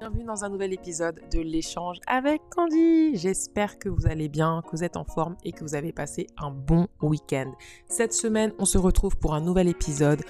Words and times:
Bienvenue 0.00 0.22
dans 0.22 0.44
un 0.44 0.48
nouvel 0.48 0.72
épisode 0.72 1.20
de 1.32 1.40
l'échange 1.40 1.98
avec 2.06 2.40
Candy. 2.50 3.16
J'espère 3.16 3.80
que 3.80 3.88
vous 3.88 4.06
allez 4.06 4.28
bien, 4.28 4.62
que 4.64 4.70
vous 4.76 4.84
êtes 4.84 4.96
en 4.96 5.02
forme 5.02 5.36
et 5.44 5.50
que 5.50 5.64
vous 5.64 5.74
avez 5.74 5.92
passé 5.92 6.28
un 6.38 6.52
bon 6.52 6.86
week-end. 7.02 7.52
Cette 7.88 8.12
semaine, 8.12 8.52
on 8.60 8.64
se 8.64 8.78
retrouve 8.78 9.16
pour 9.16 9.34
un 9.34 9.40
nouvel 9.40 9.66
épisode 9.66 10.22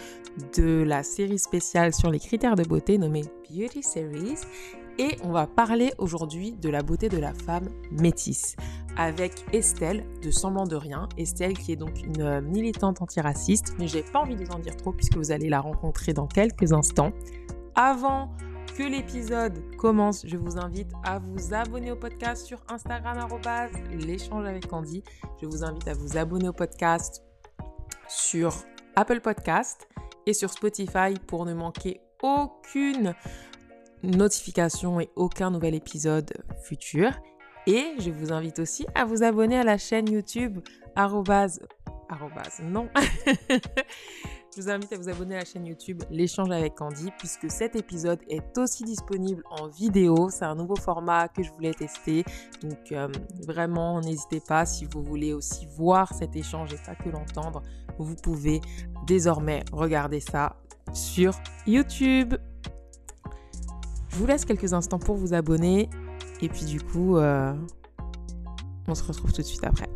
de 0.57 0.83
la 0.83 1.03
série 1.03 1.39
spéciale 1.39 1.93
sur 1.93 2.11
les 2.11 2.19
critères 2.19 2.57
de 2.57 2.63
beauté 2.63 2.97
nommée 2.97 3.25
Beauty 3.51 3.83
Series. 3.83 4.39
Et 4.99 5.19
on 5.23 5.33
va 5.33 5.47
parler 5.47 5.93
aujourd'hui 5.99 6.53
de 6.53 6.71
la 6.71 6.83
beauté 6.83 7.11
de 7.11 7.19
la 7.19 7.35
femme 7.35 7.69
métisse 7.91 8.57
avec 8.97 9.45
Estelle 9.53 10.03
de 10.23 10.31
Semblant 10.31 10.65
de 10.65 10.77
Rien. 10.77 11.11
Estelle 11.19 11.59
qui 11.59 11.73
est 11.73 11.77
donc 11.77 12.03
une 12.03 12.23
euh, 12.23 12.41
militante 12.41 13.03
antiraciste, 13.03 13.75
mais 13.79 13.87
j'ai 13.87 14.03
pas 14.03 14.21
envie 14.21 14.35
de 14.35 14.45
vous 14.45 14.51
en 14.51 14.61
dire 14.61 14.79
trop 14.79 14.93
puisque 14.93 15.19
vous 15.19 15.31
allez 15.31 15.51
la 15.51 15.61
rencontrer 15.61 16.15
dans 16.15 16.27
quelques 16.27 16.73
instants. 16.73 17.13
Avant 17.75 18.31
que 18.77 18.83
l'épisode 18.83 19.77
commence, 19.77 20.27
je 20.27 20.37
vous 20.37 20.59
invite 20.59 20.91
à 21.05 21.19
vous 21.19 21.55
abonner 21.55 21.91
au 21.91 21.97
podcast 21.97 22.47
sur 22.47 22.63
Instagram, 22.69 23.29
l'échange 23.91 24.47
avec 24.47 24.67
Candy. 24.67 25.03
Je 25.41 25.47
vous 25.47 25.65
invite 25.65 25.89
à 25.89 25.95
vous 25.95 26.17
abonner 26.17 26.49
au 26.49 26.53
podcast 26.53 27.23
sur 28.09 28.55
Apple 28.97 29.21
Podcast 29.21 29.89
et 30.27 30.33
sur 30.33 30.51
Spotify 30.51 31.15
pour 31.27 31.47
ne 31.47 31.55
manquer 31.55 32.01
aucune 32.23 33.15
notification 34.03 35.01
et 35.01 35.11
aucun 35.17 35.51
nouvel 35.51 35.75
épisode 35.75 36.33
futur. 36.63 37.13
Et 37.67 37.95
je 37.99 38.11
vous 38.11 38.33
invite 38.33 38.59
aussi 38.59 38.87
à 38.95 39.05
vous 39.05 39.23
abonner 39.23 39.59
à 39.59 39.65
la 39.65 39.79
chaîne 39.79 40.11
YouTube 40.11 40.61
arrobase, 40.97 41.61
non. 42.63 42.89
je 44.59 44.65
vous 44.65 44.71
invite 44.71 44.93
à 44.93 44.97
vous 44.97 45.09
abonner 45.09 45.37
à 45.37 45.39
la 45.39 45.45
chaîne 45.45 45.67
YouTube 45.67 46.03
L'échange 46.11 46.51
avec 46.51 46.75
Candy 46.75 47.13
puisque 47.17 47.49
cet 47.49 47.77
épisode 47.77 48.19
est 48.29 48.59
aussi 48.59 48.83
disponible 48.83 49.45
en 49.51 49.69
vidéo. 49.69 50.31
C'est 50.31 50.47
un 50.47 50.57
nouveau 50.57 50.75
format 50.75 51.29
que 51.29 51.45
je 51.45 51.53
voulais 51.53 51.73
tester. 51.73 52.25
Donc 52.63 52.91
euh, 52.91 53.07
vraiment, 53.47 54.01
n'hésitez 54.01 54.41
pas 54.41 54.67
si 54.67 54.85
vous 54.85 55.01
voulez 55.01 55.33
aussi 55.33 55.69
voir 55.77 56.13
cet 56.13 56.35
échange 56.35 56.73
et 56.73 56.79
pas 56.85 56.97
que 56.97 57.09
l'entendre. 57.09 57.63
Vous 58.01 58.17
pouvez 58.17 58.61
désormais 59.07 59.63
regarder 59.73 60.19
ça 60.19 60.57
sur 60.93 61.35
YouTube. 61.69 62.35
Je 64.09 64.17
vous 64.17 64.27
laisse 64.27 64.45
quelques 64.45 64.73
instants 64.73 64.99
pour 64.99 65.15
vous 65.15 65.35
abonner 65.35 65.89
et 66.41 66.49
puis 66.49 66.65
du 66.65 66.81
coup, 66.81 67.17
euh, 67.17 67.55
on 68.89 68.95
se 68.97 69.05
retrouve 69.05 69.33
tout 69.33 69.43
de 69.43 69.47
suite 69.47 69.65
après. 69.65 69.89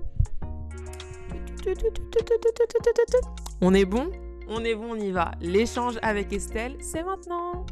On 3.60 3.74
est 3.74 3.84
bon? 3.84 4.08
On 4.54 4.62
est 4.64 4.74
bon, 4.74 4.92
on 4.92 4.96
y 4.96 5.10
va. 5.10 5.30
L'échange 5.40 5.98
avec 6.02 6.30
Estelle, 6.30 6.76
c'est 6.82 7.02
maintenant. 7.02 7.64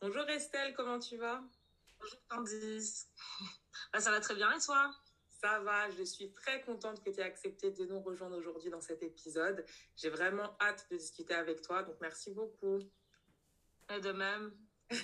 Bonjour 0.00 0.28
Estelle, 0.28 0.74
comment 0.76 1.00
tu 1.00 1.16
vas? 1.16 1.42
Bonjour 1.98 2.18
Candice. 2.28 3.08
Bah, 3.92 3.98
ça 3.98 4.12
va 4.12 4.20
très 4.20 4.36
bien 4.36 4.52
et 4.52 4.60
toi? 4.60 4.92
Ça 5.44 5.58
va, 5.58 5.90
je 5.90 6.04
suis 6.04 6.32
très 6.32 6.62
contente 6.62 7.04
que 7.04 7.10
tu 7.10 7.20
aies 7.20 7.24
accepté 7.24 7.70
de 7.70 7.84
nous 7.84 8.00
rejoindre 8.00 8.34
aujourd'hui 8.38 8.70
dans 8.70 8.80
cet 8.80 9.02
épisode. 9.02 9.62
J'ai 9.94 10.08
vraiment 10.08 10.56
hâte 10.58 10.86
de 10.90 10.96
discuter 10.96 11.34
avec 11.34 11.60
toi, 11.60 11.82
donc 11.82 11.96
merci 12.00 12.30
beaucoup. 12.30 12.78
Et 13.94 14.00
de 14.00 14.12
même. 14.12 14.56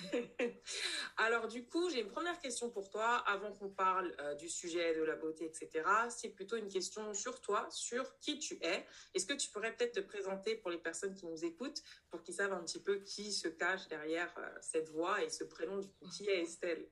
Alors 1.17 1.47
du 1.47 1.67
coup, 1.67 1.91
j'ai 1.91 2.01
une 2.01 2.09
première 2.09 2.39
question 2.39 2.71
pour 2.71 2.89
toi 2.89 3.17
avant 3.17 3.51
qu'on 3.51 3.69
parle 3.69 4.15
euh, 4.19 4.33
du 4.33 4.49
sujet 4.49 4.95
de 4.95 5.03
la 5.03 5.15
beauté, 5.15 5.45
etc. 5.45 5.87
C'est 6.09 6.29
plutôt 6.29 6.55
une 6.55 6.69
question 6.69 7.13
sur 7.13 7.39
toi, 7.39 7.67
sur 7.69 8.17
qui 8.17 8.39
tu 8.39 8.57
es. 8.63 8.87
Est-ce 9.13 9.27
que 9.27 9.33
tu 9.33 9.47
pourrais 9.51 9.75
peut-être 9.75 9.93
te 9.93 9.99
présenter 9.99 10.55
pour 10.55 10.71
les 10.71 10.79
personnes 10.79 11.13
qui 11.13 11.27
nous 11.27 11.45
écoutent, 11.45 11.83
pour 12.09 12.23
qu'ils 12.23 12.33
savent 12.33 12.53
un 12.53 12.63
petit 12.63 12.81
peu 12.81 12.95
qui 13.01 13.31
se 13.31 13.47
cache 13.47 13.87
derrière 13.89 14.33
euh, 14.39 14.49
cette 14.59 14.89
voix 14.89 15.23
et 15.23 15.29
ce 15.29 15.43
prénom 15.43 15.77
du 15.77 15.87
coup, 15.87 16.09
qui 16.09 16.27
est 16.27 16.41
Estelle? 16.41 16.89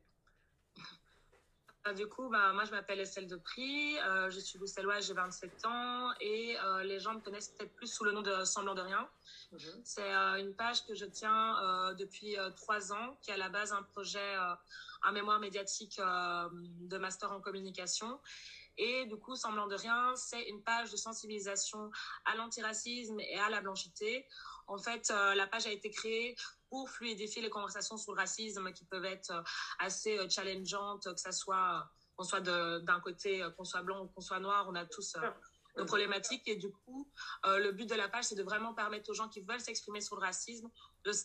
Du 1.95 2.07
coup, 2.07 2.29
bah, 2.29 2.53
moi, 2.53 2.66
je 2.66 2.72
m'appelle 2.72 3.00
Estelle 3.00 3.28
Depri, 3.28 3.97
euh, 4.00 4.29
je 4.29 4.40
suis 4.40 4.59
bruxelloise, 4.59 5.07
j'ai 5.07 5.13
27 5.13 5.66
ans 5.66 6.12
et 6.19 6.57
euh, 6.59 6.84
les 6.84 7.00
gens 7.00 7.13
me 7.13 7.19
connaissent 7.19 7.50
peut-être 7.50 7.73
plus 7.75 7.88
sous 7.88 8.03
le 8.03 8.12
nom 8.12 8.22
de 8.22 8.44
Semblant 8.44 8.75
de 8.75 8.81
Rien. 8.81 9.09
Mhm. 9.51 9.81
C'est 9.84 10.13
euh, 10.13 10.35
une 10.35 10.53
page 10.53 10.85
que 10.85 10.94
je 10.94 11.06
tiens 11.06 11.56
depuis 11.97 12.35
trois 12.56 12.94
ans, 12.94 13.17
qui 13.22 13.31
est 13.31 13.34
à 13.34 13.38
la 13.38 13.50
base 13.50 13.73
un 13.73 13.84
projet, 13.84 14.35
un 15.03 15.12
mémoire 15.12 15.40
médiatique 15.40 16.00
de 16.00 16.97
master 16.97 17.31
en 17.31 17.40
communication. 17.40 18.19
Et 18.78 19.06
du 19.07 19.17
coup, 19.17 19.35
Semblant 19.35 19.67
de 19.67 19.75
Rien, 19.75 20.16
c'est 20.16 20.44
une 20.44 20.61
page 20.61 20.91
de 20.91 20.97
sensibilisation 20.97 21.91
à 22.25 22.35
l'antiracisme 22.35 23.19
et 23.19 23.40
à 23.40 23.50
la 23.50 23.61
blanchité. 23.61 24.28
En 24.67 24.78
fait, 24.78 25.09
la 25.09 25.47
page 25.47 25.66
a 25.66 25.72
été 25.72 25.90
créée 25.90 26.35
pour 26.69 26.90
fluidifier 26.90 27.41
les 27.41 27.50
conversations 27.50 27.97
sur 27.97 28.13
le 28.13 28.19
racisme 28.19 28.72
qui 28.74 28.85
peuvent 28.85 29.06
être 29.06 29.31
euh, 29.31 29.41
assez 29.80 30.18
euh, 30.18 30.30
challengeantes, 30.30 31.13
que 31.13 31.19
ça 31.19 31.31
soit 31.31 31.90
qu'on 32.16 32.25
soit 32.25 32.41
d'un 32.41 33.00
côté, 33.00 33.41
euh, 33.41 33.50
qu'on 33.52 33.63
soit 33.63 33.81
blanc 33.81 34.03
ou 34.03 34.07
qu'on 34.07 34.22
soit 34.22 34.40
noir, 34.40 34.68
on 34.69 34.75
a 34.75 34.85
tous 34.85 35.16
nos 35.78 35.85
problématiques. 35.85 36.46
Et 36.47 36.58
du 36.58 36.69
coup, 36.69 37.09
le 37.46 37.72
but 37.72 37.90
de 37.90 37.96
la 37.96 38.09
page, 38.09 38.25
c'est 38.25 38.35
de 38.35 38.44
vraiment 38.44 38.74
permettre 38.74 39.09
aux 39.09 39.13
gens 39.13 39.29
qui 39.29 39.40
veulent 39.40 39.62
s'exprimer 39.62 40.02
sur 40.02 40.18
le 40.18 40.22
racisme 40.22 40.69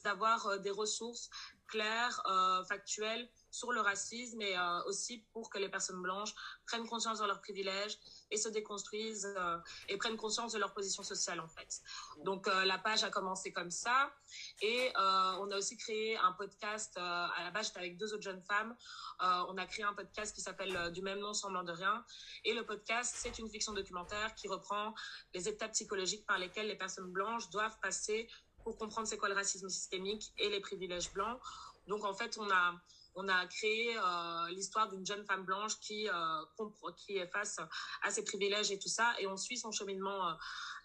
d'avoir 0.04 0.60
des 0.60 0.70
ressources 0.70 1.30
claires, 1.66 2.22
factuelles 2.68 3.28
sur 3.50 3.72
le 3.72 3.80
racisme 3.80 4.40
et 4.42 4.54
aussi 4.86 5.26
pour 5.32 5.50
que 5.50 5.58
les 5.58 5.68
personnes 5.68 6.00
blanches 6.00 6.32
prennent 6.66 6.86
conscience 6.86 7.18
de 7.18 7.26
leurs 7.26 7.40
privilèges 7.40 7.98
et 8.34 8.36
se 8.36 8.48
déconstruisent 8.48 9.32
euh, 9.38 9.58
et 9.88 9.96
prennent 9.96 10.16
conscience 10.16 10.52
de 10.52 10.58
leur 10.58 10.74
position 10.74 11.02
sociale 11.02 11.40
en 11.40 11.48
fait. 11.48 11.80
Donc 12.24 12.48
euh, 12.48 12.64
la 12.64 12.78
page 12.78 13.04
a 13.04 13.10
commencé 13.10 13.52
comme 13.52 13.70
ça 13.70 14.12
et 14.60 14.90
euh, 14.96 15.42
on 15.42 15.50
a 15.52 15.56
aussi 15.56 15.76
créé 15.76 16.16
un 16.18 16.32
podcast. 16.32 16.96
à 16.96 17.42
la 17.44 17.50
base, 17.52 17.68
j'étais 17.68 17.78
avec 17.78 17.96
deux 17.96 18.12
autres 18.12 18.22
jeunes 18.22 18.42
femmes. 18.42 18.76
on 19.20 19.56
a 19.56 19.66
créé 19.66 19.84
un 19.84 19.94
podcast 19.94 20.34
qui 20.34 20.40
s'appelle 20.40 20.92
du 20.92 21.02
même 21.02 21.20
nom, 21.20 21.32
semblant 21.32 21.62
de 21.62 21.72
rien. 21.72 22.04
Et 22.44 22.52
le 22.54 22.64
podcast, 22.66 23.14
c'est 23.16 23.38
une 23.38 23.48
fiction 23.48 23.72
documentaire 23.72 24.34
qui 24.34 24.48
reprend 24.48 24.94
les 25.32 25.48
étapes 25.48 25.72
psychologiques 25.72 26.26
par 26.26 26.38
lesquelles 26.38 26.66
les 26.66 26.76
personnes 26.76 27.10
blanches 27.12 27.48
doivent 27.50 27.78
passer 27.80 28.28
pour 28.64 28.76
comprendre 28.76 29.06
c'est 29.06 29.18
quoi 29.18 29.28
le 29.28 29.34
racisme 29.34 29.68
systémique 29.68 30.32
et 30.38 30.48
les 30.48 30.60
privilèges 30.60 31.12
blancs. 31.12 31.38
Donc 31.86 32.04
en 32.04 32.14
fait, 32.14 32.36
on 32.38 32.50
a 32.50 32.74
on 33.14 33.28
a 33.28 33.46
créé 33.46 33.96
euh, 33.96 34.48
l'histoire 34.50 34.88
d'une 34.88 35.06
jeune 35.06 35.24
femme 35.24 35.44
blanche 35.44 35.78
qui, 35.80 36.08
euh, 36.08 36.66
qui 36.96 37.18
est 37.18 37.26
face 37.28 37.58
à 38.02 38.10
ses 38.10 38.24
privilèges 38.24 38.70
et 38.70 38.78
tout 38.78 38.88
ça. 38.88 39.14
Et 39.20 39.26
on 39.26 39.36
suit 39.36 39.56
son 39.56 39.70
cheminement, 39.70 40.28
euh, 40.28 40.34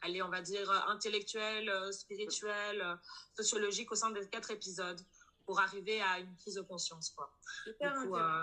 allez, 0.02 0.22
on 0.22 0.30
va 0.30 0.42
dire, 0.42 0.72
intellectuel, 0.88 1.72
spirituel, 1.92 2.98
sociologique 3.36 3.92
au 3.92 3.96
sein 3.96 4.12
des 4.12 4.28
quatre 4.30 4.52
épisodes 4.52 5.02
pour 5.46 5.60
arriver 5.60 6.02
à 6.02 6.20
une 6.20 6.36
prise 6.36 6.56
de 6.56 6.62
conscience. 6.62 7.10
Quoi. 7.10 7.34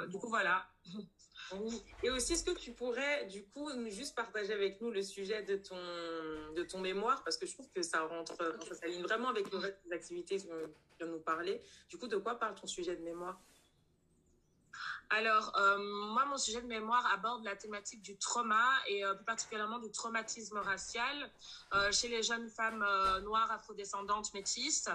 du, 0.08 0.18
coup, 0.18 0.28
voilà. 0.28 0.66
Et 2.02 2.10
aussi, 2.10 2.32
est-ce 2.32 2.42
que 2.42 2.58
tu 2.58 2.72
pourrais, 2.72 3.26
du 3.26 3.46
coup, 3.46 3.70
juste 3.88 4.16
partager 4.16 4.52
avec 4.52 4.80
nous 4.80 4.90
le 4.90 5.02
sujet 5.02 5.44
de 5.44 5.54
ton, 5.56 5.76
de 5.76 6.62
ton 6.64 6.80
mémoire? 6.80 7.22
Parce 7.22 7.36
que 7.36 7.46
je 7.46 7.54
trouve 7.54 7.70
que 7.70 7.82
ça 7.82 8.02
rentre, 8.02 8.36
ça 8.66 8.74
s'aligne 8.74 9.02
vraiment 9.02 9.28
avec 9.28 9.48
des 9.48 9.92
activités 9.92 10.38
dont 10.38 10.66
tu 10.66 10.96
viens 10.98 11.06
nous 11.06 11.20
parler. 11.20 11.62
Du 11.88 11.98
coup, 11.98 12.08
de 12.08 12.16
quoi 12.16 12.34
parle 12.34 12.56
ton 12.56 12.66
sujet 12.66 12.96
de 12.96 13.02
mémoire? 13.02 13.40
Alors, 15.10 15.56
euh, 15.56 15.78
moi, 16.12 16.24
mon 16.26 16.36
sujet 16.36 16.60
de 16.60 16.66
mémoire 16.66 17.06
aborde 17.12 17.44
la 17.44 17.54
thématique 17.54 18.02
du 18.02 18.16
trauma 18.18 18.64
et 18.88 19.04
euh, 19.04 19.14
plus 19.14 19.24
particulièrement 19.24 19.78
du 19.78 19.90
traumatisme 19.92 20.58
racial 20.58 21.30
euh, 21.74 21.92
chez 21.92 22.08
les 22.08 22.22
jeunes 22.24 22.48
femmes 22.48 22.84
noires, 23.22 23.50
afrodescendantes, 23.52 24.34
métisses. 24.34 24.88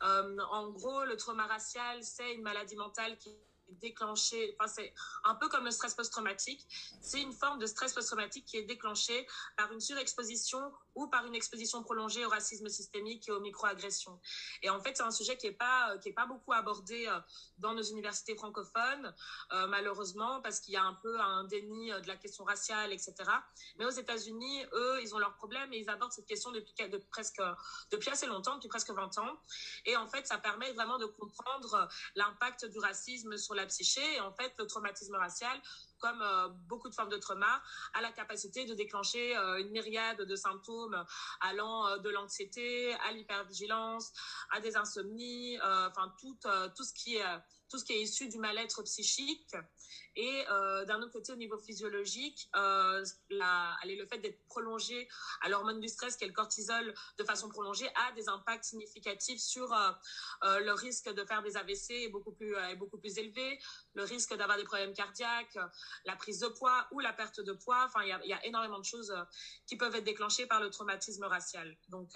en 0.00 0.70
gros, 0.70 1.04
le 1.04 1.16
trauma 1.16 1.46
racial, 1.46 2.02
c'est 2.02 2.34
une 2.34 2.42
maladie 2.42 2.76
mentale 2.76 3.18
qui 3.18 3.30
déclenché, 3.80 4.56
enfin 4.58 4.68
c'est 4.68 4.92
un 5.24 5.34
peu 5.34 5.48
comme 5.48 5.64
le 5.64 5.70
stress 5.70 5.94
post-traumatique, 5.94 6.66
c'est 7.00 7.20
une 7.20 7.32
forme 7.32 7.58
de 7.58 7.66
stress 7.66 7.92
post-traumatique 7.92 8.44
qui 8.46 8.56
est 8.56 8.64
déclenchée 8.64 9.26
par 9.56 9.72
une 9.72 9.80
surexposition 9.80 10.72
ou 10.94 11.06
par 11.06 11.26
une 11.26 11.34
exposition 11.34 11.82
prolongée 11.82 12.24
au 12.24 12.28
racisme 12.28 12.68
systémique 12.68 13.28
et 13.28 13.32
aux 13.32 13.40
microagressions. 13.40 14.20
Et 14.62 14.70
en 14.70 14.80
fait, 14.80 14.96
c'est 14.96 15.02
un 15.02 15.10
sujet 15.10 15.36
qui 15.36 15.46
est 15.46 15.52
pas 15.52 15.96
qui 15.98 16.08
est 16.08 16.12
pas 16.12 16.26
beaucoup 16.26 16.52
abordé 16.52 17.06
euh, 17.06 17.18
dans 17.58 17.74
nos 17.74 17.82
universités 17.82 18.34
francophones, 18.34 19.14
euh, 19.52 19.66
malheureusement, 19.66 20.40
parce 20.40 20.60
qu'il 20.60 20.74
y 20.74 20.76
a 20.76 20.84
un 20.84 20.94
peu 20.94 21.20
un 21.20 21.44
déni 21.44 21.92
euh, 21.92 22.00
de 22.00 22.08
la 22.08 22.16
question 22.16 22.44
raciale, 22.44 22.92
etc. 22.92 23.14
Mais 23.78 23.84
aux 23.84 23.90
États-Unis, 23.90 24.64
eux, 24.72 25.00
ils 25.02 25.14
ont 25.14 25.18
leurs 25.18 25.34
problèmes 25.34 25.72
et 25.72 25.78
ils 25.78 25.90
abordent 25.90 26.12
cette 26.12 26.26
question 26.26 26.50
depuis 26.50 26.74
de 26.88 26.98
presque 27.10 27.40
depuis 27.90 28.10
assez 28.10 28.26
longtemps, 28.26 28.56
depuis 28.56 28.68
presque 28.68 28.90
20 28.90 29.18
ans. 29.18 29.40
Et 29.84 29.96
en 29.96 30.06
fait, 30.06 30.26
ça 30.26 30.38
permet 30.38 30.72
vraiment 30.72 30.98
de 30.98 31.06
comprendre 31.06 31.88
l'impact 32.14 32.66
du 32.66 32.78
racisme 32.78 33.36
sur 33.36 33.54
la 33.54 33.59
psyché. 33.66 34.16
Et 34.16 34.20
en 34.20 34.32
fait, 34.32 34.52
le 34.58 34.66
traumatisme 34.66 35.14
racial, 35.16 35.60
comme 35.98 36.20
euh, 36.22 36.48
beaucoup 36.68 36.88
de 36.88 36.94
formes 36.94 37.10
de 37.10 37.18
trauma, 37.18 37.62
a 37.94 38.00
la 38.00 38.12
capacité 38.12 38.64
de 38.64 38.74
déclencher 38.74 39.36
euh, 39.36 39.60
une 39.60 39.70
myriade 39.70 40.22
de 40.22 40.36
symptômes 40.36 41.04
allant 41.40 41.86
euh, 41.86 41.98
de 41.98 42.10
l'anxiété 42.10 42.94
à 42.94 43.12
l'hypervigilance, 43.12 44.12
à 44.50 44.60
des 44.60 44.76
insomnies, 44.76 45.58
enfin 45.60 46.12
tout, 46.18 46.38
tout 46.76 46.84
ce 46.84 46.92
qui 46.92 47.16
est 47.16 47.24
tout 47.70 47.78
ce 47.78 47.84
qui 47.84 47.92
est 47.92 48.02
issu 48.02 48.28
du 48.28 48.38
mal-être 48.38 48.82
psychique. 48.82 49.54
Et 50.16 50.44
euh, 50.50 50.84
d'un 50.86 51.00
autre 51.00 51.12
côté, 51.12 51.32
au 51.32 51.36
niveau 51.36 51.56
physiologique, 51.56 52.50
euh, 52.56 53.04
la, 53.30 53.76
allez, 53.82 53.96
le 53.96 54.06
fait 54.06 54.18
d'être 54.18 54.44
prolongé 54.48 55.08
à 55.40 55.48
l'hormone 55.48 55.80
du 55.80 55.88
stress, 55.88 56.16
qui 56.16 56.24
est 56.24 56.26
le 56.26 56.32
cortisol, 56.32 56.92
de 57.16 57.24
façon 57.24 57.48
prolongée, 57.48 57.88
a 57.94 58.12
des 58.12 58.28
impacts 58.28 58.64
significatifs 58.64 59.40
sur 59.40 59.72
euh, 59.72 60.58
le 60.58 60.72
risque 60.72 61.08
de 61.12 61.24
faire 61.24 61.42
des 61.42 61.56
AVC 61.56 61.90
est 61.90 62.08
beaucoup 62.08 62.32
plus, 62.32 62.56
est 62.56 62.76
beaucoup 62.76 62.98
plus 62.98 63.18
élevé, 63.18 63.58
le 63.94 64.02
risque 64.02 64.34
d'avoir 64.34 64.58
des 64.58 64.64
problèmes 64.64 64.92
cardiaques, 64.92 65.58
la 66.04 66.16
prise 66.16 66.40
de 66.40 66.48
poids 66.48 66.88
ou 66.90 66.98
la 66.98 67.12
perte 67.12 67.40
de 67.40 67.52
poids. 67.52 67.84
Enfin, 67.86 68.02
il 68.02 68.08
y 68.08 68.12
a, 68.12 68.26
y 68.26 68.32
a, 68.32 68.44
énormément 68.46 68.80
de 68.80 68.84
choses 68.84 69.14
qui 69.66 69.76
peuvent 69.76 69.94
être 69.94 70.04
déclenchées 70.04 70.46
par 70.46 70.60
le 70.60 70.70
traumatisme 70.70 71.24
racial. 71.24 71.76
Donc, 71.88 72.10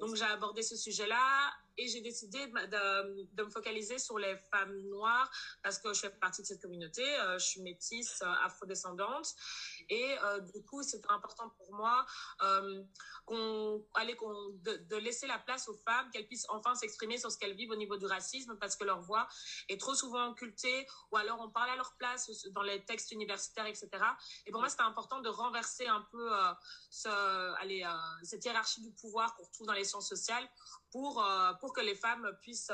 donc 0.00 0.14
j'ai 0.14 0.24
abordé 0.24 0.62
ce 0.62 0.76
sujet-là 0.76 1.52
et 1.78 1.88
j'ai 1.88 2.00
décidé 2.00 2.38
de, 2.46 3.42
me 3.42 3.50
focaliser 3.50 3.98
sur 3.98 4.18
les 4.18 4.36
femmes 4.50 4.76
noires 4.88 5.30
parce 5.62 5.78
que 5.78 5.92
je 5.92 6.00
fais 6.00 6.10
partie 6.10 6.42
de 6.42 6.46
cette 6.46 6.60
communauté, 6.60 7.02
euh, 7.02 7.38
je 7.38 7.44
suis 7.44 7.62
métisse, 7.62 8.22
euh, 8.22 8.32
afrodescendante 8.44 9.34
et 9.88 10.18
euh, 10.24 10.40
du 10.40 10.62
coup 10.64 10.82
c'est 10.82 11.02
important 11.10 11.50
pour 11.50 11.72
moi 11.74 12.04
euh, 12.42 12.82
qu'on 13.26 13.84
allez 13.94 14.16
qu'on 14.16 14.32
de, 14.62 14.96
laisser 14.96 15.26
la 15.26 15.38
place 15.38 15.68
aux 15.68 15.74
femmes 15.74 16.10
qu'elles 16.10 16.26
puissent 16.26 16.46
enfin 16.48 16.74
s'exprimer 16.74 17.18
sur 17.18 17.30
ce 17.30 17.38
qu'elles 17.38 17.54
vivent 17.54 17.70
au 17.70 17.76
niveau 17.76 17.96
du 17.96 18.06
racisme 18.06 18.56
parce 18.58 18.76
que 18.76 18.84
leur 18.84 19.00
voix 19.00 19.26
est 19.68 19.80
trop 19.80 19.94
souvent 19.94 20.28
occultée 20.28 20.86
ou 21.10 21.16
alors 21.16 21.40
on 21.40 21.50
parle 21.50 21.70
à 21.70 21.76
leur 21.76 21.94
place 21.96 22.30
dans 22.50 22.62
les 22.62 22.84
textes 22.84 23.10
universitaires 23.12 23.66
etc 23.66 23.88
et 24.46 24.50
pour 24.50 24.60
moi 24.60 24.68
c'était 24.68 24.82
important 24.82 25.20
de 25.20 25.28
renverser 25.28 25.86
un 25.86 26.06
peu 26.10 26.32
euh, 26.32 27.52
allez, 27.60 27.84
cette 28.22 28.44
hiérarchie 28.44 28.82
du 28.82 28.92
pouvoir 28.92 29.34
qu'on 29.34 29.44
retrouve 29.44 29.66
dans 29.66 29.72
les 29.72 29.84
sciences 29.84 30.08
sociales 30.08 30.48
pour, 30.90 31.24
pour 31.60 31.72
que 31.72 31.80
les 31.80 31.94
femmes 31.94 32.30
puissent 32.42 32.72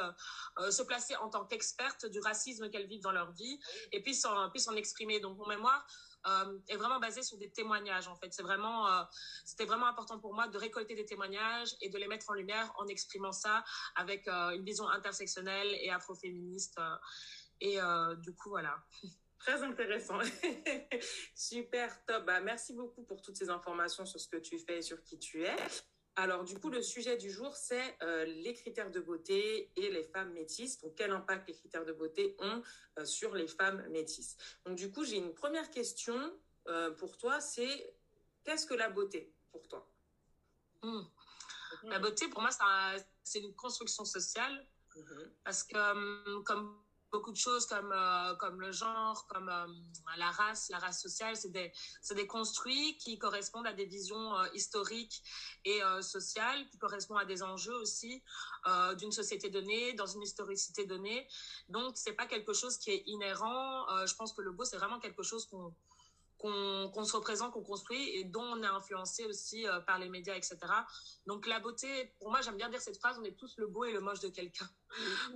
se 0.71 0.83
placer 0.83 1.17
en 1.17 1.29
tant 1.31 1.45
qu'expertes 1.47 2.07
du 2.07 2.21
racisme 2.21 2.69
qu'elles 2.71 2.87
vivent 2.87 3.03
dans 3.03 3.13
leur 3.13 3.31
vie 3.33 3.61
et 3.93 4.03
puissent 4.03 4.25
en, 4.25 4.51
puissent 4.51 4.69
en 4.69 4.75
exprimer. 4.75 5.21
Donc, 5.21 5.39
mon 5.39 5.47
mémoire 5.47 5.87
euh, 6.27 6.59
est 6.69 6.77
vraiment 6.77 6.99
basé 6.99 7.23
sur 7.23 7.39
des 7.39 7.51
témoignages, 7.51 8.09
en 8.09 8.17
fait. 8.17 8.33
C'est 8.33 8.43
vraiment, 8.43 8.87
euh, 8.89 9.03
c'était 9.45 9.65
vraiment 9.65 9.87
important 9.87 10.19
pour 10.19 10.35
moi 10.35 10.49
de 10.49 10.59
récolter 10.59 10.95
des 10.95 11.05
témoignages 11.05 11.75
et 11.81 11.89
de 11.89 11.99
les 11.99 12.09
mettre 12.09 12.31
en 12.31 12.35
lumière 12.35 12.73
en 12.79 12.87
exprimant 12.87 13.33
ça 13.33 13.65
avec 13.95 14.27
euh, 14.29 14.51
une 14.51 14.65
vision 14.65 14.89
intersectionnelle 14.89 15.69
et 15.81 15.91
afroféministe. 15.91 16.79
et 17.61 17.79
du 18.19 18.35
coup, 18.35 18.51
voilà. 18.51 18.77
Très 19.39 19.63
intéressant. 19.63 20.19
Super, 21.35 22.05
top. 22.05 22.25
Bah, 22.27 22.41
merci 22.41 22.75
beaucoup 22.75 23.05
pour 23.05 23.23
toutes 23.23 23.37
ces 23.37 23.51
informations 23.51 24.05
sur 24.05 24.21
ce 24.21 24.29
que 24.29 24.37
tu 24.37 24.59
fais 24.59 24.79
et 24.79 24.83
sur 24.83 25.03
qui 25.05 25.19
tu 25.19 25.45
es. 25.45 25.57
Alors, 26.21 26.43
du 26.43 26.59
coup, 26.59 26.69
le 26.69 26.83
sujet 26.83 27.17
du 27.17 27.31
jour, 27.31 27.55
c'est 27.55 27.97
euh, 28.03 28.25
les 28.25 28.53
critères 28.53 28.91
de 28.91 28.99
beauté 28.99 29.71
et 29.77 29.89
les 29.89 30.03
femmes 30.03 30.33
métisses. 30.33 30.81
Donc, 30.81 30.97
quel 30.97 31.13
impact 31.13 31.47
les 31.47 31.55
critères 31.55 31.85
de 31.85 31.93
beauté 31.93 32.35
ont 32.41 32.61
euh, 32.99 33.05
sur 33.05 33.37
les 33.37 33.47
femmes 33.47 33.87
métisses? 33.91 34.37
Donc, 34.67 34.75
du 34.75 34.91
coup, 34.91 35.05
j'ai 35.05 35.19
une 35.19 35.33
première 35.33 35.71
question 35.71 36.19
euh, 36.67 36.91
pour 36.91 37.17
toi, 37.19 37.41
c'est 37.41 37.95
qu'est-ce 38.43 38.67
que 38.67 38.75
la 38.75 38.91
beauté 38.91 39.33
pour 39.53 39.69
toi? 39.69 39.89
Mmh. 40.83 41.03
La 41.85 42.01
beauté, 42.01 42.27
pour 42.27 42.41
moi, 42.41 42.51
c'est 43.23 43.39
une 43.39 43.55
construction 43.55 44.05
sociale. 44.05 44.67
Mmh. 44.97 45.03
Parce 45.45 45.63
que, 45.63 45.79
hum, 45.79 46.43
comme 46.43 46.83
beaucoup 47.11 47.33
de 47.33 47.37
choses 47.37 47.67
comme 47.67 47.93
euh, 47.93 48.35
comme 48.37 48.61
le 48.61 48.73
genre, 48.73 49.27
comme 49.29 49.49
euh, 49.49 49.67
la 50.17 50.31
race, 50.31 50.69
la 50.71 50.79
race 50.79 51.01
sociale, 51.01 51.37
c'est 51.37 51.51
des 51.51 51.73
des 52.15 52.27
construits 52.27 52.97
qui 52.99 53.19
correspondent 53.19 53.67
à 53.67 53.73
des 53.73 53.87
visions 53.87 54.37
euh, 54.37 54.47
historiques 54.55 55.23
et 55.65 55.81
sociales, 56.01 56.67
qui 56.71 56.79
correspondent 56.79 57.21
à 57.21 57.25
des 57.25 57.43
enjeux 57.43 57.75
aussi 57.75 58.23
d'une 58.99 59.13
société 59.13 59.51
donnée, 59.51 59.93
dans 59.95 60.07
une 60.07 60.23
historicité 60.23 60.87
donnée. 60.87 61.27
Donc 61.69 61.97
c'est 61.97 62.13
pas 62.13 62.27
quelque 62.27 62.53
chose 62.53 62.79
qui 62.79 62.91
est 62.91 63.03
inhérent. 63.07 63.87
Je 64.07 64.15
pense 64.15 64.33
que 64.33 64.43
le 64.43 64.53
beau 64.53 64.65
c'est 64.65 64.77
vraiment 64.77 64.99
quelque 64.99 65.23
chose 65.23 65.47
qu'on 65.47 65.75
qu'on 66.39 66.91
qu 66.95 67.05
se 67.05 67.17
représente, 67.17 67.53
qu'on 67.53 67.63
construit 67.63 68.17
et 68.17 68.25
dont 68.25 68.43
on 68.43 68.63
est 68.63 68.67
influencé 68.67 69.27
aussi 69.27 69.67
euh, 69.67 69.81
par 69.81 69.99
les 69.99 70.09
médias, 70.09 70.37
etc. 70.37 70.59
Donc 71.27 71.47
la 71.47 71.59
beauté, 71.59 72.15
pour 72.19 72.31
moi, 72.31 72.41
j'aime 72.43 72.57
bien 72.57 72.69
dire 72.69 72.81
cette 72.81 72.97
phrase, 72.97 73.19
on 73.21 73.25
est 73.25 73.37
tous 73.37 73.57
le 73.59 73.67
beau 73.67 73.85
et 73.85 73.93
le 73.93 74.01
moche 74.01 74.21
de 74.21 74.29
quelqu'un. 74.29 74.69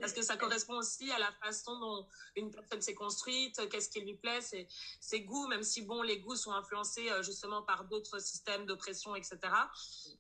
Parce 0.01 0.13
que 0.13 0.23
ça 0.23 0.37
correspond 0.37 0.75
aussi 0.75 1.11
à 1.11 1.19
la 1.19 1.33
façon 1.33 1.79
dont 1.79 2.09
une 2.37 2.51
personne 2.51 2.81
s'est 2.81 2.95
construite, 2.95 3.69
qu'est-ce 3.69 3.89
qui 3.89 4.01
lui 4.01 4.15
plaît, 4.15 4.41
ses, 4.41 4.69
ses 5.01 5.23
goûts, 5.23 5.49
même 5.49 5.65
si 5.65 5.83
bon, 5.83 6.03
les 6.03 6.21
goûts 6.21 6.37
sont 6.37 6.53
influencés 6.53 7.11
euh, 7.11 7.23
justement 7.23 7.63
par 7.63 7.85
d'autres 7.85 8.21
systèmes 8.21 8.65
d'oppression, 8.65 9.17
etc. 9.17 9.39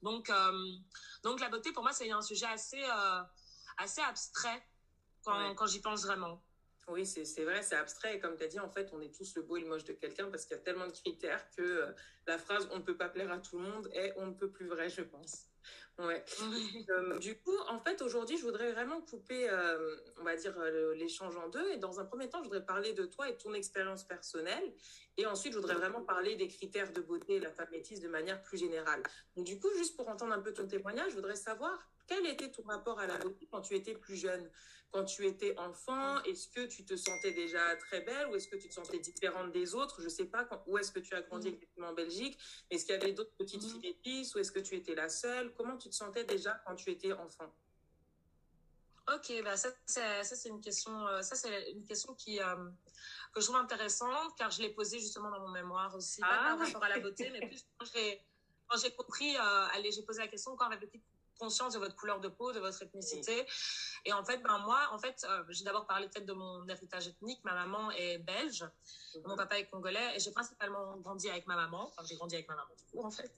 Donc, 0.02 0.30
euh, 0.30 0.68
donc 1.22 1.40
la 1.40 1.48
beauté, 1.48 1.72
pour 1.72 1.84
moi, 1.84 1.92
c'est 1.92 2.10
un 2.10 2.22
sujet 2.22 2.46
assez, 2.46 2.82
assez 3.78 4.00
abstrait 4.00 4.62
quand, 5.24 5.48
ouais. 5.48 5.54
quand 5.54 5.66
j'y 5.66 5.80
pense 5.80 6.02
vraiment. 6.02 6.42
Oui, 6.88 7.06
c'est 7.06 7.44
vrai, 7.44 7.62
c'est 7.62 7.76
abstrait. 7.76 8.16
Et 8.16 8.20
comme 8.20 8.36
tu 8.36 8.44
as 8.44 8.48
dit, 8.48 8.58
en 8.58 8.68
fait, 8.68 8.90
on 8.92 9.00
est 9.00 9.14
tous 9.14 9.34
le 9.36 9.42
beau 9.42 9.56
et 9.56 9.60
le 9.60 9.68
moche 9.68 9.84
de 9.84 9.92
quelqu'un 9.92 10.28
parce 10.30 10.44
qu'il 10.44 10.56
y 10.56 10.60
a 10.60 10.62
tellement 10.62 10.86
de 10.86 10.92
critères 10.92 11.48
que 11.56 11.62
euh, 11.62 11.92
la 12.26 12.38
phrase 12.38 12.68
on 12.72 12.78
ne 12.78 12.82
peut 12.82 12.96
pas 12.96 13.08
plaire 13.08 13.30
à 13.30 13.38
tout 13.38 13.58
le 13.58 13.64
monde 13.64 13.88
est 13.92 14.12
on 14.16 14.26
ne 14.26 14.32
peut 14.32 14.50
plus 14.50 14.66
vrai, 14.66 14.88
je 14.88 15.02
pense. 15.02 15.46
Ouais. 15.98 16.24
euh, 16.90 17.18
du 17.18 17.38
coup, 17.38 17.56
en 17.68 17.78
fait, 17.78 18.02
aujourd'hui, 18.02 18.36
je 18.36 18.42
voudrais 18.42 18.72
vraiment 18.72 19.00
couper, 19.00 19.48
euh, 19.48 19.96
on 20.18 20.24
va 20.24 20.34
dire, 20.34 20.58
l'échange 20.96 21.36
en 21.36 21.48
deux. 21.48 21.70
Et 21.70 21.76
dans 21.76 22.00
un 22.00 22.04
premier 22.04 22.28
temps, 22.28 22.38
je 22.38 22.48
voudrais 22.48 22.64
parler 22.64 22.94
de 22.94 23.04
toi 23.04 23.28
et 23.28 23.32
de 23.32 23.38
ton 23.38 23.54
expérience 23.54 24.02
personnelle. 24.02 24.74
Et 25.18 25.26
ensuite, 25.26 25.52
je 25.52 25.58
voudrais 25.58 25.74
vraiment 25.74 26.02
parler 26.02 26.34
des 26.34 26.48
critères 26.48 26.92
de 26.92 27.00
beauté 27.00 27.34
et 27.34 27.40
la 27.40 27.52
femme 27.52 27.68
métisse 27.70 28.00
de 28.00 28.08
manière 28.08 28.42
plus 28.42 28.58
générale. 28.58 29.02
Donc, 29.36 29.46
du 29.46 29.60
coup, 29.60 29.68
juste 29.76 29.96
pour 29.96 30.08
entendre 30.08 30.32
un 30.32 30.40
peu 30.40 30.52
ton 30.52 30.66
témoignage, 30.66 31.10
je 31.10 31.16
voudrais 31.16 31.36
savoir 31.36 31.92
quel 32.12 32.26
était 32.26 32.50
ton 32.50 32.62
rapport 32.64 32.98
à 32.98 33.06
la 33.06 33.16
beauté 33.18 33.48
quand 33.50 33.62
tu 33.62 33.74
étais 33.74 33.94
plus 33.94 34.16
jeune? 34.16 34.50
Quand 34.90 35.04
tu 35.04 35.26
étais 35.26 35.58
enfant, 35.58 36.22
est-ce 36.24 36.48
que 36.48 36.66
tu 36.66 36.84
te 36.84 36.96
sentais 36.96 37.32
déjà 37.32 37.76
très 37.76 38.02
belle 38.02 38.26
ou 38.28 38.36
est-ce 38.36 38.48
que 38.48 38.56
tu 38.56 38.68
te 38.68 38.74
sentais 38.74 38.98
différente 38.98 39.50
des 39.50 39.74
autres? 39.74 40.00
Je 40.00 40.04
ne 40.04 40.10
sais 40.10 40.26
pas 40.26 40.44
quand, 40.44 40.62
où 40.66 40.76
est-ce 40.76 40.92
que 40.92 40.98
tu 40.98 41.14
as 41.14 41.22
grandi 41.22 41.48
exactement 41.48 41.88
en 41.88 41.94
Belgique. 41.94 42.38
Est-ce 42.70 42.84
qu'il 42.84 42.94
y 42.94 42.98
avait 42.98 43.12
d'autres 43.12 43.34
petites 43.38 43.64
filles 43.64 43.80
métisses 43.80 44.34
ou 44.34 44.38
est-ce 44.38 44.52
que 44.52 44.60
tu 44.60 44.74
étais 44.74 44.94
la 44.94 45.08
seule? 45.08 45.54
Comment 45.54 45.78
tu 45.78 45.88
te 45.88 45.94
sentais 45.94 46.24
déjà 46.24 46.62
quand 46.66 46.74
tu 46.74 46.90
étais 46.90 47.12
enfant? 47.12 47.50
Ok, 49.14 49.32
bah 49.42 49.56
ça 49.56 49.70
c'est 49.84 50.22
ça 50.22 50.36
c'est 50.36 50.48
une 50.48 50.60
question 50.60 51.08
euh, 51.08 51.22
ça 51.22 51.34
c'est 51.34 51.72
une 51.72 51.84
question 51.84 52.14
qui 52.14 52.40
euh, 52.40 52.54
que 53.32 53.40
je 53.40 53.46
trouve 53.46 53.56
intéressante 53.56 54.36
car 54.38 54.48
je 54.52 54.62
l'ai 54.62 54.70
posée 54.70 55.00
justement 55.00 55.28
dans 55.28 55.40
mon 55.40 55.50
mémoire 55.50 55.92
aussi 55.96 56.20
ah. 56.22 56.28
pas 56.28 56.56
par 56.56 56.66
rapport 56.66 56.84
à 56.84 56.88
la 56.88 57.00
beauté 57.00 57.28
mais 57.30 57.44
plus 57.48 57.66
quand 57.76 57.86
j'ai 57.92 58.22
quand 58.68 58.78
j'ai 58.78 58.94
compris 58.94 59.36
euh, 59.36 59.74
allez 59.74 59.90
j'ai 59.90 60.02
posé 60.02 60.20
la 60.20 60.28
question 60.28 60.54
quand 60.54 60.66
avec 60.66 60.88
petite 60.88 61.02
conscience 61.42 61.74
de 61.74 61.80
votre 61.80 61.96
couleur 61.96 62.20
de 62.20 62.28
peau, 62.28 62.52
de 62.52 62.60
votre 62.60 62.80
ethnicité. 62.82 63.46
Et 64.04 64.12
en 64.12 64.24
fait, 64.24 64.38
ben 64.38 64.58
moi, 64.60 64.80
en 64.92 64.98
fait, 64.98 65.26
euh, 65.28 65.42
j'ai 65.50 65.64
d'abord 65.64 65.86
parlé 65.86 66.08
peut-être 66.08 66.26
de 66.26 66.32
mon 66.32 66.66
héritage 66.68 67.08
ethnique. 67.08 67.40
Ma 67.44 67.54
maman 67.54 67.90
est 67.92 68.18
belge, 68.18 68.64
mmh. 68.64 69.18
mon 69.26 69.36
papa 69.36 69.58
est 69.58 69.68
congolais, 69.68 70.08
et 70.14 70.20
j'ai 70.20 70.30
principalement 70.30 70.96
grandi 70.98 71.28
avec 71.28 71.46
ma 71.46 71.56
maman. 71.56 71.82
Enfin, 71.88 72.02
j'ai 72.08 72.16
grandi 72.16 72.36
avec 72.36 72.48
ma 72.48 72.54
maman 72.54 72.74
du 72.78 72.84
coup, 72.90 73.04
en 73.04 73.10
fait. 73.10 73.32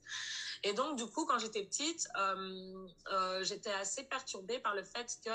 Et 0.66 0.72
donc, 0.72 0.96
du 0.96 1.06
coup, 1.06 1.26
quand 1.26 1.38
j'étais 1.38 1.62
petite, 1.62 2.08
euh, 2.16 2.86
euh, 3.12 3.44
j'étais 3.44 3.70
assez 3.72 4.02
perturbée 4.04 4.58
par 4.58 4.74
le 4.74 4.82
fait 4.82 5.06
que 5.22 5.30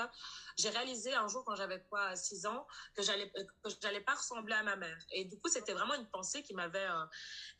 j'ai 0.58 0.70
réalisé 0.70 1.14
un 1.14 1.28
jour, 1.28 1.44
quand 1.44 1.54
j'avais 1.54 1.80
quoi, 1.88 2.16
6 2.16 2.46
ans, 2.46 2.66
que 2.94 3.02
j'allais 3.02 3.30
que 3.30 3.70
j'allais 3.80 4.00
pas 4.00 4.14
ressembler 4.14 4.54
à 4.54 4.64
ma 4.64 4.74
mère. 4.74 4.98
Et 5.12 5.24
du 5.24 5.38
coup, 5.38 5.48
c'était 5.48 5.72
vraiment 5.72 5.94
une 5.94 6.08
pensée 6.10 6.42
qui 6.42 6.52
m'avait 6.52 6.84
euh, 6.84 7.04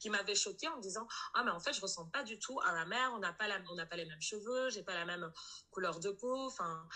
qui 0.00 0.11
m'avait 0.11 0.35
choquée 0.35 0.67
en 0.67 0.77
me 0.79 0.83
disant 0.83 1.07
ah 1.35 1.45
mais 1.45 1.53
en 1.53 1.61
fait, 1.61 1.73
je 1.73 1.81
ressemble 1.81 2.11
pas 2.11 2.25
du 2.25 2.41
tout 2.41 2.59
à 2.61 2.73
ma 2.73 2.87
mère. 2.87 3.12
On 3.15 3.19
n'a 3.19 3.33
pas 3.33 3.47
la 3.47 3.61
on 3.71 3.77
n'a 3.77 3.87
pas 3.87 3.97
les 3.97 4.05
mêmes 4.07 4.21
cheveux, 4.21 4.69
j'ai 4.71 4.83
pas 4.83 4.95
la 4.95 5.05
même 5.05 5.33
couleur 5.71 6.00
de 6.00 6.11
peau. 6.11 6.47
Enfin. 6.47 6.89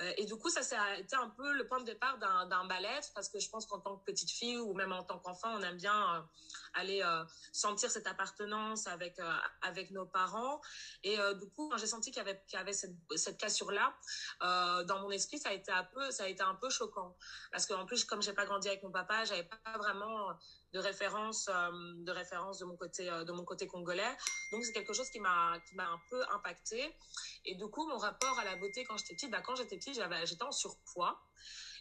Euh, 0.00 0.12
et 0.18 0.26
du 0.26 0.36
coup, 0.36 0.50
ça, 0.50 0.60
a 0.82 0.96
été 0.96 1.16
un 1.16 1.30
peu 1.30 1.52
le 1.52 1.66
point 1.66 1.80
de 1.80 1.84
départ 1.84 2.18
d'un 2.18 2.64
mal-être 2.64 3.12
parce 3.14 3.28
que 3.28 3.38
je 3.38 3.48
pense 3.48 3.66
qu'en 3.66 3.80
tant 3.80 3.96
que 3.96 4.04
petite 4.04 4.30
fille 4.30 4.58
ou 4.58 4.74
même 4.74 4.92
en 4.92 5.02
tant 5.02 5.18
qu'enfant, 5.18 5.54
on 5.56 5.62
aime 5.62 5.76
bien 5.76 6.16
euh, 6.16 6.20
aller 6.74 7.02
euh, 7.02 7.24
sentir 7.52 7.90
cette 7.90 8.06
appartenance 8.06 8.86
avec 8.86 9.18
avec 9.62 9.90
nos 9.90 10.06
parents. 10.06 10.60
Et 11.02 11.16
du 11.40 11.48
coup, 11.50 11.68
quand 11.68 11.78
j'ai 11.78 11.86
senti 11.86 12.10
qu'il 12.10 12.22
y 12.22 12.56
avait 12.56 12.72
cette, 12.72 12.94
cette 13.16 13.38
cassure-là 13.38 13.94
dans 14.40 15.00
mon 15.00 15.10
esprit, 15.10 15.38
ça 15.38 15.50
a 15.50 15.52
été 15.52 15.72
un 15.72 15.84
peu 15.84 16.10
ça 16.10 16.24
a 16.24 16.28
été 16.28 16.42
un 16.42 16.54
peu 16.54 16.68
choquant 16.68 17.16
parce 17.50 17.66
qu'en 17.66 17.86
plus, 17.86 18.04
comme 18.04 18.20
j'ai 18.20 18.34
pas 18.34 18.44
grandi 18.44 18.68
avec 18.68 18.82
mon 18.82 18.90
papa, 18.90 19.24
j'avais 19.24 19.48
pas 19.48 19.78
vraiment 19.78 20.36
de 20.72 20.78
référence 20.78 21.46
de 21.46 22.10
référence 22.12 22.58
de 22.58 22.64
mon 22.64 22.76
côté 22.76 23.06
de 23.06 23.32
mon 23.32 23.44
côté 23.44 23.66
congolais. 23.66 24.16
Donc 24.52 24.64
c'est 24.64 24.72
quelque 24.72 24.92
chose 24.92 25.10
qui 25.10 25.20
m'a 25.20 25.58
qui 25.68 25.74
m'a 25.74 25.88
un 25.88 26.00
peu 26.10 26.22
impacté. 26.34 26.94
Et 27.44 27.54
du 27.54 27.66
coup, 27.68 27.86
mon 27.88 27.98
rapport 27.98 28.38
à 28.38 28.44
la 28.44 28.56
beauté 28.56 28.84
quand 28.84 28.96
j'étais 28.96 29.14
petite, 29.14 29.30
bah, 29.30 29.42
quand 29.44 29.54
j'étais 29.56 29.76
petite, 29.76 29.94
j'avais 29.94 30.26
j'étais 30.26 30.44
en 30.44 30.52
surpoids. 30.52 31.20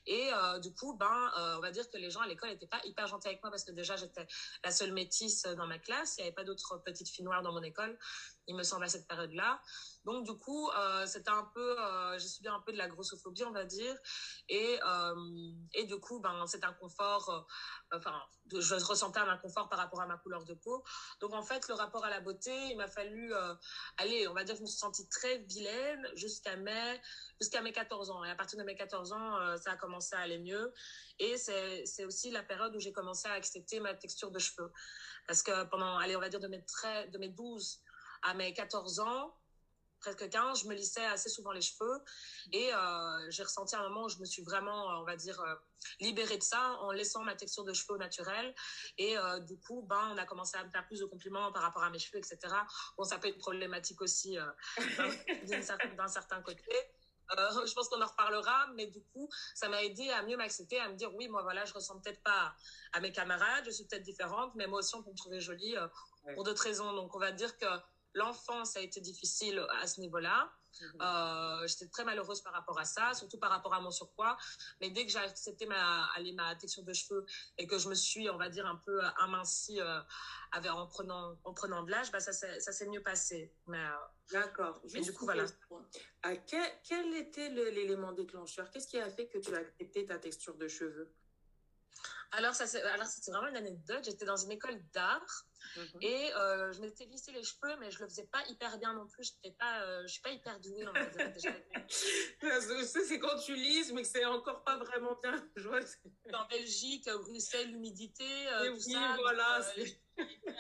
Et 0.08 0.30
euh, 0.34 0.60
du 0.60 0.74
coup, 0.74 0.96
ben, 0.96 1.32
euh, 1.38 1.58
on 1.58 1.62
va 1.62 1.72
dire 1.72 1.90
que 1.90 1.98
les 1.98 2.12
gens 2.12 2.22
à 2.22 2.28
l'école 2.28 2.50
n'étaient 2.50 2.68
pas 2.68 2.80
hyper 2.86 3.08
gentils 3.08 3.28
avec 3.28 3.42
moi 3.42 3.50
parce 3.50 3.64
que 3.64 3.72
déjà 3.72 3.96
j'étais 3.96 4.28
la 4.64 4.72
seule 4.72 4.94
métisse 4.94 5.44
dans 5.44 5.66
ma 5.66 5.80
classe. 5.80 6.16
Il 6.18 6.22
n'y 6.22 6.28
avait 6.28 6.36
pas 6.36 6.44
d'autres 6.44 6.78
petites 6.86 7.10
filles 7.10 7.26
noires 7.26 7.42
dans 7.42 7.54
mon 7.54 7.64
école. 7.64 7.98
Il 8.48 8.56
me 8.56 8.64
semble, 8.64 8.86
à 8.86 8.90
cette 8.90 9.08
période-là. 9.08 9.62
Donc, 10.06 10.26
du 10.26 10.34
coup, 10.38 10.70
euh, 10.70 11.06
c'était 11.08 11.32
un 11.32 11.50
peu, 11.54 11.80
euh, 11.80 12.18
j'ai 12.20 12.28
subi 12.28 12.48
un 12.48 12.60
peu 12.60 12.72
de 12.72 12.78
la 12.78 12.88
grossophobie, 12.88 13.44
on 13.44 13.52
va 13.52 13.66
dire. 13.66 13.96
Et, 14.50 14.80
euh, 14.86 15.52
et 15.74 15.86
du 15.86 16.00
coup, 16.00 16.20
ben, 16.20 16.46
c'est 16.46 16.64
un 16.64 16.74
confort, 16.74 17.30
euh, 17.92 17.98
enfin, 17.98 18.22
je 18.54 18.76
ressentais 18.86 19.20
un 19.20 19.28
inconfort 19.28 19.68
par 19.68 19.80
rapport 19.80 20.02
à 20.02 20.06
ma 20.06 20.18
couleur 20.18 20.46
de 20.46 20.54
peau. 20.54 20.84
Donc, 21.22 21.34
en 21.34 21.42
fait, 21.42 21.68
le 21.68 21.74
rapport 21.74 22.06
à 22.06 22.10
la 22.12 22.20
beauté, 22.22 22.52
il 22.70 22.78
m'a 22.78 22.88
fallu, 22.88 23.34
aller, 23.98 24.28
on 24.28 24.34
va 24.34 24.44
dire, 24.44 24.56
je 24.56 24.62
me 24.62 24.68
suis 24.68 24.78
sentie 24.78 25.08
très 25.10 25.40
vilaine 25.40 26.08
jusqu'à 26.16 26.56
mes, 26.56 27.02
jusqu'à 27.42 27.62
mes 27.62 27.72
14 27.72 28.12
ans. 28.12 28.24
Et 28.24 28.30
à 28.30 28.36
partir 28.36 28.60
de 28.60 28.64
mes 28.64 28.76
14 28.76 29.12
ans, 29.14 29.58
ça 29.58 29.72
a 29.72 29.78
commencé 29.78 30.16
à 30.16 30.20
aller 30.20 30.38
mieux. 30.38 30.72
Et 31.18 31.38
c'est, 31.38 31.86
c'est 31.86 32.06
aussi 32.06 32.30
la 32.30 32.44
période 32.44 32.76
où 32.76 32.80
j'ai 32.80 32.92
commencé 32.94 33.28
à 33.28 33.32
accepter 33.32 33.80
ma 33.80 33.96
texture 33.96 34.30
de 34.30 34.38
cheveux. 34.38 34.72
Parce 35.28 35.42
que 35.42 35.64
pendant, 35.66 35.98
allez, 35.98 36.16
on 36.16 36.20
va 36.20 36.30
dire 36.30 36.40
de 36.40 36.48
mes, 36.48 36.64
très, 36.66 37.08
de 37.08 37.18
mes 37.18 37.30
12 37.30 37.82
à 38.26 38.34
mes 38.34 38.54
14 38.54 39.00
ans, 39.00 39.34
presque 40.06 40.30
15, 40.30 40.62
je 40.62 40.68
me 40.68 40.76
lissais 40.76 41.06
assez 41.06 41.30
souvent 41.30 41.52
les 41.52 41.62
cheveux 41.62 42.04
et 42.52 42.74
euh, 42.74 43.32
j'ai 43.32 43.44
ressenti 43.44 43.76
un 43.76 43.82
moment 43.90 44.04
où 44.04 44.10
je 44.10 44.20
me 44.20 44.26
suis 44.26 44.44
vraiment, 44.44 44.92
euh, 44.92 45.02
on 45.02 45.04
va 45.04 45.16
dire, 45.16 45.40
euh, 45.42 45.56
libérée 46.00 46.38
de 46.38 46.44
ça 46.44 46.78
en 46.82 46.92
laissant 46.92 47.24
ma 47.24 47.36
texture 47.36 47.64
de 47.64 47.74
cheveux 47.74 47.98
naturelle 47.98 48.54
et 48.98 49.18
euh, 49.18 49.40
du 49.40 49.58
coup, 49.58 49.82
ben, 49.90 50.12
on 50.14 50.18
a 50.18 50.26
commencé 50.26 50.58
à 50.58 50.64
me 50.64 50.70
faire 50.70 50.86
plus 50.86 51.00
de 51.00 51.06
compliments 51.06 51.52
par 51.52 51.64
rapport 51.64 51.84
à 51.84 51.90
mes 51.90 51.98
cheveux, 51.98 52.20
etc. 52.20 52.38
Bon, 52.98 53.04
ça 53.04 53.18
peut 53.18 53.30
être 53.30 53.40
problématique 53.40 54.02
aussi 54.02 54.38
d'un 55.48 56.08
certain, 56.08 56.42
côté. 56.42 56.62
Je 57.32 57.74
pense 57.74 57.90
qu'on 57.90 58.02
en 58.02 58.06
reparlera, 58.06 58.68
mais 58.76 58.86
du 58.86 59.02
coup, 59.02 59.28
ça 59.56 59.68
m'a 59.70 59.84
aidé 59.84 60.10
à 60.12 60.22
mieux 60.22 60.38
m'accepter, 60.38 60.80
à 60.80 60.90
me 60.90 60.96
dire 60.96 61.14
oui, 61.16 61.28
moi 61.28 61.42
voilà, 61.42 61.66
je 61.66 61.74
ressemble 61.74 62.02
peut-être 62.02 62.22
pas 62.22 62.54
à 62.94 63.00
mes 63.00 63.12
camarades, 63.12 63.64
je 63.66 63.72
suis 63.72 63.86
peut-être 63.86 64.04
différente, 64.04 64.54
mais 64.54 64.68
moi 64.68 64.80
aussi 64.80 64.94
on 64.94 65.02
peut 65.02 65.10
me 65.10 65.18
trouver 65.18 65.40
jolie 65.40 65.76
pour 66.36 66.44
d'autres 66.44 66.62
raisons. 66.62 66.94
Donc 66.94 67.16
on 67.16 67.20
va 67.20 67.32
dire 67.32 67.58
que 67.58 67.66
l'enfance 68.16 68.76
a 68.76 68.82
été 68.82 69.00
difficile 69.02 69.64
à 69.82 69.88
ce 69.88 70.02
niveau-là. 70.02 70.52
Mmh. 70.82 71.02
Euh, 71.02 71.68
j'étais 71.68 71.88
très 71.88 72.04
malheureuse 72.04 72.42
par 72.42 72.52
rapport 72.52 72.78
à 72.80 72.86
ça, 72.86 73.14
surtout 73.14 73.38
par 73.38 73.50
rapport 73.50 73.74
à 73.74 73.80
mon 73.80 73.92
surpoids. 73.92 74.36
Mais 74.82 74.90
dès 74.90 75.06
que 75.06 75.12
j'ai 75.12 75.20
accepté 75.20 75.66
ma, 75.66 76.06
allez, 76.16 76.34
ma 76.34 76.56
texture 76.56 76.84
de 76.84 76.92
cheveux 76.94 77.26
et 77.58 77.68
que 77.68 77.78
je 77.78 77.88
me 77.88 77.96
suis, 77.96 78.30
on 78.30 78.38
va 78.38 78.50
dire, 78.50 78.66
un 78.66 78.76
peu 78.76 79.00
amincie 79.20 79.80
euh, 79.80 80.02
avec, 80.52 80.72
en, 80.72 80.88
prenant, 80.88 81.38
en 81.44 81.54
prenant 81.54 81.84
de 81.84 81.92
l'âge, 81.92 82.12
bah, 82.12 82.20
ça 82.20 82.34
s'est 82.34 82.88
mieux 82.88 83.04
passé. 83.04 83.54
Mais, 83.68 83.84
euh, 83.84 83.92
D'accord. 84.32 84.82
Mais 84.94 85.02
du 85.02 85.14
coup, 85.14 85.26
voilà. 85.26 85.46
À 86.24 86.36
quel, 86.36 86.68
quel 86.84 87.14
était 87.14 87.50
l'élément 87.50 88.12
déclencheur? 88.12 88.70
Qu'est-ce 88.72 88.88
qui 88.88 88.98
a 88.98 89.10
fait 89.10 89.28
que 89.28 89.38
tu 89.38 89.54
as 89.54 89.60
accepté 89.60 90.06
ta 90.06 90.18
texture 90.18 90.56
de 90.56 90.68
cheveux? 90.68 91.14
Alors, 92.32 92.54
ça, 92.54 92.66
alors 92.94 93.08
c'était 93.08 93.32
vraiment 93.32 93.48
une 93.48 93.58
anecdote. 93.58 94.04
J'étais 94.04 94.26
dans 94.26 94.36
une 94.36 94.52
école 94.52 94.80
d'art 94.94 95.46
mm 95.76 95.82
-hmm. 95.82 96.02
et 96.02 96.34
euh, 96.34 96.74
je 96.74 96.82
m'étais 96.82 97.06
lissé 97.06 97.32
les 97.32 97.44
cheveux, 97.44 97.76
mais 97.80 97.90
je 97.92 98.00
le 98.00 98.08
faisais 98.08 98.28
pas 98.36 98.44
hyper 98.48 98.78
bien 98.78 98.94
non 98.94 99.08
plus. 99.08 99.24
J'étais 99.30 99.56
pas, 99.56 99.82
euh, 99.82 100.02
je 100.06 100.12
suis 100.14 100.22
pas 100.22 100.32
hyper 100.32 100.60
douée. 100.60 100.86
C'est 103.08 103.20
quand 103.20 103.38
tu 103.46 103.56
lises, 103.56 103.92
mais 103.94 104.02
que 104.02 104.08
c'est 104.08 104.26
encore 104.26 104.64
pas 104.64 104.78
vraiment 104.78 105.16
bien. 105.24 105.36
Je 105.56 105.68
vois. 105.70 105.82
En 106.42 106.46
Belgique, 106.48 107.06
Bruxelles, 107.26 107.70
l'humidité, 107.72 108.32
euh, 108.48 108.72
tout 108.72 108.82
oui, 108.88 108.94
ça. 108.94 109.16
voilà. 109.26 109.50
Donc, 109.78 109.90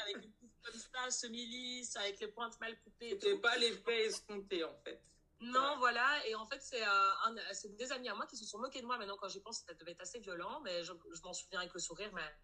avec 0.04 0.16
une 0.24 0.34
coupe 0.38 0.56
comme 0.64 0.80
ça, 0.80 1.02
semi-lisse, 1.22 1.96
avec 2.04 2.20
les 2.20 2.30
pointes 2.36 2.58
mal 2.60 2.74
coupées. 2.84 3.12
C'était 3.12 3.38
pas 3.38 3.56
l'effet 3.58 4.06
escompté 4.06 4.64
en 4.64 4.76
fait. 4.84 5.00
Non, 5.46 5.78
voilà. 5.78 6.26
Et 6.28 6.36
en 6.36 6.46
fait, 6.46 6.62
c'est 6.62 6.86
euh, 6.86 7.70
des 7.78 7.92
amis 7.92 8.10
à 8.10 8.16
moi 8.16 8.26
qui 8.28 8.38
se 8.38 8.46
sont 8.46 8.60
moqués 8.60 8.82
de 8.82 8.86
moi. 8.86 8.98
Maintenant, 8.98 9.18
quand 9.18 9.28
j'y 9.28 9.42
pense, 9.42 9.64
ça 9.66 9.74
devait 9.74 9.92
être 9.92 10.02
assez 10.02 10.20
violent, 10.20 10.62
mais 10.62 10.84
je, 10.84 10.94
je 11.14 11.22
m'en 11.22 11.34
souviens 11.34 11.60
avec 11.60 11.74
le 11.74 11.80
sourire. 11.80 12.12
Mais... 12.14 12.36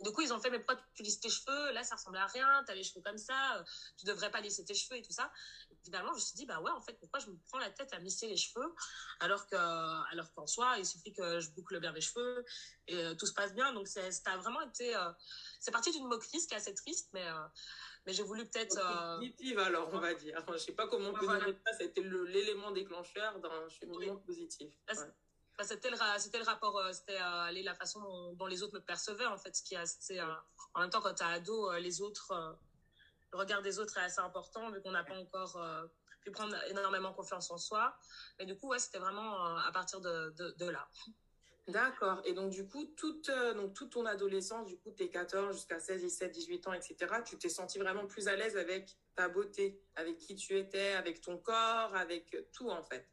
Du 0.00 0.10
coup, 0.12 0.22
ils 0.22 0.32
ont 0.32 0.40
fait, 0.40 0.50
mais 0.50 0.58
pourquoi 0.58 0.82
tu 0.94 1.02
lisses 1.02 1.20
tes 1.20 1.28
cheveux? 1.28 1.72
Là, 1.72 1.82
ça 1.84 1.96
ressemble 1.96 2.18
à 2.18 2.26
rien. 2.26 2.62
Tu 2.64 2.72
as 2.72 2.74
les 2.74 2.84
cheveux 2.84 3.02
comme 3.02 3.18
ça. 3.18 3.62
Tu 3.98 4.06
devrais 4.06 4.30
pas 4.30 4.40
lisser 4.40 4.64
tes 4.64 4.74
cheveux 4.74 4.98
et 4.98 5.02
tout 5.02 5.12
ça. 5.12 5.30
Et 5.70 5.76
finalement, 5.84 6.10
je 6.10 6.16
me 6.16 6.20
suis 6.20 6.36
dit, 6.36 6.46
bah 6.46 6.60
ouais, 6.60 6.70
en 6.70 6.80
fait, 6.80 6.94
pourquoi 7.00 7.20
je 7.20 7.30
me 7.30 7.36
prends 7.48 7.58
la 7.58 7.70
tête 7.70 7.92
à 7.92 7.98
lisser 7.98 8.26
les 8.28 8.36
cheveux? 8.36 8.74
Alors 9.20 9.46
que, 9.46 9.56
alors 9.56 10.32
qu'en 10.34 10.46
soi, 10.46 10.76
il 10.78 10.86
suffit 10.86 11.12
que 11.12 11.40
je 11.40 11.50
boucle 11.50 11.78
bien 11.80 11.92
mes 11.92 12.00
cheveux 12.00 12.44
et 12.86 12.96
euh, 12.96 13.14
tout 13.14 13.26
se 13.26 13.34
passe 13.34 13.54
bien. 13.54 13.72
Donc, 13.72 13.86
ça 13.88 14.00
a 14.26 14.36
vraiment 14.38 14.60
été, 14.62 14.96
euh, 14.96 15.12
c'est 15.60 15.70
parti 15.70 15.90
d'une 15.92 16.06
moquerie, 16.06 16.40
ce 16.40 16.48
qui 16.48 16.54
est 16.54 16.56
assez 16.56 16.74
triste, 16.74 17.08
mais 17.12 17.26
euh, 17.26 17.46
mais 18.10 18.14
j'ai 18.14 18.24
voulu 18.24 18.44
peut-être. 18.44 18.80
Positive 19.18 19.58
euh... 19.58 19.64
alors, 19.64 19.88
on 19.92 20.00
va 20.00 20.14
dire. 20.14 20.42
Je 20.52 20.58
sais 20.58 20.72
pas 20.72 20.88
comment 20.88 21.10
on 21.10 21.12
peut 21.12 21.26
voilà. 21.26 21.44
dire 21.44 21.54
ça. 21.64 21.72
C'était 21.78 22.02
l'élément 22.02 22.72
déclencheur 22.72 23.38
d'un 23.38 23.68
cheminement 23.68 24.14
oui. 24.14 24.26
positif. 24.26 24.74
Ouais. 24.88 24.96
C'était 25.62 25.90
le, 25.90 25.96
c'était 26.18 26.38
le 26.38 26.44
rapport, 26.44 26.76
euh, 26.78 26.92
c'était 26.92 27.20
euh, 27.20 27.62
la 27.62 27.74
façon 27.74 28.00
dont, 28.00 28.32
dont, 28.32 28.46
les 28.46 28.62
autres 28.62 28.74
me 28.74 28.80
percevaient 28.80 29.26
en 29.26 29.36
fait. 29.36 29.54
Ce 29.54 29.62
qui 29.62 29.74
est 29.74 30.20
en 30.74 30.80
même 30.80 30.90
temps, 30.90 31.00
quand 31.00 31.14
t'es 31.14 31.22
ado, 31.22 31.70
euh, 31.70 31.78
les 31.78 32.00
autres, 32.00 32.58
le 33.32 33.38
regard 33.38 33.62
des 33.62 33.78
autres 33.78 33.96
est 33.98 34.02
assez 34.02 34.20
important 34.20 34.70
vu 34.70 34.80
qu'on 34.82 34.90
n'a 34.90 35.04
pas 35.04 35.16
encore 35.16 35.60
pu 36.22 36.32
prendre 36.32 36.56
énormément 36.68 37.12
confiance 37.12 37.50
en 37.52 37.58
soi. 37.58 37.94
Mais 38.38 38.46
du 38.46 38.56
coup, 38.56 38.70
ouais, 38.70 38.80
c'était 38.80 38.98
vraiment 38.98 39.56
à 39.56 39.70
partir 39.70 40.00
de, 40.00 40.34
de, 40.36 40.50
de 40.58 40.68
là. 40.68 40.88
D'accord. 41.68 42.20
Et 42.24 42.32
donc, 42.32 42.50
du 42.50 42.66
coup, 42.66 42.84
toute, 42.96 43.28
euh, 43.28 43.54
donc, 43.54 43.74
toute 43.74 43.90
ton 43.92 44.04
adolescence, 44.06 44.66
du 44.66 44.76
coup, 44.78 44.90
tes 44.90 45.08
14 45.08 45.54
jusqu'à 45.54 45.78
16, 45.78 46.02
17, 46.02 46.32
18 46.32 46.66
ans, 46.66 46.72
etc., 46.72 46.96
tu 47.24 47.38
t'es 47.38 47.48
senti 47.48 47.78
vraiment 47.78 48.06
plus 48.06 48.28
à 48.28 48.36
l'aise 48.36 48.56
avec 48.56 48.96
ta 49.14 49.28
beauté, 49.28 49.80
avec 49.94 50.18
qui 50.18 50.34
tu 50.34 50.56
étais, 50.58 50.92
avec 50.92 51.20
ton 51.20 51.38
corps, 51.38 51.94
avec 51.94 52.36
tout, 52.52 52.70
en 52.70 52.82
fait? 52.82 53.06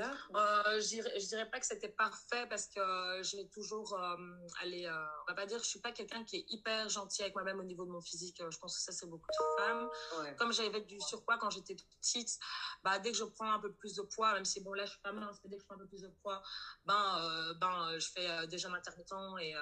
Euh, 0.00 0.80
je, 0.80 1.26
dirais, 1.28 1.50
pas 1.50 1.60
que 1.60 1.66
c'était 1.66 1.88
parfait 1.88 2.46
parce 2.48 2.66
que 2.66 3.22
j'ai 3.22 3.48
toujours, 3.48 3.94
euh, 3.94 4.16
allez, 4.62 4.86
euh, 4.86 5.06
on 5.22 5.30
va 5.30 5.34
pas 5.34 5.46
dire, 5.46 5.58
je 5.58 5.68
suis 5.68 5.80
pas 5.80 5.92
quelqu'un 5.92 6.24
qui 6.24 6.36
est 6.36 6.44
hyper 6.48 6.88
gentil 6.88 7.22
avec 7.22 7.34
moi-même 7.34 7.60
au 7.60 7.64
niveau 7.64 7.84
de 7.84 7.90
mon 7.90 8.00
physique. 8.00 8.42
Je 8.48 8.58
pense 8.58 8.76
que 8.76 8.82
ça 8.82 8.92
c'est 8.92 9.06
beaucoup 9.06 9.28
de 9.28 9.62
femmes. 9.62 9.88
Ouais. 10.18 10.36
Comme 10.36 10.52
j'avais 10.52 10.80
du 10.80 11.00
surpoids 11.00 11.38
quand 11.38 11.50
j'étais 11.50 11.76
petite, 12.00 12.38
bah 12.82 12.98
dès 12.98 13.12
que 13.12 13.18
je 13.18 13.24
prends 13.24 13.52
un 13.52 13.60
peu 13.60 13.72
plus 13.72 13.94
de 13.94 14.02
poids, 14.02 14.32
même 14.34 14.44
si 14.44 14.60
bon 14.60 14.72
là 14.72 14.84
je 14.84 14.92
suis 14.92 15.00
pas 15.00 15.12
mince, 15.12 15.38
mais 15.44 15.50
dès 15.50 15.56
que 15.56 15.62
je 15.62 15.66
prends 15.66 15.76
un 15.76 15.80
peu 15.80 15.86
plus 15.86 16.02
de 16.02 16.08
poids, 16.22 16.42
ben 16.84 17.18
euh, 17.20 17.54
ben 17.54 17.98
je 17.98 18.08
fais 18.08 18.28
euh, 18.28 18.46
des 18.46 18.58
jeûnes 18.58 18.74
intermittents 18.74 19.38
et, 19.38 19.54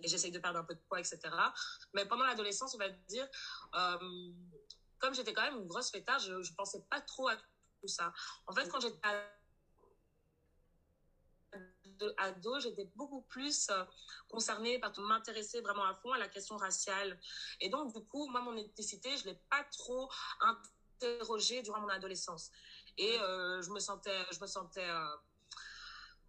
et 0.00 0.08
j'essaye 0.08 0.30
de 0.30 0.38
perdre 0.38 0.58
un 0.58 0.64
peu 0.64 0.74
de 0.74 0.80
poids, 0.88 1.00
etc. 1.00 1.20
Mais 1.94 2.06
pendant 2.06 2.24
l'adolescence, 2.24 2.74
on 2.74 2.78
va 2.78 2.88
dire, 2.88 3.28
comme 4.98 5.14
j'étais 5.14 5.32
quand 5.32 5.42
même 5.42 5.58
une 5.58 5.68
grosse 5.68 5.90
fêtarde, 5.90 6.22
je, 6.22 6.42
je 6.42 6.54
pensais 6.54 6.82
pas 6.90 7.00
trop 7.00 7.28
à 7.28 7.36
tout 7.80 7.88
ça. 7.88 8.12
En 8.46 8.52
fait, 8.52 8.68
quand 8.68 8.80
j'étais 8.80 8.98
ado, 12.16 12.60
j'étais 12.60 12.90
beaucoup 12.94 13.22
plus 13.22 13.68
euh, 13.70 13.84
concernée 14.28 14.78
par 14.78 14.92
m'intéresser 15.00 15.60
vraiment 15.60 15.84
à 15.84 15.94
fond 15.94 16.12
à 16.12 16.18
la 16.18 16.28
question 16.28 16.56
raciale. 16.56 17.18
Et 17.60 17.68
donc, 17.68 17.94
du 17.94 18.04
coup, 18.06 18.28
moi, 18.28 18.40
mon 18.40 18.56
ethnicité, 18.56 19.16
je 19.16 19.24
l'ai 19.26 19.40
pas 19.50 19.64
trop 19.64 20.08
interrogée 20.40 21.62
durant 21.62 21.80
mon 21.80 21.88
adolescence. 21.88 22.50
Et 22.96 23.18
euh, 23.20 23.62
je 23.62 23.70
me 23.70 23.80
sentais, 23.80 24.24
je 24.32 24.40
me 24.40 24.46
sentais 24.46 24.88
euh, 24.88 25.06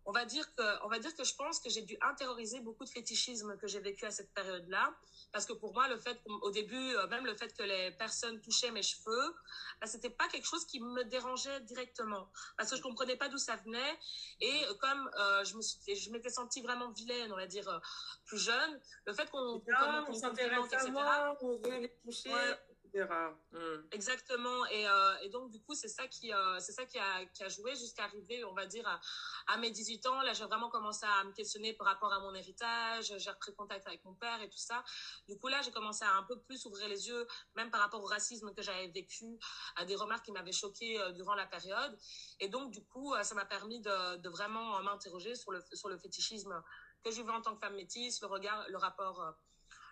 on 0.10 0.12
va 0.12 0.26
dire 0.26 0.46
que, 0.56 0.86
on 0.86 0.90
va 0.90 0.98
dire 0.98 1.16
que 1.16 1.24
je 1.24 1.36
pense 1.36 1.60
que 1.60 1.70
j'ai 1.70 1.84
dû 1.84 1.96
intérioriser 2.02 2.60
beaucoup 2.62 2.84
de 2.84 2.90
fétichisme 2.90 3.56
que 3.58 3.68
j'ai 3.68 3.80
vécu 3.80 4.06
à 4.06 4.12
cette 4.12 4.34
période-là. 4.34 4.92
Parce 5.32 5.46
que 5.46 5.54
pour 5.54 5.72
moi, 5.72 5.88
le 5.88 6.00
fait, 6.00 6.20
au 6.42 6.50
début, 6.50 6.96
même 7.12 7.28
le 7.28 7.36
fait 7.36 7.56
que 7.56 7.62
les 7.62 7.92
personnes 7.92 8.42
touchaient 8.42 8.72
mes 8.72 8.82
cheveux, 8.82 9.36
bah, 9.80 9.86
c'était 9.86 10.10
pas 10.10 10.28
quelque 10.28 10.48
chose 10.48 10.66
qui 10.66 10.80
me 10.80 11.04
dérangeait 11.04 11.60
directement. 11.62 12.32
Parce 12.58 12.72
que 12.72 12.78
je 12.78 12.82
comprenais 12.82 13.18
pas 13.18 13.30
d'où 13.30 13.38
ça 13.38 13.56
venait. 13.58 14.00
Et 14.42 14.64
comme 14.82 15.12
euh, 15.20 15.44
je 15.44 15.56
me 15.56 15.62
suis, 15.62 15.96
je 15.96 16.10
m'étais 16.10 16.32
sentie 16.32 16.64
vraiment 16.64 16.90
vilaine, 16.90 17.32
on 17.32 17.36
va 17.36 17.46
dire, 17.46 17.70
euh, 17.70 17.78
plus 18.26 18.40
jeune, 18.40 18.82
le 19.06 19.14
fait 19.14 19.30
qu'on, 19.30 19.60
qu 19.60 19.72
ah, 19.76 20.06
on, 20.08 20.12
on 20.12 20.14
s'intéresse 20.16 20.74
à 20.74 20.88
moi, 20.88 21.38
on 21.42 21.58
veut 21.58 21.82
les 21.82 21.94
toucher. 22.04 22.34
Ouais. 22.34 22.60
Mmh. 23.52 23.58
Exactement. 23.92 24.66
Et, 24.68 24.88
euh, 24.88 25.18
et, 25.24 25.30
donc, 25.30 25.52
du 25.52 25.62
coup, 25.62 25.76
c'est 25.76 25.88
ça 25.88 26.08
qui, 26.08 26.34
euh, 26.34 26.60
c'est 26.60 26.72
ça 26.72 26.86
qui 26.86 26.98
a, 26.98 27.26
qui 27.26 27.44
a 27.44 27.50
joué 27.50 27.76
jusqu'à 27.76 28.04
arriver, 28.06 28.44
on 28.46 28.54
va 28.54 28.66
dire, 28.66 28.88
à, 28.88 29.00
à 29.48 29.58
mes 29.58 29.72
18 29.72 30.06
ans. 30.08 30.22
Là, 30.22 30.34
j'ai 30.34 30.46
vraiment 30.46 30.70
commencé 30.70 31.06
à 31.06 31.24
me 31.24 31.32
questionner 31.32 31.74
par 31.74 31.88
rapport 31.88 32.12
à 32.12 32.20
mon 32.20 32.34
héritage. 32.34 33.14
J'ai 33.18 33.30
repris 33.30 33.54
contact 33.56 33.88
avec 33.88 34.04
mon 34.06 34.14
père 34.16 34.42
et 34.42 34.50
tout 34.50 34.58
ça. 34.58 34.84
Du 35.28 35.38
coup, 35.38 35.48
là, 35.48 35.62
j'ai 35.62 35.72
commencé 35.72 36.04
à 36.04 36.14
un 36.16 36.24
peu 36.24 36.40
plus 36.42 36.66
ouvrir 36.66 36.88
les 36.88 37.08
yeux, 37.08 37.28
même 37.56 37.70
par 37.70 37.82
rapport 37.82 38.04
au 38.04 38.08
racisme 38.08 38.54
que 38.54 38.62
j'avais 38.62 38.88
vécu, 38.88 39.26
à 39.76 39.86
des 39.86 39.96
remarques 39.96 40.26
qui 40.26 40.32
m'avaient 40.32 40.52
choqué 40.52 41.00
euh, 41.00 41.12
durant 41.12 41.36
la 41.36 41.46
période. 41.46 41.98
Et 42.40 42.48
donc, 42.48 42.72
du 42.72 42.84
coup, 42.86 43.14
ça 43.24 43.36
m'a 43.36 43.46
permis 43.46 43.82
de, 43.82 44.18
de 44.18 44.30
vraiment 44.30 44.82
m'interroger 44.82 45.36
sur 45.36 45.52
le, 45.52 45.62
sur 45.74 45.90
le 45.90 45.98
fétichisme 45.98 46.62
que 47.04 47.12
je 47.12 47.22
vis 47.22 47.30
en 47.30 47.42
tant 47.42 47.54
que 47.56 47.60
femme 47.60 47.76
métisse, 47.76 48.22
le 48.22 48.28
regard, 48.28 48.66
le 48.70 48.78
rapport 48.78 49.36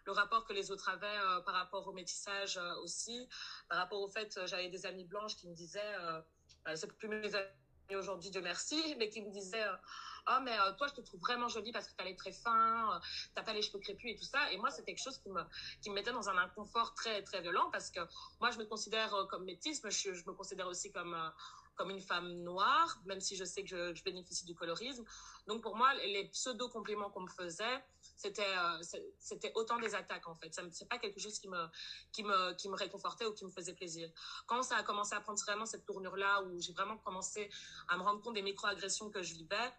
le 0.07 0.11
rapport 0.13 0.45
que 0.45 0.53
les 0.53 0.71
autres 0.71 0.89
avaient 0.89 1.05
euh, 1.05 1.41
par 1.41 1.53
rapport 1.53 1.87
au 1.87 1.93
métissage 1.93 2.57
euh, 2.57 2.81
aussi, 2.83 3.29
par 3.69 3.77
rapport 3.77 4.01
au 4.01 4.07
fait, 4.07 4.39
j'avais 4.47 4.69
des 4.69 4.85
amies 4.87 5.05
blanches 5.05 5.35
qui 5.35 5.47
me 5.47 5.53
disaient, 5.53 5.95
euh, 5.99 6.21
c'est 6.75 6.91
plus 6.97 7.09
mes 7.09 7.35
amies 7.35 7.95
aujourd'hui, 7.95 8.31
de 8.31 8.39
merci, 8.39 8.95
mais 8.97 9.09
qui 9.09 9.21
me 9.21 9.29
disaient, 9.29 9.67
oh 10.29 10.39
mais 10.43 10.57
euh, 10.59 10.73
toi 10.73 10.87
je 10.87 10.93
te 10.93 11.01
trouve 11.01 11.19
vraiment 11.19 11.47
jolie 11.47 11.71
parce 11.71 11.87
que 11.87 11.95
tu 11.95 12.01
as 12.01 12.05
les 12.05 12.15
traits 12.15 12.35
fins, 12.35 12.95
euh, 12.95 12.99
t'as 13.35 13.43
pas 13.43 13.53
les 13.53 13.61
cheveux 13.61 13.79
crépus 13.79 14.11
et 14.11 14.15
tout 14.15 14.25
ça. 14.25 14.51
Et 14.51 14.57
moi 14.57 14.69
c'est 14.71 14.83
quelque 14.83 15.01
chose 15.01 15.17
qui 15.19 15.29
me 15.29 15.41
qui 15.81 15.89
me 15.89 15.95
mettait 15.95 16.11
dans 16.11 16.29
un 16.29 16.37
inconfort 16.37 16.93
très 16.93 17.23
très 17.23 17.41
violent 17.41 17.69
parce 17.71 17.89
que 17.89 17.99
moi 18.39 18.51
je 18.51 18.57
me 18.57 18.65
considère 18.65 19.13
euh, 19.13 19.25
comme 19.25 19.45
métisse, 19.45 19.83
mais 19.83 19.91
je, 19.91 20.13
je 20.13 20.25
me 20.25 20.33
considère 20.33 20.67
aussi 20.67 20.91
comme 20.91 21.15
comme 21.75 21.91
une 21.91 22.01
femme 22.01 22.31
noire, 22.41 22.99
même 23.05 23.21
si 23.21 23.35
je 23.35 23.43
sais 23.43 23.61
que 23.61 23.69
je, 23.69 23.93
je 23.93 24.03
bénéficie 24.03 24.45
du 24.45 24.55
colorisme. 24.55 25.05
Donc 25.45 25.61
pour 25.61 25.75
moi, 25.75 25.93
les 25.93 26.27
pseudo 26.29 26.69
compliments 26.69 27.11
qu'on 27.11 27.21
me 27.21 27.29
faisait, 27.29 27.85
c'était 28.17 28.55
c'était 29.19 29.51
autant 29.55 29.79
des 29.79 29.95
attaques 29.95 30.27
en 30.27 30.35
fait. 30.35 30.53
Ça 30.53 30.63
c'est 30.71 30.89
pas 30.89 30.97
quelque 30.97 31.19
chose 31.19 31.39
qui 31.39 31.47
me 31.47 31.67
qui 32.11 32.23
me 32.23 32.53
qui 32.53 32.67
me 32.67 32.75
réconfortait 32.75 33.25
ou 33.25 33.33
qui 33.33 33.45
me 33.45 33.51
faisait 33.51 33.73
plaisir. 33.73 34.09
Quand 34.47 34.63
ça 34.63 34.77
a 34.77 34.83
commencé 34.83 35.15
à 35.15 35.21
prendre 35.21 35.39
vraiment 35.43 35.65
cette 35.65 35.85
tournure 35.85 36.17
là 36.17 36.41
où 36.41 36.59
j'ai 36.59 36.73
vraiment 36.73 36.97
commencé 36.97 37.49
à 37.87 37.97
me 37.97 38.03
rendre 38.03 38.21
compte 38.21 38.33
des 38.33 38.41
micro-agressions 38.41 39.09
que 39.11 39.21
je 39.21 39.33
vivais, 39.35 39.71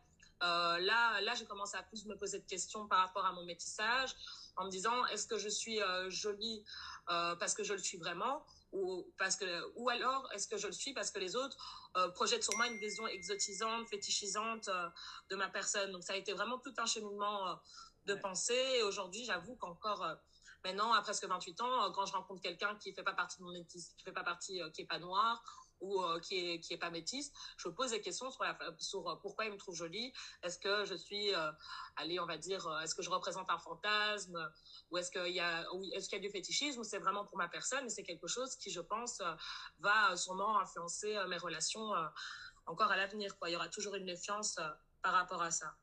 euh, 0.42 0.78
là, 0.78 1.20
là, 1.20 1.34
j'ai 1.34 1.46
commencé 1.46 1.76
à 1.76 1.82
plus 1.82 2.04
me 2.06 2.16
poser 2.16 2.38
de 2.38 2.46
questions 2.46 2.86
par 2.86 3.00
rapport 3.00 3.26
à 3.26 3.32
mon 3.32 3.44
métissage, 3.44 4.14
en 4.56 4.66
me 4.66 4.70
disant 4.70 5.04
est-ce 5.06 5.26
que 5.26 5.36
je 5.36 5.48
suis 5.48 5.82
euh, 5.82 6.08
jolie 6.10 6.64
euh, 7.10 7.34
parce 7.36 7.54
que 7.54 7.64
je 7.64 7.72
le 7.72 7.80
suis 7.80 7.98
vraiment, 7.98 8.44
ou 8.72 9.10
parce 9.18 9.36
que, 9.36 9.72
ou 9.76 9.88
alors 9.88 10.28
est-ce 10.32 10.46
que 10.46 10.58
je 10.58 10.66
le 10.66 10.72
suis 10.72 10.92
parce 10.92 11.10
que 11.10 11.18
les 11.18 11.36
autres 11.36 11.56
euh, 11.96 12.08
projettent 12.10 12.44
sur 12.44 12.56
moi 12.56 12.66
une 12.66 12.78
vision 12.78 13.06
exotisante, 13.06 13.88
fétichisante 13.88 14.68
euh, 14.68 14.88
de 15.30 15.36
ma 15.36 15.48
personne. 15.48 15.90
Donc 15.90 16.04
ça 16.04 16.12
a 16.12 16.16
été 16.16 16.32
vraiment 16.34 16.58
tout 16.58 16.74
un 16.76 16.86
cheminement 16.86 17.48
euh, 17.48 17.54
de 18.08 18.14
ouais. 18.14 18.78
Et 18.78 18.82
aujourd'hui, 18.82 19.24
j'avoue 19.24 19.56
qu'encore 19.56 20.16
maintenant, 20.64 20.92
à 20.92 21.02
presque 21.02 21.24
28 21.24 21.60
ans, 21.60 21.92
quand 21.92 22.06
je 22.06 22.12
rencontre 22.12 22.40
quelqu'un 22.40 22.74
qui 22.76 22.92
fait 22.92 23.02
pas 23.02 23.12
partie 23.12 23.38
de 23.38 23.44
mon 23.44 23.52
métis, 23.52 23.94
qui 23.96 24.04
fait 24.04 24.12
pas 24.12 24.24
partie, 24.24 24.60
qui 24.74 24.82
est 24.82 24.86
pas 24.86 24.98
noir 24.98 25.42
ou 25.80 26.02
euh, 26.02 26.18
qui 26.18 26.34
est 26.36 26.60
qui 26.60 26.74
est 26.74 26.78
pas 26.78 26.90
métisse, 26.90 27.32
je 27.56 27.68
pose 27.68 27.90
des 27.92 28.00
questions 28.00 28.30
sur, 28.30 28.42
la, 28.42 28.58
sur 28.78 29.18
pourquoi 29.20 29.44
il 29.44 29.52
me 29.52 29.56
trouve 29.56 29.76
jolie. 29.76 30.12
Est-ce 30.42 30.58
que 30.58 30.84
je 30.84 30.94
suis, 30.94 31.32
euh, 31.34 31.52
allez, 31.96 32.18
on 32.18 32.26
va 32.26 32.36
dire, 32.36 32.66
est-ce 32.82 32.94
que 32.94 33.02
je 33.02 33.10
représente 33.10 33.48
un 33.50 33.58
fantasme 33.58 34.50
ou 34.90 34.98
est-ce 34.98 35.10
qu'il 35.10 35.34
y 35.34 35.40
a, 35.40 35.64
est-ce 35.92 36.08
qu'il 36.08 36.18
y 36.18 36.20
a 36.20 36.26
du 36.26 36.30
fétichisme 36.30 36.80
ou 36.80 36.84
c'est 36.84 36.98
vraiment 36.98 37.24
pour 37.24 37.36
ma 37.36 37.48
personne 37.48 37.86
et 37.86 37.90
c'est 37.90 38.02
quelque 38.02 38.26
chose 38.26 38.56
qui, 38.56 38.70
je 38.70 38.80
pense, 38.80 39.22
va 39.78 40.16
sûrement 40.16 40.58
influencer 40.58 41.16
mes 41.28 41.38
relations 41.38 41.92
encore 42.66 42.90
à 42.90 42.96
l'avenir. 42.96 43.38
Quoi, 43.38 43.50
il 43.50 43.52
y 43.52 43.56
aura 43.56 43.68
toujours 43.68 43.94
une 43.94 44.04
méfiance 44.04 44.58
par 45.02 45.12
rapport 45.12 45.42
à 45.42 45.50
ça. 45.50 45.76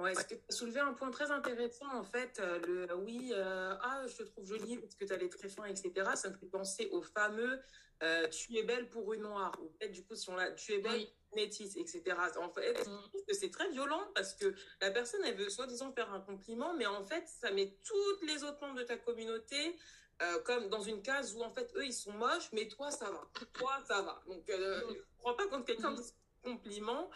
Ouais, 0.00 0.12
est-ce 0.12 0.24
que 0.24 0.34
tu 0.34 0.40
as 0.48 0.52
soulevé 0.52 0.80
un 0.80 0.92
point 0.94 1.10
très 1.10 1.30
intéressant 1.30 1.92
en 1.94 2.04
fait, 2.04 2.40
euh, 2.40 2.58
le 2.66 2.94
oui, 2.96 3.32
euh, 3.34 3.74
ah, 3.82 4.02
je 4.08 4.16
te 4.16 4.22
trouve 4.22 4.46
jolie 4.46 4.78
parce 4.78 4.94
que 4.94 5.04
tu 5.04 5.12
as 5.12 5.16
les 5.16 5.28
traits 5.28 5.52
fins, 5.52 5.66
etc. 5.66 5.92
Ça 6.14 6.30
me 6.30 6.36
fait 6.36 6.46
penser 6.46 6.88
au 6.90 7.02
fameux 7.02 7.60
euh, 8.02 8.26
tu 8.28 8.56
es 8.56 8.62
belle 8.62 8.88
pour 8.88 9.12
une 9.12 9.22
noire, 9.22 9.52
ou 9.60 9.68
peut-être 9.68 9.92
du 9.92 10.02
coup, 10.04 10.14
si 10.14 10.30
on 10.30 10.36
l'a, 10.36 10.50
tu 10.52 10.72
es 10.72 10.78
belle 10.78 10.92
oui. 10.92 11.12
métisse, 11.34 11.76
etc. 11.76 12.16
En 12.38 12.48
fait, 12.48 12.86
mm. 12.86 13.10
c'est 13.32 13.50
très 13.50 13.68
violent 13.70 14.00
parce 14.14 14.34
que 14.34 14.54
la 14.80 14.90
personne, 14.90 15.20
elle 15.24 15.36
veut 15.36 15.50
soi-disant 15.50 15.92
faire 15.92 16.10
un 16.12 16.20
compliment, 16.20 16.72
mais 16.74 16.86
en 16.86 17.04
fait, 17.04 17.24
ça 17.28 17.50
met 17.50 17.76
toutes 17.84 18.22
les 18.22 18.42
autres 18.42 18.58
membres 18.62 18.78
de 18.78 18.84
ta 18.84 18.96
communauté 18.96 19.76
euh, 20.22 20.38
comme 20.42 20.68
dans 20.68 20.80
une 20.80 21.02
case 21.02 21.34
où 21.34 21.42
en 21.42 21.50
fait, 21.50 21.70
eux, 21.76 21.84
ils 21.84 21.92
sont 21.92 22.12
moches, 22.12 22.50
mais 22.52 22.68
toi, 22.68 22.90
ça 22.90 23.10
va. 23.10 23.22
Toi, 23.52 23.78
ça 23.86 24.00
va. 24.00 24.22
Donc, 24.26 24.48
euh, 24.48 24.80
mm. 24.80 24.96
prends 25.18 25.34
pas 25.34 25.46
quand 25.48 25.62
quelqu'un 25.62 25.90
mm. 25.90 25.96
dit 25.96 26.14
compliment 26.42 27.10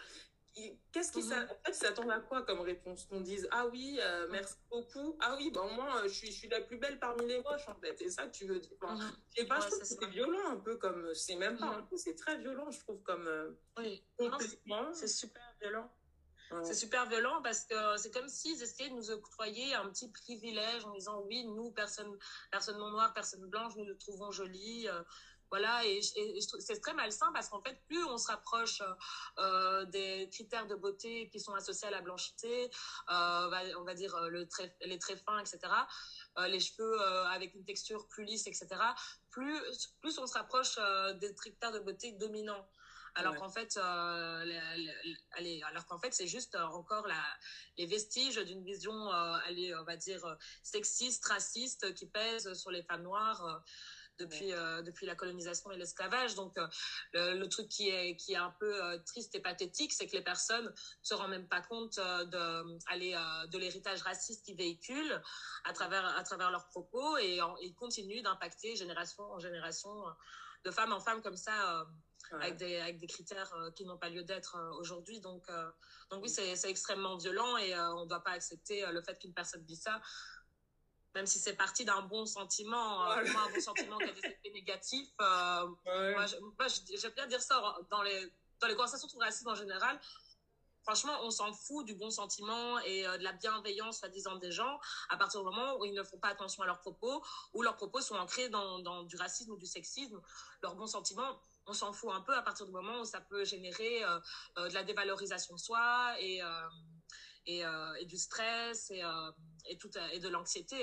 qu'est-ce 0.91 1.11
qui 1.11 1.23
en 1.23 1.47
fait, 1.65 1.73
s'attendent 1.73 2.11
à 2.11 2.19
quoi 2.19 2.43
comme 2.43 2.61
réponse? 2.61 3.05
Qu'on 3.05 3.21
dise 3.21 3.47
ah 3.51 3.67
oui 3.67 3.99
euh, 4.01 4.27
merci 4.31 4.55
beaucoup. 4.69 5.17
Ah 5.21 5.35
oui 5.37 5.51
ben 5.51 5.67
moi 5.75 6.01
je 6.03 6.09
suis 6.09 6.27
je 6.27 6.37
suis 6.37 6.47
la 6.47 6.61
plus 6.61 6.77
belle 6.77 6.99
parmi 6.99 7.25
les 7.27 7.41
moches 7.41 7.67
en 7.67 7.75
fait. 7.75 7.95
C'est 7.97 8.09
ça 8.09 8.27
que 8.27 8.31
tu 8.31 8.45
veux 8.45 8.59
dire. 8.59 8.71
Enfin, 8.81 8.95
mmh. 8.95 9.11
je 9.29 9.41
sais 9.41 9.47
pas 9.47 9.55
ouais, 9.55 9.61
je 9.61 9.67
trouve 9.67 9.79
que 9.79 9.85
c'est 9.85 10.09
violent 10.09 10.51
un 10.51 10.57
peu 10.57 10.77
comme 10.77 11.13
c'est 11.13 11.35
même 11.35 11.57
pas 11.57 11.67
un 11.67 11.81
peu 11.83 11.97
c'est 11.97 12.15
très 12.15 12.37
violent 12.37 12.69
je 12.71 12.79
trouve 12.79 13.01
comme 13.03 13.27
euh, 13.27 13.51
oui. 13.77 14.03
C'est 14.93 15.07
super 15.07 15.43
violent. 15.61 15.91
Ouais. 16.51 16.63
c'est 16.63 16.75
super 16.75 17.07
violent 17.09 17.41
parce 17.41 17.65
que 17.65 17.97
c'est 17.97 18.13
comme 18.13 18.29
s'ils 18.29 18.61
essayaient 18.61 18.91
de 18.91 18.95
nous 18.95 19.09
octroyer 19.09 19.73
un 19.73 19.89
petit 19.89 20.11
privilège 20.11 20.85
en 20.85 20.93
disant 20.93 21.23
oui 21.25 21.43
nous 21.43 21.71
personne 21.71 22.15
personne 22.51 22.77
non 22.77 22.91
noire 22.91 23.13
personne 23.15 23.43
blanche 23.47 23.75
nous 23.75 23.85
le 23.85 23.97
trouvons 23.97 24.31
jolie 24.31 24.87
euh, 24.87 25.01
voilà, 25.55 25.85
et, 25.85 26.01
et, 26.17 26.37
et 26.37 26.41
c'est 26.41 26.81
très 26.81 26.93
malsain 26.93 27.31
parce 27.31 27.47
qu'en 27.47 27.61
fait, 27.61 27.81
plus 27.87 28.03
on 28.03 28.17
se 28.17 28.27
rapproche 28.27 28.81
euh, 29.39 29.85
des 29.85 30.27
critères 30.29 30.67
de 30.67 30.75
beauté 30.75 31.29
qui 31.29 31.39
sont 31.39 31.53
associés 31.53 31.87
à 31.87 31.91
la 31.91 32.01
blanchité, 32.01 32.69
euh, 33.09 33.73
on 33.77 33.85
va 33.85 33.93
dire 33.93 34.13
le 34.27 34.45
trait, 34.49 34.75
les 34.81 34.99
traits 34.99 35.23
fins, 35.25 35.39
etc., 35.39 35.59
euh, 36.39 36.47
les 36.49 36.59
cheveux 36.59 37.01
euh, 37.01 37.23
avec 37.27 37.53
une 37.55 37.63
texture 37.63 38.05
plus 38.09 38.25
lisse, 38.25 38.47
etc., 38.47 38.67
plus, 39.29 39.57
plus 40.01 40.19
on 40.19 40.27
se 40.27 40.33
rapproche 40.33 40.75
euh, 40.77 41.13
des 41.13 41.33
critères 41.33 41.71
de 41.71 41.79
beauté 41.79 42.11
dominants. 42.11 42.67
Alors 43.17 43.31
ouais. 43.31 43.39
qu'en 43.39 43.49
fait, 43.49 43.77
euh, 43.77 44.43
les, 44.43 44.59
les, 45.39 45.63
alors 45.63 45.85
qu'en 45.85 45.97
fait, 45.97 46.13
c'est 46.13 46.27
juste 46.27 46.53
encore 46.55 47.07
la, 47.07 47.23
les 47.77 47.85
vestiges 47.85 48.43
d'une 48.43 48.61
vision, 48.61 48.91
euh, 48.91 49.37
allez, 49.45 49.73
on 49.73 49.85
va 49.85 49.95
dire 49.95 50.21
sexiste, 50.63 51.23
raciste, 51.27 51.93
qui 51.93 52.07
pèse 52.07 52.53
sur 52.55 52.71
les 52.71 52.83
femmes 52.83 53.03
noires 53.03 53.63
depuis 54.19 54.53
euh, 54.53 54.81
depuis 54.81 55.05
la 55.05 55.15
colonisation 55.15 55.71
et 55.71 55.77
l'esclavage. 55.77 56.35
Donc 56.35 56.57
euh, 56.57 56.67
le, 57.13 57.39
le, 57.39 57.49
truc 57.49 57.67
qui 57.69 57.89
est 57.89 58.15
qui 58.15 58.33
est 58.33 58.37
un 58.37 58.53
peu 58.59 58.83
euh, 58.83 58.97
triste 59.05 59.35
et 59.35 59.39
pathétique, 59.39 59.93
c'est 59.93 60.07
que 60.07 60.15
les 60.15 60.23
personnes 60.23 60.73
se 61.01 61.13
rendent 61.13 61.31
même 61.31 61.47
pas 61.47 61.61
compte 61.61 61.97
de 61.97 62.77
aller 62.87 63.15
de 63.49 63.57
l'héritage 63.57 64.01
raciste 64.01 64.45
qu'ils 64.45 64.57
véhiculent 64.57 65.21
à 65.63 65.73
travers 65.73 66.05
à 66.17 66.23
travers 66.23 66.51
leurs 66.51 66.67
propos 66.67 67.17
et 67.17 67.39
ils 67.61 67.75
continuent 67.75 68.21
d'impacter 68.21 68.75
génération 68.75 69.23
en 69.23 69.39
génération 69.39 69.91
de 70.63 70.71
femme 70.71 70.93
en 70.93 70.99
femme 70.99 71.21
comme 71.21 71.37
ça. 71.37 71.85
Ouais. 72.31 72.41
avec 72.41 72.57
des 72.57 72.77
avec 72.77 72.97
des 72.97 73.07
critères 73.07 73.53
euh, 73.53 73.71
qui 73.71 73.85
n'ont 73.85 73.97
pas 73.97 74.09
lieu 74.09 74.23
d'être 74.23 74.55
euh, 74.55 74.71
aujourd'hui 74.79 75.19
donc 75.19 75.47
euh, 75.49 75.69
donc 76.09 76.23
oui 76.23 76.29
c'est 76.29 76.55
c'est 76.55 76.69
extrêmement 76.69 77.17
violent 77.17 77.57
et 77.57 77.77
on 77.77 78.03
ne 78.03 78.09
doit 78.09 78.23
pas 78.23 78.31
accepter 78.31 78.83
le 78.91 79.01
fait 79.01 79.17
qu'une 79.19 79.33
personne 79.33 79.63
dise 79.63 79.81
ça 79.81 80.01
même 81.15 81.25
si 81.25 81.39
c'est 81.39 81.55
parti 81.55 81.85
d'un 81.85 82.01
bon 82.01 82.25
sentiment, 82.25 82.99
moi, 82.99 83.19
un 83.19 83.51
bon 83.53 83.61
sentiment 83.61 83.97
qui 83.97 84.09
a 84.09 84.11
des 84.11 84.19
effets 84.19 84.51
négatifs. 84.53 85.09
Euh, 85.21 85.67
ouais. 85.85 86.13
Moi, 86.13 86.67
j'aime 86.67 87.13
bien 87.13 87.25
dire 87.27 87.41
ça 87.41 87.77
dans 87.89 88.03
les, 88.03 88.31
dans 88.59 88.67
les 88.67 88.75
conversations 88.75 89.07
sur 89.07 89.19
le 89.19 89.25
racisme 89.25 89.47
en 89.47 89.55
général. 89.55 89.99
Franchement, 90.83 91.17
on 91.23 91.31
s'en 91.31 91.51
fout 91.51 91.83
du 91.83 91.95
bon 91.95 92.11
sentiment 92.11 92.77
et 92.81 93.07
euh, 93.07 93.17
de 93.17 93.23
la 93.23 93.31
bienveillance, 93.31 93.99
soi-disant, 93.99 94.35
des 94.35 94.51
gens, 94.51 94.79
à 95.09 95.17
partir 95.17 95.39
du 95.39 95.45
moment 95.45 95.79
où 95.79 95.85
ils 95.85 95.95
ne 95.95 96.03
font 96.03 96.19
pas 96.19 96.27
attention 96.27 96.61
à 96.61 96.67
leurs 96.67 96.79
propos, 96.79 97.23
ou 97.53 97.63
leurs 97.63 97.75
propos 97.75 98.01
sont 98.01 98.15
ancrés 98.15 98.49
dans, 98.49 98.77
dans 98.79 99.01
du 99.01 99.15
racisme 99.15 99.51
ou 99.51 99.57
du 99.57 99.65
sexisme. 99.65 100.21
Leur 100.61 100.75
bon 100.75 100.85
sentiment, 100.85 101.41
on 101.65 101.73
s'en 101.73 101.91
fout 101.91 102.11
un 102.13 102.21
peu 102.21 102.35
à 102.35 102.43
partir 102.43 102.67
du 102.67 102.71
moment 102.71 102.99
où 102.99 103.05
ça 103.05 103.19
peut 103.19 103.45
générer 103.45 104.03
euh, 104.03 104.19
euh 104.57 104.69
de 104.69 104.73
la 104.75 104.83
dévalorisation 104.83 105.55
de 105.55 105.59
soi 105.59 106.13
et, 106.19 106.43
euh, 106.43 106.67
et, 107.45 107.63
et, 107.99 108.05
du 108.05 108.17
stress 108.17 108.91
et 108.91 109.03
et 109.67 109.77
tout 109.77 109.89
et 110.13 110.19
de 110.19 110.29
l'anxiété. 110.29 110.77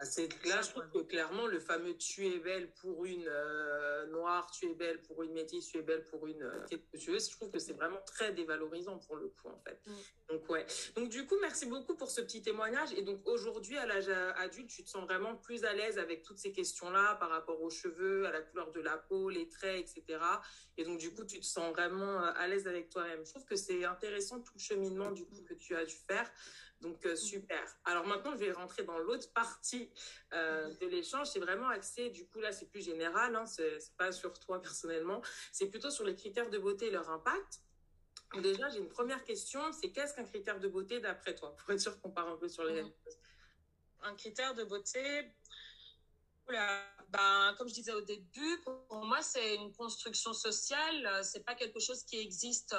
Ah, 0.00 0.04
là, 0.46 0.62
je 0.62 0.70
trouve 0.70 0.88
que 0.90 0.98
clairement 0.98 1.46
le 1.46 1.60
fameux 1.60 1.96
tu 1.96 2.26
es 2.26 2.38
belle 2.38 2.70
pour 2.72 3.04
une 3.04 3.26
euh, 3.28 4.06
noire, 4.06 4.50
tu 4.50 4.66
es 4.66 4.74
belle 4.74 5.00
pour 5.02 5.22
une 5.22 5.32
métisse, 5.32 5.68
tu 5.68 5.78
es 5.78 5.82
belle 5.82 6.04
pour 6.04 6.26
une 6.26 6.42
euh, 6.42 6.64
que 6.68 6.96
tu 6.96 7.10
veux. 7.10 7.18
Je 7.18 7.30
trouve 7.30 7.50
que 7.50 7.58
c'est 7.58 7.72
vraiment 7.72 8.00
très 8.04 8.32
dévalorisant 8.32 8.98
pour 8.98 9.16
le 9.16 9.28
coup 9.28 9.48
en 9.48 9.58
fait. 9.60 9.80
Mm. 9.86 9.92
Donc 10.28 10.50
ouais. 10.50 10.66
Donc 10.96 11.08
du 11.08 11.26
coup, 11.26 11.36
merci 11.40 11.66
beaucoup 11.66 11.94
pour 11.94 12.10
ce 12.10 12.20
petit 12.20 12.42
témoignage. 12.42 12.92
Et 12.94 13.02
donc 13.02 13.26
aujourd'hui, 13.26 13.76
à 13.78 13.86
l'âge 13.86 14.08
adulte, 14.36 14.68
tu 14.68 14.82
te 14.82 14.88
sens 14.88 15.04
vraiment 15.04 15.36
plus 15.36 15.64
à 15.64 15.72
l'aise 15.72 15.98
avec 15.98 16.22
toutes 16.22 16.38
ces 16.38 16.52
questions-là 16.52 17.16
par 17.16 17.30
rapport 17.30 17.60
aux 17.62 17.70
cheveux, 17.70 18.26
à 18.26 18.32
la 18.32 18.40
couleur 18.40 18.72
de 18.72 18.80
la 18.80 18.96
peau, 18.96 19.30
les 19.30 19.48
traits, 19.48 19.80
etc. 19.80 20.20
Et 20.76 20.84
donc 20.84 20.98
du 20.98 21.12
coup, 21.12 21.24
tu 21.24 21.40
te 21.40 21.46
sens 21.46 21.72
vraiment 21.72 22.22
euh, 22.22 22.32
à 22.34 22.48
l'aise 22.48 22.66
avec 22.66 22.90
toi-même. 22.90 23.24
Je 23.24 23.30
trouve 23.30 23.44
que 23.44 23.56
c'est 23.56 23.84
intéressant 23.84 24.40
tout 24.40 24.52
le 24.54 24.60
cheminement 24.60 25.10
du 25.10 25.24
coup 25.24 25.42
que 25.42 25.54
tu 25.54 25.74
as 25.76 25.84
dû 25.84 25.95
faire. 25.96 26.30
Donc, 26.80 27.06
euh, 27.06 27.16
super. 27.16 27.64
Alors 27.84 28.06
maintenant, 28.06 28.32
je 28.32 28.38
vais 28.38 28.52
rentrer 28.52 28.82
dans 28.84 28.98
l'autre 28.98 29.32
partie 29.32 29.90
euh, 30.34 30.72
de 30.74 30.86
l'échange. 30.86 31.28
C'est 31.28 31.40
vraiment 31.40 31.68
axé, 31.68 32.10
du 32.10 32.26
coup, 32.26 32.40
là, 32.40 32.52
c'est 32.52 32.66
plus 32.66 32.84
général, 32.84 33.34
hein, 33.34 33.46
c'est 33.46 33.78
pas 33.96 34.12
sur 34.12 34.38
toi 34.38 34.60
personnellement, 34.62 35.22
c'est 35.52 35.66
plutôt 35.66 35.90
sur 35.90 36.04
les 36.04 36.14
critères 36.14 36.50
de 36.50 36.58
beauté 36.58 36.86
et 36.86 36.90
leur 36.90 37.08
impact. 37.10 37.60
Déjà, 38.42 38.68
j'ai 38.68 38.78
une 38.78 38.88
première 38.88 39.24
question, 39.24 39.60
c'est 39.72 39.90
qu'est-ce 39.92 40.14
qu'un 40.14 40.24
critère 40.24 40.58
de 40.58 40.68
beauté 40.68 41.00
d'après 41.00 41.34
toi? 41.34 41.56
Pour 41.56 41.70
être 41.70 41.80
sûr 41.80 41.98
qu'on 42.00 42.10
part 42.10 42.28
un 42.28 42.36
peu 42.36 42.48
sur 42.48 42.64
les... 42.64 42.84
Un 44.02 44.14
critère 44.14 44.54
de 44.54 44.64
beauté, 44.64 45.32
ben, 47.08 47.54
comme 47.56 47.68
je 47.68 47.74
disais 47.74 47.92
au 47.92 48.00
début, 48.00 48.62
pour 48.64 49.04
moi, 49.04 49.22
c'est 49.22 49.54
une 49.54 49.72
construction 49.72 50.32
sociale. 50.32 51.20
C'est 51.22 51.44
pas 51.44 51.54
quelque 51.54 51.78
chose 51.78 52.02
qui 52.04 52.18
existe 52.18 52.74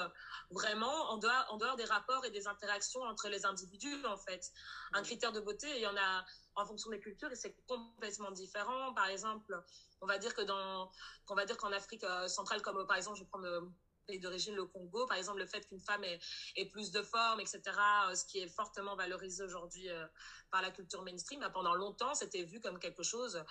vraiment 0.51 1.11
en 1.11 1.17
dehors, 1.17 1.45
en 1.49 1.57
dehors 1.57 1.75
des 1.75 1.85
rapports 1.85 2.25
et 2.25 2.31
des 2.31 2.47
interactions 2.47 3.01
entre 3.01 3.29
les 3.29 3.45
individus, 3.45 4.05
en 4.05 4.17
fait. 4.17 4.51
Un 4.93 5.01
critère 5.01 5.31
de 5.31 5.39
beauté, 5.39 5.67
il 5.75 5.81
y 5.81 5.87
en 5.87 5.97
a 5.97 6.25
en 6.55 6.65
fonction 6.65 6.89
des 6.89 6.99
cultures 6.99 7.31
et 7.31 7.35
c'est 7.35 7.55
complètement 7.67 8.31
différent. 8.31 8.93
Par 8.93 9.07
exemple, 9.07 9.61
on 10.01 10.05
va 10.05 10.17
dire 10.17 10.33
que 10.33 10.41
dans, 10.41 10.91
on 11.29 11.35
va 11.35 11.45
dire 11.45 11.57
qu'en 11.57 11.71
Afrique 11.71 12.03
euh, 12.03 12.27
centrale, 12.27 12.61
comme 12.61 12.85
par 12.85 12.97
exemple, 12.97 13.17
je 13.17 13.23
vais 13.23 13.29
prendre 13.29 13.71
pays 14.07 14.19
d'origine, 14.19 14.55
le 14.55 14.65
Congo, 14.65 15.05
par 15.05 15.17
exemple, 15.17 15.39
le 15.39 15.45
fait 15.45 15.67
qu'une 15.67 15.81
femme 15.81 16.03
ait, 16.03 16.65
plus 16.71 16.91
de 16.91 17.01
forme, 17.03 17.39
etc., 17.41 17.61
euh, 18.09 18.15
ce 18.15 18.25
qui 18.25 18.39
est 18.39 18.47
fortement 18.47 18.95
valorisé 18.95 19.43
aujourd'hui 19.43 19.89
euh, 19.89 20.07
par 20.49 20.61
la 20.61 20.71
culture 20.71 21.03
mainstream, 21.03 21.41
bah, 21.41 21.49
pendant 21.49 21.75
longtemps, 21.75 22.15
c'était 22.15 22.43
vu 22.43 22.59
comme 22.59 22.79
quelque 22.79 23.03
chose, 23.03 23.35
euh, 23.35 23.43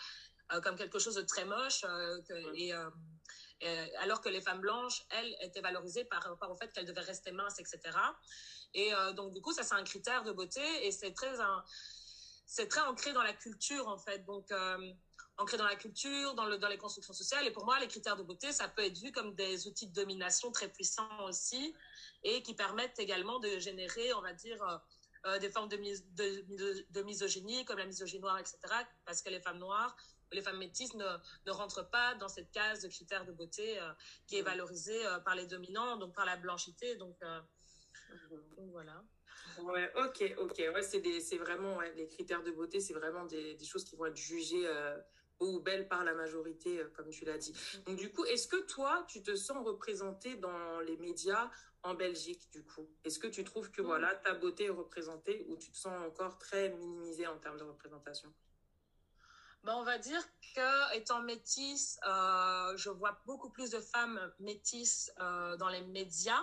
comme 0.63 0.77
quelque 0.77 0.99
chose 0.99 1.15
de 1.15 1.23
très 1.23 1.45
moche, 1.45 1.85
euh, 1.85 2.21
que, 2.23 2.57
et, 2.57 2.73
alors 3.99 4.21
que 4.21 4.29
les 4.29 4.41
femmes 4.41 4.61
blanches, 4.61 5.03
elles, 5.11 5.35
étaient 5.41 5.63
valorisées 5.63 6.05
par 6.05 6.23
rapport 6.23 6.51
au 6.51 6.57
fait 6.57 6.71
qu'elles 6.73 6.85
devaient 6.85 7.01
rester 7.01 7.33
minces, 7.33 7.59
etc. 7.59 7.81
Et 8.75 8.93
donc, 9.15 9.33
du 9.33 9.41
coup, 9.41 9.55
ça, 9.55 9.63
c'est 9.63 9.75
un 9.75 9.83
critère 9.83 10.25
de 10.25 10.33
beauté 10.33 10.61
et 10.87 10.93
c'est 10.93 11.13
très, 11.13 11.33
c'est 12.45 12.69
très 12.69 12.83
ancré 12.83 13.15
dans 13.15 13.23
la 13.23 13.33
culture, 13.33 13.89
en 13.89 13.97
fait. 13.97 14.27
Donc, 14.27 14.53
ancré 15.39 15.57
dans 15.57 15.67
la 15.67 15.77
culture, 15.77 16.35
dans, 16.35 16.47
le, 16.47 16.59
dans 16.59 16.69
les 16.69 16.79
constructions 16.79 17.13
sociales. 17.13 17.47
Et 17.47 17.51
pour 17.51 17.65
moi, 17.65 17.79
les 17.79 17.89
critères 17.89 18.17
de 18.17 18.23
beauté, 18.23 18.53
ça 18.53 18.69
peut 18.69 18.85
être 18.85 18.99
vu 18.99 19.13
comme 19.13 19.35
des 19.35 19.67
outils 19.67 19.87
de 19.87 19.93
domination 19.93 20.51
très 20.51 20.69
puissants 20.69 21.25
aussi 21.25 21.75
et 22.23 22.43
qui 22.43 22.55
permettent 22.55 22.99
également 22.99 23.39
de 23.39 23.59
générer, 23.59 24.13
on 24.15 24.23
va 24.23 24.33
dire, 24.33 24.63
euh, 24.63 24.79
euh, 25.27 25.39
des 25.39 25.51
formes 25.51 25.69
de, 25.69 25.77
de, 25.77 26.87
de, 26.91 27.03
misogynie, 27.03 27.65
comme 27.65 27.79
la 27.79 27.87
misogynie 27.87 28.21
noire, 28.21 28.39
etc., 28.39 28.59
parce 29.05 29.23
que 29.23 29.29
les 29.29 29.41
femmes 29.41 29.59
noires 29.59 29.97
les 30.33 30.43
femmes 30.43 30.59
métisses 30.59 30.95
ne, 30.95 31.05
ne 31.47 31.51
rentrent 31.51 31.89
pas 31.89 32.15
dans 32.17 32.29
cette 32.29 32.51
case 32.51 32.83
de 32.83 32.89
critères 32.89 33.25
de 33.25 33.33
beauté 33.33 33.79
euh, 33.81 33.93
qui 34.27 34.37
est 34.37 34.43
valorisée 34.43 35.03
par 35.25 35.35
les 35.35 35.47
dominants, 35.47 35.97
donc 35.97 36.15
par 36.15 36.25
la 36.25 36.37
blanchité. 36.37 36.97
Donc, 36.97 37.19
donc 38.57 38.71
voilà. 38.71 39.03
Ouais, 39.59 39.91
ok, 39.97 40.35
ok. 40.39 40.63
Ouais, 40.75 40.83
c'est 40.83 41.39
vraiment 41.39 41.77
ouais, 41.77 41.93
les 41.95 42.07
critères 42.09 42.43
de 42.43 42.51
beauté, 42.51 42.81
c'est 42.81 42.95
vraiment 42.95 43.25
des, 43.25 43.55
des, 43.55 43.65
choses 43.65 43.85
qui 43.85 43.97
vont 43.97 44.07
être 44.07 44.17
jugées 44.17 44.69
ou 45.41 45.61
belle 45.61 45.89
par 45.89 46.05
la 46.05 46.15
majorité, 46.15 46.81
euh, 46.81 46.89
comme 46.95 47.11
tu 47.11 47.25
l'as 47.25 47.39
dit. 47.39 47.55
Donc, 47.87 47.97
du 47.97 48.11
coup, 48.11 48.25
est-ce 48.25 48.49
que 48.49 48.61
toi, 48.67 49.05
tu 49.09 49.23
te 49.23 49.35
sens 49.35 49.65
représentée 49.65 50.37
dans 50.37 50.81
les 50.81 50.97
médias 50.97 51.51
en 51.83 51.95
Belgique, 51.95 52.49
du 52.51 52.65
coup? 52.65 52.89
Est-ce 53.05 53.19
que 53.19 53.27
tu 53.27 53.45
trouves 53.45 53.71
que, 53.71 53.83
mm. 53.83 53.87
voilà, 53.87 54.15
ta 54.15 54.35
beauté 54.35 54.65
est 54.65 54.71
représentée 54.71 55.45
ou 55.49 55.57
tu 55.57 55.71
te 55.71 55.77
sens 55.77 55.93
encore 56.07 56.39
très 56.39 56.71
minimisée 56.71 57.27
en 57.27 57.39
termes 57.39 57.59
de 57.59 57.65
représentation? 57.65 58.33
Ben, 59.65 59.75
on 59.75 59.85
va 59.85 59.99
dire 59.99 60.23
que 60.55 60.95
étant 60.95 61.23
métisse, 61.23 61.99
euh, 62.07 62.77
je 62.77 62.91
vois 62.91 63.21
beaucoup 63.27 63.51
plus 63.51 63.71
de 63.71 63.81
femmes 63.81 64.21
métisses 64.39 65.11
euh, 65.21 65.57
dans 65.57 65.69
les 65.69 65.83
médias 65.83 66.43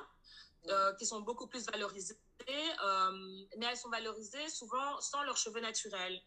mm. 0.65 0.95
qui 0.99 1.05
sont 1.05 1.21
beaucoup 1.21 1.47
plus 1.47 1.65
valorisées, 1.65 2.19
mais 2.47 3.65
elles 3.65 3.77
sont 3.77 3.89
valorisées 3.89 4.49
souvent 4.49 4.99
sans 5.01 5.23
leurs 5.23 5.37
cheveux 5.37 5.61
naturels. 5.61 6.21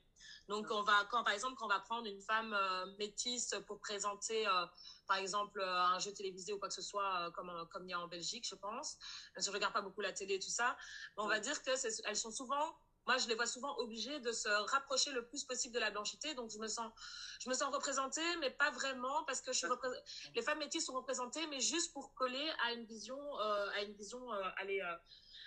Donc, 0.48 0.68
on 0.70 0.82
va, 0.82 1.04
quand, 1.10 1.24
par 1.24 1.34
exemple, 1.34 1.56
quand 1.56 1.66
on 1.66 1.68
va 1.68 1.80
prendre 1.80 2.06
une 2.06 2.20
femme 2.20 2.54
euh, 2.54 2.86
métisse 2.98 3.54
pour 3.66 3.80
présenter, 3.80 4.46
euh, 4.46 4.66
par 5.08 5.16
exemple, 5.16 5.60
euh, 5.60 5.84
un 5.86 5.98
jeu 5.98 6.12
télévisé 6.12 6.52
ou 6.52 6.58
quoi 6.58 6.68
que 6.68 6.74
ce 6.74 6.82
soit, 6.82 7.30
comme, 7.34 7.50
comme 7.72 7.84
il 7.86 7.90
y 7.90 7.94
a 7.94 8.00
en 8.00 8.06
Belgique, 8.06 8.46
je 8.48 8.54
pense, 8.54 8.96
je 9.36 9.50
regarde 9.50 9.72
pas 9.72 9.82
beaucoup 9.82 10.02
la 10.02 10.12
télé 10.12 10.34
et 10.34 10.38
tout 10.38 10.50
ça, 10.50 10.76
on 11.16 11.26
va 11.26 11.40
dire 11.40 11.60
que 11.62 11.70
elles 12.06 12.16
sont 12.16 12.30
souvent 12.30 12.76
moi, 13.06 13.18
je 13.18 13.28
les 13.28 13.34
vois 13.34 13.46
souvent 13.46 13.76
obligées 13.78 14.18
de 14.20 14.32
se 14.32 14.48
rapprocher 14.48 15.12
le 15.12 15.26
plus 15.26 15.44
possible 15.44 15.74
de 15.74 15.80
la 15.80 15.90
blanchité. 15.90 16.34
Donc, 16.34 16.50
je 16.50 16.58
me 16.58 16.68
sens, 16.68 16.92
je 17.40 17.48
me 17.48 17.54
sens 17.54 17.72
représentée, 17.74 18.36
mais 18.40 18.50
pas 18.50 18.70
vraiment 18.70 19.24
parce 19.24 19.40
que 19.40 19.52
je 19.52 19.58
suis 19.58 19.68
les 20.34 20.42
femmes 20.42 20.58
métisses 20.58 20.86
sont 20.86 20.94
représentées, 20.94 21.46
mais 21.48 21.60
juste 21.60 21.92
pour 21.92 22.14
coller 22.14 22.50
à 22.64 22.72
une 22.72 22.84
vision, 22.84 23.18
à 23.38 23.82
une 23.82 23.94
vision, 23.94 24.30
allez, 24.56 24.82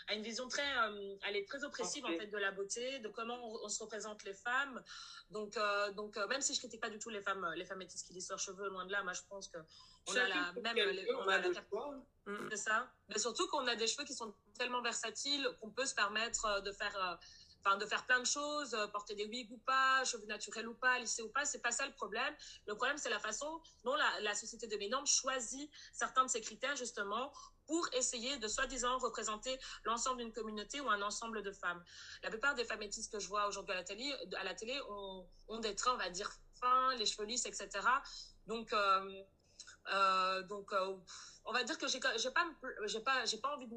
a 0.09 0.15
une 0.15 0.23
vision 0.23 0.47
très, 0.47 0.77
euh, 0.79 1.15
elle 1.27 1.35
est 1.35 1.47
très 1.47 1.63
oppressive 1.63 2.03
en 2.05 2.09
fait 2.17 2.27
de 2.27 2.37
la 2.37 2.51
beauté, 2.51 2.99
de 2.99 3.09
comment 3.09 3.37
on, 3.63 3.69
se 3.69 3.81
représente 3.81 4.23
les 4.23 4.33
femmes. 4.33 4.83
Donc, 5.29 5.55
euh, 5.55 5.91
donc 5.91 6.17
euh, 6.17 6.27
même 6.27 6.41
si 6.41 6.53
je 6.53 6.59
critique 6.59 6.81
pas 6.81 6.89
du 6.89 6.97
tout 6.97 7.09
les 7.09 7.21
femmes, 7.21 7.47
les 7.55 7.65
femmes 7.65 7.77
métisses 7.77 8.03
qui 8.03 8.13
lissent 8.13 8.29
leurs 8.29 8.39
cheveux, 8.39 8.69
loin 8.69 8.85
de 8.85 8.91
là, 8.91 9.03
moi 9.03 9.13
je 9.13 9.21
pense 9.29 9.47
que 9.47 9.57
on 10.07 10.15
a 10.15 10.27
la 10.27 10.53
même, 10.53 10.77
on, 11.15 11.29
a, 11.29 11.41
c'est 12.49 12.57
ça. 12.57 12.91
Mais 13.09 13.19
surtout 13.19 13.47
qu'on 13.47 13.67
a 13.67 13.75
des 13.75 13.85
cheveux 13.85 14.05
qui 14.05 14.15
sont 14.15 14.33
tellement 14.57 14.81
versatiles 14.81 15.47
qu'on 15.61 15.69
peut 15.69 15.85
se 15.85 15.93
permettre 15.93 16.61
de 16.61 16.71
faire 16.71 17.19
enfin 17.63 17.77
de 17.77 17.85
faire 17.85 18.05
plein 18.05 18.19
de 18.19 18.25
choses, 18.25 18.77
porter 18.91 19.15
des 19.15 19.25
wigs 19.25 19.51
ou 19.51 19.57
pas, 19.59 20.03
cheveux 20.05 20.25
naturels 20.25 20.67
ou 20.67 20.73
pas, 20.73 20.99
lisser 20.99 21.21
ou 21.21 21.29
pas, 21.29 21.45
c'est 21.45 21.61
pas 21.61 21.71
ça 21.71 21.85
le 21.85 21.93
problème. 21.93 22.33
Le 22.67 22.75
problème 22.75 22.97
c'est 22.97 23.09
la 23.09 23.19
façon 23.19 23.61
dont 23.83 23.95
la, 23.95 24.35
société 24.35 24.67
dominante 24.67 25.07
choisit 25.07 25.69
certains 25.91 26.23
de 26.23 26.29
ces 26.29 26.41
critères 26.41 26.75
justement 26.75 27.31
pour 27.67 27.87
essayer 27.93 28.37
de 28.37 28.47
soi-disant 28.47 28.97
représenter 28.97 29.59
l'ensemble 29.83 30.17
d'une 30.17 30.31
communauté 30.31 30.81
ou 30.81 30.89
un 30.89 31.01
ensemble 31.01 31.43
de 31.43 31.51
femmes. 31.51 31.83
La 32.23 32.29
plupart 32.29 32.55
des 32.55 32.65
femmes 32.65 32.79
métisses 32.79 33.07
que 33.07 33.19
je 33.19 33.27
vois 33.27 33.47
aujourd'hui 33.47 33.73
à 33.73 33.75
la 33.75 33.83
télé, 33.83 34.11
à 34.37 34.43
la 34.43 34.55
télé 34.55 34.79
ont, 34.89 35.27
ont, 35.49 35.59
des 35.59 35.75
traits, 35.75 35.93
on 35.93 35.97
va 35.97 36.09
dire, 36.09 36.31
fins, 36.59 36.95
les 36.95 37.05
cheveux 37.05 37.25
lisses, 37.25 37.45
etc. 37.45 37.69
Donc, 38.47 38.73
euh, 38.73 39.23
euh, 39.93 40.43
donc, 40.43 40.71
euh, 40.73 40.95
on 41.45 41.51
va 41.51 41.63
dire 41.63 41.77
que 41.77 41.87
j'ai 41.87 41.99
pas 41.99 42.13
j'ai 42.85 42.99
pas 42.99 43.25
j'ai 43.25 43.37
pas 43.37 43.55
envie 43.55 43.67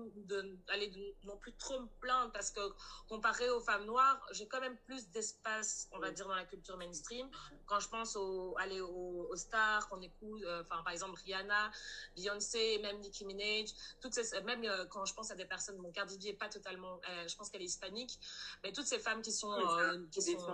d'aller 0.66 1.16
non 1.24 1.38
plus 1.38 1.54
trop 1.54 1.80
me 1.80 1.86
plaindre 2.00 2.30
parce 2.32 2.50
que 2.50 2.60
comparé 3.08 3.48
aux 3.48 3.60
femmes 3.60 3.86
noires 3.86 4.20
j'ai 4.32 4.46
quand 4.46 4.60
même 4.60 4.76
plus 4.84 5.08
d'espace 5.08 5.88
on 5.92 5.98
va 5.98 6.10
dire 6.10 6.28
dans 6.28 6.34
la 6.34 6.44
culture 6.44 6.76
mainstream. 6.76 7.30
Quand 7.64 7.80
je 7.80 7.88
pense 7.88 8.16
au 8.16 8.54
aller 8.58 8.80
aux, 8.82 9.34
stars 9.36 9.88
qu'on 9.88 10.02
écoute 10.02 10.42
euh, 10.42 10.62
enfin 10.62 10.82
par 10.82 10.92
exemple 10.92 11.18
Rihanna 11.24 11.70
Beyoncé 12.14 12.78
même 12.82 12.98
Nicki 12.98 13.24
Minaj 13.24 13.70
toutes 14.02 14.12
ces 14.14 14.38
même 14.42 14.66
quand 14.90 15.06
je 15.06 15.14
pense 15.14 15.30
à 15.30 15.34
des 15.34 15.46
personnes 15.46 15.78
mon 15.78 15.92
Cardi 15.92 16.18
B 16.18 16.26
est 16.26 16.38
pas 16.38 16.50
totalement 16.50 17.00
je 17.26 17.34
pense 17.36 17.48
qu'elle 17.48 17.62
est 17.62 17.66
hispanique 17.66 18.18
mais 18.62 18.72
toutes 18.72 18.86
ces 18.86 18.98
femmes 18.98 19.22
qui 19.22 19.32
sont 19.32 19.56
qui 20.10 20.20
sont. 20.20 20.46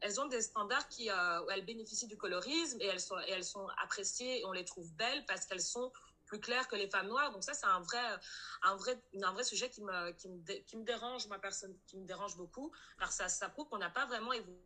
Elles, 0.00 0.20
ont 0.20 0.26
des 0.26 0.40
standards 0.40 0.88
qui, 0.88 1.10
euh, 1.10 1.42
où 1.44 1.50
elles 1.50 1.64
bénéficient 1.64 2.06
du 2.06 2.16
colorisme 2.16 2.80
et 2.80 2.86
elles 2.86 3.00
sont, 3.00 3.18
et 3.20 3.30
elles 3.30 3.44
sont 3.44 3.66
appréciées 3.82 4.40
et 4.40 4.44
on 4.44 4.52
les 4.52 4.64
trouve 4.64 4.92
belles 4.94 5.24
parce 5.26 5.46
qu'elles 5.46 5.60
sont 5.62 5.92
plus 6.26 6.40
claires 6.40 6.68
que 6.68 6.76
les 6.76 6.88
femmes 6.88 7.08
noires. 7.08 7.32
Donc 7.32 7.44
ça, 7.44 7.54
c'est 7.54 7.66
un 7.66 7.80
vrai, 7.80 8.02
un 8.62 8.76
vrai, 8.76 9.00
un 9.22 9.32
vrai 9.32 9.44
sujet 9.44 9.70
qui 9.70 9.82
me, 9.82 10.12
qui 10.12 10.28
me, 10.28 10.42
qui 10.62 10.76
me 10.76 10.84
dérange, 10.84 11.26
ma 11.28 11.38
personne, 11.38 11.76
qui 11.86 11.96
me 11.96 12.06
dérange 12.06 12.36
beaucoup, 12.36 12.72
car 12.98 13.12
ça, 13.12 13.28
ça 13.28 13.48
prouve 13.48 13.68
qu'on 13.68 13.78
n'a 13.78 13.90
pas 13.90 14.06
vraiment 14.06 14.32
évolué. 14.32 14.58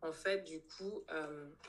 En 0.00 0.12
fait, 0.12 0.42
du 0.42 0.60
coup, 0.62 1.04
euh... 1.10 1.50
je 1.62 1.68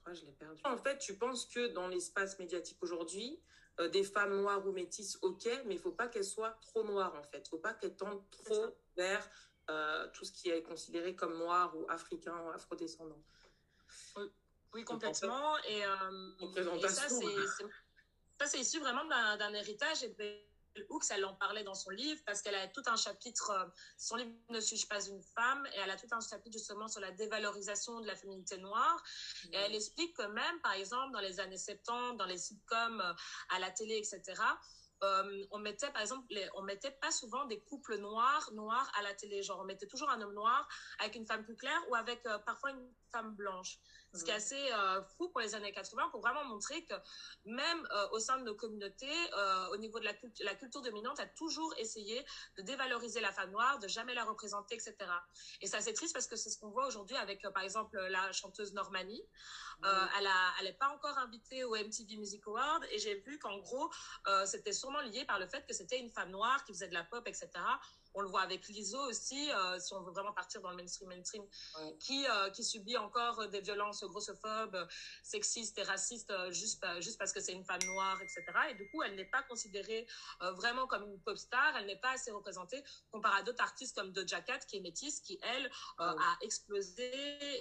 crois 0.00 0.12
que 0.12 0.18
je 0.18 0.24
l'ai 0.24 0.32
perdu. 0.32 0.60
En 0.64 0.76
fait, 0.76 0.98
tu 0.98 1.16
penses 1.16 1.46
que 1.46 1.68
dans 1.68 1.88
l'espace 1.88 2.38
médiatique 2.38 2.78
aujourd'hui, 2.82 3.40
euh, 3.80 3.88
des 3.88 4.02
femmes 4.02 4.40
noires 4.40 4.66
ou 4.66 4.72
métisses, 4.72 5.18
ok, 5.22 5.46
mais 5.66 5.74
il 5.74 5.78
faut 5.78 5.92
pas 5.92 6.08
qu'elles 6.08 6.24
soient 6.24 6.56
trop 6.62 6.82
noires 6.84 7.14
en 7.14 7.22
fait. 7.22 7.42
Il 7.46 7.48
faut 7.48 7.58
pas 7.58 7.74
qu'elles 7.74 7.96
tendent 7.96 8.28
trop 8.30 8.66
vers 8.96 9.28
euh, 9.70 10.08
tout 10.12 10.24
ce 10.24 10.32
qui 10.32 10.50
est 10.50 10.62
considéré 10.62 11.14
comme 11.14 11.38
noir 11.38 11.76
ou 11.76 11.86
africain 11.88 12.36
ou 12.44 12.50
afrodescendant. 12.50 13.22
Oui, 14.74 14.84
complètement. 14.84 15.56
Et, 15.58 15.84
euh, 15.84 16.30
et 16.40 16.88
ça, 16.88 18.46
c'est 18.46 18.60
issu 18.60 18.80
vraiment 18.80 19.04
d'un 19.04 19.54
héritage 19.54 20.02
et 20.04 20.08
Hooks, 20.88 21.04
elle 21.10 21.24
en 21.24 21.34
parlait 21.34 21.64
dans 21.64 21.74
son 21.74 21.90
livre 21.90 22.20
parce 22.26 22.42
qu'elle 22.42 22.54
a 22.54 22.68
tout 22.68 22.82
un 22.86 22.96
chapitre, 22.96 23.50
euh, 23.50 23.66
son 23.96 24.16
livre 24.16 24.30
Ne 24.50 24.60
suis-je 24.60 24.86
pas 24.86 25.04
une 25.06 25.22
femme, 25.22 25.66
et 25.74 25.78
elle 25.78 25.90
a 25.90 25.96
tout 25.96 26.08
un 26.10 26.20
chapitre 26.20 26.56
justement 26.56 26.88
sur 26.88 27.00
la 27.00 27.10
dévalorisation 27.12 28.00
de 28.00 28.06
la 28.06 28.16
féminité 28.16 28.58
noire. 28.58 29.02
Et 29.52 29.56
elle 29.56 29.74
explique 29.74 30.16
que 30.16 30.26
même, 30.26 30.60
par 30.60 30.72
exemple, 30.72 31.12
dans 31.12 31.20
les 31.20 31.40
années 31.40 31.58
70, 31.58 32.16
dans 32.16 32.26
les 32.26 32.38
sitcoms, 32.38 33.00
euh, 33.00 33.12
à 33.50 33.58
la 33.58 33.70
télé, 33.70 33.96
etc., 33.96 34.40
euh, 35.04 35.46
on 35.52 35.60
mettait 35.60 35.92
par 35.92 36.02
exemple, 36.02 36.26
on 36.56 36.62
mettait 36.62 36.90
pas 36.90 37.12
souvent 37.12 37.44
des 37.44 37.60
couples 37.60 37.98
noirs, 37.98 38.50
noirs 38.52 38.90
à 38.98 39.02
la 39.02 39.14
télé. 39.14 39.44
Genre, 39.44 39.60
on 39.60 39.64
mettait 39.64 39.86
toujours 39.86 40.10
un 40.10 40.20
homme 40.20 40.34
noir 40.34 40.68
avec 40.98 41.14
une 41.14 41.24
femme 41.24 41.44
plus 41.44 41.54
claire 41.54 41.80
ou 41.88 41.94
avec 41.94 42.24
parfois 42.44 42.72
une 42.72 42.92
femme 43.12 43.36
blanche. 43.36 43.78
Ce 44.14 44.24
qui 44.24 44.30
est 44.30 44.34
assez 44.34 44.72
euh, 44.72 45.02
fou 45.16 45.28
pour 45.28 45.40
les 45.40 45.54
années 45.54 45.72
80 45.72 46.08
pour 46.10 46.20
vraiment 46.20 46.44
montrer 46.44 46.82
que 46.84 46.94
même 47.44 47.86
euh, 47.92 48.08
au 48.12 48.18
sein 48.18 48.38
de 48.38 48.44
nos 48.44 48.54
communautés, 48.54 49.06
euh, 49.34 49.68
au 49.68 49.76
niveau 49.76 50.00
de 50.00 50.04
la, 50.04 50.14
culture, 50.14 50.46
la 50.46 50.54
culture 50.54 50.80
dominante, 50.80 51.20
a 51.20 51.26
toujours 51.26 51.74
essayé 51.76 52.24
de 52.56 52.62
dévaloriser 52.62 53.20
la 53.20 53.32
femme 53.32 53.50
noire, 53.50 53.78
de 53.78 53.88
jamais 53.88 54.14
la 54.14 54.24
représenter, 54.24 54.76
etc. 54.76 54.96
Et 55.60 55.66
ça 55.66 55.80
c'est 55.80 55.92
triste 55.92 56.14
parce 56.14 56.26
que 56.26 56.36
c'est 56.36 56.48
ce 56.48 56.58
qu'on 56.58 56.70
voit 56.70 56.86
aujourd'hui 56.86 57.16
avec 57.16 57.42
par 57.52 57.62
exemple 57.62 57.98
la 57.98 58.32
chanteuse 58.32 58.72
Normani. 58.72 59.22
elle 59.82 60.64
n'est 60.64 60.72
pas 60.72 60.88
encore 60.88 61.18
invitée 61.18 61.64
au 61.64 61.74
MTV 61.74 62.16
Music 62.16 62.46
Award 62.46 62.84
et 62.90 62.98
j'ai 62.98 63.16
vu 63.20 63.38
qu'en 63.38 63.58
gros 63.58 63.90
c'était 64.46 64.72
sûrement 64.72 65.00
lié 65.02 65.24
par 65.26 65.38
le 65.38 65.46
fait 65.46 65.66
que 65.66 65.74
c'était 65.74 65.98
une 65.98 66.10
femme 66.10 66.30
noire 66.30 66.64
qui 66.64 66.72
faisait 66.72 66.88
de 66.88 66.94
la 66.94 67.04
pop, 67.04 67.26
etc. 67.26 67.50
On 68.14 68.20
le 68.20 68.28
voit 68.28 68.42
avec 68.42 68.66
l'ISO 68.68 68.98
aussi, 69.08 69.50
euh, 69.50 69.78
si 69.78 69.94
on 69.94 70.02
veut 70.02 70.12
vraiment 70.12 70.32
partir 70.32 70.60
dans 70.60 70.70
le 70.70 70.76
mainstream, 70.76 71.08
mainstream, 71.08 71.44
qui, 72.00 72.26
euh, 72.26 72.50
qui 72.50 72.64
subit 72.64 72.96
encore 72.96 73.48
des 73.48 73.60
violences 73.60 74.02
grossophobes, 74.04 74.88
sexistes 75.22 75.78
et 75.78 75.82
racistes 75.82 76.30
euh, 76.30 76.50
juste, 76.50 76.84
juste 77.00 77.18
parce 77.18 77.32
que 77.32 77.40
c'est 77.40 77.52
une 77.52 77.64
femme 77.64 77.82
noire, 77.84 78.20
etc. 78.22 78.44
Et 78.70 78.74
du 78.74 78.88
coup, 78.90 79.02
elle 79.02 79.14
n'est 79.14 79.24
pas 79.24 79.42
considérée 79.42 80.06
vraiment 80.40 80.86
comme 80.86 81.08
une 81.08 81.20
pop 81.20 81.36
star, 81.36 81.76
elle 81.76 81.86
n'est 81.86 82.00
pas 82.00 82.12
assez 82.12 82.30
représentée 82.30 82.82
comparé 83.10 83.40
à 83.40 83.42
d'autres 83.42 83.62
artistes 83.62 83.96
comme 83.96 84.12
Doja 84.12 84.40
Cat, 84.40 84.60
qui 84.60 84.76
est 84.76 84.80
métisse, 84.80 85.20
qui, 85.20 85.38
elle, 85.42 85.70
a 85.98 86.36
explosé 86.40 87.10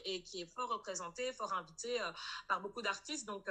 et 0.06 0.24
qui 0.24 0.42
est 0.42 0.46
fort 0.46 0.70
représentée, 0.70 1.34
fort 1.34 1.54
invitée 1.54 2.00
par 2.48 2.62
beaucoup 2.62 2.82
d'artistes. 2.82 3.26
Donc 3.26 3.50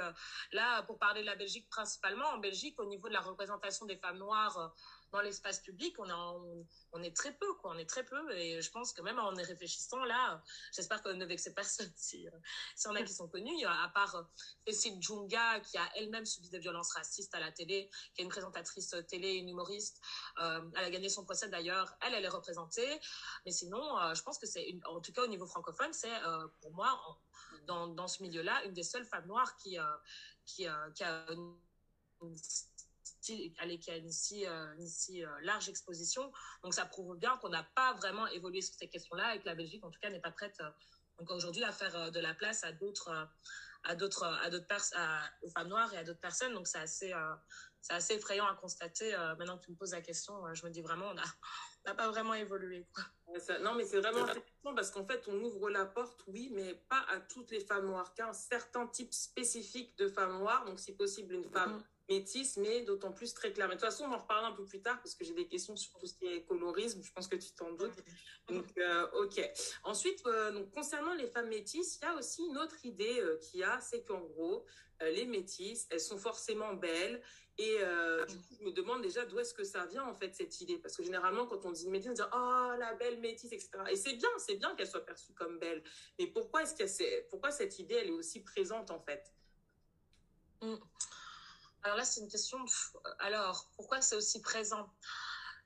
là, 0.51 0.83
pour 0.83 0.97
parler 0.97 1.21
de 1.21 1.25
la 1.25 1.35
Belgique 1.35 1.69
principalement, 1.69 2.27
en 2.27 2.37
Belgique, 2.37 2.79
au 2.79 2.85
niveau 2.85 3.07
de 3.07 3.13
la 3.13 3.21
représentation 3.21 3.85
des 3.85 3.97
femmes 3.97 4.17
noires, 4.17 4.73
dans 5.11 5.21
l'espace 5.21 5.59
public, 5.59 5.95
on, 5.99 6.09
est 6.09 6.65
on, 6.91 7.03
est 7.03 7.15
très 7.15 7.33
peu, 7.33 7.53
quoi. 7.55 7.71
On 7.73 7.77
est 7.77 7.89
très 7.89 8.03
peu. 8.03 8.31
Et 8.35 8.61
je 8.61 8.71
pense 8.71 8.91
que 8.93 9.01
même 9.01 9.19
en 9.19 9.33
y 9.35 9.43
réfléchissant, 9.43 10.03
là, 10.03 10.43
j'espère 10.75 11.01
qu'on 11.01 11.13
ne 11.13 11.25
vexe 11.25 11.49
personne 11.55 11.91
si, 11.95 12.27
si 12.75 12.87
on 12.87 12.95
a 12.95 13.03
qui 13.03 13.13
sont 13.13 13.27
connus, 13.27 13.65
à 13.65 13.89
part 13.93 14.27
Cécile 14.65 15.01
Djunga, 15.01 15.59
qui 15.61 15.77
a 15.77 15.89
elle-même 15.95 16.25
subi 16.25 16.49
des 16.49 16.59
violences 16.59 16.91
racistes 16.93 17.33
à 17.35 17.39
la 17.39 17.51
télé, 17.51 17.89
qui 18.13 18.21
est 18.21 18.23
une 18.23 18.29
présentatrice 18.29 18.95
télé, 19.07 19.33
une 19.33 19.49
humoriste. 19.49 20.01
Euh, 20.41 20.61
elle 20.75 20.85
a 20.85 20.89
gagné 20.89 21.09
son 21.09 21.23
procès 21.23 21.49
d'ailleurs. 21.49 21.95
Elle, 22.01 22.13
elle 22.13 22.25
est 22.25 22.29
représentée. 22.29 22.99
Mais 23.45 23.51
sinon, 23.51 23.99
euh, 23.99 24.13
je 24.13 24.23
pense 24.23 24.37
que 24.37 24.45
c'est, 24.45 24.77
en 24.85 24.99
tout 24.99 25.13
cas 25.13 25.23
au 25.23 25.27
niveau 25.27 25.45
francophone, 25.45 25.93
c'est 25.93 26.13
euh, 26.13 26.47
pour 26.61 26.71
moi, 26.73 27.19
dans, 27.65 27.87
dans 27.87 28.07
ce 28.07 28.21
milieu-là, 28.23 28.63
une 28.65 28.73
des 28.73 28.83
seules 28.83 29.05
femmes 29.05 29.27
noires 29.27 29.55
qui, 29.57 29.77
qui, 30.45 30.67
qui 30.95 31.03
a 31.03 31.25
une 31.31 31.55
qui 33.33 33.91
a 33.91 33.97
une 33.97 34.11
si, 34.11 34.45
euh, 34.45 34.67
euh, 35.09 35.27
large 35.41 35.69
exposition. 35.69 36.31
Donc 36.63 36.73
ça 36.73 36.85
prouve 36.85 37.17
bien 37.17 37.37
qu'on 37.37 37.49
n'a 37.49 37.63
pas 37.75 37.93
vraiment 37.93 38.27
évolué 38.27 38.61
sur 38.61 38.75
ces 38.75 38.87
questions-là 38.87 39.35
et 39.35 39.39
que 39.39 39.45
la 39.45 39.55
Belgique, 39.55 39.83
en 39.83 39.91
tout 39.91 39.99
cas, 39.99 40.09
n'est 40.09 40.19
pas 40.19 40.31
prête 40.31 40.55
euh, 40.61 40.69
encore 41.19 41.37
aujourd'hui 41.37 41.63
à 41.63 41.71
faire 41.71 42.11
de 42.11 42.19
la 42.19 42.33
place 42.33 42.63
à 42.63 42.71
d'autres, 42.71 43.27
à 43.83 43.95
d'autres, 43.95 44.23
à 44.23 44.49
d'autres 44.49 44.67
personnes, 44.67 44.99
aux 45.41 45.49
femmes 45.49 45.69
noires 45.69 45.91
et 45.93 45.97
à 45.97 46.03
d'autres 46.03 46.19
personnes. 46.19 46.53
Donc 46.53 46.67
c'est 46.67 46.77
assez, 46.77 47.11
c'est 47.81 47.93
assez 47.93 48.13
effrayant 48.13 48.45
à 48.45 48.53
constater. 48.53 49.17
maintenant 49.39 49.57
que 49.57 49.65
tu 49.65 49.71
me 49.71 49.75
poses 49.77 49.93
la 49.93 50.01
question, 50.01 50.35
je 50.53 50.63
me 50.63 50.69
dis 50.69 50.83
vraiment, 50.83 51.07
on 51.07 51.15
n'a 51.15 51.95
pas 51.95 52.07
vraiment 52.11 52.35
évolué. 52.35 52.85
non, 53.61 53.73
mais 53.73 53.85
c'est 53.85 53.99
vraiment 53.99 54.25
intéressant 54.25 54.75
parce 54.75 54.91
qu'en 54.91 55.07
fait, 55.07 55.23
on 55.27 55.41
ouvre 55.41 55.71
la 55.71 55.87
porte, 55.87 56.21
oui, 56.27 56.51
mais 56.53 56.75
pas 56.87 57.03
à 57.09 57.19
toutes 57.19 57.49
les 57.49 57.61
femmes 57.61 57.87
noires, 57.87 58.13
qu'à 58.13 58.27
un 58.27 58.33
certain 58.33 58.85
type 58.85 59.11
spécifique 59.11 59.97
de 59.97 60.09
femmes 60.09 60.37
noires. 60.37 60.65
Donc, 60.65 60.79
si 60.79 60.95
possible, 60.95 61.33
une 61.33 61.49
femme. 61.49 61.77
Mm 61.77 61.83
métisse, 62.09 62.57
mais 62.57 62.81
d'autant 62.81 63.11
plus 63.11 63.33
très 63.33 63.51
clair. 63.51 63.67
Mais 63.67 63.75
de 63.75 63.79
toute 63.79 63.89
façon, 63.89 64.05
on 64.05 64.13
en 64.13 64.17
reparlera 64.17 64.49
un 64.49 64.55
peu 64.55 64.65
plus 64.65 64.81
tard 64.81 64.97
parce 65.01 65.15
que 65.15 65.25
j'ai 65.25 65.33
des 65.33 65.47
questions 65.47 65.75
sur 65.75 65.97
tout 65.97 66.07
ce 66.07 66.13
qui 66.13 66.25
est 66.25 66.43
colorisme. 66.43 67.01
Je 67.03 67.11
pense 67.11 67.27
que 67.27 67.35
tu 67.35 67.51
t'en 67.51 67.71
doutes. 67.73 68.03
Donc, 68.47 68.65
euh, 68.77 69.07
ok. 69.23 69.41
Ensuite, 69.83 70.25
euh, 70.25 70.51
donc, 70.51 70.71
concernant 70.71 71.13
les 71.13 71.27
femmes 71.27 71.49
métisses, 71.49 71.99
il 72.01 72.05
y 72.05 72.07
a 72.07 72.15
aussi 72.15 72.45
une 72.45 72.57
autre 72.57 72.85
idée 72.85 73.19
euh, 73.19 73.37
qu'il 73.37 73.59
y 73.59 73.63
a, 73.63 73.79
c'est 73.81 74.03
qu'en 74.03 74.21
gros, 74.21 74.65
les 75.01 75.27
métisses, 75.27 75.85
elles 75.91 75.99
sont 75.99 76.17
forcément 76.17 76.73
belles. 76.73 77.21
Et 77.59 77.77
du 78.27 78.35
coup, 78.35 78.55
je 78.59 78.65
me 78.65 78.71
demande 78.71 79.01
déjà 79.03 79.25
d'où 79.25 79.37
est-ce 79.37 79.53
que 79.53 79.63
ça 79.63 79.85
vient, 79.85 80.03
en 80.03 80.15
fait, 80.15 80.33
cette 80.33 80.59
idée? 80.61 80.79
Parce 80.79 80.95
que 80.95 81.03
généralement, 81.03 81.45
quand 81.45 81.65
on 81.65 81.71
dit 81.71 81.87
métisse, 81.87 82.09
on 82.09 82.13
dit 82.13 82.21
«Oh, 82.33 82.71
la 82.79 82.95
belle 82.95 83.19
métisse, 83.19 83.51
etc.» 83.51 83.69
Et 83.91 83.95
c'est 83.95 84.13
bien, 84.13 84.29
c'est 84.37 84.55
bien 84.55 84.75
qu'elle 84.75 84.87
soit 84.87 85.05
perçue 85.05 85.33
comme 85.33 85.59
belle. 85.59 85.83
Mais 86.17 86.25
pourquoi 86.27 86.63
est-ce 86.63 86.73
que 86.73 87.29
pourquoi 87.29 87.51
cette 87.51 87.77
idée, 87.77 87.95
elle 87.95 88.07
est 88.07 88.11
aussi 88.11 88.43
présente, 88.43 88.89
en 88.89 88.99
fait? 88.99 89.31
Mm. 90.61 90.75
Alors 91.87 91.95
là, 91.95 92.03
c'est 92.03 92.19
une 92.19 92.27
question. 92.27 92.59
Alors, 93.19 93.69
pourquoi 93.77 94.01
c'est 94.01 94.17
aussi 94.17 94.41
présent? 94.41 94.89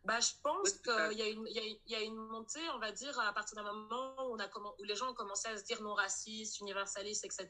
Bah, 0.04 0.20
je 0.20 0.34
pense 0.44 0.72
qu'il 0.74 1.18
y, 1.18 1.22
a 1.24 1.28
une, 1.28 1.48
il 1.48 1.80
y, 1.88 1.96
a, 1.96 2.02
une 2.02 2.16
montée, 2.16 2.62
on 2.76 2.78
va 2.78 2.92
dire, 2.92 3.20
à 3.20 3.34
partir 3.34 3.56
d'un 3.56 3.64
moment 3.64 4.30
où, 4.30 4.36
on 4.36 4.40
a 4.40 4.48
où 4.80 4.84
les 4.84 4.96
gens 4.96 5.10
ont 5.10 5.14
commencé 5.16 5.48
à 5.48 5.58
se 5.58 5.64
dire 5.64 5.82
non 5.82 5.96
racistes, 5.96 6.60
universalistes, 6.60 7.26
etc., 7.26 7.48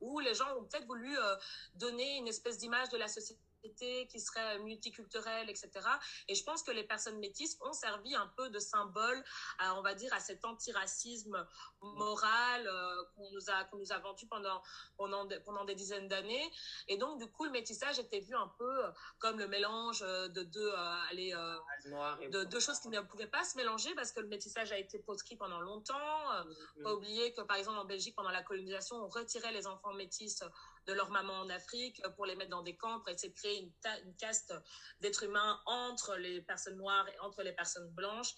où 0.00 0.18
les 0.18 0.34
gens 0.34 0.52
ont 0.56 0.64
peut-être 0.64 0.86
voulu 0.86 1.16
euh, 1.16 1.36
donner 1.74 2.16
une 2.16 2.26
espèce 2.26 2.58
d'image 2.58 2.88
de 2.88 2.96
la 2.96 3.06
société 3.06 3.40
qui 3.72 4.20
serait 4.20 4.58
multiculturelle, 4.60 5.48
etc. 5.50 5.70
Et 6.28 6.34
je 6.34 6.44
pense 6.44 6.62
que 6.62 6.70
les 6.70 6.84
personnes 6.84 7.18
métisses 7.18 7.58
ont 7.62 7.72
servi 7.72 8.14
un 8.14 8.30
peu 8.36 8.50
de 8.50 8.58
symbole, 8.58 9.22
à, 9.58 9.74
on 9.76 9.82
va 9.82 9.94
dire, 9.94 10.12
à 10.12 10.20
cet 10.20 10.44
antiracisme 10.44 11.46
moral 11.80 12.66
euh, 12.66 13.04
qu'on 13.14 13.30
nous 13.30 13.50
a 13.50 13.64
qu'on 13.64 13.76
nous 13.76 13.92
a 13.92 13.98
vendu 13.98 14.26
pendant 14.26 14.62
pendant 14.96 15.24
des, 15.24 15.38
pendant 15.40 15.64
des 15.64 15.74
dizaines 15.74 16.08
d'années. 16.08 16.50
Et 16.88 16.96
donc 16.96 17.18
du 17.18 17.26
coup, 17.30 17.44
le 17.44 17.50
métissage 17.50 17.98
était 17.98 18.20
vu 18.20 18.34
un 18.34 18.48
peu 18.58 18.82
comme 19.18 19.38
le 19.38 19.48
mélange 19.48 20.00
de 20.00 20.42
deux 20.42 20.72
euh, 20.72 20.94
allez, 21.10 21.34
euh, 21.34 22.28
de 22.30 22.44
deux 22.44 22.60
choses 22.60 22.80
qui 22.80 22.88
ne 22.88 23.00
pouvaient 23.00 23.26
pas 23.26 23.44
se 23.44 23.56
mélanger 23.56 23.94
parce 23.94 24.12
que 24.12 24.20
le 24.20 24.28
métissage 24.28 24.72
a 24.72 24.78
été 24.78 24.98
proscrit 24.98 25.36
pendant 25.36 25.60
longtemps. 25.60 25.94
Mmh. 26.76 26.82
Pas 26.82 26.94
oublier 26.94 27.32
que 27.32 27.42
par 27.42 27.56
exemple 27.56 27.78
en 27.78 27.84
Belgique 27.84 28.14
pendant 28.16 28.30
la 28.30 28.42
colonisation, 28.42 28.96
on 28.96 29.08
retirait 29.08 29.52
les 29.52 29.66
enfants 29.66 29.92
métis 29.92 30.42
de 30.86 30.92
leur 30.92 31.10
maman 31.10 31.34
en 31.34 31.48
Afrique 31.50 32.02
pour 32.16 32.26
les 32.26 32.36
mettre 32.36 32.50
dans 32.50 32.62
des 32.62 32.76
camps 32.76 33.00
pour 33.00 33.08
essayer 33.08 33.32
de 33.32 33.38
créer 33.38 33.60
une, 33.60 34.16
caste 34.16 34.54
d'êtres 35.00 35.24
humains 35.24 35.60
entre 35.66 36.16
les 36.16 36.42
personnes 36.42 36.76
noires 36.76 37.08
et 37.08 37.18
entre 37.20 37.42
les 37.42 37.52
personnes 37.52 37.88
blanches. 37.90 38.34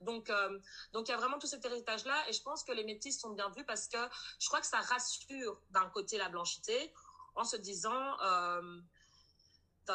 Donc, 0.00 0.30
euh, 0.30 0.58
donc 0.92 1.08
il 1.08 1.10
y 1.10 1.14
a 1.14 1.16
vraiment 1.16 1.38
tout 1.38 1.46
cet 1.46 1.64
héritage-là 1.64 2.28
et 2.28 2.32
je 2.32 2.42
pense 2.42 2.62
que 2.62 2.72
les 2.72 2.84
métis 2.84 3.18
sont 3.18 3.30
bien 3.30 3.50
vus 3.50 3.64
parce 3.64 3.88
que 3.88 3.98
je 4.38 4.46
crois 4.46 4.60
que 4.60 4.66
ça 4.66 4.80
rassure 4.80 5.60
d'un 5.70 5.88
côté 5.90 6.18
la 6.18 6.28
blanchité 6.28 6.92
en 7.34 7.44
se 7.44 7.56
disant, 7.56 8.20
euh, 8.20 8.80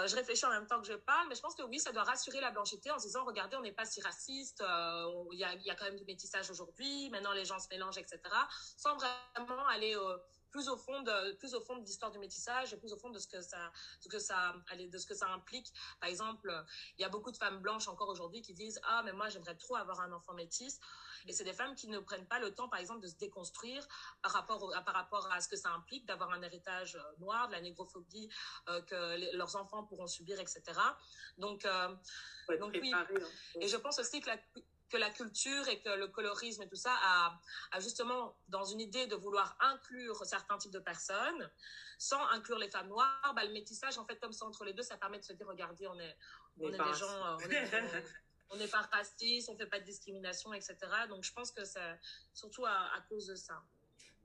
je 0.05 0.15
réfléchis 0.15 0.45
en 0.45 0.49
même 0.49 0.67
temps 0.67 0.81
que 0.81 0.87
je 0.87 0.93
parle, 0.93 1.27
mais 1.29 1.35
je 1.35 1.41
pense 1.41 1.55
que 1.55 1.63
oui, 1.63 1.79
ça 1.79 1.91
doit 1.91 2.03
rassurer 2.03 2.41
la 2.41 2.51
blanchité 2.51 2.91
en 2.91 2.99
se 2.99 3.05
disant, 3.05 3.25
regardez, 3.25 3.55
on 3.57 3.61
n'est 3.61 3.73
pas 3.73 3.85
si 3.85 4.01
raciste, 4.01 4.61
euh, 4.61 5.25
il 5.31 5.37
y, 5.37 5.65
y, 5.65 5.69
a, 5.69 5.75
quand 5.75 5.85
même 5.85 5.97
du 5.97 6.05
métissage 6.05 6.49
aujourd'hui, 6.49 7.09
maintenant 7.09 7.33
les 7.33 7.45
gens 7.45 7.59
se 7.59 7.67
mélangent, 7.69 7.97
etc., 7.97 8.19
sans 8.77 8.97
vraiment 8.97 9.67
aller 9.67 9.95
plus 10.53 10.69
au 10.69 10.77
fond 10.77 11.01
de 11.01 11.33
plus 11.33 11.53
au 11.55 11.61
fond 11.61 11.75
de 11.77 11.83
l'histoire 11.83 12.11
du 12.11 12.19
métissage 12.19 12.71
et 12.73 12.77
plus 12.77 12.93
au 12.93 12.97
fond 12.97 13.09
de 13.09 13.19
ce 13.19 13.27
que 13.27 13.41
ça 13.41 13.71
ce 13.99 14.07
que 14.07 14.19
ça 14.19 14.55
de 14.93 14.97
ce 14.97 15.05
que 15.05 15.15
ça 15.15 15.27
implique. 15.33 15.73
Par 15.99 16.09
exemple 16.09 16.49
il 16.97 17.01
y 17.01 17.05
a 17.05 17.09
beaucoup 17.09 17.31
de 17.31 17.37
femmes 17.37 17.59
blanches 17.59 17.87
encore 17.87 18.09
aujourd'hui 18.09 18.41
qui 18.41 18.53
disent 18.53 18.79
ah 18.83 19.01
mais 19.03 19.13
moi 19.13 19.27
j'aimerais 19.29 19.57
trop 19.57 19.75
avoir 19.75 19.99
un 20.01 20.11
enfant 20.13 20.33
métis 20.33 20.79
et 21.27 21.33
c'est 21.33 21.43
des 21.43 21.53
femmes 21.53 21.75
qui 21.75 21.87
ne 21.87 21.99
prennent 21.99 22.27
pas 22.27 22.39
le 22.39 22.53
temps 22.53 22.69
par 22.69 22.79
exemple 22.79 23.01
de 23.01 23.07
se 23.07 23.15
déconstruire 23.15 23.85
par 24.21 24.31
rapport 24.31 24.75
à, 24.75 24.81
par 24.81 24.93
rapport 24.93 25.31
à 25.31 25.41
ce 25.41 25.47
que 25.47 25.55
ça 25.55 25.71
implique 25.71 26.05
d'avoir 26.05 26.31
un 26.31 26.41
héritage 26.43 26.95
euh, 26.95 27.19
noir 27.19 27.47
de 27.47 27.53
la 27.53 27.61
négrophobie 27.61 28.29
euh, 28.69 28.81
que 28.83 29.35
leurs 29.35 29.55
enfants 29.55 29.83
pourront 29.85 30.07
subir 30.07 30.39
etc 30.39 30.61
donc 31.37 31.65
euh, 31.65 31.95
donc 32.59 32.77
oui. 32.79 32.93
hein. 32.93 33.07
et 33.59 33.67
je 33.67 33.77
pense 33.77 33.97
aussi 33.99 34.21
que 34.21 34.27
la 34.27 34.37
que 34.93 34.97
la 34.99 35.09
culture 35.09 35.67
et 35.69 35.79
que 35.79 35.89
le 35.89 36.07
colorisme 36.07 36.61
et 36.61 36.67
tout 36.67 36.75
ça 36.75 36.93
a, 37.01 37.39
a, 37.71 37.79
justement, 37.79 38.37
dans 38.47 38.63
une 38.63 38.79
idée 38.79 39.07
de 39.07 39.15
vouloir 39.15 39.57
inclure 39.59 40.23
certains 40.23 40.59
types 40.59 40.71
de 40.71 40.79
personnes, 40.79 41.49
sans 41.97 42.23
inclure 42.27 42.59
les 42.59 42.69
femmes 42.69 42.89
noires, 42.89 43.33
bah, 43.35 43.43
le 43.43 43.53
métissage, 43.53 43.97
en 43.97 44.05
fait, 44.05 44.19
comme 44.19 44.33
ça 44.33 44.45
entre 44.45 44.63
les 44.65 44.73
deux, 44.73 44.83
ça 44.83 44.95
permet 44.97 45.17
de 45.17 45.23
se 45.23 45.33
dire, 45.33 45.47
regardez, 45.47 45.87
on 45.87 45.99
est, 45.99 46.15
on, 46.59 46.71
est 46.71 46.77
des 46.77 46.93
gens, 46.93 47.37
on 48.51 48.55
n'est 48.57 48.67
pas 48.67 48.87
racistes, 48.91 49.49
on 49.49 49.57
fait 49.57 49.65
pas 49.65 49.79
de 49.79 49.85
discrimination, 49.85 50.53
etc. 50.53 50.77
Donc, 51.09 51.23
je 51.23 51.33
pense 51.33 51.51
que 51.51 51.65
c'est 51.65 51.99
surtout 52.35 52.67
à, 52.67 52.93
à, 52.95 53.01
cause 53.09 53.25
de 53.25 53.35
ça. 53.35 53.63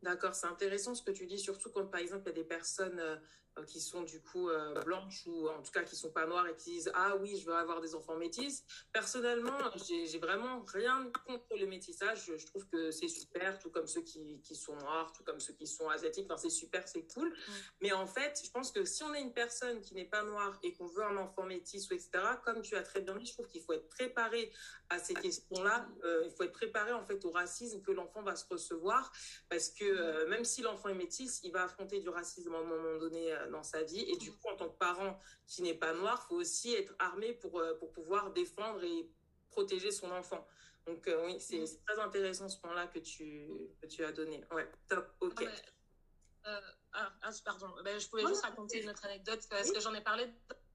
D'accord, 0.02 0.34
c'est 0.34 0.48
intéressant 0.48 0.94
ce 0.94 1.02
que 1.02 1.12
tu 1.12 1.26
dis, 1.26 1.38
surtout 1.38 1.70
quand, 1.70 1.86
par 1.86 2.00
exemple, 2.00 2.24
il 2.26 2.28
y 2.28 2.32
a 2.32 2.42
des 2.42 2.44
personnes 2.44 3.00
euh, 3.00 3.16
qui 3.66 3.80
sont 3.80 4.02
du 4.02 4.20
coup 4.20 4.48
euh, 4.48 4.74
blanches 4.82 5.26
ou 5.26 5.48
en 5.48 5.62
tout 5.62 5.70
cas 5.72 5.82
qui 5.82 5.96
sont 5.96 6.10
pas 6.10 6.26
noires 6.26 6.46
et 6.46 6.56
qui 6.56 6.70
disent 6.70 6.90
ah 6.94 7.16
oui 7.16 7.38
je 7.38 7.46
veux 7.46 7.54
avoir 7.54 7.80
des 7.80 7.94
enfants 7.94 8.16
métis. 8.16 8.64
Personnellement 8.92 9.58
j'ai 9.86 10.18
vraiment 10.18 10.62
rien 10.72 11.10
contre 11.26 11.56
le 11.58 11.66
métissage 11.66 12.30
je, 12.36 12.46
trouve 12.46 12.66
que 12.68 12.90
c'est 12.90 13.08
super 13.08 13.58
tout 13.58 13.70
comme 13.70 13.86
ceux 13.86 14.02
qui, 14.02 14.40
qui, 14.42 14.54
sont 14.54 14.74
noirs 14.76 15.12
tout 15.12 15.24
comme 15.24 15.40
ceux 15.40 15.52
qui 15.52 15.66
sont 15.66 15.88
asiatiques. 15.88 16.26
Enfin 16.30 16.36
c'est 16.36 16.50
super 16.50 16.86
c'est 16.88 17.06
cool. 17.14 17.28
Mm. 17.28 17.52
mais 17.82 17.92
en 17.92 18.06
fait 18.06 18.40
je 18.44 18.50
pense 18.50 18.72
que 18.72 18.84
si 18.84 19.02
on 19.02 19.14
est 19.14 19.20
une 19.20 19.32
personne 19.32 19.80
qui 19.80 19.94
n'est 19.94 20.04
pas 20.04 20.22
noire 20.22 20.58
et 20.62 20.72
qu'on 20.74 20.86
veut 20.86 21.04
un 21.04 21.16
enfant 21.16 21.44
métis 21.44 21.90
ou 21.90 21.94
etc 21.94 22.10
comme 22.44 22.62
tu 22.62 22.76
as 22.76 22.82
très 22.82 23.00
bien 23.00 23.16
dit 23.16 23.26
je 23.26 23.32
trouve 23.32 23.48
qu'il 23.48 23.62
faut 23.62 23.72
être 23.72 23.88
préparé 23.88 24.52
à 24.88 24.98
ces 24.98 25.14
questions 25.14 25.62
là 25.62 25.88
euh, 26.04 26.22
il 26.24 26.30
faut 26.30 26.44
être 26.44 26.52
préparé 26.52 26.92
en 26.92 27.04
fait 27.04 27.24
au 27.24 27.30
racisme 27.30 27.82
que 27.82 27.92
l'enfant 27.92 28.22
va 28.22 28.36
se 28.36 28.44
recevoir 28.48 29.12
parce 29.48 29.70
que 29.70 30.26
même 30.26 30.44
si 30.44 30.62
l'enfant 30.62 30.88
est 30.88 30.94
métis 30.94 31.40
il 31.42 31.52
va 31.52 31.64
affronter 31.64 32.00
du 32.00 32.08
racisme 32.08 32.54
à 32.54 32.58
un 32.58 32.64
moment 32.64 32.98
donné 32.98 33.32
dans 33.48 33.62
sa 33.62 33.82
vie. 33.82 34.00
Et 34.00 34.16
du 34.16 34.32
coup, 34.32 34.48
en 34.48 34.56
tant 34.56 34.68
que 34.68 34.78
parent 34.78 35.18
qui 35.46 35.62
n'est 35.62 35.74
pas 35.74 35.92
noir, 35.94 36.26
faut 36.26 36.36
aussi 36.36 36.74
être 36.74 36.94
armé 36.98 37.32
pour, 37.34 37.58
euh, 37.58 37.74
pour 37.78 37.92
pouvoir 37.92 38.32
défendre 38.32 38.82
et 38.82 39.10
protéger 39.50 39.90
son 39.90 40.10
enfant. 40.10 40.46
Donc 40.86 41.06
euh, 41.06 41.26
oui, 41.26 41.38
c'est 41.38 41.64
très 41.86 41.98
intéressant 41.98 42.48
ce 42.48 42.58
point-là 42.60 42.86
que 42.86 42.98
tu, 42.98 43.48
que 43.80 43.86
tu 43.86 44.04
as 44.04 44.12
donné. 44.12 44.44
Ouais, 44.50 44.70
top, 44.88 45.06
ok. 45.20 45.42
Euh, 45.42 46.60
ah, 46.92 47.12
ah, 47.22 47.30
pardon, 47.44 47.68
ben, 47.84 47.98
je 47.98 48.08
pouvais 48.08 48.26
juste 48.26 48.42
raconter 48.42 48.82
une 48.82 48.88
autre 48.88 49.04
anecdote 49.04 49.40
parce 49.50 49.70
que 49.70 49.80
j'en 49.80 49.92
ai 49.94 50.00
parlé 50.00 50.26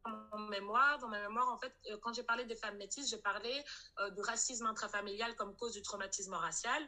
mon 0.09 0.47
mémoire. 0.49 0.99
Dans 0.99 1.07
ma 1.07 1.19
mémoire, 1.19 1.49
en 1.49 1.57
fait, 1.57 1.73
euh, 1.89 1.97
quand 2.01 2.13
j'ai 2.13 2.23
parlé 2.23 2.45
des 2.45 2.55
femmes 2.55 2.77
métisses, 2.77 3.09
j'ai 3.09 3.17
parlé 3.17 3.63
euh, 3.99 4.09
du 4.11 4.21
racisme 4.21 4.65
intrafamilial 4.65 5.35
comme 5.35 5.55
cause 5.55 5.73
du 5.73 5.81
traumatisme 5.81 6.33
racial. 6.33 6.87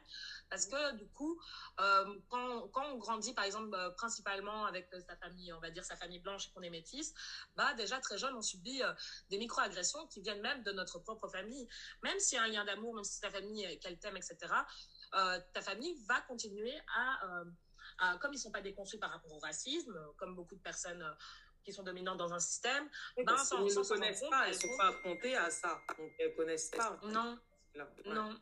Parce 0.49 0.65
que, 0.65 0.95
du 0.95 1.07
coup, 1.09 1.39
euh, 1.79 2.19
quand, 2.29 2.69
on 2.75 2.97
grandit, 2.97 3.33
par 3.33 3.45
exemple, 3.45 3.75
principalement 3.97 4.65
avec 4.65 4.89
sa 5.07 5.15
famille, 5.17 5.51
on 5.53 5.59
va 5.59 5.71
dire 5.71 5.83
sa 5.83 5.95
famille 5.95 6.19
blanche 6.19 6.47
et 6.47 6.51
qu'on 6.51 6.61
est 6.61 6.69
métisse, 6.69 7.13
bah, 7.55 7.73
déjà 7.75 7.99
très 7.99 8.17
jeune, 8.17 8.35
on 8.35 8.41
subit 8.41 8.81
des 9.29 9.37
micro-agressions 9.37 10.07
qui 10.07 10.21
viennent 10.21 10.41
même 10.41 10.63
de 10.63 10.71
notre 10.71 10.99
propre 10.99 11.27
famille. 11.27 11.67
Même 12.03 12.19
s'il 12.19 12.37
y 12.37 12.39
a 12.39 12.43
un 12.43 12.47
lien 12.47 12.65
d'amour, 12.65 12.95
même 12.95 13.03
si 13.03 13.19
ta 13.21 13.29
famille, 13.29 13.79
qu'elle 13.79 13.99
t'aime, 13.99 14.17
etc., 14.17 14.53
ta 15.11 15.61
famille 15.61 15.95
va 16.07 16.19
continuer 16.21 16.77
à, 16.93 17.43
à 17.99 18.17
comme 18.17 18.33
ils 18.33 18.37
ne 18.37 18.41
sont 18.41 18.51
pas 18.51 18.61
déconstruits 18.61 18.99
par 18.99 19.11
rapport 19.11 19.31
au 19.31 19.39
racisme, 19.39 19.97
comme 20.17 20.35
beaucoup 20.35 20.55
de 20.55 20.61
personnes 20.61 21.05
qui 21.65 21.73
sont 21.73 21.83
dominantes 21.83 22.17
dans 22.17 22.33
un 22.33 22.39
système, 22.39 22.87
ben, 23.17 23.37
sans, 23.37 23.61
ne 23.61 23.87
connaissent 23.87 24.23
pas, 24.29 24.47
elles 24.47 24.55
ne 24.55 24.59
sont 24.59 24.77
pas 24.77 24.87
affrontées 24.89 25.35
à 25.35 25.49
ça, 25.49 25.81
donc 25.97 26.13
elles 26.19 26.35
connaissent 26.35 26.69
pas. 26.69 26.99
Non, 27.03 27.37
non. 28.05 28.35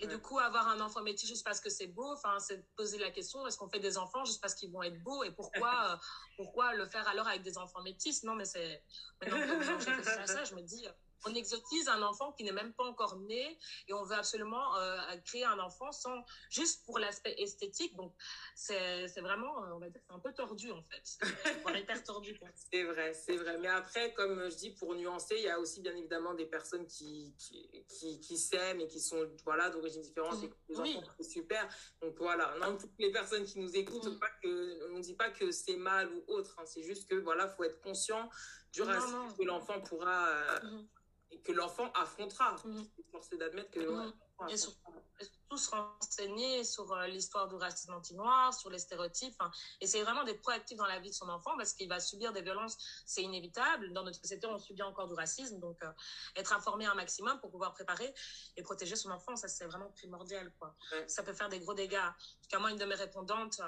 Et 0.00 0.06
du 0.08 0.18
coup, 0.18 0.38
avoir 0.40 0.66
un 0.68 0.80
enfant 0.80 1.02
métis 1.02 1.28
juste 1.28 1.44
parce 1.44 1.60
que 1.60 1.70
c'est 1.70 1.86
beau, 1.86 2.12
enfin, 2.12 2.40
c'est 2.40 2.66
poser 2.74 2.98
la 2.98 3.10
question 3.10 3.46
est-ce 3.46 3.56
qu'on 3.56 3.68
fait 3.68 3.78
des 3.78 3.98
enfants 3.98 4.24
juste 4.24 4.40
parce 4.40 4.54
qu'ils 4.54 4.72
vont 4.72 4.82
être 4.82 5.00
beaux? 5.02 5.22
Et 5.22 5.30
pourquoi, 5.30 6.00
pourquoi 6.36 6.74
le 6.74 6.86
faire 6.86 7.06
alors 7.06 7.28
avec 7.28 7.42
des 7.42 7.56
enfants 7.56 7.82
métis? 7.82 8.24
Non, 8.24 8.34
mais 8.34 8.44
c'est. 8.44 8.82
Maintenant 9.20 9.58
que 9.58 10.26
ça, 10.26 10.44
je 10.44 10.54
me 10.56 10.62
dis 10.62 10.86
on 11.26 11.34
exotise 11.34 11.88
un 11.88 12.02
enfant 12.02 12.32
qui 12.32 12.44
n'est 12.44 12.52
même 12.52 12.72
pas 12.72 12.84
encore 12.84 13.16
né 13.20 13.58
et 13.88 13.92
on 13.92 14.04
veut 14.04 14.16
absolument 14.16 14.76
euh, 14.76 14.98
créer 15.24 15.44
un 15.44 15.58
enfant 15.58 15.92
sans 15.92 16.24
juste 16.50 16.84
pour 16.84 16.98
l'aspect 16.98 17.34
esthétique. 17.38 17.94
Donc 17.96 18.14
c'est 18.54 19.06
vraiment, 19.20 19.64
euh, 19.64 19.74
on 19.74 19.78
va 19.78 19.88
dire, 19.88 20.00
c'est 20.06 20.14
un 20.14 20.18
peu 20.18 20.32
tordu 20.32 20.70
en 20.70 20.82
fait, 20.82 21.18
on 21.66 21.74
hyper 21.74 22.02
tordu. 22.02 22.38
C'est 22.70 22.84
vrai, 22.84 23.14
c'est 23.14 23.36
vrai. 23.36 23.58
Mais 23.58 23.68
après, 23.68 24.12
comme 24.14 24.50
je 24.50 24.56
dis, 24.56 24.70
pour 24.70 24.94
nuancer, 24.94 25.36
il 25.36 25.44
y 25.44 25.50
a 25.50 25.58
aussi 25.58 25.80
bien 25.80 25.94
évidemment 25.96 26.34
des 26.34 26.46
personnes 26.46 26.86
qui 26.86 27.34
qui, 27.38 28.20
qui, 28.20 28.38
s'aiment 28.38 28.80
et 28.80 28.88
qui 28.88 29.00
sont 29.00 29.28
voilà 29.44 29.70
d'origine 29.70 30.02
différente 30.02 30.42
et 30.42 30.48
que 30.48 30.54
les 30.68 30.80
enfants 30.80 31.08
c'est 31.18 31.24
super. 31.24 31.68
Donc 32.00 32.16
voilà, 32.18 32.54
non, 32.60 32.76
toutes 32.76 32.98
les 32.98 33.10
personnes 33.10 33.44
qui 33.44 33.58
nous 33.58 33.74
écoutent, 33.76 34.06
mm. 34.06 34.18
pas 34.18 34.30
que, 34.42 34.92
on 34.92 34.98
ne 34.98 35.02
dit 35.02 35.14
pas 35.14 35.30
que 35.30 35.50
c'est 35.50 35.76
mal 35.76 36.12
ou 36.12 36.24
autre. 36.28 36.56
Hein. 36.58 36.66
c'est 36.66 36.82
juste 36.82 37.08
que 37.08 37.16
voilà, 37.16 37.48
faut 37.48 37.64
être 37.64 37.80
conscient 37.80 38.28
du 38.72 38.82
racisme 38.82 39.36
que 39.36 39.44
l'enfant 39.44 39.80
pourra 39.80 40.28
euh, 40.28 40.60
mm 40.62 40.88
et 41.32 41.40
que 41.40 41.52
l'enfant 41.52 41.90
affrontera. 41.94 42.56
Mmh. 42.64 42.82
forcé 43.10 43.36
d'admettre 43.36 43.70
que 43.70 43.80
mmh. 43.80 44.12
et, 44.48 44.56
surtout 44.56 45.56
se 45.56 45.70
renseigner 45.70 46.64
sur 46.64 46.90
euh, 46.92 47.06
l'histoire 47.06 47.48
du 47.48 47.56
racisme 47.56 47.92
anti-noir, 47.92 48.54
sur 48.54 48.70
les 48.70 48.78
stéréotypes. 48.78 49.36
Hein. 49.40 49.50
C'est 49.82 50.02
vraiment 50.02 50.24
d'être 50.24 50.40
proactif 50.40 50.76
dans 50.78 50.86
la 50.86 50.98
vie 50.98 51.10
de 51.10 51.14
son 51.14 51.28
enfant 51.28 51.52
parce 51.56 51.74
qu'il 51.74 51.88
va 51.88 52.00
subir 52.00 52.32
des 52.32 52.42
violences, 52.42 52.76
c'est 53.06 53.22
inévitable. 53.22 53.92
Dans 53.92 54.02
notre 54.02 54.18
société, 54.18 54.46
on 54.46 54.58
subit 54.58 54.82
encore 54.82 55.08
du 55.08 55.14
racisme. 55.14 55.58
Donc, 55.60 55.82
euh, 55.82 55.90
être 56.36 56.52
informé 56.52 56.86
un 56.86 56.94
maximum 56.94 57.38
pour 57.40 57.50
pouvoir 57.50 57.72
préparer 57.74 58.12
et 58.56 58.62
protéger 58.62 58.96
son 58.96 59.10
enfant, 59.10 59.36
ça, 59.36 59.48
c'est 59.48 59.66
vraiment 59.66 59.90
primordial. 59.90 60.52
Quoi. 60.58 60.74
Ça 61.06 61.22
peut 61.22 61.34
faire 61.34 61.48
des 61.48 61.60
gros 61.60 61.74
dégâts. 61.74 62.10
En 62.54 62.60
moi, 62.60 62.70
une 62.70 62.78
de 62.78 62.84
mes 62.84 62.94
répondantes 62.94 63.60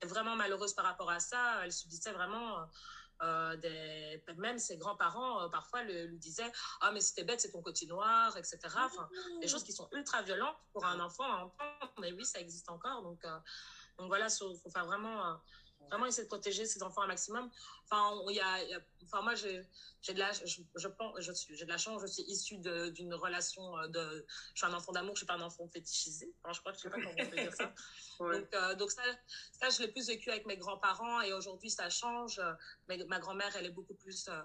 est 0.00 0.06
vraiment 0.06 0.36
malheureuse 0.36 0.74
par 0.74 0.84
rapport 0.84 1.10
à 1.10 1.20
ça. 1.20 1.64
Elle 1.64 1.72
subissait 1.72 2.12
vraiment... 2.12 2.58
Euh, 2.58 2.64
euh, 3.22 3.56
des, 3.56 4.22
même 4.36 4.58
ses 4.58 4.78
grands-parents 4.78 5.42
euh, 5.42 5.48
parfois 5.48 5.82
le, 5.82 6.06
lui 6.06 6.18
disaient 6.18 6.50
ah 6.80 6.90
mais 6.92 7.00
c'était 7.00 7.24
bête 7.24 7.40
c'est 7.40 7.50
ton 7.50 7.60
côté 7.60 7.86
noir 7.86 8.34
etc 8.36 8.58
enfin 8.76 9.08
des 9.40 9.48
choses 9.48 9.62
qui 9.62 9.72
sont 9.72 9.88
ultra 9.92 10.22
violentes 10.22 10.56
pour 10.72 10.86
un 10.86 10.98
enfant 11.00 11.24
à 11.24 11.44
entendre. 11.44 11.92
Mais 12.00 12.12
oui 12.12 12.24
ça 12.24 12.40
existe 12.40 12.70
encore. 12.70 13.02
Donc 13.02 13.22
euh, 13.24 13.38
donc 13.98 14.08
voilà 14.08 14.28
il 14.28 14.58
faut 14.62 14.70
faire 14.70 14.86
vraiment 14.86 15.38
vraiment 15.90 16.06
essayer 16.06 16.24
de 16.24 16.28
protéger 16.28 16.64
ses 16.64 16.82
enfants 16.82 17.02
un 17.02 17.06
maximum. 17.06 17.50
Enfin, 17.84 18.18
il 18.28 18.36
y 18.36 18.40
a, 18.40 18.80
enfin 19.04 19.22
moi 19.22 19.34
j'ai 19.34 19.66
j'ai 20.00 20.14
de 20.14 20.18
la 20.18 20.32
je, 20.32 20.62
je 20.74 20.88
pense 20.88 21.20
je 21.20 21.32
suis 21.32 21.54
j'ai 21.56 21.64
de 21.64 21.70
la 21.70 21.78
chance, 21.78 22.00
je 22.02 22.06
suis 22.06 22.22
issue 22.22 22.58
d'une 22.58 23.14
relation 23.14 23.76
euh, 23.78 23.88
de 23.88 24.26
je 24.54 24.64
suis 24.64 24.66
un 24.66 24.74
enfant 24.74 24.92
d'amour, 24.92 25.14
je 25.16 25.20
suis 25.20 25.26
pas 25.26 25.34
un 25.34 25.40
enfant 25.40 25.68
fétichisé. 25.68 26.32
Enfin, 26.42 26.52
je 26.52 26.60
crois 26.60 26.72
que 26.72 26.78
je 26.78 26.82
sais 26.82 26.90
pas 26.90 26.96
comment 26.96 27.10
on 27.18 27.26
peut 27.26 27.36
dire 27.36 27.54
ça. 27.54 27.74
Donc 28.20 28.54
euh, 28.54 28.74
donc 28.76 28.90
ça 28.90 29.02
ça 29.60 29.70
je 29.70 29.80
l'ai 29.80 29.88
plus 29.88 30.06
vécu 30.06 30.30
avec 30.30 30.46
mes 30.46 30.58
grands-parents 30.58 31.22
et 31.22 31.32
aujourd'hui 31.32 31.70
ça 31.70 31.88
change. 31.90 32.40
Mais 32.88 32.98
ma 33.08 33.18
grand-mère, 33.18 33.54
elle 33.56 33.66
est 33.66 33.70
beaucoup 33.70 33.94
plus 33.94 34.28
euh, 34.28 34.42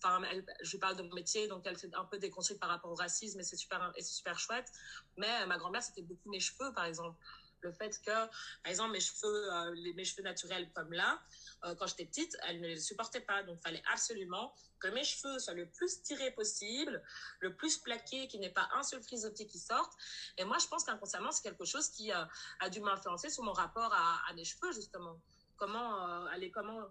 enfin 0.00 0.22
je 0.62 0.76
parle 0.76 0.96
de 0.96 1.02
mon 1.02 1.14
métier 1.14 1.48
donc 1.48 1.62
elle 1.66 1.76
fait 1.76 1.92
un 1.94 2.04
peu 2.04 2.18
déconstruite 2.18 2.60
par 2.60 2.68
rapport 2.68 2.92
au 2.92 2.94
racisme 2.94 3.40
et 3.40 3.42
c'est 3.42 3.56
super 3.56 3.92
et 3.96 4.02
c'est 4.02 4.14
super 4.14 4.38
chouette 4.38 4.70
mais 5.16 5.44
ma 5.46 5.58
grand-mère 5.58 5.82
c'était 5.82 6.02
beaucoup 6.02 6.30
mes 6.30 6.38
cheveux 6.38 6.72
par 6.72 6.84
exemple 6.84 7.18
le 7.60 7.72
fait 7.72 8.00
que, 8.04 8.10
par 8.12 8.30
exemple, 8.66 8.92
mes 8.92 9.00
cheveux, 9.00 9.52
euh, 9.52 9.74
les, 9.74 9.92
mes 9.94 10.04
cheveux 10.04 10.22
naturels 10.22 10.70
comme 10.72 10.92
là, 10.92 11.20
euh, 11.64 11.74
quand 11.74 11.86
j'étais 11.86 12.06
petite, 12.06 12.36
elle 12.46 12.60
ne 12.60 12.68
les 12.68 12.80
supportait 12.80 13.20
pas. 13.20 13.42
Donc, 13.42 13.58
il 13.60 13.62
fallait 13.62 13.82
absolument 13.92 14.54
que 14.80 14.88
mes 14.88 15.04
cheveux 15.04 15.38
soient 15.38 15.54
le 15.54 15.68
plus 15.68 16.02
tirés 16.02 16.30
possible, 16.32 17.02
le 17.40 17.54
plus 17.54 17.78
plaqués, 17.78 18.28
qu'il 18.28 18.40
n'y 18.40 18.46
ait 18.46 18.50
pas 18.52 18.68
un 18.74 18.82
seul 18.82 19.02
frisotté 19.02 19.46
qui 19.46 19.58
sorte. 19.58 19.92
Et 20.36 20.44
moi, 20.44 20.58
je 20.58 20.66
pense 20.68 20.84
qu'inconsciemment, 20.84 21.32
c'est 21.32 21.42
quelque 21.42 21.64
chose 21.64 21.88
qui 21.88 22.12
euh, 22.12 22.24
a 22.60 22.70
dû 22.70 22.80
m'influencer 22.80 23.30
sur 23.30 23.42
mon 23.42 23.52
rapport 23.52 23.92
à, 23.92 24.20
à, 24.28 24.32
mes 24.34 24.44
cheveux, 24.44 24.72
justement. 24.72 25.20
Comment, 25.56 26.26
aller, 26.26 26.52
comment, 26.52 26.86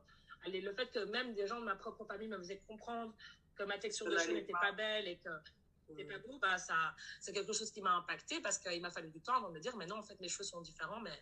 aller, 0.46 0.60
le 0.60 0.74
fait 0.74 0.92
que 0.92 1.00
même 1.06 1.34
des 1.34 1.48
gens 1.48 1.60
de 1.60 1.66
ma 1.66 1.76
propre 1.76 2.04
famille 2.06 2.28
me 2.28 2.38
faisaient 2.38 2.62
comprendre 2.68 3.14
que 3.56 3.64
ma 3.64 3.78
texture 3.78 4.08
de 4.08 4.18
cheveux 4.18 4.34
n'était 4.34 4.52
pas 4.52 4.74
belle 4.74 5.08
et 5.08 5.18
que 5.18 5.30
c'est 5.96 6.04
pas 6.04 6.18
beau, 6.20 6.40
bah, 6.40 6.58
ça, 6.58 6.76
c'est 7.20 7.34
quelque 7.34 7.54
chose 7.54 7.72
qui 7.72 7.82
m'a 7.82 7.96
impacté 7.96 8.42
parce 8.42 8.58
qu'il 8.58 8.82
m'a 8.82 8.92
fallu 8.92 9.10
du 9.10 9.22
temps 9.22 9.36
avant 9.36 9.50
de 9.50 9.56
me 9.56 9.60
dire, 9.60 9.76
mais 9.78 9.86
non, 9.86 9.98
en 9.98 10.04
fait, 10.04 10.20
mes 10.20 10.28
cheveux 10.28 10.44
sont 10.44 10.62
différents, 10.62 11.00
mais, 11.00 11.18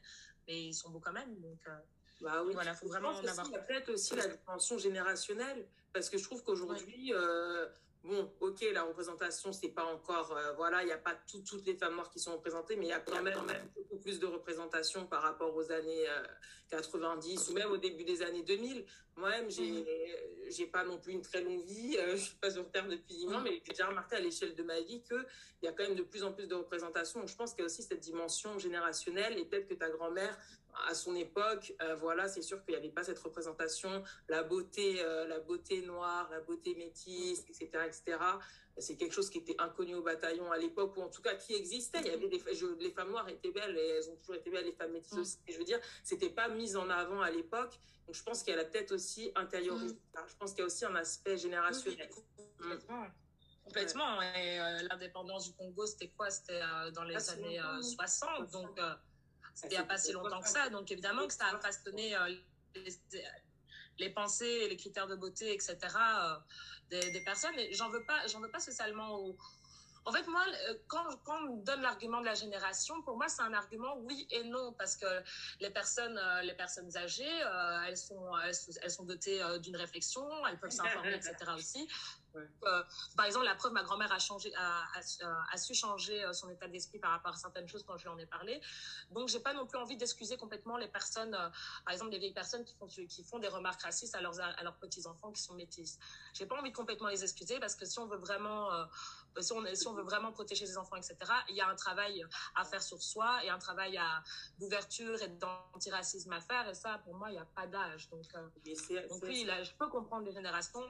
mais 0.48 0.68
ils 0.68 0.74
sont 0.74 0.90
beaux 0.90 1.00
quand 1.00 1.14
même. 1.14 1.40
Donc, 1.40 1.60
euh, 1.68 1.78
bah 2.22 2.44
oui. 2.44 2.54
voilà, 2.54 2.74
faut 2.74 2.88
vraiment 2.88 3.10
en 3.10 3.26
avoir. 3.26 3.50
peut-être 3.50 3.90
aussi 3.90 4.16
la 4.16 4.28
dimension 4.28 4.78
générationnelle, 4.78 5.68
parce 5.94 6.10
que 6.10 6.18
je 6.18 6.24
trouve 6.24 6.44
qu'aujourd'hui, 6.44 7.14
euh, 7.14 7.68
bon, 8.06 8.32
ok, 8.40 8.66
la 8.74 8.84
représentation, 8.84 9.52
c'est 9.52 9.70
pas 9.70 9.86
encore, 9.86 10.32
euh, 10.32 10.54
voilà, 10.54 10.84
il 10.84 10.86
n'y 10.86 10.92
a 10.92 10.98
pas 10.98 11.16
toutes 11.28 11.66
les 11.66 11.76
femmes 11.76 11.96
noires 11.96 12.10
qui 12.10 12.20
sont 12.20 12.34
représentées, 12.34 12.76
mais 12.76 12.86
il 12.86 12.90
y 12.90 12.94
a 12.94 13.00
quand 13.00 13.22
même, 13.22 13.38
beaucoup 13.76 13.98
plus 13.98 14.20
de 14.20 14.26
représentation 14.26 15.06
par 15.08 15.22
rapport 15.22 15.56
aux 15.56 15.72
années 15.72 16.06
90 16.70 17.50
ou 17.50 17.54
même 17.54 17.72
au 17.72 17.78
début 17.78 18.04
des 18.04 18.22
années 18.22 18.44
2000. 18.44 18.86
Moi-même, 19.18 19.50
j'ai, 19.50 19.72
mhm. 19.72 19.86
j'ai 20.50 20.68
pas 20.68 20.84
non 20.84 21.00
plus 21.00 21.14
une 21.14 21.22
très 21.22 21.42
longue 21.42 21.64
vie, 21.64 21.98
je 22.12 22.18
suis 22.18 22.36
pas 22.36 22.52
sur 22.52 22.70
Terre 22.70 22.88
depuis 22.88 23.16
10 23.16 23.28
ans, 23.28 23.38
mhm. 23.40 23.44
mais 23.44 23.62
j'ai 23.64 23.72
déjà 23.72 23.88
remarqué 23.88 24.16
à 24.16 24.20
l'échelle 24.20 24.56
de 24.56 24.64
ma 24.64 24.80
vie 24.82 25.02
qu'il 25.02 25.26
y 25.64 25.68
a 25.68 25.72
quand 25.72 25.84
même 25.84 25.96
de 25.96 26.04
plus 26.04 26.24
en 26.24 26.34
plus 26.34 26.48
de 26.48 26.56
représentation. 26.56 27.20
Donc, 27.20 27.30
je 27.30 27.36
pense 27.36 27.52
qu'il 27.52 27.60
y 27.60 27.64
a 27.64 27.66
aussi 27.66 27.84
cette 27.84 28.02
dimension 28.02 28.60
générationnelle 28.60 29.38
et 29.38 29.46
peut-être 29.46 29.68
que 29.68 29.74
ta 29.74 29.90
grand-mère, 29.90 30.38
à 30.88 30.94
son 30.94 31.16
époque, 31.16 31.74
euh, 31.82 31.96
voilà, 31.96 32.28
c'est 32.28 32.42
sûr 32.42 32.64
qu'il 32.64 32.74
n'y 32.74 32.80
avait 32.80 32.90
pas 32.90 33.04
cette 33.04 33.20
représentation, 33.20 34.04
la 34.30 34.44
beauté, 34.44 35.02
euh, 35.02 35.28
la 35.28 35.40
beauté 35.40 35.82
noire, 35.82 36.30
la 36.32 36.42
beauté 36.42 36.76
métisse, 36.76 37.46
etc., 37.50 37.70
etc. 37.86 38.18
C'est 38.78 38.98
quelque 38.98 39.14
chose 39.14 39.30
qui 39.30 39.38
était 39.38 39.56
inconnu 39.58 39.96
au 39.96 40.02
bataillon 40.02 40.52
à 40.52 40.58
l'époque, 40.58 40.98
ou 40.98 41.02
en 41.02 41.10
tout 41.10 41.22
cas 41.22 41.36
qui 41.36 41.54
existait. 41.56 42.00
Il 42.02 42.08
y 42.08 42.10
avait 42.10 42.28
des, 42.28 42.44
les 42.80 42.92
femmes 42.92 43.10
noires 43.10 43.30
étaient 43.30 43.52
belles 43.52 43.78
et 43.78 43.88
elles 43.88 44.10
ont 44.10 44.16
toujours 44.18 44.36
été 44.36 44.50
belles, 44.50 44.66
les 44.66 44.74
femmes 44.74 44.92
métisses 44.92 45.18
aussi. 45.18 45.38
je 45.48 45.58
veux 45.58 45.64
dire, 45.64 45.80
c'était 46.04 46.30
pas 46.30 46.50
mis 46.50 46.76
en 46.76 46.90
avant 46.90 47.22
à 47.22 47.32
l'époque. 47.32 47.80
Donc 48.06 48.16
je 48.16 48.24
pense 48.24 48.44
qu'elle 48.44 48.60
a 48.60 48.66
peut-être 48.66 48.92
aussi 48.92 49.32
intériorisé. 49.36 49.96
Mm. 49.96 50.20
Je 50.28 50.36
pense 50.36 50.52
qu'il 50.52 50.60
y 50.60 50.64
a 50.64 50.66
aussi 50.66 50.86
un 50.86 50.96
aspect 50.96 51.38
générationnel. 51.38 52.10
complètement. 52.58 53.06
Complètement. 53.64 54.22
Et 54.22 54.60
euh, 54.60 54.88
l'indépendance 54.90 55.46
du 55.46 55.54
Congo, 55.54 55.86
c'était 55.88 56.10
quoi? 56.10 56.30
C'était 56.30 56.60
dans 56.94 57.04
les 57.04 57.16
ah, 57.16 57.32
années 57.32 57.60
60. 57.82 58.52
Donc 58.52 58.78
il 59.64 59.70
n'y 59.70 59.78
a 59.78 59.84
pas 59.84 59.98
si 59.98 60.12
longtemps 60.12 60.42
que 60.42 60.50
ça. 60.50 60.70
Donc 60.70 60.92
évidemment 60.92 61.28
que 61.28 61.34
ça 61.34 61.48
a 61.48 61.60
façonné 61.60 62.16
euh, 62.16 62.36
les, 63.98 64.10
pensées, 64.10 64.68
les 64.68 64.78
critères 64.78 65.08
de 65.08 65.16
beauté, 65.16 65.54
etc. 65.54 65.78
Euh, 65.96 66.36
des, 66.90 67.22
personnes. 67.22 67.58
Et 67.58 67.74
j'en 67.74 67.90
veux 67.90 68.04
pas, 68.04 68.28
j'en 68.28 68.40
veux 68.40 68.52
pas 68.52 68.60
spécialement 68.60 69.36
en 70.08 70.12
fait, 70.12 70.28
moi, 70.28 70.46
euh, 70.48 70.76
quand, 70.88 71.04
quand 71.24 71.36
on 71.38 71.56
me 71.56 71.64
donne 71.64 71.82
l'argument 71.82 72.20
de 72.20 72.26
la 72.26 72.36
génération, 72.36 73.02
pour 73.02 73.18
moi, 73.18 73.28
c'est 73.28 73.42
un 73.42 73.54
argument 73.54 73.98
oui 74.02 74.28
et 74.30 74.44
non, 74.44 74.72
parce 74.74 74.96
que 74.96 75.08
les 75.60 75.72
personnes, 75.72 76.22
les 76.44 76.54
personnes 76.54 76.96
âgées, 76.96 77.42
elles, 77.88 77.98
sont, 77.98 78.38
elles, 78.38 78.92
sont 78.92 79.06
dotées 79.06 79.42
d'une 79.62 79.76
réflexion, 79.76 80.24
elles 80.46 80.60
peuvent 80.60 80.70
s'informer, 80.70 81.16
etc. 81.16 81.36
aussi. 81.56 81.88
Euh, 82.38 82.84
par 83.16 83.26
exemple, 83.26 83.46
la 83.46 83.56
preuve, 83.56 83.74
ma 83.74 83.84
grand-mère 83.84 84.12
a 84.12 84.20
changé, 84.20 84.54
a, 84.56 84.84
a, 85.52 85.58
su 85.58 85.74
changer 85.74 86.24
euh, 86.24 86.34
son 86.34 86.50
état 86.50 86.68
d'esprit 86.68 87.00
par 87.00 87.12
rapport 87.12 87.34
à 87.34 87.38
certaines 87.38 87.68
choses 87.68 87.84
quand 87.84 87.98
je 87.98 88.04
lui 88.04 88.10
en 88.10 88.18
ai 88.18 88.26
parlé. 88.26 88.62
Donc, 89.12 89.30
j'ai 89.30 89.40
pas 89.40 89.54
non 89.54 89.66
plus 89.66 89.78
envie 89.78 89.98
d'excuser 89.98 90.38
complètement 90.38 90.78
les 90.78 90.88
personnes, 90.88 91.34
euh, 91.34 91.50
par 91.86 91.94
exemple, 91.94 92.12
les 92.12 92.20
vieilles 92.20 92.34
personnes 92.34 92.66
qui 92.66 92.76
font, 92.76 92.88
qui 92.88 93.24
font 93.24 93.40
des 93.40 93.48
remarques 93.48 93.82
racistes 93.82 94.16
à 94.16 94.22
leurs, 94.22 94.40
à 94.40 94.64
leurs 94.64 94.78
petits 94.78 95.06
enfants 95.08 95.32
qui 95.32 95.42
sont 95.42 95.54
métis. 95.54 96.00
J'ai 96.34 96.46
pas 96.46 96.58
envie 96.58 96.72
de 96.72 96.76
complètement 96.76 97.10
les 97.10 97.24
excuser 97.24 97.60
parce 97.60 97.76
que 97.76 97.86
si 97.86 98.00
on 98.00 98.08
veut 98.08 98.18
vraiment, 98.18 98.70
si 99.40 99.54
on, 99.54 99.64
si 99.74 99.88
on 99.88 99.94
veut 99.94 100.04
vraiment 100.04 100.32
protéger 100.32 100.66
les 100.66 100.78
enfants, 100.78 100.96
etc., 100.96 101.18
il 101.50 101.56
y 101.56 101.62
a 101.62 101.68
un 101.68 101.76
travail 101.76 102.24
à 102.56 102.66
faire 102.66 102.82
sur 102.82 103.02
soi 103.02 103.44
et 103.44 103.50
un 103.50 103.60
travail 103.60 104.00
d'ouverture 104.60 105.22
et 105.22 105.30
d'antiracisme 105.30 106.32
à 106.34 106.42
faire. 106.42 106.68
Et 106.70 106.74
ça, 106.74 107.00
pour 107.04 107.16
moi, 107.16 107.30
il 107.30 107.34
n'y 107.34 107.40
a 107.40 107.46
pas 107.46 107.68
d'âge. 107.68 108.10
Donc, 108.10 108.26
donc 108.34 109.24
oui, 109.24 109.44
là, 109.44 109.64
je 109.64 109.72
peux 109.74 109.88
comprendre 109.88 110.26
les 110.26 110.34
générations. 110.34 110.82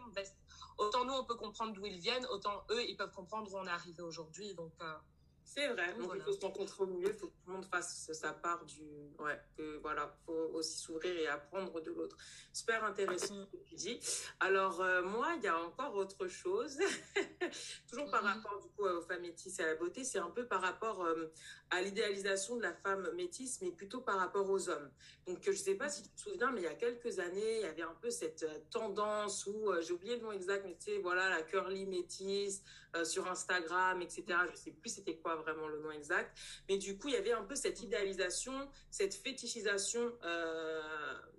Autant 0.77 1.05
nous, 1.05 1.13
on 1.13 1.23
peut 1.23 1.34
comprendre 1.35 1.73
d'où 1.73 1.85
ils 1.85 1.99
viennent, 1.99 2.25
autant 2.27 2.63
eux, 2.71 2.83
ils 2.87 2.95
peuvent 2.95 3.11
comprendre 3.11 3.51
où 3.53 3.57
on 3.57 3.65
est 3.65 3.69
arrivé 3.69 4.01
aujourd'hui. 4.01 4.53
Donc, 4.55 4.73
euh, 4.81 4.95
c'est 5.45 5.67
vrai. 5.67 5.93
Donc, 5.93 6.11
il 6.15 6.21
faut 6.21 6.33
se 6.33 6.41
rencontrer 6.41 6.83
au 6.83 6.87
milieu. 6.87 7.09
Il 7.09 7.13
faut 7.13 7.27
que 7.27 7.33
tout 7.33 7.47
le 7.47 7.53
monde 7.53 7.65
fasse 7.65 8.11
sa 8.11 8.33
part 8.33 8.65
du. 8.65 8.81
Ouais. 9.19 9.39
Que, 9.55 9.77
voilà. 9.77 10.11
faut 10.25 10.49
aussi 10.53 10.79
s'ouvrir 10.79 11.15
et 11.15 11.27
apprendre 11.27 11.79
de 11.81 11.91
l'autre. 11.91 12.17
Super 12.51 12.83
intéressant 12.83 13.45
ce 13.45 13.55
que 13.55 13.63
tu 13.63 13.75
dis. 13.75 13.99
Alors, 14.39 14.81
euh, 14.81 15.03
moi, 15.03 15.33
il 15.37 15.43
y 15.43 15.47
a 15.47 15.57
encore 15.61 15.95
autre 15.95 16.27
chose. 16.27 16.79
Toujours 17.89 18.09
par 18.09 18.23
mhm. 18.23 18.29
rapport, 18.29 18.59
du 18.59 18.69
coup, 18.69 18.85
aux 18.85 19.01
femmes 19.01 19.21
métisses 19.21 19.59
et 19.59 19.63
à 19.63 19.67
la 19.67 19.75
beauté. 19.75 20.03
C'est 20.03 20.17
un 20.17 20.31
peu 20.31 20.47
par 20.47 20.61
rapport 20.61 21.03
euh, 21.05 21.31
à 21.69 21.81
l'idéalisation 21.81 22.55
de 22.55 22.63
la 22.63 22.73
femme 22.73 23.09
métisse, 23.15 23.61
mais 23.61 23.71
plutôt 23.71 24.01
par 24.01 24.17
rapport 24.17 24.49
aux 24.49 24.67
hommes. 24.69 24.91
Donc, 25.27 25.37
je 25.43 25.51
ne 25.51 25.55
sais 25.55 25.75
pas 25.75 25.89
si 25.89 26.01
tu 26.01 26.09
te 26.09 26.21
souviens, 26.21 26.51
mais 26.51 26.61
il 26.61 26.65
y 26.65 26.67
a 26.67 26.73
quelques 26.73 27.19
années, 27.19 27.59
il 27.59 27.61
y 27.61 27.65
avait 27.65 27.83
un 27.83 27.95
peu 28.01 28.09
cette 28.09 28.43
euh, 28.43 28.59
tendance 28.71 29.45
où, 29.45 29.71
j'ai 29.81 29.93
oublié 29.93 30.15
le 30.15 30.23
nom 30.23 30.31
exact, 30.31 30.65
mais 30.65 30.75
tu 30.75 30.91
sais, 30.91 30.97
voilà, 30.97 31.29
la 31.29 31.43
curly 31.43 31.85
métisse 31.85 32.63
sur 33.03 33.27
Instagram, 33.27 34.01
etc. 34.01 34.23
Je 34.45 34.51
ne 34.51 34.55
sais 34.55 34.71
plus 34.71 34.89
c'était 34.89 35.17
quoi 35.17 35.35
vraiment 35.35 35.67
le 35.67 35.79
nom 35.79 35.91
exact. 35.91 36.37
Mais 36.69 36.77
du 36.77 36.97
coup, 36.97 37.07
il 37.09 37.15
y 37.15 37.17
avait 37.17 37.31
un 37.33 37.43
peu 37.43 37.55
cette 37.55 37.81
idéalisation, 37.81 38.53
cette 38.89 39.13
fétichisation 39.13 40.13
euh, 40.23 40.81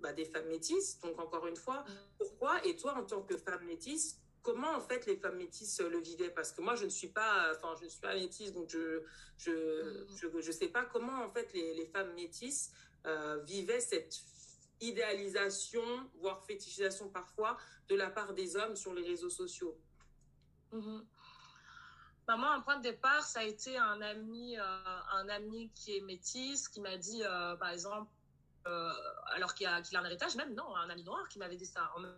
bah, 0.01 0.13
des 0.13 0.25
femmes 0.25 0.49
métisses. 0.49 1.01
Donc, 1.01 1.19
encore 1.19 1.47
une 1.47 1.57
fois, 1.57 1.83
mm. 1.83 1.93
pourquoi? 2.19 2.65
Et 2.67 2.77
toi, 2.77 2.95
en 2.97 3.05
tant 3.05 3.23
que 3.23 3.37
femme 3.37 3.65
métisse, 3.65 4.21
comment 4.43 4.71
en 4.71 4.81
fait 4.81 5.07
les 5.07 5.17
femmes 5.17 5.37
métisses 5.37 5.81
le 5.81 5.99
vivaient? 5.99 6.31
Parce 6.31 6.53
que 6.53 6.61
moi, 6.61 6.75
je 6.75 6.85
ne 6.85 6.91
suis 6.91 7.09
pas, 7.09 7.53
enfin, 7.57 7.75
je 7.79 7.85
ne 7.85 7.89
suis 7.89 8.01
pas 8.01 8.15
métisse, 8.15 8.53
donc 8.53 8.69
je 8.69 9.03
je, 9.39 9.51
mm. 9.51 10.41
je, 10.41 10.53
sais 10.53 10.69
pas 10.69 10.85
comment 10.85 11.25
en 11.25 11.31
fait 11.31 11.53
les, 11.53 11.75
les 11.75 11.87
femmes 11.87 12.13
métisses 12.15 12.73
vivaient 13.45 13.79
cette 13.79 14.21
idéalisation, 14.81 15.83
voire 16.17 16.45
fétichisation 16.45 17.09
parfois, 17.09 17.57
de 17.89 17.95
la 17.95 18.11
part 18.11 18.35
des 18.35 18.57
hommes 18.57 18.77
sur 18.77 18.93
les 18.95 19.03
réseaux 19.03 19.31
sociaux. 19.31 19.79
Mm-hmm. 20.73 21.05
Bah, 22.27 22.37
moi, 22.37 22.55
un 22.55 22.61
point 22.61 22.77
de 22.77 22.83
départ, 22.83 23.23
ça 23.23 23.41
a 23.41 23.45
été 23.45 23.79
un 23.79 24.01
ami, 24.01 24.57
un 24.57 25.29
ami 25.29 25.71
qui 25.75 25.97
est 25.97 26.01
métisse, 26.01 26.69
qui 26.69 26.81
m'a 26.81 26.97
dit, 26.97 27.23
par 27.59 27.71
exemple, 27.71 28.11
euh, 28.67 28.93
alors 29.35 29.55
qu'il 29.55 29.67
a, 29.67 29.77
un 29.77 30.05
héritage, 30.05 30.35
même 30.35 30.55
non, 30.55 30.75
un 30.75 30.91
ami 30.91 31.05
noir 31.05 31.29
qui 31.29 31.39
m'avait 31.39 31.57
dit 31.57 31.67
ça 31.67 31.93
en 31.95 32.01
mode 32.01 32.17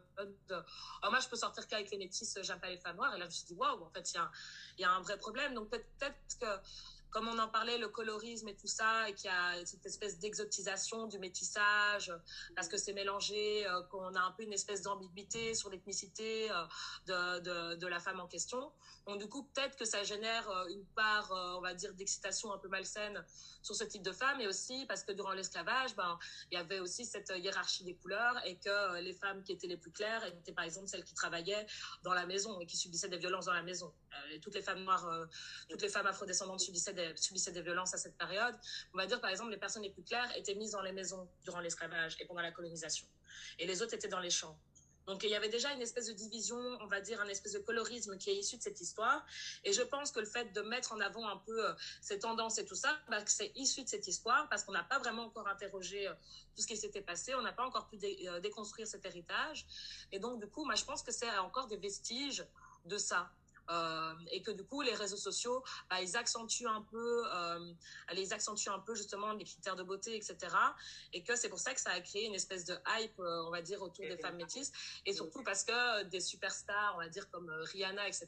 oh, 0.50 1.10
moi 1.10 1.20
je 1.20 1.28
peux 1.28 1.36
sortir 1.36 1.66
qu'avec 1.66 1.90
les 1.90 1.98
métis, 1.98 2.38
j'aime 2.40 2.60
pas 2.60 2.68
les 2.68 2.78
femmes 2.78 2.96
noires. 2.96 3.14
Et 3.14 3.18
là 3.18 3.24
je 3.24 3.30
me 3.30 3.34
suis 3.34 3.46
dit 3.46 3.54
waouh, 3.54 3.82
en 3.82 3.90
fait 3.90 4.10
il 4.12 4.80
y 4.80 4.84
a 4.84 4.90
un 4.90 5.00
vrai 5.00 5.18
problème. 5.18 5.54
Donc 5.54 5.68
peut-être 5.68 6.38
que 6.40 6.46
comme 7.10 7.28
on 7.28 7.38
en 7.38 7.48
parlait, 7.48 7.78
le 7.78 7.88
colorisme 7.88 8.48
et 8.48 8.56
tout 8.56 8.66
ça, 8.66 9.08
et 9.08 9.14
qu'il 9.14 9.30
y 9.30 9.32
a 9.32 9.64
cette 9.64 9.84
espèce 9.86 10.18
d'exotisation 10.18 11.06
du 11.06 11.18
métissage, 11.18 12.12
parce 12.54 12.68
que 12.68 12.76
c'est 12.76 12.92
mélangé, 12.92 13.66
euh, 13.66 13.82
qu'on 13.84 14.14
a 14.14 14.20
un 14.20 14.32
peu 14.32 14.42
une 14.42 14.52
espèce 14.52 14.82
d'ambiguïté 14.82 15.54
sur 15.54 15.70
l'ethnicité 15.70 16.50
euh, 17.08 17.76
de, 17.76 17.86
la 17.86 18.00
femme 18.00 18.20
en 18.20 18.26
question. 18.26 18.72
Donc 19.06 19.18
du 19.18 19.28
coup, 19.28 19.44
peut-être 19.54 19.76
que 19.76 19.86
ça 19.86 20.02
génère 20.04 20.48
euh, 20.50 20.68
une 20.68 20.84
part, 20.94 21.30
on 21.30 21.60
va 21.62 21.72
dire, 21.74 21.94
d'excitation 21.94 22.52
un 22.52 22.58
peu 22.58 22.68
malsaine 22.68 23.24
sur 23.62 23.74
ce 23.74 23.84
type 23.84 24.02
de 24.02 24.12
femme, 24.12 24.40
et 24.40 24.46
aussi 24.46 24.84
parce 24.86 25.02
que 25.02 25.12
durant 25.12 25.32
l'esclavage, 25.32 25.96
ben, 25.96 26.18
il 26.50 26.58
y 26.58 26.60
avait 26.60 26.80
aussi 26.80 27.06
cette 27.06 27.32
hiérarchie 27.36 27.84
des 27.84 27.94
couleurs, 27.94 28.36
et 28.44 28.58
que 28.58 29.00
les 29.00 29.14
femmes 29.14 29.42
qui 29.42 29.52
étaient 29.52 29.66
les 29.66 29.78
plus 29.78 29.92
claires 29.92 30.24
étaient 30.26 30.52
par 30.52 30.64
exemple 30.64 30.88
celles 30.88 31.04
qui 31.04 31.14
travaillaient 31.14 31.66
dans 32.02 32.12
la 32.12 32.26
maison 32.26 32.60
et 32.60 32.66
qui 32.66 32.76
subissaient 32.76 33.08
des 33.08 33.18
violences 33.18 33.46
dans 33.46 33.54
la 33.54 33.62
maison. 33.62 33.92
Toutes 34.42 34.54
les 34.54 34.62
femmes 34.62 34.84
noires, 34.84 35.26
toutes 35.68 35.82
les 35.82 35.88
femmes 35.88 36.06
afrodescendantes 36.06 36.60
subissaient 36.60 36.92
subissaient 37.16 37.52
des 37.52 37.62
violences 37.62 37.94
à 37.94 37.98
cette 37.98 38.16
période. 38.16 38.54
On 38.94 38.98
va 38.98 39.06
dire, 39.06 39.20
par 39.20 39.30
exemple, 39.30 39.50
les 39.50 39.58
personnes 39.58 39.82
les 39.82 39.90
plus 39.90 40.02
claires 40.02 40.30
étaient 40.36 40.54
mises 40.54 40.72
dans 40.72 40.82
les 40.82 40.92
maisons 40.92 41.28
durant 41.42 41.60
l'esclavage 41.60 42.16
et 42.20 42.26
pendant 42.26 42.42
la 42.42 42.52
colonisation. 42.52 43.06
Et 43.58 43.66
les 43.66 43.82
autres 43.82 43.94
étaient 43.94 44.08
dans 44.08 44.20
les 44.20 44.30
champs. 44.30 44.58
Donc 45.08 45.22
il 45.22 45.30
y 45.30 45.34
avait 45.34 45.48
déjà 45.48 45.72
une 45.72 45.80
espèce 45.80 46.06
de 46.06 46.12
division, 46.12 46.58
on 46.82 46.86
va 46.86 47.00
dire 47.00 47.18
un 47.22 47.28
espèce 47.28 47.54
de 47.54 47.60
colorisme 47.60 48.18
qui 48.18 48.28
est 48.28 48.36
issu 48.36 48.58
de 48.58 48.62
cette 48.62 48.78
histoire. 48.78 49.24
Et 49.64 49.72
je 49.72 49.80
pense 49.80 50.12
que 50.12 50.20
le 50.20 50.26
fait 50.26 50.52
de 50.52 50.60
mettre 50.60 50.92
en 50.92 51.00
avant 51.00 51.26
un 51.26 51.38
peu 51.38 51.66
euh, 51.66 51.72
ces 52.02 52.18
tendances 52.18 52.58
et 52.58 52.66
tout 52.66 52.74
ça, 52.74 52.94
bah, 53.08 53.24
c'est 53.24 53.50
issu 53.56 53.82
de 53.82 53.88
cette 53.88 54.06
histoire 54.06 54.46
parce 54.50 54.64
qu'on 54.64 54.72
n'a 54.72 54.84
pas 54.84 54.98
vraiment 54.98 55.24
encore 55.24 55.48
interrogé 55.48 56.08
euh, 56.08 56.12
tout 56.54 56.60
ce 56.60 56.66
qui 56.66 56.76
s'était 56.76 57.00
passé, 57.00 57.34
on 57.34 57.40
n'a 57.40 57.54
pas 57.54 57.64
encore 57.64 57.88
pu 57.88 57.98
euh, 58.04 58.38
déconstruire 58.40 58.86
cet 58.86 59.06
héritage. 59.06 59.66
Et 60.12 60.18
donc 60.18 60.40
du 60.40 60.46
coup, 60.46 60.66
moi 60.66 60.74
je 60.74 60.84
pense 60.84 61.02
que 61.02 61.10
c'est 61.10 61.30
encore 61.38 61.68
des 61.68 61.78
vestiges 61.78 62.44
de 62.84 62.98
ça. 62.98 63.30
Euh, 63.70 64.14
et 64.30 64.40
que 64.40 64.50
du 64.50 64.64
coup 64.64 64.80
les 64.80 64.94
réseaux 64.94 65.18
sociaux 65.18 65.62
bah, 65.90 66.00
ils 66.00 66.16
accentuent 66.16 66.66
un 66.66 66.80
peu 66.90 67.22
euh, 67.26 67.72
les 68.14 68.32
accentuent 68.32 68.70
un 68.70 68.78
peu 68.78 68.94
justement 68.94 69.34
les 69.34 69.44
critères 69.44 69.76
de 69.76 69.82
beauté 69.82 70.16
etc 70.16 70.38
et 71.12 71.22
que 71.22 71.36
c'est 71.36 71.50
pour 71.50 71.58
ça 71.58 71.74
que 71.74 71.80
ça 71.80 71.90
a 71.90 72.00
créé 72.00 72.24
une 72.24 72.34
espèce 72.34 72.64
de 72.64 72.74
hype 72.96 73.18
euh, 73.18 73.44
on 73.46 73.50
va 73.50 73.60
dire 73.60 73.82
autour 73.82 74.06
des 74.06 74.16
femmes 74.16 74.36
métisses. 74.36 74.72
Et 75.04 75.12
surtout 75.12 75.42
parce 75.42 75.64
que 75.64 76.04
des 76.04 76.20
superstars 76.20 76.94
on 76.94 76.98
va 77.00 77.10
dire 77.10 77.28
comme 77.28 77.50
Rihanna 77.50 78.08
etc 78.08 78.26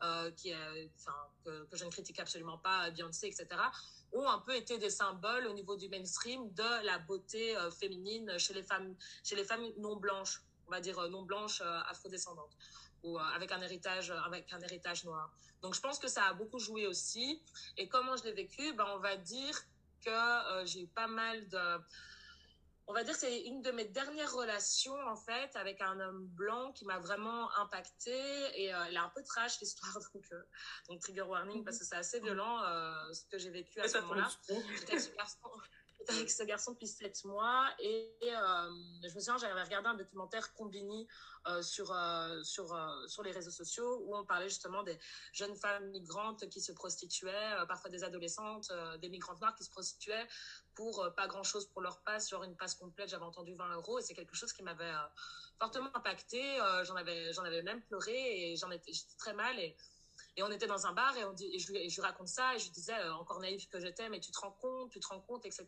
que, 0.00 1.76
je 1.76 1.84
ne 1.84 1.90
critique 1.90 2.18
absolument 2.18 2.56
pas 2.56 2.90
Beyoncé 2.90 3.26
etc 3.26 3.46
ont 4.12 4.26
un 4.26 4.38
peu 4.38 4.56
été 4.56 4.78
des 4.78 4.90
symboles 4.90 5.46
au 5.46 5.52
niveau 5.52 5.76
du 5.76 5.90
mainstream 5.90 6.50
de 6.54 6.86
la 6.86 6.98
beauté 7.00 7.54
féminine 7.78 8.38
chez 8.38 8.54
les 8.54 8.62
femmes 8.62 8.96
chez 9.24 9.36
les 9.36 9.44
femmes 9.44 9.66
non 9.76 9.96
blanches 9.96 10.42
on 10.66 10.70
va 10.70 10.80
dire 10.80 10.98
non 11.10 11.22
blanches 11.22 11.60
afrodescendantes 11.90 12.56
ou 13.04 13.18
euh, 13.18 13.22
avec 13.36 13.52
un 13.52 13.60
héritage 13.60 14.10
avec 14.10 14.52
un 14.52 14.60
héritage 14.60 15.04
noir. 15.04 15.30
Donc 15.62 15.74
je 15.74 15.80
pense 15.80 15.98
que 15.98 16.08
ça 16.08 16.24
a 16.24 16.34
beaucoup 16.34 16.58
joué 16.58 16.86
aussi. 16.86 17.40
Et 17.76 17.88
comment 17.88 18.16
je 18.16 18.24
l'ai 18.24 18.32
vécu? 18.32 18.72
Ben 18.72 18.86
on 18.94 18.98
va 18.98 19.16
dire 19.16 19.56
que 20.04 20.10
euh, 20.10 20.66
j'ai 20.66 20.82
eu 20.82 20.88
pas 20.88 21.06
mal 21.06 21.48
de 21.48 21.78
on 22.86 22.92
va 22.92 23.02
dire 23.02 23.14
c'est 23.14 23.42
une 23.42 23.62
de 23.62 23.70
mes 23.70 23.86
dernières 23.86 24.34
relations 24.34 24.98
en 25.06 25.16
fait 25.16 25.54
avec 25.56 25.80
un 25.80 26.00
homme 26.00 26.26
blanc 26.26 26.72
qui 26.72 26.84
m'a 26.84 26.98
vraiment 26.98 27.50
impacté 27.56 28.12
et 28.60 28.74
euh, 28.74 28.84
elle 28.88 28.94
est 28.94 28.98
un 28.98 29.08
peu 29.14 29.22
trash 29.22 29.58
l'histoire 29.60 29.98
donc 30.14 30.24
donc 30.88 31.00
trigger 31.00 31.22
warning 31.22 31.64
parce 31.64 31.78
que 31.78 31.84
c'est 31.84 31.96
assez 31.96 32.20
violent 32.20 32.60
ce 33.12 33.24
que 33.30 33.38
j'ai 33.38 33.50
vécu 33.50 33.80
à 33.80 33.88
ce 33.88 33.98
moment-là. 33.98 34.30
J'étais 36.04 36.18
avec 36.18 36.30
ce 36.30 36.42
garçon 36.42 36.72
depuis 36.72 36.86
sept 36.86 37.24
mois 37.24 37.66
et, 37.78 38.12
je 38.20 39.14
me 39.14 39.20
souviens 39.20 39.38
j'avais 39.38 39.62
regardé 39.62 39.88
un 39.88 39.94
documentaire 39.94 40.52
Combini 40.52 41.08
euh, 41.46 41.62
sur, 41.62 41.90
euh, 41.92 42.42
sur, 42.42 42.74
euh, 42.74 43.06
sur 43.06 43.22
les 43.22 43.30
réseaux 43.30 43.50
sociaux 43.50 44.02
où 44.04 44.14
on 44.14 44.26
parlait 44.26 44.50
justement 44.50 44.82
des 44.82 44.98
jeunes 45.32 45.56
femmes 45.56 45.88
migrantes 45.92 46.46
qui 46.50 46.60
se 46.60 46.72
prostituaient, 46.72 47.54
parfois 47.68 47.88
des 47.88 48.04
adolescentes, 48.04 48.70
des 49.00 49.08
migrantes 49.08 49.40
noires 49.40 49.54
qui 49.54 49.64
se 49.64 49.70
prostituaient 49.70 50.26
pour 50.74 51.08
pas 51.16 51.26
grand 51.26 51.42
chose 51.42 51.66
pour 51.66 51.80
leur 51.80 52.02
passe, 52.02 52.28
genre 52.28 52.44
une 52.44 52.56
passe 52.56 52.74
complète, 52.74 53.08
j'avais 53.08 53.24
entendu 53.24 53.54
20 53.54 53.76
euros 53.76 53.98
et 53.98 54.02
c'est 54.02 54.14
quelque 54.14 54.34
chose 54.34 54.52
qui 54.52 54.62
m'avait 54.62 54.92
fortement 55.58 55.90
impacté. 55.96 56.58
j'en 56.84 56.96
avais, 56.96 57.32
j'en 57.32 57.44
avais 57.44 57.62
même 57.62 57.80
pleuré 57.82 58.52
et 58.52 58.56
j'en 58.56 58.70
étais, 58.70 58.92
j'étais 58.92 59.16
très 59.16 59.32
mal 59.32 59.58
et 60.36 60.42
on 60.42 60.50
était 60.50 60.66
dans 60.66 60.86
un 60.86 60.92
bar 60.92 61.14
et, 61.16 61.54
et 61.54 61.58
je, 61.58 61.72
lui, 61.72 61.88
je 61.88 62.00
raconte 62.00 62.28
ça 62.28 62.54
et 62.54 62.58
je 62.58 62.70
disais, 62.70 63.00
encore 63.10 63.40
naïf 63.40 63.68
que 63.68 63.78
j'étais, 63.78 64.08
mais 64.08 64.20
tu 64.20 64.32
te 64.32 64.38
rends 64.38 64.52
compte, 64.52 64.90
tu 64.90 65.00
te 65.00 65.06
rends 65.06 65.20
compte, 65.20 65.46
etc. 65.46 65.66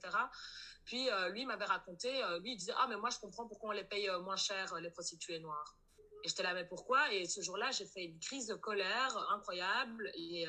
Puis 0.87 1.11
euh, 1.11 1.29
lui 1.31 1.45
m'avait 1.45 1.65
raconté, 1.65 2.23
euh, 2.23 2.39
lui 2.39 2.53
il 2.53 2.57
disait 2.57 2.73
ah 2.79 2.87
mais 2.89 2.97
moi 2.97 3.11
je 3.11 3.19
comprends 3.19 3.47
pourquoi 3.47 3.71
on 3.71 3.73
les 3.73 3.85
paye 3.85 4.09
euh, 4.09 4.21
moins 4.21 4.37
cher 4.37 4.75
les 4.77 4.91
prostituées 4.91 5.41
noires. 5.41 5.77
Et 6.23 6.29
j'étais 6.29 6.45
là 6.45 6.55
mais 6.55 6.65
pourquoi? 6.65 7.13
Et 7.13 7.27
ce 7.27 7.41
jour-là 7.41 7.73
j'ai 7.73 7.87
fait 7.87 8.05
une 8.05 8.21
crise 8.21 8.47
de 8.47 8.55
colère 8.55 9.17
incroyable 9.31 10.11
et 10.15 10.47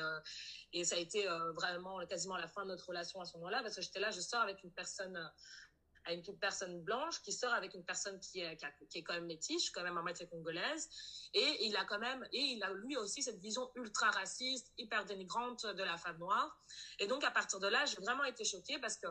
et 0.72 0.84
ça 0.84 0.96
a 0.96 0.98
été 0.98 1.26
vraiment 1.54 2.04
quasiment 2.06 2.36
la 2.36 2.48
fin 2.48 2.62
de 2.64 2.68
notre 2.68 2.86
relation 2.86 3.20
à 3.20 3.24
ce 3.24 3.36
moment-là 3.36 3.62
parce 3.62 3.76
que 3.76 3.82
j'étais 3.82 4.00
là 4.00 4.10
je 4.10 4.20
sors 4.20 4.40
avec 4.40 4.62
une 4.64 4.72
personne 4.72 5.30
avec 6.08 6.26
une 6.26 6.38
personne 6.38 6.82
blanche 6.82 7.20
qui 7.22 7.32
sort 7.32 7.52
avec 7.52 7.74
une 7.74 7.84
personne 7.84 8.18
qui 8.20 8.40
est, 8.40 8.56
qui, 8.88 8.98
est 8.98 9.02
quand 9.02 9.14
même 9.14 9.26
métiche, 9.26 9.70
quand 9.70 9.82
même 9.82 9.98
en 9.98 10.02
moitié 10.02 10.26
congolaise. 10.26 10.88
Et 11.34 11.66
il 11.66 11.76
a 11.76 11.84
quand 11.84 11.98
même, 11.98 12.26
et 12.32 12.40
il 12.40 12.62
a 12.62 12.72
lui 12.72 12.96
aussi 12.96 13.22
cette 13.22 13.38
vision 13.40 13.70
ultra 13.74 14.10
raciste, 14.10 14.72
hyper 14.78 15.04
dénigrante 15.04 15.66
de 15.66 15.82
la 15.82 15.98
femme 15.98 16.18
noire. 16.18 16.58
Et 16.98 17.06
donc, 17.06 17.24
à 17.24 17.30
partir 17.30 17.60
de 17.60 17.68
là, 17.68 17.84
j'ai 17.84 17.96
vraiment 17.96 18.24
été 18.24 18.44
choquée 18.44 18.78
parce 18.78 18.96
que 18.96 19.06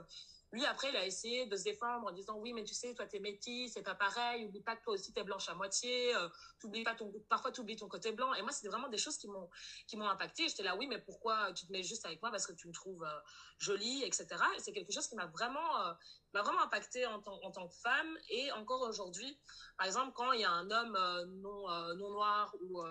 lui, 0.53 0.65
après, 0.65 0.89
il 0.89 0.95
a 0.95 1.05
essayé 1.05 1.45
de 1.45 1.55
se 1.57 1.65
défendre 1.65 2.07
en 2.07 2.11
disant 2.11 2.37
oui, 2.37 2.53
mais 2.53 2.63
tu 2.63 2.73
sais, 2.73 2.93
toi, 2.93 3.05
t'es 3.05 3.19
métis, 3.19 3.73
c'est 3.73 3.83
pas 3.83 3.95
pareil. 3.95 4.45
Oublie 4.45 4.61
pas 4.61 4.77
que 4.77 4.83
toi 4.83 4.93
aussi, 4.93 5.11
t'es 5.11 5.23
blanche 5.23 5.49
à 5.49 5.55
moitié. 5.55 6.15
Euh, 6.15 6.29
t'oublies 6.59 6.83
pas 6.83 6.95
ton, 6.95 7.11
parfois, 7.27 7.51
t'oublies 7.51 7.75
ton 7.75 7.89
côté 7.89 8.13
blanc. 8.13 8.33
Et 8.33 8.41
moi, 8.41 8.51
c'était 8.51 8.69
vraiment 8.69 8.87
des 8.87 8.97
choses 8.97 9.17
qui 9.17 9.27
m'ont, 9.27 9.49
qui 9.87 9.97
impacté. 9.97 10.47
J'étais 10.47 10.63
là, 10.63 10.77
oui, 10.77 10.87
mais 10.87 10.99
pourquoi 10.99 11.51
tu 11.51 11.67
te 11.67 11.71
mets 11.73 11.83
juste 11.83 12.05
avec 12.05 12.21
moi 12.21 12.31
parce 12.31 12.47
que 12.47 12.53
tu 12.53 12.69
me 12.69 12.73
trouves 12.73 13.03
euh, 13.03 13.19
jolie, 13.57 14.03
etc. 14.05 14.27
Et 14.55 14.59
c'est 14.59 14.71
quelque 14.71 14.93
chose 14.93 15.07
qui 15.07 15.15
m'a 15.15 15.25
vraiment, 15.25 15.81
euh, 15.81 15.93
vraiment 16.33 16.61
impacté 16.61 17.05
en, 17.05 17.21
en, 17.25 17.51
tant 17.51 17.67
que 17.67 17.75
femme. 17.75 18.17
Et 18.29 18.49
encore 18.53 18.83
aujourd'hui, 18.83 19.37
par 19.77 19.85
exemple, 19.85 20.13
quand 20.15 20.31
il 20.31 20.41
y 20.41 20.45
a 20.45 20.51
un 20.51 20.71
homme 20.71 20.95
euh, 20.95 21.25
non, 21.25 21.67
non 21.95 22.09
noir 22.11 22.55
ou 22.61 22.81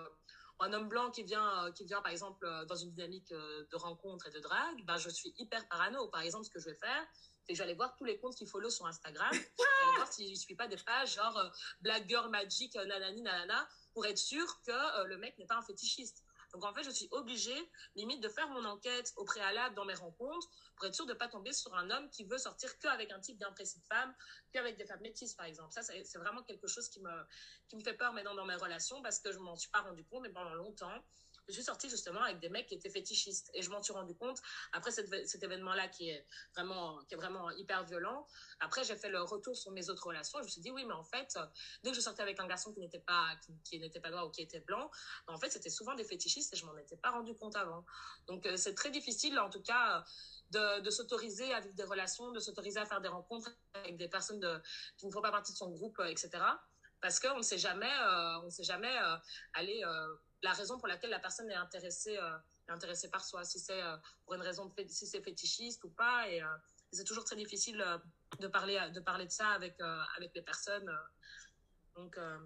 un 0.59 0.73
homme 0.73 0.89
blanc 0.89 1.09
qui 1.09 1.23
vient, 1.23 1.71
qui 1.73 1.85
vient 1.85 2.01
par 2.01 2.11
exemple 2.11 2.47
dans 2.67 2.75
une 2.75 2.91
dynamique 2.91 3.29
de 3.31 3.75
rencontre 3.75 4.27
et 4.27 4.31
de 4.31 4.39
drague, 4.39 4.85
ben 4.85 4.97
je 4.97 5.09
suis 5.09 5.33
hyper 5.37 5.67
parano. 5.67 6.07
Par 6.09 6.21
exemple, 6.21 6.45
ce 6.45 6.49
que 6.49 6.59
je 6.59 6.69
vais 6.69 6.75
faire, 6.75 7.07
c'est 7.47 7.55
j'allais 7.55 7.73
voir 7.73 7.95
tous 7.95 8.03
les 8.03 8.17
comptes 8.17 8.35
qu'il 8.35 8.47
follow 8.47 8.69
sur 8.69 8.85
Instagram. 8.85 9.29
j'allais 9.31 9.95
voir 9.95 10.11
s'il 10.11 10.29
ne 10.29 10.35
suit 10.35 10.55
pas 10.55 10.67
des 10.67 10.77
pages 10.77 11.15
genre 11.15 11.37
euh, 11.37 11.49
Black 11.81 12.07
Girl 12.07 12.29
Magic, 12.29 12.75
euh, 12.75 12.85
nanani, 12.85 13.21
nanana, 13.21 13.67
pour 13.93 14.05
être 14.05 14.17
sûr 14.17 14.61
que 14.61 14.71
euh, 14.71 15.05
le 15.05 15.17
mec 15.17 15.37
n'est 15.37 15.45
pas 15.45 15.55
un 15.55 15.61
fétichiste. 15.61 16.23
Donc 16.53 16.63
en 16.63 16.73
fait, 16.73 16.83
je 16.83 16.89
suis 16.89 17.07
obligée, 17.11 17.69
limite, 17.95 18.21
de 18.21 18.29
faire 18.29 18.47
mon 18.49 18.63
enquête 18.63 19.13
au 19.17 19.25
préalable 19.25 19.75
dans 19.75 19.83
mes 19.83 19.93
rencontres 19.93 20.47
pour 20.75 20.85
être 20.87 20.95
sûre 20.95 21.05
de 21.05 21.13
ne 21.13 21.17
pas 21.17 21.27
tomber 21.27 21.51
sur 21.51 21.75
un 21.75 21.89
homme 21.89 22.09
qui 22.09 22.23
veut 22.23 22.37
sortir 22.37 22.77
qu'avec 22.79 23.11
un 23.11 23.19
type 23.19 23.37
bien 23.37 23.51
précis 23.51 23.79
de 23.79 23.85
femme, 23.85 24.13
qu'avec 24.53 24.77
des 24.77 24.85
femmes 24.85 25.01
métisses, 25.01 25.33
par 25.33 25.45
exemple. 25.45 25.73
Ça, 25.73 25.83
c'est 25.83 26.17
vraiment 26.17 26.43
quelque 26.43 26.67
chose 26.67 26.87
qui 26.87 27.01
me, 27.01 27.11
qui 27.67 27.75
me 27.75 27.83
fait 27.83 27.95
peur 27.95 28.13
maintenant 28.13 28.33
dans 28.33 28.45
mes 28.45 28.55
relations 28.55 29.01
parce 29.01 29.19
que 29.19 29.31
je 29.31 29.39
m'en 29.39 29.57
suis 29.57 29.69
pas 29.69 29.81
rendu 29.81 30.05
compte, 30.05 30.23
mais 30.23 30.29
pendant 30.29 30.53
longtemps, 30.53 31.03
je 31.47 31.53
suis 31.53 31.63
sortie 31.63 31.89
justement 31.89 32.21
avec 32.21 32.39
des 32.39 32.49
mecs 32.49 32.67
qui 32.67 32.75
étaient 32.75 32.89
fétichistes. 32.89 33.49
Et 33.53 33.61
je 33.61 33.69
m'en 33.69 33.81
suis 33.81 33.93
rendu 33.93 34.15
compte 34.15 34.41
après 34.73 34.91
cet, 34.91 35.43
événement-là 35.43 35.87
qui 35.87 36.09
est 36.09 36.25
vraiment, 36.55 36.99
qui 37.05 37.13
est 37.13 37.17
vraiment 37.17 37.49
hyper 37.51 37.85
violent. 37.85 38.25
Après, 38.59 38.83
j'ai 38.83 38.95
fait 38.95 39.09
le 39.09 39.21
retour 39.21 39.55
sur 39.55 39.71
mes 39.71 39.89
autres 39.89 40.05
relations. 40.07 40.39
Je 40.39 40.43
me 40.43 40.49
suis 40.49 40.61
dit, 40.61 40.71
oui, 40.71 40.83
mais 40.85 40.93
en 40.93 41.03
fait, 41.03 41.37
dès 41.83 41.91
que 41.91 41.95
je 41.95 42.01
sortais 42.01 42.21
avec 42.21 42.39
un 42.39 42.47
garçon 42.47 42.73
qui 42.73 42.79
n'était 42.79 42.99
pas, 42.99 43.35
qui, 43.63 43.79
n'était 43.79 43.99
pas 43.99 44.09
noir 44.09 44.27
ou 44.27 44.29
qui 44.29 44.41
était 44.41 44.59
blanc, 44.61 44.89
ben, 45.27 45.33
en 45.33 45.37
fait, 45.37 45.49
c'était 45.49 45.69
souvent 45.69 45.95
des 45.95 46.03
fétichistes 46.03 46.53
et 46.53 46.57
je 46.57 46.65
m'en 46.65 46.75
étais 46.77 46.97
pas 46.97 47.11
rendu 47.11 47.33
compte 47.35 47.55
avant. 47.55 47.85
Donc, 48.27 48.45
euh, 48.45 48.57
c'est 48.57 48.73
très 48.73 48.91
difficile, 48.91 49.39
en 49.39 49.49
tout 49.49 49.61
cas, 49.61 50.03
de, 50.51 50.89
s'autoriser 50.89 51.53
à 51.53 51.59
vivre 51.59 51.75
des 51.75 51.83
relations, 51.83 52.31
de 52.31 52.39
s'autoriser 52.39 52.79
à 52.79 52.85
faire 52.85 53.01
des 53.01 53.07
rencontres 53.07 53.51
avec 53.73 53.97
des 53.97 54.07
personnes 54.07 54.39
qui 54.97 55.05
ne 55.05 55.11
font 55.11 55.21
pas 55.21 55.31
partie 55.31 55.51
de 55.51 55.57
son 55.57 55.69
groupe, 55.69 56.01
etc. 56.07 56.29
Parce 57.01 57.19
qu'on 57.19 57.37
ne 57.37 57.43
sait 57.43 57.57
jamais, 57.57 57.85
euh, 57.85 58.39
on 58.41 58.45
ne 58.45 58.49
sait 58.49 58.63
jamais 58.63 58.97
euh, 58.97 59.15
aller 59.53 59.83
la 60.43 60.53
raison 60.53 60.77
pour 60.77 60.87
laquelle 60.87 61.09
la 61.09 61.19
personne 61.19 61.49
est 61.49 61.55
intéressée, 61.55 62.17
euh, 62.17 62.37
intéressée 62.67 63.09
par 63.09 63.23
soi, 63.23 63.43
si 63.43 63.59
c'est 63.59 63.81
euh, 63.81 63.95
pour 64.25 64.35
une 64.35 64.41
raison, 64.41 64.71
si 64.87 65.07
c'est 65.07 65.21
fétichiste 65.21 65.83
ou 65.83 65.89
pas. 65.89 66.29
Et, 66.29 66.41
euh, 66.41 66.47
c'est 66.91 67.03
toujours 67.03 67.25
très 67.25 67.35
difficile 67.35 67.83
de 68.39 68.47
parler, 68.47 68.79
de 68.93 68.99
parler 69.01 69.25
de 69.25 69.31
ça 69.31 69.49
avec, 69.49 69.75
avec 70.15 70.33
les 70.33 70.41
personnes. 70.41 70.89
Donc, 71.97 72.17
euh, 72.17 72.37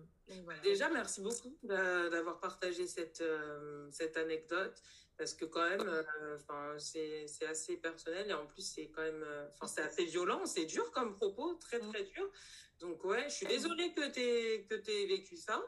voilà. 0.43 0.59
Déjà, 0.61 0.89
merci 0.89 1.21
beaucoup 1.21 1.55
d'avoir 1.61 2.39
partagé 2.39 2.87
cette, 2.87 3.21
euh, 3.21 3.87
cette 3.91 4.17
anecdote 4.17 4.81
parce 5.17 5.35
que 5.35 5.45
quand 5.45 5.69
même, 5.69 5.87
euh, 5.87 6.79
c'est 6.79 7.45
assez 7.47 7.77
personnel 7.77 8.31
et 8.31 8.33
en 8.33 8.47
plus, 8.47 8.63
c'est 8.63 8.87
quand 8.87 9.03
même, 9.03 9.23
enfin, 9.53 9.67
c'est 9.67 9.83
assez 9.83 10.05
violent, 10.05 10.45
c'est 10.47 10.65
dur 10.65 10.89
comme 10.91 11.15
propos, 11.15 11.53
très, 11.55 11.77
mm. 11.77 11.93
très 11.93 12.03
dur. 12.05 12.31
Donc, 12.81 13.03
ouais, 13.05 13.29
je 13.29 13.35
suis 13.35 13.45
désolée 13.45 13.93
que 13.93 14.07
tu 14.07 14.65
que 14.67 14.91
aies 14.91 15.05
vécu 15.07 15.37
ça. 15.37 15.63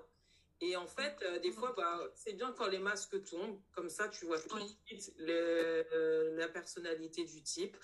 Et 0.62 0.76
en 0.76 0.88
fait, 0.88 1.24
des 1.42 1.52
fois, 1.52 1.74
bah, 1.76 2.00
c'est 2.16 2.34
bien 2.34 2.54
quand 2.54 2.68
les 2.68 2.80
masques 2.80 3.24
tombent, 3.26 3.60
comme 3.74 3.90
ça, 3.90 4.08
tu 4.08 4.26
vois 4.26 4.40
tout 4.40 4.60
de 4.60 4.68
suite 4.86 5.14
la 5.18 6.48
personnalité 6.48 7.26
du 7.26 7.42
type. 7.42 7.78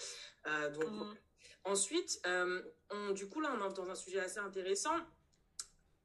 donc, 0.73 0.89
mm. 0.89 1.17
Ensuite, 1.65 2.21
euh, 2.25 2.61
du 3.13 3.27
coup, 3.27 3.41
là, 3.41 3.53
on 3.57 3.61
entre 3.61 3.83
dans 3.83 3.89
un 3.89 3.95
sujet 3.95 4.19
assez 4.19 4.39
intéressant. 4.39 4.95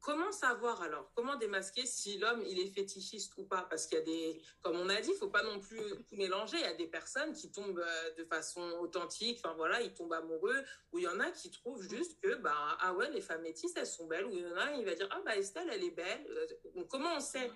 Comment 0.04 0.32
savoir 0.32 0.82
alors 0.82 1.10
Comment 1.14 1.36
démasquer 1.36 1.86
si 1.86 2.18
l'homme 2.18 2.44
il 2.46 2.60
est 2.60 2.66
fétichiste 2.66 3.32
ou 3.38 3.44
pas? 3.44 3.62
Parce 3.70 3.86
qu'il 3.86 3.96
y 3.96 4.02
a 4.02 4.04
des, 4.04 4.42
comme 4.60 4.76
on 4.76 4.90
a 4.90 5.00
dit, 5.00 5.08
il 5.10 5.16
faut 5.16 5.30
pas 5.30 5.42
non 5.42 5.58
plus 5.58 5.78
tout 5.78 6.16
mélanger. 6.16 6.58
Il 6.58 6.62
y 6.62 6.66
a 6.66 6.74
des 6.74 6.88
personnes 6.88 7.32
qui 7.32 7.50
tombent 7.50 7.78
euh, 7.78 8.14
de 8.18 8.24
façon 8.24 8.60
authentique. 8.80 9.38
Enfin 9.42 9.54
voilà, 9.54 9.80
ils 9.80 9.94
tombent 9.94 10.12
amoureux. 10.12 10.62
Ou 10.92 10.98
il 10.98 11.04
y 11.04 11.08
en 11.08 11.20
a 11.20 11.30
qui 11.30 11.50
trouvent 11.50 11.82
juste 11.82 12.20
que 12.20 12.34
bah 12.34 12.76
ah 12.80 12.92
ouais 12.92 13.10
les 13.12 13.22
femmes 13.22 13.40
métisses 13.40 13.72
elles 13.76 13.86
sont 13.86 14.06
belles. 14.06 14.26
Ou 14.26 14.34
il 14.34 14.42
y 14.42 14.46
en 14.46 14.56
a 14.58 14.72
il 14.72 14.84
va 14.84 14.94
dire 14.94 15.08
ah 15.10 15.22
bah 15.24 15.36
Estelle 15.36 15.70
elle 15.72 15.82
est 15.82 15.90
belle. 15.90 16.26
Euh, 16.28 16.46
donc 16.74 16.88
comment 16.88 17.16
on 17.16 17.20
sait? 17.20 17.50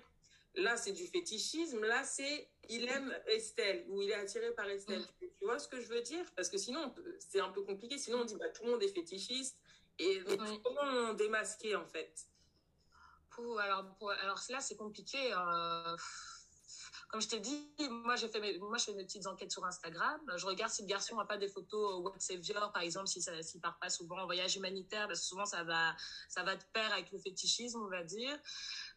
Là, 0.55 0.75
c'est 0.75 0.93
du 0.93 1.05
fétichisme. 1.05 1.81
Là, 1.81 2.03
c'est 2.03 2.49
il 2.67 2.89
aime 2.89 3.15
Estelle 3.27 3.85
ou 3.89 4.01
il 4.01 4.09
est 4.09 4.15
attiré 4.15 4.51
par 4.55 4.67
Estelle. 4.67 5.05
Tu 5.19 5.45
vois 5.45 5.59
ce 5.59 5.67
que 5.67 5.79
je 5.79 5.87
veux 5.87 6.01
dire? 6.01 6.25
Parce 6.35 6.49
que 6.49 6.57
sinon, 6.57 6.95
c'est 7.19 7.41
un 7.41 7.49
peu 7.49 7.61
compliqué. 7.61 7.99
Sinon, 7.99 8.21
on 8.21 8.25
dit 8.25 8.35
bah, 8.37 8.49
tout 8.49 8.63
le 8.63 8.71
monde 8.71 8.81
est 8.81 8.87
fétichiste. 8.87 9.55
Et 9.99 10.19
comment 10.63 11.13
démasquer 11.13 11.75
en 11.75 11.85
fait? 11.85 12.25
Alors, 13.61 13.85
alors 14.21 14.39
là, 14.49 14.61
c'est 14.61 14.75
compliqué. 14.75 15.33
Euh, 15.33 15.95
comme 17.09 17.21
je 17.21 17.27
t'ai 17.27 17.39
dit, 17.39 17.71
moi, 17.89 18.15
j'ai 18.15 18.29
fait 18.29 18.39
mes, 18.39 18.59
moi, 18.59 18.77
je 18.77 18.85
fais 18.85 18.93
mes 18.93 19.03
petites 19.03 19.25
enquêtes 19.25 19.51
sur 19.51 19.65
Instagram. 19.65 20.21
Je 20.37 20.45
regarde 20.45 20.71
si 20.71 20.83
le 20.83 20.87
garçon 20.87 21.15
n'a 21.15 21.25
pas 21.25 21.37
des 21.37 21.47
photos 21.47 22.03
What 22.03 22.13
par 22.71 22.83
exemple, 22.83 23.07
si 23.07 23.19
ça, 23.19 23.41
s'il 23.41 23.59
part 23.61 23.79
pas 23.79 23.89
souvent 23.89 24.19
en 24.19 24.25
voyage 24.25 24.55
humanitaire, 24.55 25.07
parce 25.07 25.21
que 25.21 25.25
souvent, 25.25 25.45
ça 25.45 25.63
va, 25.63 25.95
ça 26.27 26.43
va 26.43 26.55
de 26.55 26.63
pair 26.71 26.93
avec 26.93 27.11
le 27.11 27.17
fétichisme, 27.17 27.81
on 27.81 27.89
va 27.89 28.03
dire. 28.03 28.37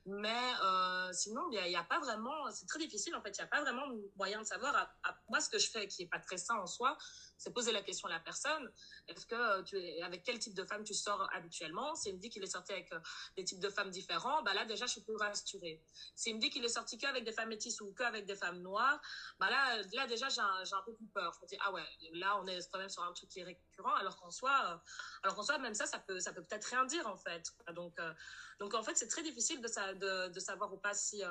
Mais 0.04 0.52
euh, 0.62 1.10
sinon, 1.12 1.48
il 1.52 1.68
n'y 1.68 1.76
a, 1.76 1.84
pas 1.84 2.00
vraiment, 2.00 2.50
c'est 2.50 2.66
très 2.66 2.80
difficile 2.80 3.14
en 3.14 3.22
fait, 3.22 3.30
il 3.30 3.40
n'y 3.40 3.44
a 3.44 3.46
pas 3.46 3.62
vraiment 3.62 3.86
moyen 4.16 4.40
de 4.40 4.46
savoir. 4.46 4.94
moi, 5.28 5.40
ce 5.40 5.48
que 5.48 5.58
je 5.58 5.70
fais, 5.70 5.88
qui 5.88 6.02
n'est 6.02 6.08
pas 6.08 6.18
très 6.18 6.36
sain 6.36 6.56
en 6.56 6.66
soi, 6.66 6.98
c'est 7.42 7.52
poser 7.52 7.72
la 7.72 7.82
question 7.82 8.06
à 8.06 8.12
la 8.12 8.20
personne. 8.20 8.70
Est-ce 9.08 9.26
que 9.26 9.62
tu 9.62 9.76
es, 9.76 10.00
avec 10.02 10.22
quel 10.22 10.38
type 10.38 10.54
de 10.54 10.64
femme 10.64 10.84
tu 10.84 10.94
sors 10.94 11.28
habituellement? 11.34 11.96
Si 11.96 12.10
il 12.10 12.14
me 12.14 12.20
dit 12.20 12.30
qu'il 12.30 12.42
est 12.44 12.54
sorti 12.58 12.72
avec 12.72 12.92
euh, 12.92 13.00
des 13.36 13.42
types 13.42 13.58
de 13.58 13.68
femmes 13.68 13.90
différents, 13.90 14.42
bah 14.44 14.54
là 14.54 14.64
déjà 14.64 14.86
je 14.86 14.92
suis 14.92 15.00
plus 15.00 15.16
rassurée. 15.16 15.82
S'il 16.14 16.36
me 16.36 16.40
dit 16.40 16.50
qu'il 16.50 16.64
est 16.64 16.68
sorti 16.68 16.98
qu'avec 16.98 17.24
des 17.24 17.32
femmes 17.32 17.48
métisses 17.48 17.80
ou 17.80 17.92
qu'avec 17.94 18.26
des 18.26 18.36
femmes 18.36 18.62
noires, 18.62 19.00
bah 19.40 19.50
là, 19.50 19.82
là 19.92 20.06
déjà 20.06 20.28
j'ai 20.28 20.40
un, 20.40 20.82
peu 20.86 20.94
plus 20.94 21.08
peur. 21.08 21.32
Je 21.34 21.40
me 21.40 21.48
dis 21.48 21.56
ah 21.64 21.72
ouais, 21.72 21.82
là 22.12 22.38
on 22.40 22.46
est 22.46 22.70
quand 22.70 22.78
même 22.78 22.88
sur 22.88 23.02
un 23.02 23.12
truc 23.12 23.28
qui 23.28 23.40
est 23.40 23.44
récurrent, 23.44 23.94
alors 23.96 24.16
qu'en 24.20 24.30
soi, 24.30 24.52
euh, 24.68 24.76
alors 25.24 25.34
qu'en 25.34 25.58
même 25.58 25.74
ça, 25.74 25.86
ça 25.86 25.98
peut, 25.98 26.20
ça 26.20 26.32
peut 26.32 26.44
peut-être 26.44 26.66
rien 26.66 26.84
dire 26.84 27.08
en 27.08 27.16
fait. 27.16 27.52
Donc, 27.74 27.98
euh, 27.98 28.12
donc 28.60 28.74
en 28.74 28.84
fait 28.84 28.96
c'est 28.96 29.08
très 29.08 29.24
difficile 29.24 29.60
de, 29.60 30.28
de, 30.28 30.40
savoir 30.40 30.72
ou 30.72 30.78
pas 30.78 30.94
si 30.94 31.22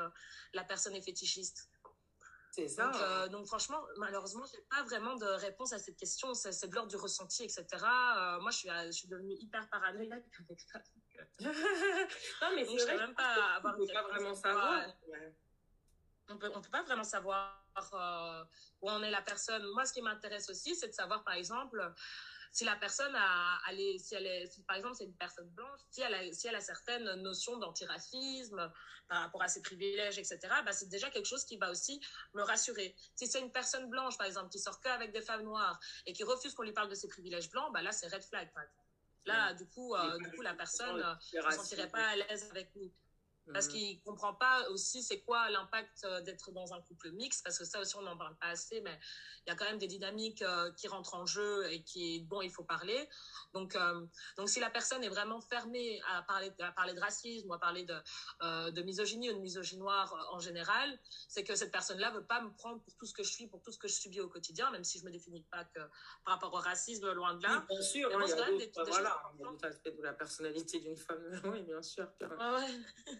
la 0.54 0.64
personne 0.66 0.94
est 0.94 1.02
fétichiste. 1.02 1.70
C'est 2.52 2.68
ça. 2.68 2.88
Donc, 2.88 3.02
euh, 3.02 3.28
donc, 3.30 3.48
franchement, 3.48 3.82
malheureusement, 3.98 4.44
j'ai 4.52 4.62
pas 4.70 4.84
vraiment 4.84 5.16
de 5.16 5.26
réponse 5.26 5.72
à 5.72 5.80
cette 5.80 5.96
question. 5.96 6.34
C'est 6.34 6.68
de 6.68 6.76
l'ordre 6.76 6.90
du 6.90 6.98
ressenti, 6.98 7.44
etc. 7.44 7.66
Euh, 7.72 8.40
moi, 8.42 8.52
je 8.52 8.58
suis, 8.58 8.70
je 8.88 8.92
suis 8.92 9.08
devenue 9.08 9.36
hyper 9.40 9.70
paranoïaque 9.70 10.26
avec 10.46 10.60
ça. 10.60 10.82
non, 11.40 12.56
mais 12.56 12.66
c'est 12.66 12.84
vrai. 12.84 12.98
même 12.98 13.16
pas 13.16 13.56
avoir. 13.56 13.76
On 13.76 13.78
peut 13.78 13.94
pas 13.94 14.04
vraiment 14.04 14.36
savoir. 14.36 14.86
On 16.28 16.38
peut, 16.38 16.52
on 16.54 16.62
peut 16.62 16.70
pas 16.70 16.84
vraiment 16.84 17.04
savoir 17.04 17.58
euh, 17.94 18.44
où 18.82 18.90
en 18.90 19.02
est 19.02 19.12
la 19.12 19.22
personne. 19.22 19.66
Moi, 19.74 19.86
ce 19.86 19.94
qui 19.94 20.02
m'intéresse 20.02 20.50
aussi, 20.50 20.76
c'est 20.76 20.90
de 20.90 20.94
savoir, 20.94 21.24
par 21.24 21.36
exemple, 21.36 21.94
si 22.52 22.66
la 22.66 22.76
personne 22.76 23.16
a, 23.16 23.60
elle 23.70 24.00
si 24.00 24.14
elle 24.14 24.28
est, 24.28 24.66
par 24.68 24.76
exemple, 24.76 24.96
c'est 24.96 25.06
une 25.06 25.16
personne 25.16 25.50
blanche, 25.50 25.80
si 25.90 26.02
elle 26.02 26.14
a, 26.14 26.34
si 26.34 26.48
elle 26.48 26.56
a 26.56 26.62
certaines 26.62 27.10
notions 27.22 27.58
d'antiracisme 27.58 28.72
par 29.08 29.22
rapport 29.22 29.42
à 29.42 29.48
ses 29.48 29.62
privilèges, 29.62 30.18
etc., 30.18 30.40
bah, 30.66 30.74
c'est 30.74 30.90
déjà 30.90 31.10
quelque 31.10 31.28
chose 31.28 31.46
qui 31.46 31.58
va 31.58 31.72
aussi 31.72 32.02
me 32.34 32.42
rassurer. 32.42 32.96
Si 33.16 33.28
c'est 33.28 33.40
une 33.40 33.52
personne 33.52 33.90
blanche, 33.90 34.18
par 34.18 34.28
exemple, 34.28 34.50
qui 34.50 34.60
sort 34.60 34.82
qu'avec 34.82 35.14
des 35.14 35.22
femmes 35.22 35.44
noires 35.44 35.80
et 36.06 36.14
qui 36.14 36.24
refuse 36.24 36.54
qu'on 36.54 36.64
lui 36.64 36.74
parle 36.74 36.90
de 36.90 36.96
ses 36.96 37.08
privilèges 37.08 37.50
blancs, 37.50 37.72
bah, 37.74 37.82
là, 37.82 37.92
c'est 37.92 38.08
red 38.08 38.24
flag, 38.24 38.52
Là, 39.26 39.54
du 39.54 39.68
coup, 39.68 39.96
euh, 39.96 40.18
du 40.18 40.32
coup, 40.32 40.42
la 40.42 40.56
personne 40.56 40.98
ne 40.98 41.42
se 41.42 41.52
sentirait 41.52 41.90
pas 41.90 42.08
à 42.08 42.16
l'aise 42.16 42.50
avec 42.50 42.76
nous 42.76 42.92
parce 43.54 43.68
mhm. 43.68 43.74
qu'il 43.74 44.02
comprend 44.02 44.34
pas 44.34 44.68
aussi 44.70 45.04
c'est 45.04 45.22
quoi 45.22 45.50
l'impact 45.50 46.04
euh, 46.04 46.22
d'être 46.22 46.52
dans 46.52 46.74
un 46.74 46.82
couple 46.82 47.12
mixte 47.12 47.44
parce 47.44 47.58
que 47.58 47.66
ça 47.66 47.80
aussi 47.80 47.96
on 47.96 48.02
n'en 48.02 48.18
parle 48.18 48.36
pas 48.38 48.48
assez 48.48 48.82
mais 48.82 48.98
il 49.46 49.50
y 49.50 49.54
a 49.54 49.56
quand 49.56 49.66
même 49.66 49.80
des 49.80 49.88
dynamiques 49.88 50.42
euh, 50.42 50.72
qui 50.74 50.88
rentrent 50.88 51.16
en 51.16 51.26
jeu 51.26 51.72
et 51.72 51.84
qui 51.84 52.22
dont 52.24 52.42
il 52.42 52.52
faut 52.52 52.64
parler. 52.64 53.10
Donc 53.54 53.76
euh, 53.76 54.06
donc 54.38 54.50
si 54.50 54.60
la 54.60 54.70
personne 54.70 55.04
est 55.04 55.10
vraiment 55.10 55.42
fermée 55.42 56.02
à 56.08 56.22
parler 56.24 56.52
à 56.60 56.72
parler 56.72 56.94
de 56.94 57.00
racisme 57.00 57.50
ou 57.50 57.54
à 57.54 57.60
parler 57.60 57.84
de 57.84 57.96
de 58.72 58.82
misogynie 58.82 59.30
ou 59.30 59.34
de 59.34 59.40
misogynoire 59.40 60.30
en 60.32 60.40
général 60.40 61.00
c'est 61.28 61.44
que 61.44 61.56
cette 61.56 61.72
personne 61.72 62.00
là 62.00 62.12
veut 62.12 62.26
pas 62.26 62.42
me 62.42 62.52
prendre 62.54 62.82
pour 62.82 62.96
tout 62.96 63.06
ce 63.06 63.14
que 63.14 63.24
je 63.24 63.32
suis 63.32 63.48
pour 63.48 63.62
tout 63.62 63.72
ce 63.72 63.78
que 63.78 63.88
je 63.88 63.94
subis 63.94 64.22
au 64.22 64.30
quotidien 64.30 64.72
même 64.72 64.84
si 64.84 65.00
je 65.00 65.06
me 65.06 65.12
définis 65.12 65.44
pas 65.52 65.64
que 65.66 65.80
par 66.24 66.36
rapport 66.36 66.54
au 66.54 66.58
racisme 66.58 67.12
loin 67.12 67.36
de 67.36 67.44
là. 67.44 67.66
Bien 67.70 67.82
sûr 67.82 68.10
il 68.12 68.30
y 68.30 68.34
a 68.34 68.52
d'autres 68.52 68.90
voilà, 68.90 69.22
aspects 69.64 69.96
de 69.96 70.04
la 70.04 70.14
personnalité 70.14 70.80
d'une 70.80 70.98
femme. 70.98 71.22
Oui 71.52 71.62
bien 71.64 71.82
sûr 71.82 72.08
ouais. 72.22 73.12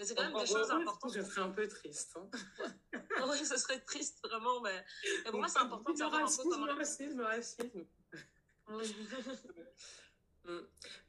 Mais 0.00 0.06
c'est 0.06 0.14
quand 0.14 0.24
même 0.24 0.40
des 0.40 0.46
choses 0.46 0.70
importantes. 0.70 1.12
Je 1.14 1.20
serais 1.20 1.42
un 1.42 1.50
peu 1.50 1.68
triste. 1.68 2.16
Hein. 2.16 2.30
oui, 3.30 3.44
ce 3.44 3.58
serait 3.58 3.80
triste, 3.80 4.18
vraiment. 4.24 4.62
Mais, 4.62 4.82
pour 5.26 5.38
moi, 5.38 5.48
c'est 5.48 5.58
important 5.58 5.92
de 5.92 5.98
savoir 5.98 6.22
racisme, 6.22 6.40
un 6.40 6.44
peu 6.44 6.50
comment... 6.50 6.74
racisme, 6.74 7.20
racisme. 7.20 7.86
Mm. 10.46 10.60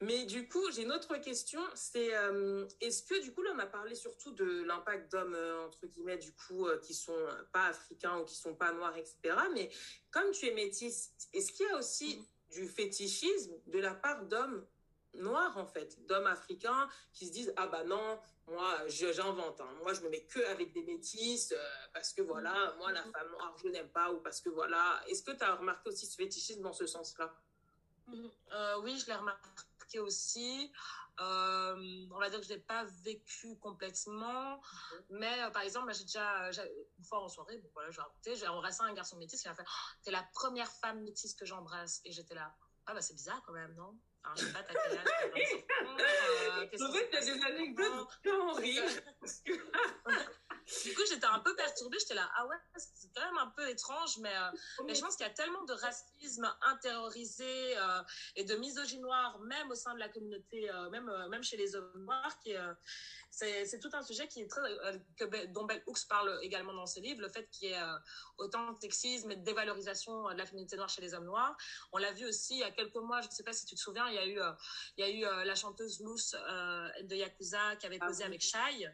Mais 0.02 0.26
du 0.26 0.46
coup, 0.46 0.70
j'ai 0.72 0.82
une 0.82 0.92
autre 0.92 1.16
question. 1.16 1.62
C'est 1.74 2.14
euh, 2.14 2.68
est-ce 2.82 3.02
que 3.02 3.18
du 3.22 3.32
coup, 3.32 3.40
là, 3.40 3.52
on 3.54 3.58
a 3.60 3.66
parlé 3.66 3.94
surtout 3.94 4.30
de 4.32 4.62
l'impact 4.64 5.10
d'hommes 5.10 5.34
euh, 5.34 5.64
entre 5.64 5.86
guillemets, 5.86 6.18
du 6.18 6.34
coup, 6.34 6.66
euh, 6.66 6.78
qui 6.80 6.92
sont 6.92 7.16
pas 7.50 7.68
africains 7.68 8.18
ou 8.18 8.26
qui 8.26 8.36
sont 8.36 8.54
pas 8.54 8.74
noirs, 8.74 8.94
etc. 8.98 9.34
Mais 9.54 9.70
comme 10.10 10.32
tu 10.32 10.46
es 10.46 10.52
métisse, 10.52 11.14
est-ce 11.32 11.50
qu'il 11.50 11.66
y 11.66 11.70
a 11.70 11.78
aussi 11.78 12.18
mm. 12.18 12.52
du 12.52 12.68
fétichisme 12.68 13.54
de 13.68 13.78
la 13.78 13.94
part 13.94 14.26
d'hommes 14.26 14.66
noirs 15.14 15.56
en 15.58 15.66
fait, 15.66 16.04
d'hommes 16.06 16.26
africains 16.26 16.88
qui 17.12 17.26
se 17.26 17.32
disent 17.32 17.52
ah 17.56 17.66
bah 17.66 17.84
non, 17.84 18.18
moi 18.46 18.86
j'invente, 18.88 19.60
hein. 19.60 19.70
moi 19.82 19.92
je 19.92 20.00
me 20.02 20.08
mets 20.08 20.24
que 20.24 20.40
avec 20.46 20.72
des 20.72 20.82
métis 20.82 21.52
euh, 21.52 21.56
parce 21.92 22.12
que 22.12 22.22
voilà, 22.22 22.74
moi 22.78 22.92
la 22.92 23.02
femme 23.02 23.30
noire 23.30 23.54
je 23.62 23.68
n'aime 23.68 23.90
pas 23.90 24.12
ou 24.12 24.20
parce 24.20 24.40
que 24.40 24.48
voilà. 24.48 25.02
Est-ce 25.08 25.22
que 25.22 25.32
tu 25.32 25.42
as 25.42 25.54
remarqué 25.54 25.88
aussi 25.90 26.06
ce 26.06 26.16
fétichisme 26.16 26.62
dans 26.62 26.72
ce 26.72 26.86
sens-là? 26.86 27.34
Euh, 28.52 28.80
Oui, 28.80 28.98
je 28.98 29.06
l'ai 29.06 29.14
remarqué 29.14 29.98
aussi. 29.98 30.72
Euh, 31.20 32.06
on 32.10 32.18
va 32.18 32.30
dire 32.30 32.40
que 32.40 32.46
je 32.46 32.54
l'ai 32.54 32.58
pas 32.58 32.84
vécu 33.04 33.58
complètement, 33.58 34.62
mais 35.10 35.50
par 35.52 35.60
exemple, 35.60 35.92
j'ai 35.92 36.04
déjà 36.04 36.50
une 36.98 37.04
fois 37.04 37.20
en 37.20 37.28
soirée, 37.28 37.58
bon, 37.58 37.68
voilà, 37.74 37.90
j'ai 38.24 38.48
embrassé 38.48 38.80
un 38.80 38.94
garçon 38.94 39.18
métis 39.18 39.42
qui 39.42 39.46
m'a 39.46 39.54
fait 39.54 39.62
oh, 39.66 39.88
"T'es 40.02 40.10
la 40.10 40.22
première 40.32 40.72
femme 40.72 41.02
métisse 41.02 41.34
que 41.34 41.44
j'embrasse", 41.44 42.00
et 42.06 42.12
j'étais 42.12 42.34
là, 42.34 42.56
ah 42.86 42.94
bah 42.94 43.00
c'est 43.00 43.14
bizarre 43.14 43.42
quand 43.46 43.52
même, 43.52 43.74
non? 43.74 43.98
Alors, 44.24 44.36
je 44.36 44.44
sais 44.46 44.52
pas, 44.52 44.62
t'as 44.62 44.74
quel 44.74 44.98
âge? 44.98 45.04
Euh, 45.82 46.86
En 46.88 46.92
fait, 46.92 47.08
t'as 47.10 47.20
des 47.20 47.42
anecdotes 47.42 48.08
horribles. 48.26 49.02
du 50.84 50.94
coup, 50.94 51.02
j'étais 51.08 51.26
un 51.26 51.40
peu 51.40 51.54
perturbée. 51.56 51.98
J'étais 52.00 52.14
là, 52.14 52.30
ah 52.36 52.46
ouais, 52.46 52.56
c'est 52.76 53.08
quand 53.14 53.24
même 53.24 53.38
un 53.38 53.48
peu 53.56 53.68
étrange, 53.68 54.18
mais, 54.18 54.34
euh, 54.34 54.50
mais 54.86 54.94
je 54.94 55.00
pense 55.00 55.16
qu'il 55.16 55.26
y 55.26 55.28
a 55.28 55.32
tellement 55.32 55.64
de 55.64 55.72
racisme 55.72 56.52
intériorisé 56.62 57.76
euh, 57.76 58.02
et 58.36 58.44
de 58.44 58.54
misogynie 58.56 59.02
noire, 59.02 59.38
même 59.40 59.70
au 59.70 59.74
sein 59.74 59.94
de 59.94 59.98
la 59.98 60.08
communauté, 60.08 60.70
euh, 60.70 60.90
même, 60.90 61.10
même 61.28 61.42
chez 61.42 61.56
les 61.56 61.74
hommes 61.74 62.04
noirs, 62.04 62.38
qui 62.40 62.54
c'est 63.30 63.80
tout 63.80 63.90
un 63.94 64.02
sujet 64.02 64.28
qui 64.28 64.42
est 64.42 64.46
très, 64.46 64.60
que, 65.16 65.46
dont 65.46 65.64
Bell 65.64 65.82
Hooks 65.86 66.06
parle 66.06 66.38
également 66.42 66.74
dans 66.74 66.86
ses 66.86 67.00
livres, 67.00 67.22
le 67.22 67.30
fait 67.30 67.48
qu'il 67.50 67.70
y 67.70 67.72
ait 67.72 67.80
autant 68.36 68.72
de 68.72 68.78
sexisme 68.78 69.30
et 69.30 69.36
de 69.36 69.42
dévalorisation 69.42 70.28
de 70.28 70.36
la 70.36 70.44
féminité 70.44 70.76
noire 70.76 70.90
chez 70.90 71.00
les 71.00 71.14
hommes 71.14 71.24
noirs. 71.24 71.56
On 71.92 71.98
l'a 71.98 72.12
vu 72.12 72.26
aussi 72.26 72.56
il 72.56 72.60
y 72.60 72.62
a 72.62 72.70
quelques 72.70 72.94
mois, 72.96 73.22
je 73.22 73.28
ne 73.28 73.32
sais 73.32 73.42
pas 73.42 73.54
si 73.54 73.64
tu 73.64 73.74
te 73.74 73.80
souviens, 73.80 74.06
il 74.08 74.14
y 74.14 74.18
a 74.18 74.26
eu, 74.26 74.38
il 74.98 75.00
y 75.00 75.24
a 75.24 75.40
eu 75.42 75.44
la 75.46 75.54
chanteuse 75.54 76.00
Luce 76.00 76.32
de 76.32 77.16
Yakuza 77.16 77.76
qui 77.76 77.86
avait 77.86 77.98
ah 78.02 78.06
posé 78.06 78.24
avec 78.24 78.42
Shai. 78.42 78.92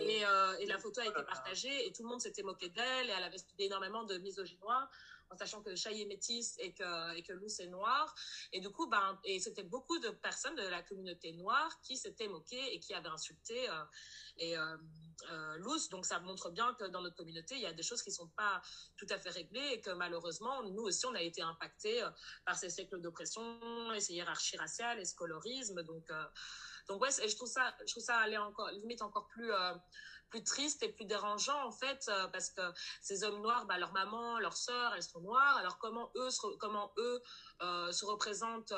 Et, 0.00 0.24
euh, 0.24 0.56
et, 0.58 0.66
la 0.66 0.78
photo 0.78 1.00
a 1.00 1.06
été 1.06 1.22
partagée 1.22 1.86
et 1.86 1.92
tout 1.92 2.02
le 2.02 2.08
monde 2.08 2.20
s'était 2.20 2.42
moqué 2.42 2.70
d'elle 2.70 3.08
et 3.08 3.12
elle 3.16 3.24
avait 3.24 3.36
énormément 3.58 4.04
de 4.04 4.16
misogynie 4.18 4.58
en 5.30 5.36
sachant 5.36 5.62
que 5.62 5.74
Chai 5.74 6.00
est 6.00 6.06
métisse 6.06 6.56
et 6.58 6.72
que, 6.72 7.16
et 7.16 7.22
que 7.22 7.32
Luce 7.32 7.60
est 7.60 7.66
noire. 7.66 8.14
Et 8.52 8.60
du 8.60 8.70
coup, 8.70 8.86
ben, 8.86 9.18
et 9.24 9.40
c'était 9.40 9.64
beaucoup 9.64 9.98
de 9.98 10.10
personnes 10.10 10.54
de 10.54 10.62
la 10.62 10.82
communauté 10.82 11.32
noire 11.32 11.80
qui 11.82 11.96
s'étaient 11.96 12.28
moquées 12.28 12.74
et 12.74 12.80
qui 12.80 12.94
avaient 12.94 13.08
insulté 13.08 13.68
euh, 13.68 13.84
et, 14.38 14.56
euh, 14.56 14.76
euh, 15.30 15.56
Luce. 15.58 15.88
Donc 15.88 16.06
ça 16.06 16.20
montre 16.20 16.50
bien 16.50 16.74
que 16.74 16.84
dans 16.84 17.00
notre 17.00 17.16
communauté, 17.16 17.56
il 17.56 17.62
y 17.62 17.66
a 17.66 17.72
des 17.72 17.82
choses 17.82 18.02
qui 18.02 18.12
sont 18.12 18.28
pas 18.28 18.62
tout 18.96 19.06
à 19.10 19.18
fait 19.18 19.30
réglées 19.30 19.68
et 19.72 19.80
que 19.80 19.90
malheureusement, 19.90 20.62
nous 20.62 20.82
aussi, 20.82 21.06
on 21.06 21.14
a 21.14 21.22
été 21.22 21.42
impactés 21.42 22.02
euh, 22.02 22.10
par 22.44 22.56
ces 22.56 22.70
siècles 22.70 23.00
d'oppression 23.00 23.92
et 23.92 24.00
ces 24.00 24.14
hiérarchies 24.14 24.56
raciales 24.56 25.00
et 25.00 25.04
ce 25.04 25.14
colorisme. 25.14 25.82
Donc, 25.82 26.10
donc 26.88 27.02
ouais, 27.02 27.10
je 27.10 27.34
trouve 27.34 27.48
ça, 27.48 27.74
je 27.86 27.92
trouve 27.92 28.02
ça 28.02 28.16
aller 28.18 28.36
encore, 28.36 28.70
limite 28.70 29.02
encore 29.02 29.26
plus, 29.28 29.52
euh, 29.52 29.74
plus 30.30 30.44
triste 30.44 30.82
et 30.82 30.88
plus 30.92 31.04
dérangeant 31.04 31.66
en 31.66 31.72
fait, 31.72 32.04
euh, 32.08 32.28
parce 32.28 32.50
que 32.50 32.62
ces 33.00 33.24
hommes 33.24 33.40
noirs, 33.42 33.66
bah, 33.66 33.78
leur 33.78 33.92
maman, 33.92 34.38
leur 34.38 34.56
sœur, 34.56 34.94
elles 34.94 35.02
sont 35.02 35.20
noires. 35.20 35.56
Alors 35.56 35.78
comment 35.78 36.12
eux, 36.16 36.30
se, 36.30 36.46
comment 36.58 36.92
eux 36.98 37.20
euh, 37.62 37.90
se 37.90 38.04
représentent, 38.04 38.74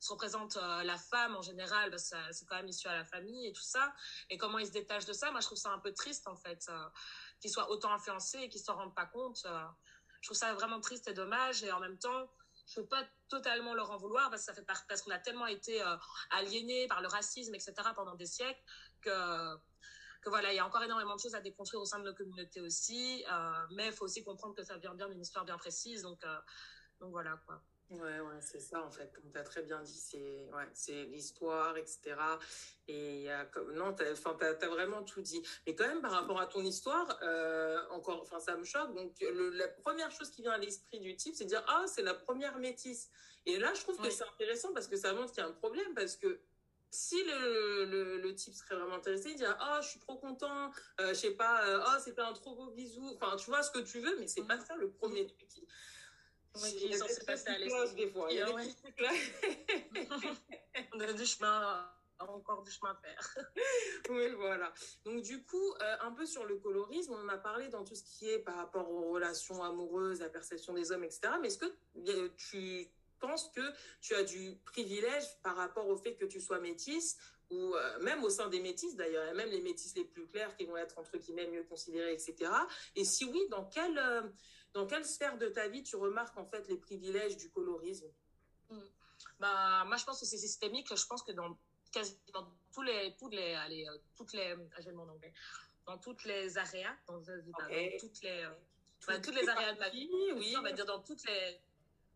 se 0.00 0.12
représentent 0.12 0.56
la 0.56 0.98
femme 0.98 1.36
en 1.36 1.42
général, 1.42 1.90
parce 1.90 2.10
que 2.10 2.16
c'est 2.32 2.44
quand 2.46 2.56
même 2.56 2.68
issu 2.68 2.88
à 2.88 2.96
la 2.96 3.04
famille 3.04 3.46
et 3.46 3.52
tout 3.52 3.62
ça. 3.62 3.94
Et 4.30 4.38
comment 4.38 4.58
ils 4.58 4.66
se 4.66 4.72
détachent 4.72 5.06
de 5.06 5.12
ça, 5.12 5.30
moi 5.30 5.40
je 5.40 5.46
trouve 5.46 5.58
ça 5.58 5.70
un 5.70 5.78
peu 5.78 5.92
triste 5.92 6.26
en 6.26 6.36
fait, 6.36 6.68
qu'ils 7.40 7.50
soient 7.50 7.70
autant 7.70 7.92
influencés 7.92 8.38
et 8.38 8.48
qu'ils 8.48 8.62
s'en 8.62 8.74
rendent 8.74 8.94
pas 8.94 9.06
compte. 9.06 9.46
je 10.20 10.28
trouve 10.28 10.36
ça 10.36 10.54
vraiment 10.54 10.80
triste 10.80 11.06
et 11.06 11.14
dommage. 11.14 11.62
Et 11.62 11.70
en 11.70 11.80
même 11.80 11.98
temps, 11.98 12.28
je 12.66 12.80
peux 12.80 12.86
pas 12.86 13.04
totalement 13.28 13.74
leur 13.74 13.90
en 13.90 13.96
vouloir 13.98 14.30
parce 14.30 14.42
que 14.42 14.46
ça 14.46 14.54
fait 14.54 14.64
par- 14.64 14.86
parce 14.86 15.02
qu'on 15.02 15.10
a 15.10 15.18
tellement 15.18 15.46
été 15.46 15.82
euh, 15.82 15.96
aliénés 16.30 16.86
par 16.88 17.00
le 17.02 17.08
racisme, 17.08 17.54
etc. 17.54 17.74
pendant 17.94 18.14
des 18.14 18.26
siècles 18.26 18.60
que 19.00 19.56
que 20.22 20.30
voilà, 20.30 20.54
il 20.54 20.56
y 20.56 20.58
a 20.58 20.66
encore 20.66 20.82
énormément 20.82 21.16
de 21.16 21.20
choses 21.20 21.34
à 21.34 21.42
déconstruire 21.42 21.82
au 21.82 21.84
sein 21.84 21.98
de 21.98 22.04
nos 22.04 22.14
communautés 22.14 22.62
aussi, 22.62 23.22
euh, 23.30 23.66
mais 23.72 23.88
il 23.88 23.92
faut 23.92 24.06
aussi 24.06 24.24
comprendre 24.24 24.54
que 24.54 24.62
ça 24.62 24.78
vient 24.78 24.94
bien 24.94 25.06
d'une 25.06 25.20
histoire 25.20 25.44
bien 25.44 25.58
précise, 25.58 26.00
donc 26.00 26.24
euh, 26.24 26.40
donc 26.98 27.10
voilà 27.10 27.36
quoi. 27.44 27.62
Ouais, 27.90 28.18
ouais, 28.18 28.40
c'est 28.40 28.60
ça 28.60 28.82
en 28.82 28.90
fait, 28.90 29.12
comme 29.12 29.30
tu 29.30 29.38
as 29.38 29.42
très 29.42 29.62
bien 29.62 29.80
dit, 29.82 29.98
c'est 29.98 30.48
ouais, 30.52 30.68
c'est 30.72 31.04
l'histoire, 31.04 31.76
etc. 31.76 32.16
Et 32.88 33.16
il 33.16 33.22
y 33.22 33.28
a 33.28 33.44
comme 33.44 33.72
non, 33.74 33.94
enfin, 34.12 34.34
t'as, 34.40 34.54
t'as 34.54 34.68
vraiment 34.68 35.02
tout 35.02 35.20
dit. 35.20 35.42
Mais 35.66 35.74
quand 35.74 35.86
même, 35.86 36.00
par 36.00 36.12
rapport 36.12 36.40
à 36.40 36.46
ton 36.46 36.64
histoire, 36.64 37.18
euh, 37.22 37.78
encore, 37.90 38.22
enfin, 38.22 38.40
ça 38.40 38.56
me 38.56 38.64
choque. 38.64 38.94
Donc, 38.94 39.14
le, 39.20 39.50
la 39.50 39.68
première 39.68 40.10
chose 40.10 40.30
qui 40.30 40.40
vient 40.42 40.52
à 40.52 40.58
l'esprit 40.58 40.98
du 40.98 41.14
type, 41.14 41.34
c'est 41.36 41.44
de 41.44 41.50
dire 41.50 41.64
ah, 41.68 41.84
c'est 41.86 42.02
la 42.02 42.14
première 42.14 42.58
métisse. 42.58 43.10
Et 43.46 43.58
là, 43.58 43.72
je 43.74 43.80
trouve 43.82 44.00
que 44.00 44.10
c'est 44.10 44.24
intéressant 44.24 44.72
parce 44.72 44.88
que 44.88 44.96
ça 44.96 45.12
montre 45.12 45.32
qu'il 45.32 45.42
y 45.42 45.46
a 45.46 45.48
un 45.48 45.52
problème 45.52 45.94
parce 45.94 46.16
que 46.16 46.40
si 46.90 47.22
le, 47.24 47.84
le, 47.84 48.18
le 48.18 48.34
type 48.34 48.54
serait 48.54 48.76
vraiment 48.76 48.94
intéressé, 48.94 49.30
il 49.30 49.36
dirait 49.36 49.56
ah 49.58 49.80
je 49.82 49.88
suis 49.88 50.00
trop 50.00 50.16
content, 50.16 50.70
euh, 51.00 51.08
je 51.08 51.14
sais 51.14 51.32
pas, 51.32 51.66
euh, 51.66 51.84
oh 51.86 51.98
c'était 52.02 52.22
un 52.22 52.32
trop 52.32 52.54
beau 52.54 52.70
bisou. 52.70 53.06
Enfin, 53.14 53.36
tu 53.36 53.50
vois 53.50 53.62
ce 53.62 53.70
que 53.70 53.80
tu 53.80 54.00
veux, 54.00 54.16
mais 54.18 54.26
c'est 54.26 54.44
pas 54.44 54.58
ça 54.58 54.74
le 54.76 54.90
premier 54.90 55.26
truc. 55.26 55.48
Oui, 56.62 56.76
qui 56.76 56.86
est 56.86 56.96
censé 56.96 57.20
des 57.20 57.26
passer 57.26 57.48
à 57.48 57.58
des 57.58 58.10
fois. 58.10 58.28
Il 58.30 58.36
y 58.36 58.40
a 58.40 58.44
Et 58.44 58.46
des 58.46 58.54
ouais. 58.54 58.64
petits 58.64 58.76
trucs 58.76 59.00
là. 59.00 59.10
On 60.94 61.00
a 61.00 61.12
du 61.12 61.26
chemin, 61.26 61.90
encore 62.20 62.62
du 62.62 62.70
chemin 62.70 62.90
à 62.90 62.94
faire. 62.94 63.38
Oui, 64.10 64.30
voilà. 64.36 64.72
Donc, 65.04 65.22
du 65.22 65.42
coup, 65.42 65.72
euh, 65.80 65.96
un 66.02 66.12
peu 66.12 66.26
sur 66.26 66.44
le 66.44 66.56
colorisme, 66.56 67.14
on 67.14 67.24
en 67.24 67.28
a 67.30 67.38
parlé 67.38 67.68
dans 67.68 67.84
tout 67.84 67.94
ce 67.94 68.02
qui 68.02 68.28
est 68.28 68.38
par 68.38 68.56
rapport 68.56 68.90
aux 68.90 69.10
relations 69.12 69.62
amoureuses, 69.62 70.20
la 70.20 70.28
perception 70.28 70.74
des 70.74 70.92
hommes, 70.92 71.04
etc. 71.04 71.32
Mais 71.40 71.48
est-ce 71.48 71.58
que 71.58 72.28
tu 72.36 72.86
penses 73.18 73.50
que 73.54 73.62
tu 74.02 74.14
as 74.14 74.24
du 74.24 74.58
privilège 74.66 75.24
par 75.42 75.56
rapport 75.56 75.88
au 75.88 75.96
fait 75.96 76.16
que 76.16 76.26
tu 76.26 76.40
sois 76.40 76.60
métisse 76.60 77.16
ou 77.50 77.74
euh, 77.74 77.98
même 78.00 78.22
au 78.24 78.30
sein 78.30 78.48
des 78.48 78.60
métisses 78.60 78.96
d'ailleurs, 78.96 79.28
et 79.28 79.34
même 79.34 79.50
les 79.50 79.60
métisses 79.60 79.94
les 79.96 80.04
plus 80.04 80.26
claires 80.26 80.54
qui 80.56 80.64
vont 80.64 80.76
être 80.76 80.98
entre 80.98 81.16
guillemets 81.16 81.46
mieux 81.46 81.64
considérées, 81.64 82.12
etc. 82.12 82.50
Et 82.96 83.04
si 83.04 83.24
oui, 83.24 83.40
dans 83.50 83.64
quelle, 83.64 83.98
euh, 83.98 84.22
dans 84.74 84.86
quelle 84.86 85.04
sphère 85.04 85.38
de 85.38 85.48
ta 85.48 85.68
vie 85.68 85.82
tu 85.82 85.96
remarques 85.96 86.36
en 86.36 86.44
fait 86.46 86.66
les 86.68 86.76
privilèges 86.76 87.36
du 87.36 87.50
colorisme? 87.50 88.06
Bah, 89.38 89.84
moi, 89.86 89.96
je 89.96 90.04
pense 90.04 90.20
que 90.20 90.26
c'est 90.26 90.36
systémique. 90.38 90.88
Je 90.94 91.06
pense 91.06 91.22
que 91.22 91.32
dans 91.32 91.56
quasiment 91.92 92.52
tous 92.72 92.82
les, 92.82 93.16
tous 93.16 93.28
les, 93.28 93.54
allez, 93.54 93.86
euh, 93.88 93.96
toutes 94.16 94.32
les, 94.32 94.52
ah, 94.76 94.80
j'ai 94.80 94.90
le 94.90 94.96
mot 94.96 95.04
en 95.04 95.08
anglais, 95.10 95.32
dans 95.86 95.96
toutes 95.98 96.24
les 96.24 96.58
aréas, 96.58 96.96
dans, 97.06 97.18
dans 97.18 97.98
toutes 98.00 98.20
les, 98.22 98.42
euh, 98.42 98.50
bah, 99.06 99.18
toutes 99.20 99.34
les 99.36 99.48
aréas 99.48 99.74
de 99.74 99.78
ma 99.78 99.90
vie, 99.90 100.08
oui, 100.34 100.54
on 100.58 100.62
va 100.62 100.72
dire 100.72 100.86
dans 100.86 101.00
toutes 101.00 101.24
les, 101.28 101.60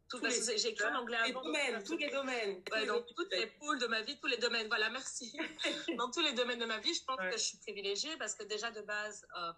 tout, 0.09 0.17
Tous 0.19 0.23
parce 0.23 0.49
les- 0.49 0.59
j'ai 0.59 0.69
écrit 0.71 0.89
en 0.89 0.97
anglais 0.97 1.19
les 1.27 1.31
avant. 1.31 1.43
domaines, 1.43 1.83
tous 1.85 1.97
les 1.97 2.11
domaines. 2.11 2.63
Ouais, 2.73 2.87
dans 2.87 2.97
les 2.97 3.05
toutes 3.15 3.31
les 3.33 3.47
poules 3.61 3.79
de 3.79 3.87
ma 3.87 4.01
vie, 4.03 4.19
tous 4.19 4.27
les 4.27 4.39
domaines. 4.39 4.67
Voilà, 4.67 4.89
merci. 4.91 5.37
dans 5.99 6.11
tous 6.11 6.23
les 6.23 6.33
domaines 6.33 6.59
de 6.59 6.65
ma 6.65 6.79
vie, 6.79 6.95
je 6.95 7.05
pense 7.05 7.19
Ouais. 7.19 7.31
que 7.31 7.37
je 7.37 7.43
suis 7.45 7.59
privilégiée 7.59 8.17
parce 8.17 8.35
que 8.35 8.43
déjà 8.45 8.71
de 8.71 8.81
base, 8.81 9.27
euh, 9.37 9.53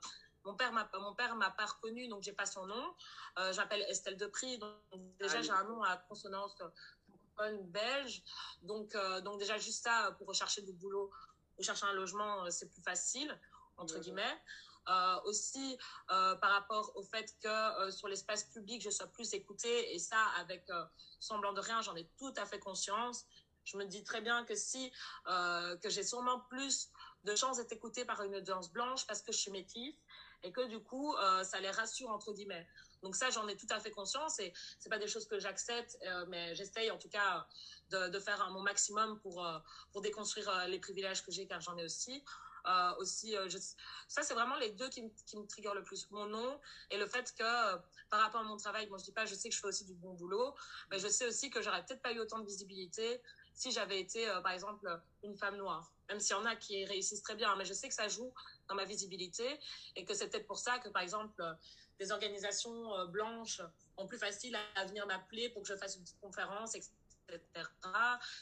mon 0.44 0.54
père 0.54 0.72
m'a 0.72 0.88
mon 1.00 1.14
père 1.14 1.34
m'a 1.36 1.50
pas 1.50 1.66
reconnue, 1.66 2.08
donc 2.08 2.22
j'ai 2.22 2.32
pas 2.32 2.46
son 2.46 2.66
nom. 2.66 2.94
Euh, 3.38 3.52
J'appelle 3.52 3.82
Estelle 3.88 4.16
Depris, 4.16 4.58
donc 4.58 4.74
déjà 5.18 5.38
Ah 5.38 5.42
j'ai 5.42 5.50
un 5.50 5.64
nom 5.64 5.82
à 5.82 5.96
consonance 5.96 6.56
belge. 7.64 8.22
Donc 8.62 8.94
euh, 8.94 9.20
donc 9.20 9.38
déjà 9.38 9.58
juste 9.58 9.82
ça 9.84 10.14
pour 10.18 10.26
rechercher 10.28 10.62
du 10.62 10.72
boulot 10.72 11.10
ou 11.58 11.62
chercher 11.62 11.86
un 11.86 11.92
logement, 11.92 12.44
euh, 12.44 12.50
c'est 12.50 12.68
plus 12.68 12.82
facile 12.82 13.38
entre 13.76 13.98
guillemets. 13.98 14.38
Euh, 14.88 15.20
aussi 15.24 15.76
euh, 16.10 16.34
par 16.36 16.50
rapport 16.50 16.90
au 16.96 17.02
fait 17.02 17.36
que 17.42 17.48
euh, 17.48 17.90
sur 17.90 18.08
l'espace 18.08 18.44
public 18.44 18.80
je 18.82 18.88
sois 18.88 19.06
plus 19.08 19.34
écoutée 19.34 19.94
et 19.94 19.98
ça 19.98 20.18
avec 20.38 20.66
semblant 21.20 21.52
de 21.52 21.60
rien 21.60 21.82
j'en 21.82 21.94
ai 21.96 22.08
tout 22.18 22.32
à 22.38 22.46
fait 22.46 22.58
conscience 22.58 23.26
je 23.64 23.76
me 23.76 23.84
dis 23.84 24.02
très 24.02 24.22
bien 24.22 24.42
que 24.46 24.54
si 24.54 24.90
que 25.26 25.90
j'ai 25.90 26.02
sûrement 26.02 26.40
plus 26.48 26.88
de 27.24 27.36
chances 27.36 27.58
d'être 27.58 27.72
écoutée 27.72 28.06
par 28.06 28.22
une 28.22 28.34
audience 28.34 28.72
blanche 28.72 29.06
parce 29.06 29.20
que 29.20 29.32
je 29.32 29.38
suis 29.38 29.50
métisse 29.50 29.94
et 30.42 30.52
que 30.52 30.66
du 30.66 30.80
coup 30.80 31.14
euh, 31.16 31.44
ça 31.44 31.60
les 31.60 31.70
rassure 31.70 32.10
entre 32.10 32.32
guillemets. 32.32 32.66
Donc 33.02 33.16
ça 33.16 33.30
j'en 33.30 33.46
ai 33.48 33.56
tout 33.56 33.66
à 33.70 33.80
fait 33.80 33.90
conscience 33.90 34.38
et 34.40 34.52
c'est 34.78 34.88
pas 34.88 34.98
des 34.98 35.08
choses 35.08 35.26
que 35.26 35.38
j'accepte 35.38 35.96
euh, 36.06 36.26
mais 36.28 36.54
j'essaye 36.54 36.90
en 36.90 36.98
tout 36.98 37.08
cas 37.08 37.46
de, 37.90 38.20
faire 38.20 38.48
mon 38.50 38.60
maximum 38.60 39.18
pour 39.20 39.44
euh, 39.44 39.58
pour 39.92 40.02
déconstruire 40.02 40.68
les 40.68 40.78
privilèges 40.78 41.22
que 41.24 41.32
j'ai 41.32 41.46
car 41.46 41.60
j'en 41.60 41.76
ai 41.76 41.84
aussi. 41.84 42.24
Aussi 42.98 43.34
ça 44.06 44.22
c'est 44.22 44.34
vraiment 44.34 44.56
les 44.56 44.72
deux 44.72 44.90
qui 44.90 45.00
me, 45.02 45.08
qui 45.24 45.38
me 45.38 45.46
triggerent 45.46 45.74
le 45.74 45.82
plus. 45.82 46.10
Mon 46.10 46.26
nom 46.26 46.60
et 46.90 46.98
le 46.98 47.06
fait 47.06 47.34
que 47.34 47.76
par 48.10 48.20
rapport 48.20 48.42
à 48.42 48.44
mon 48.44 48.58
travail 48.58 48.86
moi 48.90 48.98
je 48.98 49.04
dis 49.04 49.12
pas 49.12 49.24
je 49.24 49.34
sais 49.34 49.48
que 49.48 49.54
je 49.54 49.60
fais 49.60 49.68
aussi 49.68 49.86
du 49.86 49.94
bon 49.94 50.12
boulot 50.12 50.54
mais 50.90 50.98
je 50.98 51.08
sais 51.08 51.26
aussi 51.26 51.48
que 51.48 51.62
j'aurais 51.62 51.82
peut-être 51.86 52.02
pas 52.02 52.12
eu 52.12 52.20
autant 52.20 52.38
de 52.38 52.44
visibilité 52.44 53.22
si 53.54 53.70
j'avais 53.72 53.98
été 53.98 54.26
par 54.42 54.52
exemple 54.52 55.00
une 55.22 55.38
femme 55.38 55.56
noire 55.56 55.90
même 56.10 56.20
s'il 56.20 56.36
y 56.36 56.38
en 56.38 56.44
a 56.44 56.56
qui 56.56 56.84
réussissent 56.84 57.22
très 57.22 57.36
bien 57.36 57.54
mais 57.56 57.64
je 57.64 57.72
sais 57.72 57.88
que 57.88 57.94
ça 57.94 58.08
joue 58.08 58.32
dans 58.68 58.74
ma 58.74 58.84
visibilité 58.84 59.58
et 59.96 60.04
que 60.04 60.12
c'est 60.14 60.28
peut-être 60.28 60.46
pour 60.46 60.58
ça 60.58 60.78
que 60.78 60.88
par 60.90 61.02
exemple 61.02 61.42
des 61.98 62.12
organisations 62.12 62.94
euh, 62.96 63.06
blanches 63.06 63.62
ont 63.96 64.06
plus 64.06 64.18
facile 64.18 64.56
à, 64.76 64.84
venir 64.84 65.06
m'appeler 65.06 65.48
pour 65.50 65.62
que 65.62 65.68
je 65.68 65.76
fasse 65.76 65.96
une 65.96 66.02
petite 66.02 66.20
conférence 66.20 66.74
etc 66.74 66.90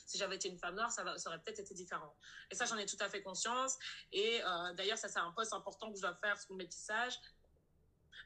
si 0.06 0.18
j'avais 0.18 0.36
été 0.36 0.48
une 0.48 0.58
femme 0.58 0.74
noire 0.74 0.90
ça, 0.90 1.04
va, 1.04 1.18
ça 1.18 1.30
aurait 1.30 1.40
peut-être 1.40 1.58
été 1.58 1.74
différent. 1.74 2.14
Et 2.50 2.54
ça 2.54 2.64
j'en 2.64 2.76
ai 2.76 2.86
tout 2.86 2.96
à 3.00 3.08
fait 3.08 3.22
conscience. 3.22 3.76
Et 4.12 4.42
euh, 4.42 4.72
d'ailleurs 4.74 4.98
ça 4.98 5.08
c'est 5.08 5.18
un 5.18 5.30
poste 5.32 5.52
important 5.52 5.90
que 5.90 5.96
je 5.96 6.02
dois 6.02 6.14
faire 6.14 6.40
sur 6.40 6.52
le 6.52 6.58
métissage. 6.58 7.18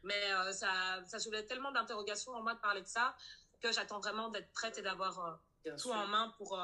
Mais 0.04 0.32
euh, 0.32 0.52
ça, 0.52 1.02
ça 1.06 1.18
soulève 1.18 1.46
tellement 1.46 1.70
d'interrogations 1.70 2.32
en 2.32 2.42
moi 2.42 2.54
de 2.54 2.60
parler 2.60 2.82
de 2.82 2.88
ça 2.88 3.16
que 3.60 3.72
j'attends 3.72 4.00
vraiment 4.00 4.28
d'être 4.28 4.52
prête 4.52 4.76
et 4.78 4.82
d'avoir 4.82 5.20
euh, 5.20 5.70
tout 5.70 5.78
sûr. 5.78 5.94
en 5.94 6.06
main 6.08 6.34
pour, 6.36 6.58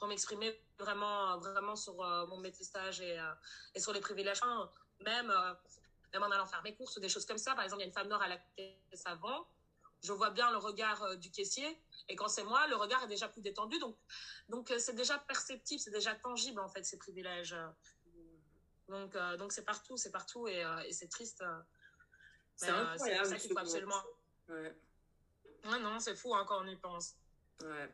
pour 0.00 0.08
m'exprimer 0.08 0.58
vraiment, 0.78 1.38
vraiment 1.38 1.76
sur 1.76 2.02
euh, 2.02 2.26
mon 2.26 2.38
métissage 2.38 3.00
et, 3.00 3.20
euh, 3.20 3.32
et 3.74 3.80
sur 3.80 3.92
les 3.92 4.00
privilèges. 4.00 4.40
Même, 5.04 5.30
euh, 5.30 5.54
même 6.12 6.22
en 6.22 6.30
allant 6.30 6.46
faire 6.46 6.62
mes 6.62 6.74
courses 6.74 6.96
ou 6.96 7.00
des 7.00 7.08
choses 7.08 7.26
comme 7.26 7.38
ça. 7.38 7.54
Par 7.54 7.62
exemple, 7.62 7.82
il 7.82 7.84
y 7.84 7.86
a 7.86 7.88
une 7.88 7.94
femme 7.94 8.08
noire 8.08 8.22
à 8.22 8.28
la 8.28 8.38
caisse 8.56 9.04
avant. 9.04 9.46
Je 10.02 10.12
vois 10.12 10.30
bien 10.30 10.50
le 10.50 10.56
regard 10.56 11.16
du 11.18 11.30
caissier. 11.30 11.78
Et 12.08 12.16
quand 12.16 12.28
c'est 12.28 12.42
moi, 12.42 12.66
le 12.66 12.76
regard 12.76 13.04
est 13.04 13.08
déjà 13.08 13.28
plus 13.28 13.42
détendu. 13.42 13.78
Donc, 13.78 13.96
donc 14.48 14.72
c'est 14.78 14.94
déjà 14.94 15.18
perceptible, 15.18 15.78
c'est 15.78 15.90
déjà 15.90 16.14
tangible, 16.14 16.60
en 16.60 16.68
fait, 16.68 16.82
ces 16.84 16.98
privilèges. 16.98 17.54
Donc, 18.90 19.14
euh, 19.14 19.36
donc 19.36 19.52
c'est 19.52 19.64
partout, 19.64 19.96
c'est 19.96 20.10
partout. 20.10 20.48
Et, 20.48 20.64
euh, 20.64 20.80
et 20.80 20.92
c'est 20.92 21.08
triste. 21.08 21.44
C'est 22.56 22.70
incroyable. 22.70 23.26
c'est 23.26 23.32
ça 23.32 23.38
qu'il 23.38 23.52
faut 23.52 23.58
absolument. 23.58 24.02
Ouais, 24.48 24.76
Ouais, 25.64 25.78
non, 25.78 26.00
c'est 26.00 26.16
fou 26.16 26.34
hein, 26.34 26.44
quand 26.48 26.62
on 26.62 26.66
y 26.66 26.76
pense. 26.76 27.16
Ouais. 27.62 27.88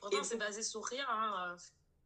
Pourtant, 0.00 0.22
c'est 0.22 0.36
basé 0.36 0.62
sur 0.62 0.84
rien. 0.84 1.06
Hein. 1.08 1.56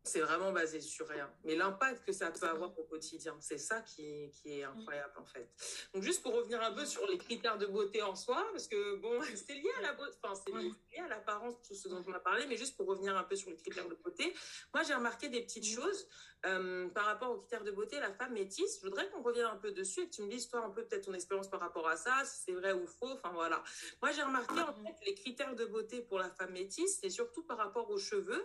C'est 0.05 0.21
vraiment 0.21 0.51
basé 0.51 0.81
sur 0.81 1.07
rien. 1.07 1.33
Mais 1.45 1.55
l'impact 1.55 2.05
que 2.05 2.13
ça 2.13 2.33
peut 2.33 2.47
avoir 2.47 2.77
au 2.77 2.83
quotidien, 2.85 3.37
c'est 3.41 3.59
ça 3.59 3.83
qui, 3.83 4.31
qui 4.33 4.59
est 4.59 4.65
incroyable 4.65 5.15
en 5.17 5.25
fait. 5.25 5.49
Donc 5.95 6.03
juste 6.03 6.23
pour 6.23 6.35
revenir 6.35 6.61
un 6.61 6.73
peu 6.73 6.85
sur 6.85 7.07
les 7.07 7.19
critères 7.19 7.57
de 7.57 7.67
beauté 7.67 8.03
en 8.03 8.17
soi, 8.17 8.45
parce 8.51 8.67
que 8.67 8.97
bon, 8.97 9.21
c'est 9.35 9.55
lié 9.55 9.71
à 9.79 9.83
la 9.83 9.93
beauté, 9.93 10.17
enfin 10.21 10.35
c'est 10.35 10.53
lié 10.53 10.99
à 11.05 11.09
l'apparence, 11.09 11.55
tout 11.63 11.75
ce 11.75 11.89
dont 11.89 12.03
on 12.07 12.13
a 12.13 12.19
parlé, 12.19 12.47
mais 12.47 12.57
juste 12.57 12.77
pour 12.77 12.87
revenir 12.87 13.17
un 13.17 13.23
peu 13.23 13.37
sur 13.37 13.51
les 13.51 13.57
critères 13.57 13.89
de 13.89 13.95
beauté, 13.95 14.35
moi 14.75 14.83
j'ai 14.83 14.95
remarqué 14.95 15.29
des 15.29 15.43
petites 15.43 15.67
choses 15.67 16.09
euh, 16.47 16.89
par 16.89 17.05
rapport 17.05 17.31
aux 17.31 17.39
critères 17.39 17.63
de 17.63 17.71
beauté, 17.71 18.01
la 18.01 18.13
femme 18.13 18.33
métisse. 18.33 18.81
Je 18.81 18.89
voudrais 18.89 19.09
qu'on 19.11 19.23
revienne 19.23 19.47
un 19.47 19.57
peu 19.57 19.71
dessus 19.71 20.01
et 20.01 20.09
que 20.09 20.15
tu 20.17 20.23
me 20.23 20.29
dises 20.29 20.49
toi 20.49 20.65
un 20.65 20.71
peu 20.71 20.85
peut-être 20.85 21.05
ton 21.05 21.15
expérience 21.15 21.49
par 21.49 21.61
rapport 21.61 21.87
à 21.89 21.97
ça, 21.97 22.25
si 22.25 22.43
c'est 22.47 22.53
vrai 22.53 22.73
ou 22.73 22.87
faux. 22.89 23.11
Enfin 23.11 23.31
voilà. 23.33 23.63
Moi 24.03 24.11
j'ai 24.11 24.23
remarqué 24.23 24.61
en 24.61 24.75
fait 24.75 24.97
les 25.07 25.15
critères 25.15 25.55
de 25.55 25.65
beauté 25.65 26.01
pour 26.01 26.19
la 26.19 26.31
femme 26.31 26.51
métisse, 26.51 26.99
c'est 27.01 27.11
surtout 27.11 27.45
par 27.45 27.59
rapport 27.59 27.89
aux 27.91 27.99
cheveux 27.99 28.45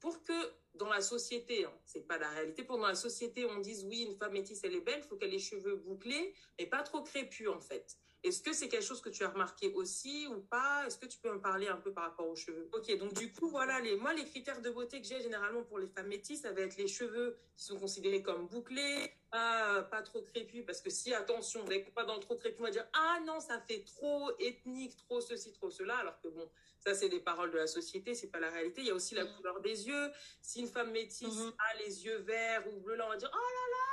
pour 0.00 0.22
que 0.22 0.32
dans 0.74 0.88
la 0.88 1.00
société, 1.00 1.64
hein, 1.64 1.72
c'est 1.84 2.06
pas 2.06 2.18
la 2.18 2.28
réalité, 2.28 2.62
pour 2.62 2.78
dans 2.78 2.86
la 2.86 2.94
société 2.94 3.46
on 3.46 3.58
dise 3.58 3.84
oui, 3.84 4.02
une 4.02 4.16
femme 4.16 4.32
métisse 4.32 4.60
elle 4.64 4.74
est 4.74 4.80
belle, 4.80 5.00
il 5.02 5.08
faut 5.08 5.16
qu'elle 5.16 5.30
ait 5.30 5.32
les 5.32 5.38
cheveux 5.38 5.76
bouclés, 5.76 6.34
mais 6.58 6.66
pas 6.66 6.82
trop 6.82 7.02
crépus 7.02 7.48
en 7.48 7.60
fait. 7.60 7.96
Est-ce 8.26 8.42
que 8.42 8.52
c'est 8.52 8.68
quelque 8.68 8.84
chose 8.84 9.00
que 9.00 9.08
tu 9.08 9.22
as 9.22 9.28
remarqué 9.28 9.72
aussi 9.74 10.26
ou 10.26 10.40
pas? 10.40 10.84
Est-ce 10.84 10.98
que 10.98 11.06
tu 11.06 11.18
peux 11.18 11.32
me 11.32 11.40
parler 11.40 11.68
un 11.68 11.76
peu 11.76 11.92
par 11.92 12.04
rapport 12.04 12.26
aux 12.26 12.34
cheveux? 12.34 12.68
Ok, 12.72 12.96
donc 12.98 13.14
du 13.14 13.32
coup, 13.32 13.48
voilà, 13.48 13.80
les, 13.80 13.96
moi, 13.96 14.12
les 14.14 14.24
critères 14.24 14.60
de 14.60 14.70
beauté 14.70 15.00
que 15.00 15.06
j'ai 15.06 15.20
généralement 15.20 15.62
pour 15.62 15.78
les 15.78 15.86
femmes 15.86 16.08
métisses, 16.08 16.42
ça 16.42 16.50
va 16.50 16.62
être 16.62 16.76
les 16.76 16.88
cheveux 16.88 17.38
qui 17.56 17.64
sont 17.64 17.78
considérés 17.78 18.22
comme 18.22 18.48
bouclés, 18.48 19.12
pas, 19.30 19.82
pas 19.84 20.02
trop 20.02 20.22
crépus, 20.22 20.64
parce 20.66 20.80
que 20.80 20.90
si, 20.90 21.14
attention, 21.14 21.64
dès 21.64 21.84
qu'on 21.84 21.92
pas 21.92 22.04
dans 22.04 22.14
le 22.14 22.20
trop 22.20 22.36
crépus, 22.36 22.58
on 22.60 22.64
va 22.64 22.70
dire, 22.70 22.86
ah 22.94 23.20
non, 23.24 23.38
ça 23.38 23.60
fait 23.60 23.84
trop 23.84 24.30
ethnique, 24.40 24.96
trop 24.96 25.20
ceci, 25.20 25.52
trop 25.52 25.70
cela, 25.70 25.96
alors 25.98 26.20
que 26.20 26.26
bon, 26.26 26.50
ça, 26.80 26.94
c'est 26.94 27.08
des 27.08 27.20
paroles 27.20 27.50
de 27.50 27.58
la 27.58 27.66
société, 27.66 28.14
c'est 28.14 28.30
pas 28.30 28.38
la 28.40 28.50
réalité. 28.50 28.80
Il 28.80 28.86
y 28.86 28.90
a 28.90 28.94
aussi 28.94 29.14
la 29.14 29.24
mm. 29.24 29.36
couleur 29.36 29.60
des 29.60 29.88
yeux. 29.88 30.10
Si 30.40 30.60
une 30.60 30.68
femme 30.68 30.92
métisse 30.92 31.28
mm-hmm. 31.28 31.54
a 31.58 31.78
les 31.84 32.04
yeux 32.04 32.18
verts 32.18 32.64
ou 32.72 32.80
bleus, 32.80 32.96
là, 32.96 33.06
on 33.06 33.10
va 33.10 33.16
dire, 33.16 33.30
oh 33.32 33.36
là 33.36 33.66
là, 33.70 33.85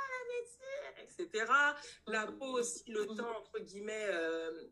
etc. 1.02 1.46
La 2.06 2.26
mm-hmm. 2.26 2.38
peau 2.38 2.58
aussi, 2.58 2.90
le 2.90 3.04
mm-hmm. 3.04 3.16
teint, 3.16 3.32
entre 3.32 3.58
guillemets, 3.60 4.06
euh, 4.10 4.64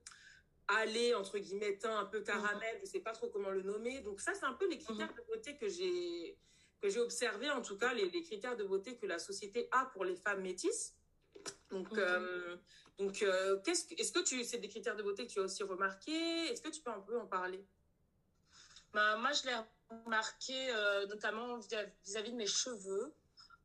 aller, 0.69 1.15
entre 1.15 1.39
guillemets, 1.39 1.79
teint 1.79 1.99
un 1.99 2.05
peu 2.07 2.21
caramel, 2.21 2.79
je 2.81 2.87
sais 2.87 3.01
pas 3.01 3.13
trop 3.13 3.29
comment 3.29 3.51
le 3.51 3.63
nommer. 3.63 4.01
Donc 4.01 4.21
ça, 4.21 4.35
c'est 4.35 4.45
un 4.45 4.55
peu 4.55 4.69
les 4.69 4.79
critères 4.79 5.13
de 5.13 5.23
beauté 5.29 5.57
que 5.57 5.69
j'ai 5.69 6.39
que 6.83 6.89
j'ai 6.89 6.99
observé, 6.99 7.49
en 7.49 7.63
tout 7.63 7.79
cas, 7.79 7.95
les, 7.95 8.11
critères 8.23 8.57
de 8.57 8.65
beauté 8.65 8.97
que 8.97 9.07
la 9.07 9.21
société 9.21 9.69
a 9.71 9.87
pour 9.87 10.05
les 10.05 10.17
femmes 10.17 10.43
métisses. 10.43 10.97
Donc, 11.71 11.97
euh, 11.97 12.57
donc 12.99 13.23
euh, 13.23 13.61
qu'est-ce 13.65 13.87
que, 13.87 13.95
est-ce 14.01 14.11
que 14.11 14.19
tu, 14.19 14.43
c'est 14.43 14.59
des 14.59 14.69
critères 14.69 14.97
de 14.97 15.03
beauté 15.05 15.25
que 15.27 15.33
tu 15.33 15.39
as 15.39 15.45
aussi 15.45 15.63
remarqués? 15.63 16.47
Est-ce 16.47 16.61
que 16.61 16.71
tu 16.71 16.83
peux 16.83 16.91
un 16.91 17.01
peu 17.01 17.17
en 17.19 17.27
parler? 17.27 17.65
Bah, 18.93 19.17
moi, 19.17 19.33
je 19.33 19.47
l'ai 19.47 19.55
remarqué 20.05 20.71
euh, 20.71 21.07
notamment 21.07 21.59
vis-à-vis 21.59 22.33
de 22.33 22.37
mes 22.37 22.47
cheveux. 22.47 23.15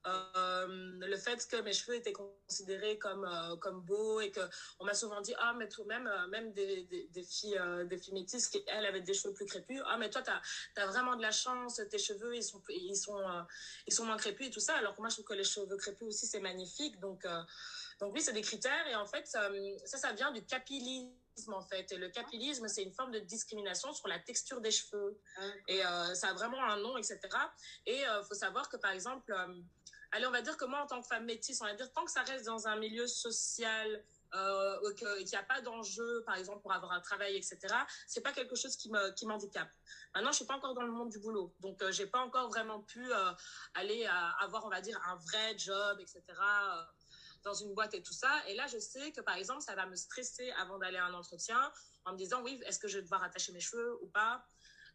Euh, 0.08 0.68
le 0.68 1.18
fait 1.18 1.46
que 1.48 1.62
mes 1.62 1.74
cheveux 1.74 1.96
étaient 1.96 2.14
considérés 2.14 2.98
comme 2.98 3.26
euh, 3.26 3.56
comme 3.58 3.82
beaux 3.82 4.22
et 4.22 4.32
que 4.32 4.40
on 4.80 4.86
m'a 4.86 4.94
souvent 4.94 5.22
dit 5.22 5.34
ah 5.38 5.54
mais 5.58 5.68
tout 5.68 5.84
même 5.84 6.10
même 6.30 6.54
des, 6.54 6.84
des, 7.12 7.24
filles 7.24 7.60
des 7.86 7.98
filles 7.98 8.14
métisses 8.14 8.48
qui 8.48 8.64
elles 8.68 8.86
avaient 8.86 9.02
des 9.02 9.14
cheveux 9.14 9.34
plus 9.34 9.46
crépus 9.46 9.82
ah 9.86 9.98
mais 9.98 10.10
toi 10.10 10.22
tu 10.22 10.32
as, 10.82 10.86
vraiment 10.86 11.16
de 11.16 11.22
la 11.22 11.32
chance 11.32 11.82
tes 11.90 11.98
cheveux 11.98 12.36
ils 12.36 12.44
sont 12.44 12.62
ils 12.70 12.96
sont 12.96 13.22
ils 13.86 13.94
sont 13.94 14.06
moins 14.06 14.18
crépus 14.18 14.48
et 14.48 14.52
tout 14.52 14.60
ça 14.60 14.76
alors 14.76 14.96
que 14.96 15.02
moi 15.02 15.10
je 15.10 15.16
trouve 15.16 15.26
que 15.26 15.34
les 15.34 15.44
cheveux 15.44 15.78
crépus 15.78 16.08
aussi 16.08 16.26
c'est 16.26 16.40
magnifique 16.40 17.00
donc 17.00 17.26
donc 18.00 18.14
oui 18.14 18.22
c'est 18.22 18.34
des 18.34 18.42
critères 18.42 18.88
et 18.88 18.96
en 18.96 19.06
fait 19.06 19.28
ça 19.28 19.50
ça 19.86 20.14
vient 20.14 20.32
du 20.32 20.44
capillisme 20.46 21.18
en 21.50 21.62
fait. 21.62 21.92
Et 21.92 21.98
le 21.98 22.10
capilisme, 22.10 22.68
c'est 22.68 22.84
une 22.84 22.94
forme 22.94 23.12
de 23.12 23.20
discrimination 23.20 23.94
sur 23.94 24.08
la 24.08 24.20
texture 24.20 24.62
des 24.62 24.72
cheveux. 24.72 25.20
Et 25.68 25.86
euh, 25.86 26.14
ça 26.16 26.30
a 26.30 26.34
vraiment 26.34 26.64
un 26.64 26.78
nom, 26.78 26.98
etc. 26.98 27.20
Et 27.86 28.00
il 28.00 28.06
euh, 28.06 28.24
faut 28.24 28.34
savoir 28.34 28.70
que, 28.70 28.78
par 28.78 28.92
exemple, 28.92 29.32
euh, 29.32 29.62
allez, 30.12 30.26
on 30.26 30.32
va 30.32 30.42
dire 30.42 30.58
que 30.58 30.66
moi, 30.66 30.82
en 30.82 30.88
tant 30.88 31.02
que 31.02 31.08
femme 31.08 31.26
métisse, 31.26 31.62
on 31.62 31.66
va 31.66 31.74
dire 31.74 31.92
tant 31.92 32.06
que 32.06 32.12
ça 32.12 32.24
reste 32.24 32.46
dans 32.46 32.68
un 32.68 32.76
milieu 32.78 33.08
social, 33.08 34.04
qu'il 34.98 35.26
n'y 35.26 35.36
a 35.36 35.44
pas 35.44 35.62
d'enjeu, 35.62 36.24
par 36.26 36.36
exemple, 36.36 36.62
pour 36.62 36.74
avoir 36.74 36.92
un 36.92 37.02
travail, 37.02 37.36
etc., 37.38 37.58
c'est 38.08 38.22
pas 38.22 38.34
quelque 38.34 38.56
chose 38.56 38.76
qui 38.76 38.90
me 38.92 39.26
m'handicape. 39.26 39.70
Maintenant, 40.14 40.32
je 40.32 40.38
suis 40.38 40.46
pas 40.46 40.56
encore 40.56 40.74
dans 40.74 40.82
le 40.82 40.92
monde 40.92 41.10
du 41.10 41.20
boulot, 41.20 41.54
donc 41.60 41.82
j'ai 41.92 42.08
pas 42.08 42.20
encore 42.20 42.50
vraiment 42.50 42.82
pu 42.82 43.10
aller 43.74 44.06
avoir, 44.40 44.66
on 44.66 44.70
va 44.70 44.82
dire, 44.82 45.00
un 45.08 45.16
vrai 45.16 45.58
job, 45.58 46.00
etc 46.00 46.24
dans 47.44 47.54
une 47.54 47.74
boîte 47.74 47.94
et 47.94 48.04
tout 48.04 48.14
ça. 48.14 48.30
Et 48.48 48.56
là, 48.56 48.68
je 48.68 48.78
sais 48.78 49.12
que, 49.12 49.22
par 49.22 49.36
exemple, 49.36 49.62
ça 49.62 49.76
va 49.76 49.86
me 49.86 49.96
stresser 49.96 50.52
avant 50.52 50.78
d'aller 50.78 50.98
à 50.98 51.06
un 51.06 51.14
entretien 51.14 51.72
en 52.06 52.14
me 52.14 52.18
disant, 52.18 52.42
oui, 52.42 52.62
est-ce 52.66 52.80
que 52.80 52.88
je 52.88 52.98
vais 52.98 53.04
devoir 53.04 53.24
attacher 53.24 53.52
mes 53.54 53.60
cheveux 53.60 53.98
ou 54.02 54.08
pas? 54.08 54.46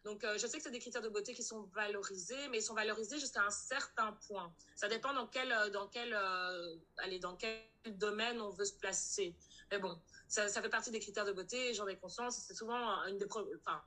Donc, 0.03 0.23
euh, 0.25 0.37
je 0.37 0.47
sais 0.47 0.57
que 0.57 0.63
c'est 0.63 0.71
des 0.71 0.79
critères 0.79 1.01
de 1.01 1.07
beauté 1.07 1.33
qui 1.33 1.43
sont 1.43 1.63
valorisés, 1.73 2.49
mais 2.49 2.57
ils 2.57 2.63
sont 2.63 2.73
valorisés 2.73 3.19
jusqu'à 3.19 3.43
un 3.43 3.49
certain 3.49 4.11
point. 4.27 4.53
Ça 4.75 4.89
dépend 4.89 5.13
dans 5.13 5.27
quel, 5.27 5.51
euh, 5.51 5.69
dans 5.69 5.87
quel, 5.87 6.13
euh, 6.13 6.75
allez, 6.97 7.19
dans 7.19 7.37
quel 7.37 7.63
domaine 7.87 8.41
on 8.41 8.49
veut 8.49 8.65
se 8.65 8.73
placer. 8.73 9.33
Mais 9.71 9.79
bon, 9.79 9.97
ça, 10.27 10.49
ça 10.49 10.61
fait 10.61 10.69
partie 10.69 10.91
des 10.91 10.99
critères 10.99 11.25
de 11.25 11.31
beauté, 11.31 11.73
j'en 11.73 11.87
ai 11.87 11.97
conscience. 11.97 12.37
C'est 12.45 12.53
souvent 12.53 13.05
une 13.05 13.17
des, 13.17 13.27
enfin, 13.31 13.81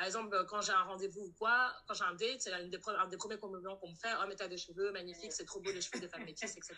par 0.00 0.06
exemple, 0.06 0.46
quand 0.48 0.62
j'ai 0.62 0.72
un 0.72 0.84
rendez-vous 0.84 1.20
ou 1.20 1.32
quoi, 1.32 1.74
quand 1.86 1.92
j'ai 1.92 2.04
un 2.04 2.14
date, 2.14 2.40
c'est 2.40 2.50
un 2.50 2.68
des, 2.68 2.78
premiers 3.18 3.38
compliments 3.38 3.76
qu'on 3.76 3.90
me 3.90 3.94
fait. 3.94 4.08
Oh, 4.18 4.24
mais 4.26 4.34
t'as 4.34 4.48
des 4.48 4.56
cheveux 4.56 4.90
magnifiques, 4.92 5.30
c'est 5.30 5.44
trop 5.44 5.60
beau 5.60 5.70
les 5.70 5.82
cheveux 5.82 6.00
des 6.00 6.08
femmes 6.08 6.24
métisses, 6.24 6.56
etc. 6.56 6.74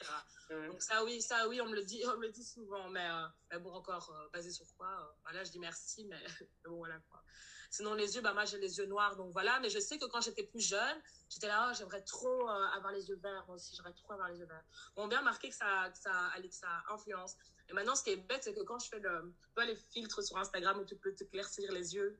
Donc 0.51 0.83
ça, 0.83 1.05
oui, 1.05 1.23
ça, 1.23 1.47
oui, 1.47 1.61
on 1.61 1.69
me 1.69 1.77
le 1.77 1.85
dit, 1.85 2.03
on 2.13 2.17
me 2.17 2.23
le 2.23 2.33
dit 2.33 2.43
souvent. 2.43 2.89
Mais, 2.89 3.09
euh, 3.53 3.61
bon, 3.61 3.71
encore, 3.75 4.11
euh, 4.11 4.29
basé 4.33 4.51
sur 4.51 4.67
quoi 4.77 4.89
euh, 4.89 5.13
Voilà, 5.23 5.45
je 5.45 5.53
dis 5.53 5.61
merci, 5.61 6.05
mais, 6.11 6.19
bon, 6.65 6.79
voilà 6.79 6.99
quoi. 7.09 7.23
Sinon, 7.71 7.95
les 7.95 8.17
yeux, 8.17 8.23
bah, 8.23 8.35
moi, 8.35 8.45
j'ai 8.45 8.59
les 8.59 8.79
yeux 8.79 8.87
noirs, 8.87 9.15
donc 9.15 9.31
voilà. 9.31 9.61
Mais 9.61 9.71
je 9.71 9.79
sais 9.79 9.99
que 9.99 10.07
quand 10.07 10.21
j'étais 10.21 10.43
plus 10.43 10.67
jeune, 10.67 11.01
j'étais 11.29 11.47
là, 11.47 11.69
oh, 11.71 11.77
j'aimerais 11.79 12.03
trop 12.03 12.49
avoir 12.49 12.91
les 12.91 13.09
yeux 13.09 13.21
verts, 13.23 13.45
moi 13.47 13.55
aussi, 13.55 13.77
j'aimerais 13.77 13.95
trop 13.95 14.15
avoir 14.15 14.31
les 14.31 14.41
yeux 14.41 14.47
verts. 14.47 14.65
On 14.97 15.07
bien 15.07 15.23
marqué 15.23 15.49
que 15.49 15.55
ça, 15.55 15.91
que 15.91 15.99
ça, 15.99 16.33
que 16.43 16.51
ça 16.51 16.83
influence. 16.91 17.37
Et 17.69 17.73
maintenant, 17.73 17.95
ce 17.95 18.03
qui 18.03 18.11
est 18.11 18.17
bête, 18.17 18.43
c'est 18.43 18.53
que 18.53 18.63
quand 18.63 18.81
je 18.81 18.89
fais 18.89 18.99
le, 18.99 19.33
les 19.65 19.77
filtres 19.77 20.25
sur 20.25 20.37
Instagram 20.39 20.81
où 20.81 20.85
tu 20.85 20.97
peux 20.97 21.15
te 21.15 21.23
claircir 21.23 21.71
les 21.71 21.95
yeux, 21.95 22.19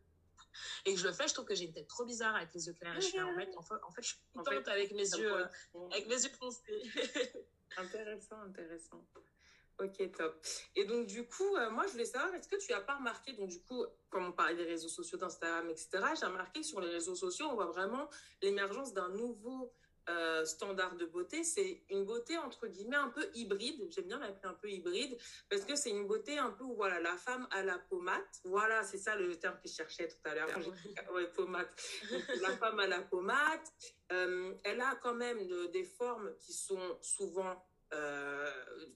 et 0.85 0.95
que 0.95 1.01
je 1.01 1.07
le 1.07 1.13
fais, 1.13 1.29
je 1.29 1.35
trouve 1.35 1.47
que 1.47 1.55
j'ai 1.55 1.65
une 1.65 1.73
tête 1.73 1.89
trop 1.89 2.05
bizarre 2.05 2.35
avec 2.37 2.53
les 2.55 2.67
yeux 2.67 2.75
clairs. 2.75 2.97
Et 2.97 3.01
je 3.01 3.09
fais, 3.09 3.21
en 3.21 3.35
fait, 3.35 3.57
en 3.57 3.91
fait, 3.91 4.03
je 4.03 4.09
suis 4.09 4.19
contente 4.35 4.69
avec 4.69 4.93
mes 4.93 5.09
yeux, 5.09 5.33
euh, 5.33 5.47
avec 5.91 6.07
mes 6.09 6.23
yeux 6.23 6.31
foncés. 6.31 6.83
intéressant, 7.77 8.41
intéressant. 8.41 9.05
Ok, 9.79 10.13
top. 10.13 10.47
Et 10.77 10.85
donc, 10.85 11.07
du 11.07 11.27
coup, 11.27 11.57
euh, 11.57 11.71
moi, 11.71 11.87
je 11.87 11.93
voulais 11.93 12.05
savoir, 12.05 12.33
est-ce 12.35 12.47
que 12.47 12.57
tu 12.57 12.73
as 12.73 12.81
pas 12.81 12.97
remarqué, 12.97 13.33
donc, 13.33 13.49
du 13.49 13.61
coup, 13.63 13.85
comme 14.11 14.27
on 14.27 14.33
parlait 14.33 14.55
des 14.55 14.65
réseaux 14.65 14.89
sociaux, 14.89 15.19
d'Instagram, 15.19 15.69
etc., 15.71 15.89
j'ai 16.19 16.27
remarqué 16.27 16.61
que 16.61 16.67
sur 16.67 16.81
les 16.81 16.91
réseaux 16.91 17.15
sociaux, 17.15 17.47
on 17.51 17.55
voit 17.55 17.67
vraiment 17.67 18.09
l'émergence 18.43 18.93
d'un 18.93 19.09
nouveau 19.09 19.73
euh, 20.09 20.45
standard 20.45 20.97
de 20.97 21.07
beauté, 21.07 21.45
c'est 21.45 21.85
une 21.91 22.05
beauté 22.05 22.37
entre 22.37 22.67
guillemets 22.67 22.97
un 22.97 23.09
peu 23.09 23.29
hybride. 23.35 23.89
J'aime 23.91 24.07
bien 24.07 24.19
l'appeler 24.19 24.49
un 24.49 24.55
peu 24.55 24.69
hybride 24.69 25.17
parce 25.49 25.65
que 25.65 25.77
c'est 25.77 25.91
une 25.91 26.07
beauté 26.07 26.39
un 26.39 26.51
peu 26.51 26.65
où 26.65 26.75
voilà 26.75 27.01
la 27.01 27.17
femme 27.17 27.47
à 27.51 27.63
la 27.63 27.79
pommade. 27.79 28.23
Voilà, 28.45 28.83
c'est 28.83 28.99
ça 28.99 29.15
le 29.17 29.37
terme 29.37 29.57
que 29.63 29.69
je 29.69 29.75
cherchais 29.75 30.09
tout 30.09 30.29
à 30.29 30.35
l'heure. 30.35 30.49
ouais, 31.15 31.29
pommade. 31.29 31.69
la 32.41 32.57
femme 32.57 32.81
à 32.81 32.87
la 32.87 33.03
pommade. 33.03 33.61
Euh, 34.11 34.55
elle 34.65 34.81
a 34.81 34.97
quand 34.97 35.15
même 35.15 35.47
des 35.71 35.85
formes 35.85 36.35
qui 36.39 36.53
sont 36.53 36.99
souvent 37.01 37.65
euh, 37.93 38.51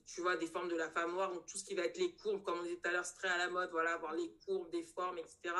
tu 0.05 0.21
vois, 0.21 0.37
des 0.37 0.47
formes 0.47 0.69
de 0.69 0.75
la 0.75 0.89
femme 0.89 1.11
noire, 1.11 1.31
donc 1.33 1.45
tout 1.45 1.57
ce 1.57 1.63
qui 1.63 1.75
va 1.75 1.83
être 1.83 1.97
les 1.97 2.15
courbes, 2.15 2.41
comme 2.41 2.59
on 2.59 2.63
disait 2.63 2.77
tout 2.77 2.89
à 2.89 2.91
l'heure, 2.91 3.05
c'est 3.05 3.15
très 3.15 3.27
à 3.27 3.37
la 3.37 3.49
mode, 3.49 3.69
voilà, 3.71 3.93
avoir 3.93 4.13
les 4.13 4.33
courbes, 4.45 4.69
des 4.71 4.83
formes, 4.83 5.17
etc. 5.17 5.53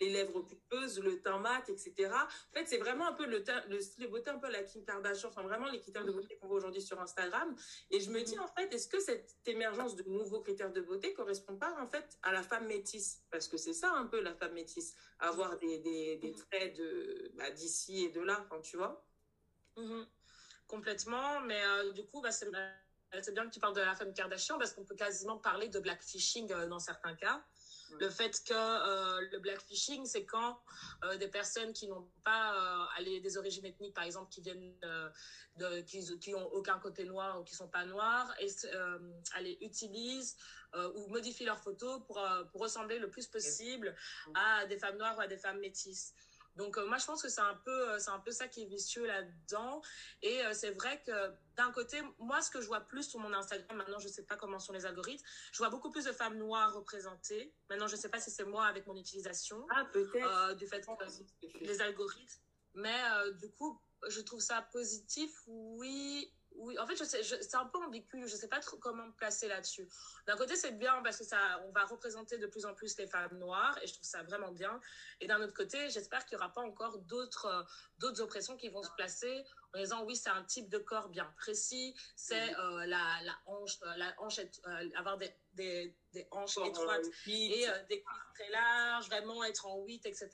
Les 0.00 0.10
lèvres 0.10 0.40
pulpeuses, 0.42 0.98
le 1.00 1.20
teint 1.22 1.38
mat, 1.38 1.68
etc. 1.68 2.10
En 2.12 2.52
fait, 2.52 2.66
c'est 2.66 2.78
vraiment 2.78 3.06
un 3.06 3.12
peu 3.12 3.26
le, 3.26 3.44
le 3.68 3.80
style 3.80 4.04
de 4.04 4.08
beauté, 4.10 4.30
un 4.30 4.38
peu 4.38 4.50
la 4.50 4.62
Kim 4.62 4.84
Kardashian, 4.84 5.28
enfin 5.28 5.42
vraiment 5.42 5.70
les 5.70 5.80
critères 5.80 6.04
de 6.04 6.12
beauté 6.12 6.36
qu'on 6.36 6.48
voit 6.48 6.56
aujourd'hui 6.56 6.82
sur 6.82 7.00
Instagram. 7.00 7.54
Et 7.90 8.00
je 8.00 8.10
me 8.10 8.22
dis, 8.22 8.38
en 8.38 8.48
fait, 8.48 8.72
est-ce 8.74 8.88
que 8.88 9.00
cette 9.00 9.36
émergence 9.46 9.96
de 9.96 10.02
nouveaux 10.08 10.40
critères 10.40 10.72
de 10.72 10.80
beauté 10.80 11.14
correspond 11.14 11.56
pas, 11.56 11.74
en 11.80 11.86
fait, 11.86 12.18
à 12.22 12.32
la 12.32 12.42
femme 12.42 12.66
métisse? 12.66 13.22
Parce 13.30 13.48
que 13.48 13.56
c'est 13.56 13.72
ça 13.72 13.92
un 13.92 14.06
peu 14.06 14.20
la 14.20 14.34
femme 14.34 14.52
métisse, 14.52 14.94
avoir 15.18 15.56
des, 15.58 15.78
des, 15.78 16.16
des 16.16 16.32
mm-hmm. 16.32 16.46
traits 16.50 16.76
de, 16.76 17.32
bah, 17.34 17.50
d'ici 17.50 18.04
et 18.04 18.10
de 18.10 18.20
là, 18.20 18.44
enfin, 18.44 18.60
tu 18.60 18.76
vois? 18.76 19.06
Mm-hmm. 19.76 20.06
Complètement, 20.66 21.40
mais 21.40 21.62
euh, 21.64 21.92
du 21.92 22.04
coup, 22.06 22.20
bah, 22.20 22.30
c'est 22.30 22.50
c'est 23.20 23.32
bien 23.32 23.46
que 23.46 23.52
tu 23.52 23.60
parles 23.60 23.74
de 23.74 23.80
la 23.80 23.94
femme 23.94 24.14
Kardashian 24.14 24.58
parce 24.58 24.72
qu'on 24.72 24.84
peut 24.84 24.94
quasiment 24.94 25.38
parler 25.38 25.68
de 25.68 25.78
blackfishing 25.78 26.50
euh, 26.52 26.66
dans 26.66 26.78
certains 26.78 27.14
cas. 27.14 27.44
Le 28.00 28.08
fait 28.08 28.42
que 28.44 28.54
euh, 28.54 29.20
le 29.32 29.38
blackfishing, 29.40 30.06
c'est 30.06 30.24
quand 30.24 30.58
euh, 31.04 31.18
des 31.18 31.28
personnes 31.28 31.74
qui 31.74 31.88
n'ont 31.88 32.08
pas 32.24 32.88
des 32.98 33.36
origines 33.36 33.66
ethniques, 33.66 33.92
par 33.92 34.04
exemple, 34.04 34.32
qui 34.32 34.40
viennent 34.40 34.74
de, 35.56 35.80
qui, 35.82 36.18
qui 36.18 36.34
ont 36.34 36.46
aucun 36.54 36.78
côté 36.78 37.04
noir 37.04 37.38
ou 37.38 37.44
qui 37.44 37.54
sont 37.54 37.68
pas 37.68 37.84
noirs, 37.84 38.34
et 38.40 38.48
utilisent 39.62 40.36
ou 40.74 41.06
modifient 41.08 41.44
leurs 41.44 41.60
photos 41.60 42.00
pour, 42.06 42.26
pour 42.50 42.62
ressembler 42.62 42.98
le 42.98 43.10
plus 43.10 43.26
possible 43.26 43.94
à 44.34 44.64
des 44.64 44.78
femmes 44.78 44.96
noires 44.96 45.18
ou 45.18 45.20
à 45.20 45.26
des 45.26 45.36
femmes 45.36 45.58
métisses. 45.58 46.14
Donc 46.56 46.76
euh, 46.76 46.86
moi 46.86 46.98
je 46.98 47.06
pense 47.06 47.22
que 47.22 47.28
c'est 47.28 47.40
un 47.40 47.58
peu 47.64 47.90
euh, 47.90 47.98
c'est 47.98 48.10
un 48.10 48.18
peu 48.18 48.30
ça 48.30 48.46
qui 48.46 48.62
est 48.62 48.66
vicieux 48.66 49.06
là-dedans 49.06 49.80
et 50.22 50.44
euh, 50.44 50.52
c'est 50.52 50.72
vrai 50.72 51.02
que 51.04 51.12
d'un 51.56 51.70
côté 51.72 52.00
moi 52.18 52.40
ce 52.40 52.50
que 52.50 52.60
je 52.60 52.66
vois 52.66 52.80
plus 52.80 53.04
sur 53.04 53.20
mon 53.20 53.32
Instagram 53.32 53.76
maintenant 53.76 53.98
je 53.98 54.08
sais 54.08 54.24
pas 54.24 54.36
comment 54.36 54.58
sont 54.58 54.72
les 54.72 54.86
algorithmes 54.86 55.24
je 55.52 55.58
vois 55.58 55.70
beaucoup 55.70 55.90
plus 55.90 56.04
de 56.04 56.12
femmes 56.12 56.36
noires 56.36 56.74
représentées 56.74 57.54
maintenant 57.68 57.86
je 57.86 57.96
sais 57.96 58.08
pas 58.08 58.20
si 58.20 58.30
c'est 58.30 58.44
moi 58.44 58.66
avec 58.66 58.86
mon 58.86 58.96
utilisation 58.96 59.66
ah 59.70 59.84
peut-être 59.92 60.56
du 60.56 60.66
fait 60.66 60.84
que 60.84 61.58
les 61.60 61.80
algorithmes 61.80 62.42
mais 62.74 63.00
du 63.40 63.50
coup 63.50 63.80
je 64.08 64.20
trouve 64.20 64.40
ça 64.40 64.62
positif 64.72 65.30
oui 65.46 66.32
oui, 66.56 66.78
en 66.78 66.86
fait, 66.86 66.96
je 66.96 67.04
sais, 67.04 67.22
c'est 67.22 67.54
un 67.54 67.66
peu 67.66 67.78
ambigu. 67.78 68.26
Je 68.26 68.36
sais 68.36 68.48
pas 68.48 68.60
trop 68.60 68.76
comment 68.76 69.06
me 69.06 69.12
placer 69.12 69.48
là-dessus. 69.48 69.88
D'un 70.26 70.36
côté, 70.36 70.56
c'est 70.56 70.72
bien 70.72 71.00
parce 71.02 71.18
que 71.18 71.24
ça, 71.24 71.38
on 71.66 71.72
va 71.72 71.84
représenter 71.84 72.38
de 72.38 72.46
plus 72.46 72.66
en 72.66 72.74
plus 72.74 72.96
les 72.98 73.06
femmes 73.06 73.38
noires 73.38 73.78
et 73.82 73.86
je 73.86 73.94
trouve 73.94 74.06
ça 74.06 74.22
vraiment 74.22 74.52
bien. 74.52 74.80
Et 75.20 75.26
d'un 75.26 75.40
autre 75.40 75.54
côté, 75.54 75.90
j'espère 75.90 76.24
qu'il 76.24 76.34
y 76.34 76.40
aura 76.40 76.52
pas 76.52 76.62
encore 76.62 76.98
d'autres, 76.98 77.46
euh, 77.46 77.62
d'autres 77.98 78.20
oppressions 78.20 78.56
qui 78.56 78.68
vont 78.68 78.82
se 78.82 78.90
placer 78.96 79.44
en 79.74 79.78
disant 79.78 80.04
oui, 80.04 80.16
c'est 80.16 80.30
un 80.30 80.44
type 80.44 80.68
de 80.68 80.78
corps 80.78 81.08
bien 81.08 81.32
précis, 81.36 81.94
c'est 82.16 82.52
mhm. 82.52 82.84
la, 82.84 83.20
la 83.24 83.38
hanche, 83.46 83.78
la 83.96 84.14
hanche, 84.18 84.40
avoir 84.96 85.18
des, 85.18 85.34
des, 85.54 85.96
des 86.12 86.26
hanches 86.30 86.58
étroites 86.58 87.06
et 87.26 87.66
des 87.88 88.02
cuisses 88.02 88.34
très 88.34 88.50
larges, 88.50 89.06
vraiment 89.06 89.42
être 89.44 89.66
en 89.66 89.82
8, 89.82 90.06
etc. 90.06 90.28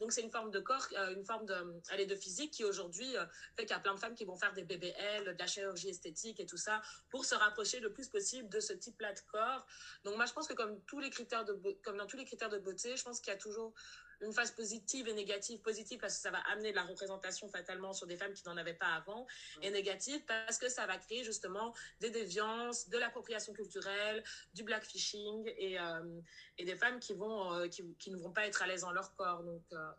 Donc 0.00 0.12
c'est 0.12 0.22
une 0.22 0.30
forme 0.30 0.50
de 0.50 0.60
corps, 0.60 0.86
une 1.16 1.24
forme 1.24 1.46
de, 1.46 1.82
elle 1.90 2.06
de 2.06 2.16
physique 2.16 2.52
qui 2.52 2.64
aujourd'hui 2.64 3.14
fait 3.56 3.64
qu'il 3.64 3.74
y 3.74 3.78
a 3.78 3.80
plein 3.80 3.94
de 3.94 4.00
femmes 4.00 4.14
qui 4.14 4.24
vont 4.24 4.36
faire 4.36 4.52
des 4.52 4.64
BBL, 4.64 5.24
de 5.24 5.38
la 5.38 5.46
chirurgie 5.46 5.88
esthétique 5.88 6.40
et 6.40 6.46
tout 6.46 6.56
ça 6.56 6.80
pour 7.10 7.24
se 7.24 7.34
rapprocher 7.34 7.80
le 7.80 7.92
plus 7.92 8.08
possible 8.08 8.48
de 8.48 8.60
ce 8.60 8.72
type-là 8.72 9.12
de 9.12 9.20
corps. 9.30 9.66
Donc 10.04 10.16
moi 10.16 10.26
je 10.26 10.32
pense 10.32 10.46
que 10.46 10.54
comme 10.54 10.80
tous 10.84 11.00
les 11.00 11.10
critères 11.10 11.44
de 11.44 11.52
comme 11.82 11.96
dans 11.96 12.06
tous 12.06 12.16
les 12.16 12.24
critères 12.24 12.50
de 12.50 12.58
beauté, 12.58 12.96
je 12.96 13.04
pense 13.04 13.20
qu'il 13.20 13.32
y 13.32 13.36
a 13.36 13.38
toujours 13.38 13.74
une 14.22 14.32
phase 14.32 14.52
positive 14.52 15.08
et 15.08 15.14
négative. 15.14 15.60
Positive 15.60 15.98
parce 15.98 16.16
que 16.16 16.20
ça 16.22 16.30
va 16.30 16.38
amener 16.52 16.70
de 16.70 16.76
la 16.76 16.84
représentation 16.84 17.48
fatalement 17.48 17.92
sur 17.92 18.06
des 18.06 18.16
femmes 18.16 18.32
qui 18.32 18.42
n'en 18.46 18.56
avaient 18.56 18.74
pas 18.74 18.94
avant. 18.94 19.26
Et 19.60 19.70
négative 19.70 20.22
parce 20.26 20.58
que 20.58 20.68
ça 20.68 20.86
va 20.86 20.96
créer 20.98 21.24
justement 21.24 21.74
des 22.00 22.10
déviances, 22.10 22.88
de 22.88 22.98
l'appropriation 22.98 23.52
culturelle, 23.52 24.22
du 24.54 24.62
blackfishing 24.62 25.52
et, 25.56 25.78
euh, 25.78 26.20
et 26.58 26.64
des 26.64 26.76
femmes 26.76 27.00
qui, 27.00 27.14
vont, 27.14 27.52
euh, 27.54 27.68
qui, 27.68 27.82
qui, 27.98 28.10
ne 28.10 28.16
vont 28.16 28.32
pas 28.32 28.46
être 28.46 28.62
à 28.62 28.66
l'aise 28.66 28.82
dans 28.82 28.92
leur 28.92 29.14
corps. 29.14 29.42
Donc, 29.42 29.62
euh, 29.72 29.90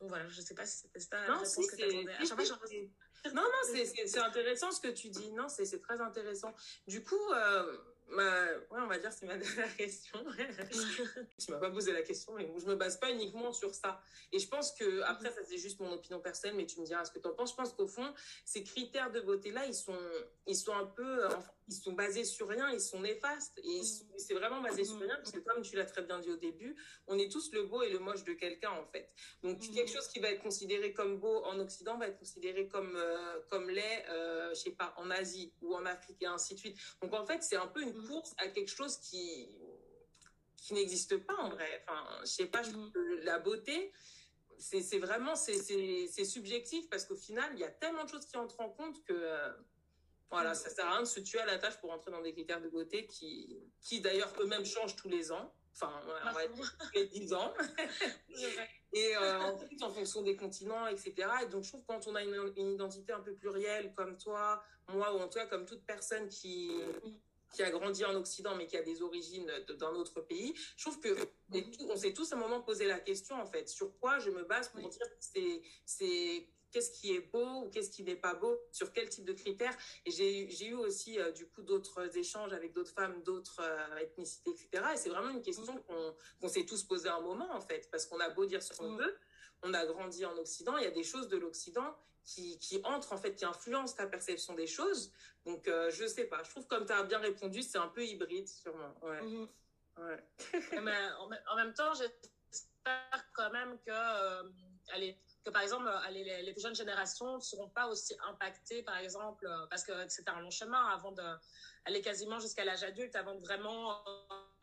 donc 0.00 0.10
voilà, 0.10 0.28
je 0.28 0.40
ne 0.40 0.44
sais 0.44 0.54
pas 0.54 0.66
si 0.66 0.78
c'était 0.78 1.00
ça 1.00 1.26
non, 1.26 1.44
si, 1.44 1.66
que 1.66 3.34
Non, 3.34 3.42
non, 3.42 3.82
c'est 3.82 4.18
intéressant 4.18 4.70
ce 4.70 4.80
que 4.80 4.88
tu 4.88 5.08
dis. 5.08 5.32
Non, 5.32 5.48
c'est 5.48 5.80
très 5.80 6.00
intéressant. 6.00 6.54
Du 6.86 7.02
coup, 7.02 7.18
ouais, 8.16 8.80
on 8.82 8.86
va 8.86 8.98
dire 8.98 9.12
c'est 9.12 9.26
ma 9.26 9.36
dernière 9.38 9.76
question. 9.76 10.18
tu 11.38 11.50
m'as 11.50 11.58
pas 11.58 11.70
posé 11.70 11.92
la 11.92 12.02
question, 12.02 12.32
mais 12.34 12.50
je 12.58 12.66
me 12.66 12.76
base 12.76 12.98
pas 12.98 13.10
uniquement 13.10 13.52
sur 13.52 13.74
ça. 13.74 14.00
Et 14.32 14.38
je 14.38 14.48
pense 14.48 14.72
que 14.72 15.02
après 15.02 15.30
ça 15.30 15.40
c'est 15.48 15.58
juste 15.58 15.80
mon 15.80 15.92
opinion 15.92 16.20
personnelle, 16.20 16.56
mais 16.56 16.66
tu 16.66 16.80
me 16.80 16.86
diras 16.86 17.04
ce 17.04 17.10
que 17.10 17.18
tu 17.18 17.28
en 17.28 17.34
penses. 17.34 17.50
Je 17.50 17.56
pense 17.56 17.72
qu'au 17.72 17.86
fond 17.86 18.12
ces 18.44 18.64
critères 18.64 19.10
de 19.10 19.20
beauté 19.20 19.50
là, 19.50 19.66
ils 19.66 19.74
sont 19.74 19.98
ils 20.46 20.56
sont 20.56 20.74
un 20.74 20.86
peu 20.86 21.28
ils 21.68 21.74
sont 21.74 21.92
basés 21.92 22.24
sur 22.24 22.48
rien, 22.48 22.70
ils 22.70 22.80
sont 22.80 23.00
néfastes 23.00 23.58
et 23.62 23.82
c'est 24.16 24.34
vraiment 24.34 24.60
basé 24.60 24.84
sur 24.84 24.98
rien 24.98 25.16
parce 25.16 25.32
que 25.32 25.38
comme 25.40 25.62
tu 25.62 25.76
l'as 25.76 25.84
très 25.84 26.02
bien 26.02 26.18
dit 26.18 26.30
au 26.30 26.36
début, 26.36 26.74
on 27.06 27.18
est 27.18 27.30
tous 27.30 27.52
le 27.52 27.64
beau 27.64 27.82
et 27.82 27.90
le 27.90 27.98
moche 27.98 28.24
de 28.24 28.32
quelqu'un 28.32 28.70
en 28.70 28.86
fait. 28.86 29.14
Donc 29.42 29.60
quelque 29.60 29.90
chose 29.90 30.08
qui 30.08 30.18
va 30.20 30.30
être 30.30 30.42
considéré 30.42 30.92
comme 30.92 31.18
beau 31.18 31.44
en 31.44 31.58
Occident 31.60 31.98
va 31.98 32.08
être 32.08 32.18
considéré 32.18 32.68
comme 32.68 32.96
euh, 32.96 33.40
comme 33.50 33.68
laid, 33.68 34.04
euh, 34.08 34.50
je 34.50 34.60
sais 34.60 34.70
pas, 34.70 34.94
en 34.96 35.10
Asie 35.10 35.52
ou 35.60 35.74
en 35.74 35.84
Afrique 35.84 36.22
et 36.22 36.26
ainsi 36.26 36.54
de 36.54 36.58
suite. 36.58 36.78
Donc 37.02 37.12
en 37.12 37.26
fait 37.26 37.42
c'est 37.42 37.56
un 37.56 37.66
peu 37.66 37.82
une 37.82 38.06
course 38.06 38.34
à 38.38 38.48
quelque 38.48 38.70
chose 38.70 38.96
qui 38.98 39.58
qui 40.56 40.74
n'existe 40.74 41.16
pas 41.18 41.36
en 41.36 41.50
vrai. 41.50 41.84
Enfin, 41.86 42.04
je 42.22 42.26
sais 42.26 42.46
pas, 42.46 42.62
je 42.62 42.72
trouve 42.72 42.90
que 42.90 43.20
la 43.22 43.38
beauté, 43.38 43.92
c'est 44.58 44.98
vraiment 44.98 45.36
c'est 45.36 46.24
subjectif 46.24 46.88
parce 46.90 47.04
qu'au 47.04 47.16
final, 47.16 47.50
il 47.54 47.60
y 47.60 47.64
a 47.64 47.70
tellement 47.70 48.04
de 48.04 48.08
choses 48.08 48.26
qui 48.26 48.36
entrent 48.36 48.60
en 48.60 48.70
compte 48.70 49.02
que 49.04 49.12
euh, 49.12 49.52
voilà, 50.30 50.54
ça 50.54 50.70
sert 50.70 50.86
à 50.86 50.92
rien 50.92 51.02
de 51.02 51.06
se 51.06 51.20
tuer 51.20 51.40
à 51.40 51.46
la 51.46 51.58
tâche 51.58 51.78
pour 51.80 51.90
entrer 51.90 52.10
dans 52.10 52.20
des 52.20 52.32
critères 52.32 52.60
de 52.60 52.68
beauté 52.68 53.06
qui 53.06 53.58
qui 53.80 54.00
d'ailleurs 54.00 54.32
eux-mêmes 54.40 54.66
changent 54.66 54.96
tous 54.96 55.08
les 55.08 55.32
ans. 55.32 55.52
Enfin, 55.80 55.92
on 56.26 56.32
va 56.32 56.46
dire 56.48 56.76
tous 56.78 56.92
les 56.94 57.06
10 57.06 57.34
ans. 57.34 57.54
et 58.92 59.16
euh, 59.16 59.40
en 59.42 59.56
plus, 59.56 59.80
en 59.82 59.90
fonction 59.90 60.22
des 60.22 60.34
continents, 60.34 60.88
etc. 60.88 61.14
Et 61.44 61.46
donc, 61.46 61.62
je 61.62 61.68
trouve 61.68 61.82
que 61.82 61.86
quand 61.86 62.08
on 62.08 62.16
a 62.16 62.22
une, 62.24 62.52
une, 62.56 62.72
identité 62.72 63.12
un 63.12 63.20
peu 63.20 63.32
plurielle, 63.34 63.94
comme 63.94 64.18
toi, 64.18 64.60
moi, 64.88 65.14
ou 65.14 65.20
en 65.20 65.28
tout 65.28 65.38
cas 65.38 65.46
comme 65.46 65.66
toute 65.66 65.86
personne 65.86 66.28
qui, 66.28 66.72
qui 67.52 67.62
a 67.62 67.70
grandi 67.70 68.04
en 68.04 68.14
Occident 68.14 68.54
mais 68.54 68.66
qui 68.66 68.76
a 68.76 68.82
des 68.82 69.02
origines 69.02 69.50
d'un 69.68 69.90
autre 69.90 70.20
pays, 70.20 70.54
je 70.76 70.84
trouve 70.84 71.00
que 71.00 71.16
on 71.88 71.96
s'est 71.96 72.12
tous 72.12 72.32
à 72.32 72.36
un 72.36 72.38
moment 72.38 72.60
posé 72.60 72.86
la 72.86 73.00
question 73.00 73.40
en 73.40 73.46
fait 73.46 73.68
sur 73.68 73.98
quoi 73.98 74.18
je 74.18 74.30
me 74.30 74.44
base 74.44 74.68
pour 74.68 74.88
dire 74.88 75.06
c'est 75.20 75.62
c'est 75.84 76.48
qu'est-ce 76.70 76.90
qui 76.90 77.14
est 77.14 77.20
beau 77.20 77.64
ou 77.64 77.70
qu'est-ce 77.70 77.90
qui 77.90 78.02
n'est 78.02 78.16
pas 78.16 78.34
beau, 78.34 78.60
sur 78.72 78.92
quel 78.92 79.08
type 79.08 79.24
de 79.24 79.32
critères. 79.32 79.76
Et 80.04 80.10
j'ai 80.10 80.66
eu 80.66 80.74
aussi 80.74 81.18
euh, 81.18 81.32
du 81.32 81.46
coup 81.48 81.62
d'autres 81.62 82.16
échanges 82.16 82.52
avec 82.52 82.72
d'autres 82.72 82.92
femmes, 82.92 83.22
d'autres 83.22 83.60
euh, 83.60 83.96
ethnicités, 83.98 84.50
etc. 84.50 84.84
Et 84.94 84.96
c'est 84.96 85.10
vraiment 85.10 85.30
une 85.30 85.42
question 85.42 85.82
qu'on 86.40 86.48
s'est 86.48 86.66
tous 86.66 86.84
posé 86.84 87.08
un 87.08 87.20
moment 87.20 87.50
en 87.52 87.60
fait, 87.60 87.88
parce 87.90 88.06
qu'on 88.06 88.20
a 88.20 88.28
beau 88.30 88.46
dire 88.46 88.62
ce 88.62 88.74
qu'on 88.76 88.96
veut, 88.96 89.18
on 89.62 89.74
a 89.74 89.86
grandi 89.86 90.24
en 90.24 90.36
Occident, 90.36 90.76
il 90.76 90.84
y 90.84 90.86
a 90.86 90.90
des 90.90 91.02
choses 91.02 91.28
de 91.28 91.36
l'Occident 91.36 91.96
qui, 92.24 92.58
qui 92.58 92.80
entrent 92.84 93.12
en 93.12 93.16
fait, 93.16 93.34
qui 93.34 93.44
influencent 93.44 93.96
ta 93.96 94.06
perception 94.06 94.54
des 94.54 94.66
choses. 94.66 95.12
Donc, 95.46 95.66
euh, 95.66 95.90
je 95.90 96.06
sais 96.06 96.26
pas. 96.26 96.42
Je 96.42 96.50
trouve 96.50 96.66
comme 96.66 96.84
tu 96.84 96.92
as 96.92 97.02
bien 97.02 97.18
répondu, 97.18 97.62
c'est 97.62 97.78
un 97.78 97.88
peu 97.88 98.04
hybride, 98.04 98.46
sûrement. 98.46 98.94
Ouais. 99.02 99.22
Mhm. 99.22 99.48
ouais. 99.98 100.24
Mais 100.82 101.08
en, 101.50 101.56
même 101.56 101.72
temps, 101.72 101.92
j'espère 101.94 103.32
quand 103.32 103.50
même 103.50 103.78
que, 103.78 103.90
euh, 103.90 104.42
allez, 104.88 105.18
que 105.48 105.52
par 105.52 105.62
exemple, 105.62 105.88
allez, 106.04 106.24
les, 106.42 106.52
plus 106.52 106.62
jeunes 106.62 106.74
générations 106.74 107.36
ne 107.36 107.40
seront 107.40 107.68
pas 107.70 107.86
aussi 107.88 108.14
impactées, 108.28 108.82
par 108.82 108.98
exemple, 108.98 109.46
euh, 109.46 109.66
parce 109.70 109.82
que 109.82 109.92
c'était 110.08 110.30
un 110.30 110.40
long 110.40 110.50
chemin 110.50 110.88
avant 110.88 111.12
de 111.12 111.22
aller 111.86 112.02
quasiment 112.02 112.38
jusqu'à 112.38 112.64
l'âge 112.64 112.82
adulte, 112.82 113.16
avant 113.16 113.34
de 113.34 113.40
vraiment 113.40 113.96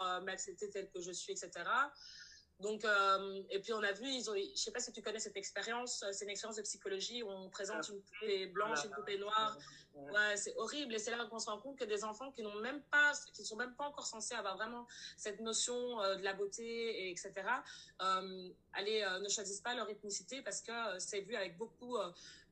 euh, 0.02 0.22
m'accepter 0.22 0.70
tel 0.70 0.90
que 0.92 1.02
je 1.02 1.12
suis, 1.12 1.34
etc. 1.34 1.52
Donc, 2.62 2.86
euh, 2.86 3.42
et 3.50 3.60
puis 3.60 3.74
on 3.74 3.84
a 3.84 3.92
vu, 3.92 4.08
ils 4.08 4.30
ont, 4.30 4.36
je 4.36 4.56
sais 4.56 4.72
pas 4.72 4.80
si 4.80 4.92
tu 4.94 5.02
connais 5.02 5.20
cette 5.20 5.36
expérience, 5.36 6.04
euh, 6.04 6.12
c'est 6.14 6.24
une 6.24 6.32
expérience 6.32 6.56
de 6.56 6.62
psychologie 6.62 7.22
où 7.22 7.30
on 7.30 7.50
présente 7.50 7.86
ah. 7.90 7.92
une 7.92 8.02
poupée 8.02 8.46
blanche, 8.48 8.86
une 8.86 8.92
poupée 8.92 9.18
noire. 9.18 9.58
Ouais, 9.94 10.36
c'est 10.36 10.54
horrible. 10.58 10.94
Et 10.94 11.00
c'est 11.00 11.12
là 11.12 11.26
qu'on 11.30 11.40
se 11.40 11.50
rend 11.50 11.60
compte 11.60 11.78
que 11.78 11.86
des 11.86 12.04
enfants 12.04 12.32
qui 12.32 12.44
n'ont 12.44 12.56
même 12.56 12.82
pas, 12.92 13.14
qui 13.34 13.46
sont 13.46 13.56
même 13.56 13.76
pas 13.76 13.86
encore 13.86 14.06
censés 14.06 14.36
avoir 14.36 14.56
vraiment 14.58 14.88
cette 15.18 15.40
notion 15.40 16.02
euh, 16.02 16.16
de 16.16 16.24
la 16.24 16.34
beauté, 16.34 16.64
et 16.64 17.12
etc., 17.12 17.32
euh, 18.02 18.50
allez, 18.74 19.06
ne 19.22 19.30
choisissent 19.30 19.62
pas 19.62 19.74
leur 19.74 19.90
ethnicité 19.90 20.42
parce 20.42 20.62
que 20.62 21.00
c'est 21.00 21.22
vu 21.22 21.36
avec 21.36 21.58
beaucoup 21.58 21.98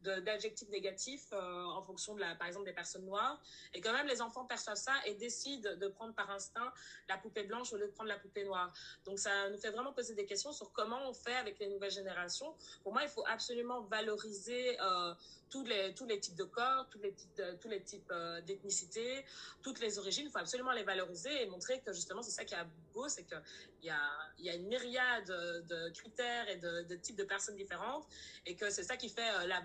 d'adjectifs 0.03 0.69
négatifs 0.69 1.27
euh, 1.33 1.63
en 1.65 1.81
fonction 1.81 2.15
de 2.15 2.19
la, 2.19 2.35
par 2.35 2.47
exemple, 2.47 2.65
des 2.65 2.73
personnes 2.73 3.05
noires. 3.05 3.41
Et 3.73 3.81
quand 3.81 3.93
même, 3.93 4.07
les 4.07 4.21
enfants 4.21 4.45
perçoivent 4.45 4.77
ça 4.77 4.93
et 5.05 5.15
décident 5.15 5.75
de 5.75 5.87
prendre 5.87 6.13
par 6.13 6.29
instinct 6.29 6.71
la 7.09 7.17
poupée 7.17 7.43
blanche 7.43 7.73
au 7.73 7.77
lieu 7.77 7.87
de 7.87 7.91
prendre 7.91 8.09
la 8.09 8.19
poupée 8.19 8.43
noire. 8.43 8.71
Donc, 9.05 9.19
ça 9.19 9.49
nous 9.49 9.57
fait 9.57 9.71
vraiment 9.71 9.93
poser 9.93 10.15
des 10.15 10.25
questions 10.25 10.51
sur 10.51 10.71
comment 10.71 11.09
on 11.09 11.13
fait 11.13 11.35
avec 11.35 11.59
les 11.59 11.67
nouvelles 11.67 11.91
générations. 11.91 12.53
Pour 12.83 12.93
moi, 12.93 13.03
il 13.03 13.09
faut 13.09 13.25
absolument 13.27 13.81
valoriser 13.81 14.79
euh, 14.79 15.13
tous 15.53 15.63
les, 15.65 15.93
tous 15.93 16.07
les 16.07 16.19
types 16.19 16.35
de 16.35 16.45
corps, 16.45 16.87
tous 16.89 16.97
les 16.97 17.13
tous 17.61 17.67
les 17.67 17.83
types 17.83 18.09
euh, 18.11 18.41
d'ethnicité, 18.41 19.23
toutes 19.61 19.79
les 19.81 19.99
origines. 19.99 20.25
Il 20.25 20.31
faut 20.31 20.39
absolument 20.39 20.71
les 20.71 20.81
valoriser 20.81 21.43
et 21.43 21.45
montrer 21.45 21.79
que 21.81 21.93
justement, 21.93 22.23
c'est 22.23 22.31
ça 22.31 22.43
qui 22.43 22.55
est 22.55 22.67
beau, 22.91 23.07
c'est 23.07 23.23
qu'il 23.23 23.37
y 23.83 23.91
a, 23.91 24.01
il 24.39 24.45
y 24.45 24.49
a 24.49 24.55
une 24.55 24.67
myriade 24.67 25.27
de 25.27 25.89
critères 25.89 26.49
et 26.49 26.57
de, 26.57 26.81
de, 26.89 26.95
types 26.95 27.15
de 27.15 27.23
personnes 27.23 27.55
différentes 27.55 28.07
et 28.47 28.55
que 28.55 28.71
c'est 28.71 28.81
ça 28.81 28.97
qui 28.97 29.09
fait 29.09 29.29
euh, 29.29 29.45
la, 29.45 29.61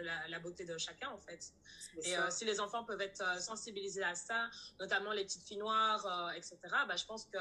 la, 0.00 0.28
la, 0.28 0.38
beauté 0.38 0.64
de 0.64 0.78
chacun, 0.78 1.10
en 1.10 1.18
fait. 1.18 1.52
Et 2.02 2.16
euh, 2.16 2.30
si 2.30 2.46
les 2.46 2.58
enfants 2.58 2.84
peuvent 2.84 3.02
être 3.02 3.42
sensibilisés 3.42 4.02
à 4.02 4.14
ça, 4.14 4.48
notamment 4.78 5.12
les 5.12 5.24
petites 5.24 5.46
filles 5.46 5.58
noires, 5.58 6.32
etc., 6.34 6.56
bah, 6.88 6.96
je 6.96 7.04
pense 7.04 7.26
que 7.26 7.38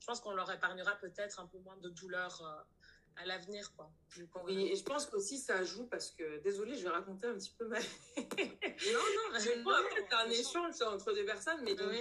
je 0.00 0.06
pense 0.06 0.20
qu'on 0.20 0.34
leur 0.34 0.50
épargnera 0.52 0.96
peut-être 0.96 1.40
un 1.40 1.46
peu 1.46 1.58
moins 1.60 1.78
de 1.78 1.88
douleur 1.88 2.66
à 3.16 3.26
l'avenir, 3.26 3.72
quoi. 3.76 3.90
Oui, 4.44 4.68
et 4.68 4.76
je 4.76 4.82
pense 4.82 5.06
qu'aussi 5.06 5.38
ça 5.38 5.62
joue 5.64 5.86
parce 5.86 6.10
que, 6.10 6.38
désolée, 6.42 6.76
je 6.76 6.82
vais 6.82 6.90
raconter 6.90 7.26
un 7.26 7.34
petit 7.34 7.54
peu 7.58 7.66
ma. 7.66 7.78
non, 7.78 7.84
non, 8.16 9.38
je 9.38 9.62
pas, 9.64 9.80
c'est 9.96 10.14
un 10.14 10.30
échange 10.30 10.82
entre 10.82 11.12
deux 11.12 11.24
personnes, 11.24 11.60
mais 11.62 11.74
donc, 11.74 11.92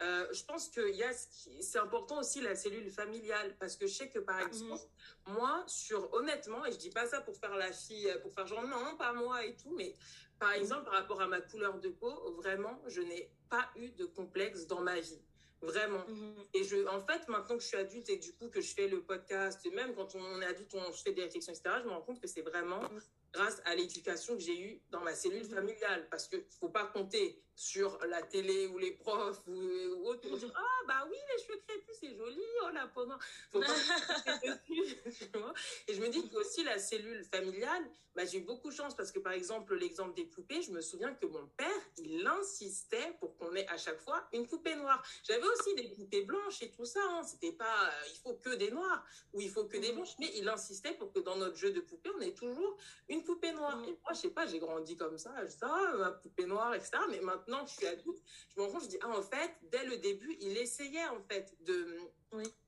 euh, 0.00 0.26
je 0.32 0.44
pense 0.44 0.68
que 0.68 0.92
y 0.92 1.02
a, 1.02 1.12
c'est 1.12 1.78
important 1.78 2.18
aussi 2.20 2.40
la 2.40 2.54
cellule 2.54 2.90
familiale 2.90 3.56
parce 3.58 3.76
que 3.76 3.86
je 3.86 3.94
sais 3.94 4.08
que 4.08 4.18
par 4.18 4.40
mhm. 4.40 4.48
exemple, 4.48 4.84
moi, 5.26 5.64
sur 5.66 6.12
honnêtement, 6.14 6.64
et 6.64 6.72
je 6.72 6.78
dis 6.78 6.90
pas 6.90 7.06
ça 7.06 7.20
pour 7.20 7.36
faire 7.36 7.54
la 7.54 7.72
fille, 7.72 8.12
pour 8.22 8.32
faire 8.32 8.46
genre 8.46 8.66
non, 8.66 8.96
pas 8.96 9.12
moi 9.12 9.44
et 9.44 9.54
tout, 9.56 9.74
mais 9.76 9.96
par 10.38 10.52
exemple, 10.52 10.84
par 10.84 10.94
rapport 10.94 11.20
à 11.20 11.26
ma 11.26 11.40
couleur 11.40 11.78
de 11.78 11.90
peau, 11.90 12.32
vraiment, 12.38 12.80
je 12.86 13.02
n'ai 13.02 13.30
pas 13.50 13.68
eu 13.76 13.90
de 13.90 14.06
complexe 14.06 14.66
dans 14.66 14.80
ma 14.80 14.98
vie. 14.98 15.20
Vraiment. 15.62 16.06
Mhm. 16.08 16.34
Et 16.54 16.64
je, 16.64 16.86
en 16.88 17.00
fait, 17.00 17.28
maintenant 17.28 17.56
que 17.56 17.62
je 17.62 17.68
suis 17.68 17.76
adulte 17.76 18.08
et 18.08 18.16
du 18.16 18.32
coup 18.32 18.48
que 18.48 18.60
je 18.60 18.74
fais 18.74 18.88
le 18.88 19.02
podcast, 19.02 19.60
même 19.74 19.94
quand 19.94 20.14
on 20.14 20.40
est 20.40 20.46
adulte, 20.46 20.74
on 20.74 20.92
fait 20.92 21.12
des 21.12 21.22
réflexions, 21.22 21.52
etc., 21.52 21.76
je 21.82 21.84
me 21.84 21.90
rends 21.90 22.00
compte 22.00 22.20
que 22.20 22.26
c'est 22.26 22.42
vraiment 22.42 22.82
mhm. 22.82 23.00
Grâce 23.32 23.60
à 23.64 23.74
l'éducation 23.74 24.34
que 24.34 24.40
j'ai 24.40 24.60
eue 24.60 24.82
dans 24.90 25.00
ma 25.00 25.14
cellule 25.14 25.44
familiale. 25.44 26.06
Parce 26.10 26.28
qu'il 26.28 26.40
ne 26.40 26.44
faut 26.58 26.68
pas 26.68 26.86
compter 26.86 27.42
sur 27.60 27.98
la 28.06 28.22
télé 28.22 28.68
ou 28.68 28.78
les 28.78 28.92
profs 28.92 29.42
ou, 29.46 29.52
ou 29.52 30.06
autres 30.08 30.26
pour 30.26 30.38
dire 30.38 30.50
Ah, 30.56 30.84
bah 30.88 31.06
oui, 31.10 31.16
les 31.36 31.42
cheveux 31.44 31.60
crépus, 31.68 31.96
c'est 32.00 32.16
joli, 32.16 32.40
oh 32.64 32.70
la 32.72 32.86
peau 32.86 33.06
Faut 33.52 33.60
pas 33.60 33.66
Et 35.88 35.94
je 35.94 36.00
me 36.00 36.08
dis 36.08 36.26
que 36.28 36.36
aussi 36.36 36.64
la 36.64 36.78
cellule 36.78 37.22
familiale, 37.24 37.84
bah, 38.14 38.24
j'ai 38.24 38.38
eu 38.38 38.42
beaucoup 38.42 38.70
de 38.70 38.74
chance 38.74 38.94
parce 38.96 39.12
que 39.12 39.18
par 39.18 39.32
exemple, 39.32 39.76
l'exemple 39.76 40.14
des 40.14 40.24
poupées, 40.24 40.62
je 40.62 40.70
me 40.72 40.80
souviens 40.80 41.14
que 41.14 41.26
mon 41.26 41.46
père, 41.56 41.68
il 41.98 42.26
insistait 42.26 43.16
pour 43.20 43.36
qu'on 43.36 43.54
ait 43.54 43.68
à 43.68 43.76
chaque 43.76 44.00
fois 44.00 44.26
une 44.32 44.46
poupée 44.46 44.74
noire. 44.74 45.02
J'avais 45.22 45.46
aussi 45.46 45.74
des 45.74 45.88
poupées 45.90 46.22
blanches 46.22 46.62
et 46.62 46.70
tout 46.70 46.84
ça, 46.84 47.00
hein. 47.10 47.22
c'était 47.22 47.52
pas 47.52 47.84
euh, 47.84 48.08
il 48.12 48.18
faut 48.20 48.34
que 48.34 48.54
des 48.56 48.70
noirs 48.70 49.04
ou 49.32 49.40
il 49.40 49.50
faut 49.50 49.64
que 49.64 49.76
des 49.76 49.92
blanches, 49.92 50.16
mais 50.18 50.30
il 50.34 50.48
insistait 50.48 50.94
pour 50.94 51.12
que 51.12 51.20
dans 51.20 51.36
notre 51.36 51.56
jeu 51.56 51.72
de 51.72 51.80
poupées, 51.80 52.10
on 52.16 52.20
ait 52.20 52.34
toujours 52.34 52.76
une 53.08 53.19
poupée 53.20 53.52
noire. 53.52 53.82
Et 53.86 53.92
moi, 54.02 54.12
je 54.12 54.18
sais 54.18 54.30
pas, 54.30 54.46
j'ai 54.46 54.58
grandi 54.58 54.96
comme 54.96 55.18
ça, 55.18 55.34
je 55.42 55.50
dis 55.50 55.56
ah, 55.62 55.92
ma 55.98 56.10
poupée 56.12 56.46
noire, 56.46 56.74
etc. 56.74 56.92
Mais 57.10 57.20
maintenant, 57.20 57.66
je 57.66 57.72
suis 57.72 57.86
adulte, 57.86 58.22
je 58.48 58.60
me 58.60 58.66
rends 58.66 58.72
compte, 58.72 58.84
je 58.84 58.88
dis, 58.88 58.98
ah, 59.02 59.10
en 59.10 59.22
fait, 59.22 59.56
dès 59.70 59.84
le 59.84 59.96
début, 59.98 60.36
il 60.40 60.56
essayait, 60.56 61.06
en 61.08 61.22
fait, 61.28 61.56
de, 61.60 61.98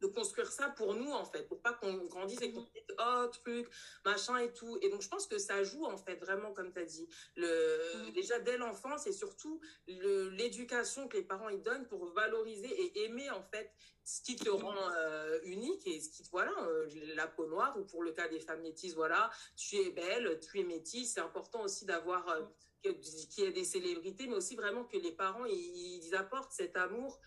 de 0.00 0.06
construire 0.08 0.50
ça 0.50 0.68
pour 0.70 0.94
nous 0.94 1.10
en 1.10 1.24
fait, 1.24 1.46
pour 1.46 1.60
pas 1.60 1.72
qu'on 1.72 2.04
grandisse 2.06 2.40
et 2.42 2.52
qu'on 2.52 2.62
dise 2.62 2.82
oh 2.98 3.26
truc, 3.28 3.68
machin 4.04 4.38
et 4.38 4.52
tout. 4.52 4.78
Et 4.82 4.88
donc 4.88 5.02
je 5.02 5.08
pense 5.08 5.26
que 5.26 5.38
ça 5.38 5.62
joue 5.62 5.84
en 5.84 5.96
fait 5.96 6.16
vraiment 6.16 6.52
comme 6.52 6.72
tu 6.72 6.80
as 6.80 6.84
dit. 6.84 7.08
Le, 7.36 8.10
Déjà 8.12 8.38
dès 8.40 8.56
l'enfance 8.56 9.06
et 9.06 9.12
surtout 9.12 9.60
l'éducation 9.86 11.08
que 11.08 11.16
les 11.16 11.22
parents 11.22 11.48
ils 11.48 11.62
donnent 11.62 11.86
pour 11.86 12.12
valoriser 12.12 12.68
et 12.68 13.04
aimer 13.04 13.30
en 13.30 13.42
fait 13.42 13.72
ce 14.04 14.20
qui 14.20 14.34
te 14.34 14.50
rend 14.50 14.74
euh, 14.96 15.38
unique 15.44 15.86
et 15.86 16.00
ce 16.00 16.10
qui 16.10 16.24
voilà 16.30 16.52
euh, 16.66 16.88
la 17.14 17.28
peau 17.28 17.46
noire 17.46 17.78
ou 17.78 17.84
pour 17.84 18.02
le 18.02 18.10
cas 18.10 18.26
des 18.26 18.40
femmes 18.40 18.62
métisses 18.62 18.94
voilà 18.94 19.30
tu 19.56 19.76
es 19.76 19.90
belle, 19.90 20.40
tu 20.40 20.60
es 20.60 20.64
métisse. 20.64 21.14
C'est 21.14 21.20
important 21.20 21.62
aussi 21.62 21.84
d'avoir 21.84 22.28
euh, 22.28 22.42
qu'il 22.82 23.44
y 23.44 23.46
ait 23.46 23.52
des 23.52 23.64
célébrités, 23.64 24.26
mais 24.26 24.34
aussi 24.34 24.56
vraiment 24.56 24.84
que 24.84 24.96
les 24.96 25.12
parents 25.12 25.44
ils 25.44 26.14
apportent 26.16 26.52
cet 26.52 26.76
amour 26.76 27.20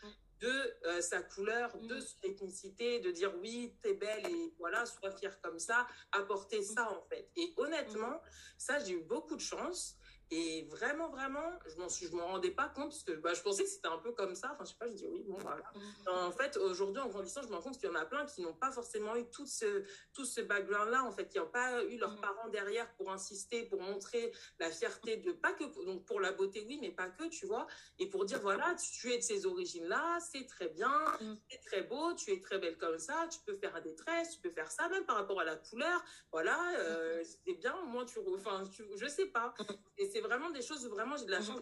de 0.46 0.78
euh, 0.86 1.02
sa 1.02 1.22
couleur, 1.22 1.76
de 1.78 1.96
mm. 1.96 2.02
son 2.02 2.18
ethnicité, 2.24 3.00
de 3.00 3.12
dire 3.12 3.34
oui, 3.42 3.76
t'es 3.82 3.94
belle 3.94 4.26
et 4.28 4.54
voilà, 4.60 4.86
sois 4.86 5.12
fière 5.12 5.40
comme 5.42 5.60
ça, 5.60 5.88
apporter 6.12 6.62
ça 6.62 6.90
en 6.92 7.02
fait. 7.10 7.30
Et 7.36 7.54
honnêtement, 7.58 8.12
mm. 8.12 8.22
ça, 8.58 8.80
j'ai 8.80 8.94
eu 8.94 9.04
beaucoup 9.04 9.36
de 9.36 9.42
chance. 9.42 9.98
Et 10.32 10.68
vraiment, 10.72 11.10
vraiment, 11.10 11.52
je 11.68 11.76
m'en 11.78 11.88
je 11.88 12.16
m'en 12.16 12.28
rendais 12.28 12.52
pas 12.52 12.68
compte 12.70 12.90
parce 12.90 13.04
que 13.04 13.12
bah, 13.14 13.34
je 13.34 13.42
pensais 13.42 13.64
que 13.64 13.70
c'était 13.70 13.88
un 13.88 14.00
peu 14.00 14.12
comme 14.12 14.34
ça. 14.34 14.52
Enfin, 14.54 14.64
je 14.66 14.72
sais 14.72 14.78
pas, 14.80 14.88
je 14.88 14.94
dis 14.94 15.08
oui, 15.08 15.24
bon, 15.28 15.38
voilà. 15.38 15.64
Mm. 15.76 16.10
En 16.10 16.32
fait, 16.32 16.58
aujourd'hui, 16.58 17.02
en 17.02 17.10
grandissant, 17.10 17.42
je 17.44 17.48
me 17.48 17.54
rends 17.56 17.62
compte 17.62 17.78
qu'il 17.78 17.88
y 17.88 17.92
en 17.92 17.96
a 17.96 18.06
plein 18.06 18.26
qui 18.26 18.42
n'ont 18.42 18.54
pas 18.54 18.72
forcément 18.72 19.16
eu 19.16 19.26
tout 19.30 19.46
ce, 19.46 19.84
tout 20.14 20.26
ce 20.26 20.42
background-là, 20.42 21.04
en 21.04 21.12
fait, 21.12 21.28
qui 21.28 21.38
n'ont 21.38 21.50
pas 21.50 21.84
eu 21.84 21.98
leurs 21.98 22.18
mm. 22.18 22.22
parents 22.22 22.50
derrière 22.50 22.92
pour 22.96 23.12
insister, 23.12 23.64
pour 23.66 23.82
montrer 23.82 24.32
la 24.60 24.72
fierté 24.72 25.18
de, 25.18 25.32
pas 25.32 25.54
que, 25.54 25.64
donc 25.86 26.06
pour 26.06 26.20
la 26.20 26.32
beauté, 26.32 26.66
oui, 26.68 26.80
mais 26.82 26.92
pas 26.92 27.10
que, 27.10 27.26
tu 27.30 27.46
vois, 27.46 27.68
et 28.00 28.10
pour 28.10 28.26
dire, 28.26 28.40
voilà, 28.42 28.76
tu, 28.76 29.12
es 29.12 29.18
de 29.18 29.24
ces 29.24 29.46
origines-là, 29.46 30.20
c'est 30.20 30.48
très 30.48 30.70
bien, 30.70 30.92
mm. 31.22 31.36
c'est 31.50 31.62
très 31.66 31.84
beau, 31.84 32.14
tu 32.16 32.32
es 32.32 32.40
très 32.40 32.58
belle 32.58 32.78
comme 32.78 32.98
ça, 32.98 33.28
tu 33.32 33.40
peux 33.46 33.56
faire 33.58 33.76
un 33.76 33.82
détresse, 33.82 34.32
tu 34.32 34.40
peux 34.40 34.52
faire 34.52 34.72
ça, 34.72 34.90
même 34.90 35.06
par 35.06 35.18
rapport 35.18 35.40
à 35.40 35.44
la 35.44 35.56
couleur, 35.56 36.04
voilà, 36.32 36.60
euh, 36.80 37.24
c'est 37.24 37.54
bien, 37.54 37.76
au 37.84 37.86
moins, 37.86 38.06
tu, 38.06 38.20
enfin, 38.36 38.64
tu, 38.72 38.84
je 38.98 39.08
sais 39.08 39.28
pas. 39.28 39.54
Et 39.98 40.10
c'est 40.16 40.22
vraiment 40.22 40.50
des 40.50 40.62
choses 40.62 40.86
où 40.86 40.90
vraiment 40.92 41.18
j'ai 41.18 41.26
de 41.26 41.32
la 41.32 41.42
chance 41.42 41.62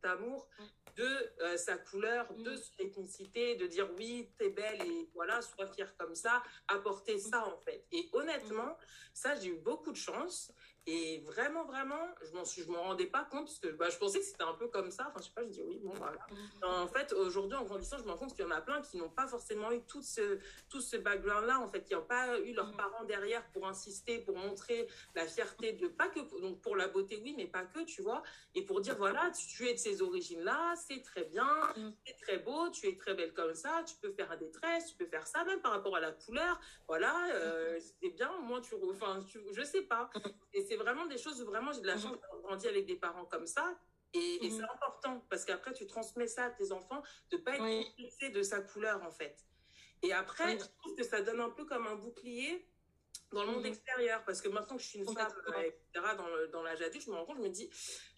d'amour 0.00 0.48
de 0.94 1.32
euh, 1.40 1.56
sa 1.56 1.76
couleur, 1.76 2.32
de 2.34 2.54
son 2.54 2.72
ethnicité, 2.78 3.56
de 3.56 3.66
dire 3.66 3.90
oui, 3.98 4.30
t'es 4.38 4.50
belle 4.50 4.80
et 4.80 5.10
voilà, 5.12 5.42
sois 5.42 5.66
fière 5.66 5.96
comme 5.96 6.14
ça, 6.14 6.44
apporter 6.68 7.18
ça 7.18 7.44
en 7.44 7.58
fait. 7.58 7.84
Et 7.90 8.08
honnêtement, 8.12 8.78
ça, 9.12 9.34
j'ai 9.34 9.48
eu 9.48 9.58
beaucoup 9.58 9.90
de 9.90 9.96
chance. 9.96 10.52
Et 10.88 11.18
vraiment, 11.26 11.64
vraiment, 11.64 12.14
je 12.22 12.32
m'en 12.32 12.44
suis, 12.44 12.62
je 12.62 12.70
m'en 12.70 12.80
rendais 12.80 13.06
pas 13.06 13.24
compte 13.24 13.46
parce 13.46 13.58
que 13.58 13.68
bah, 13.68 13.90
je 13.90 13.98
pensais 13.98 14.20
que 14.20 14.24
c'était 14.24 14.44
un 14.44 14.54
peu 14.54 14.68
comme 14.68 14.92
ça. 14.92 15.08
Enfin, 15.08 15.18
je 15.18 15.24
sais 15.24 15.32
pas, 15.34 15.42
je 15.42 15.48
dis 15.48 15.62
oui, 15.62 15.80
bon, 15.82 15.92
voilà. 15.94 16.24
En 16.62 16.86
fait, 16.86 17.12
aujourd'hui, 17.12 17.58
en 17.58 17.64
grandissant, 17.64 17.98
je 17.98 18.04
me 18.04 18.10
rends 18.10 18.18
compte 18.18 18.34
qu'il 18.36 18.44
y 18.44 18.48
en 18.48 18.52
a 18.52 18.60
plein 18.60 18.80
qui 18.82 18.96
n'ont 18.96 19.10
pas 19.10 19.26
forcément 19.26 19.72
eu 19.72 19.82
tout 19.82 20.02
ce, 20.02 20.38
tout 20.68 20.80
ce 20.80 20.96
background-là, 20.96 21.58
en 21.58 21.66
fait, 21.66 21.82
qui 21.82 21.94
n'ont 21.94 22.04
pas 22.04 22.38
eu 22.38 22.52
leurs 22.52 22.72
mm. 22.72 22.76
parents 22.76 23.04
derrière 23.04 23.44
pour 23.50 23.66
insister, 23.66 24.20
pour 24.20 24.36
montrer 24.36 24.86
la 25.16 25.26
fierté 25.26 25.72
de, 25.72 25.88
pas 25.88 26.08
que, 26.08 26.20
donc 26.40 26.60
pour 26.60 26.76
la 26.76 26.86
beauté, 26.86 27.20
oui, 27.20 27.34
mais 27.36 27.46
pas 27.48 27.64
que, 27.64 27.80
tu 27.80 28.02
vois, 28.02 28.22
et 28.54 28.62
pour 28.62 28.80
dire, 28.80 28.96
voilà, 28.96 29.32
tu, 29.32 29.68
es 29.68 29.74
de 29.74 29.78
ces 29.78 30.02
origines-là, 30.02 30.74
c'est 30.76 31.02
très 31.02 31.24
bien, 31.24 31.50
mm. 31.76 31.92
c'est 32.06 32.16
très 32.16 32.38
beau, 32.38 32.70
tu 32.70 32.86
es 32.86 32.96
très 32.96 33.14
belle 33.14 33.34
comme 33.34 33.54
ça, 33.54 33.82
tu 33.84 33.96
peux 33.96 34.12
faire 34.12 34.30
un 34.30 34.36
détresse, 34.36 34.86
tu 34.86 34.94
peux 34.94 35.06
faire 35.06 35.26
ça, 35.26 35.42
même 35.44 35.60
par 35.60 35.72
rapport 35.72 35.96
à 35.96 36.00
la 36.00 36.12
couleur, 36.12 36.60
voilà, 36.86 37.28
euh, 37.34 37.80
c'est 38.00 38.10
bien, 38.10 38.30
moi, 38.42 38.60
tu, 38.60 38.76
enfin, 38.92 39.18
tu, 39.26 39.40
je 39.52 39.62
sais 39.62 39.82
pas. 39.82 40.10
Et 40.52 40.62
c'est 40.62 40.75
vraiment 40.76 41.06
des 41.06 41.18
choses 41.18 41.40
où 41.42 41.46
vraiment 41.46 41.72
j'ai 41.72 41.80
de 41.80 41.86
la 41.86 41.96
chance 41.96 42.12
mhm. 42.12 42.20
d'avoir 42.20 42.42
grandi 42.42 42.68
avec 42.68 42.86
des 42.86 42.96
parents 42.96 43.24
comme 43.26 43.46
ça. 43.46 43.78
Et, 44.14 44.38
c'est 44.42 44.58
mhm. 44.58 44.68
important 44.74 45.26
parce 45.28 45.44
qu'après, 45.44 45.72
tu 45.72 45.86
transmets 45.86 46.28
ça 46.28 46.44
à 46.44 46.50
tes 46.50 46.72
enfants, 46.72 47.02
de 47.30 47.36
pas 47.36 47.56
être 47.56 47.94
fixé 47.96 48.30
de 48.30 48.42
sa 48.42 48.60
couleur, 48.60 49.02
en 49.02 49.10
fait. 49.10 49.36
Et 50.02 50.12
après, 50.12 50.58
je 50.58 50.64
trouve 50.78 50.94
que 50.94 51.02
ça 51.02 51.20
donne 51.22 51.40
un 51.40 51.50
peu 51.50 51.64
comme 51.64 51.86
un 51.86 51.96
bouclier 51.96 52.66
dans 53.32 53.44
le 53.44 53.52
monde 53.52 53.62
mhm. 53.62 53.72
extérieur. 53.72 54.24
Parce 54.24 54.40
que 54.40 54.48
maintenant 54.48 54.76
que 54.76 54.82
je 54.82 54.88
suis 54.88 54.98
une 55.00 55.12
femme, 55.12 55.32
etc., 55.58 56.14
dans, 56.16 56.50
dans 56.52 56.62
l'âge 56.62 56.80
adulte, 56.82 57.04
je 57.04 57.10
me 57.10 57.16
rends 57.16 57.26
compte, 57.26 57.38
je 57.38 57.42
me 57.42 57.50
dis, 57.50 57.68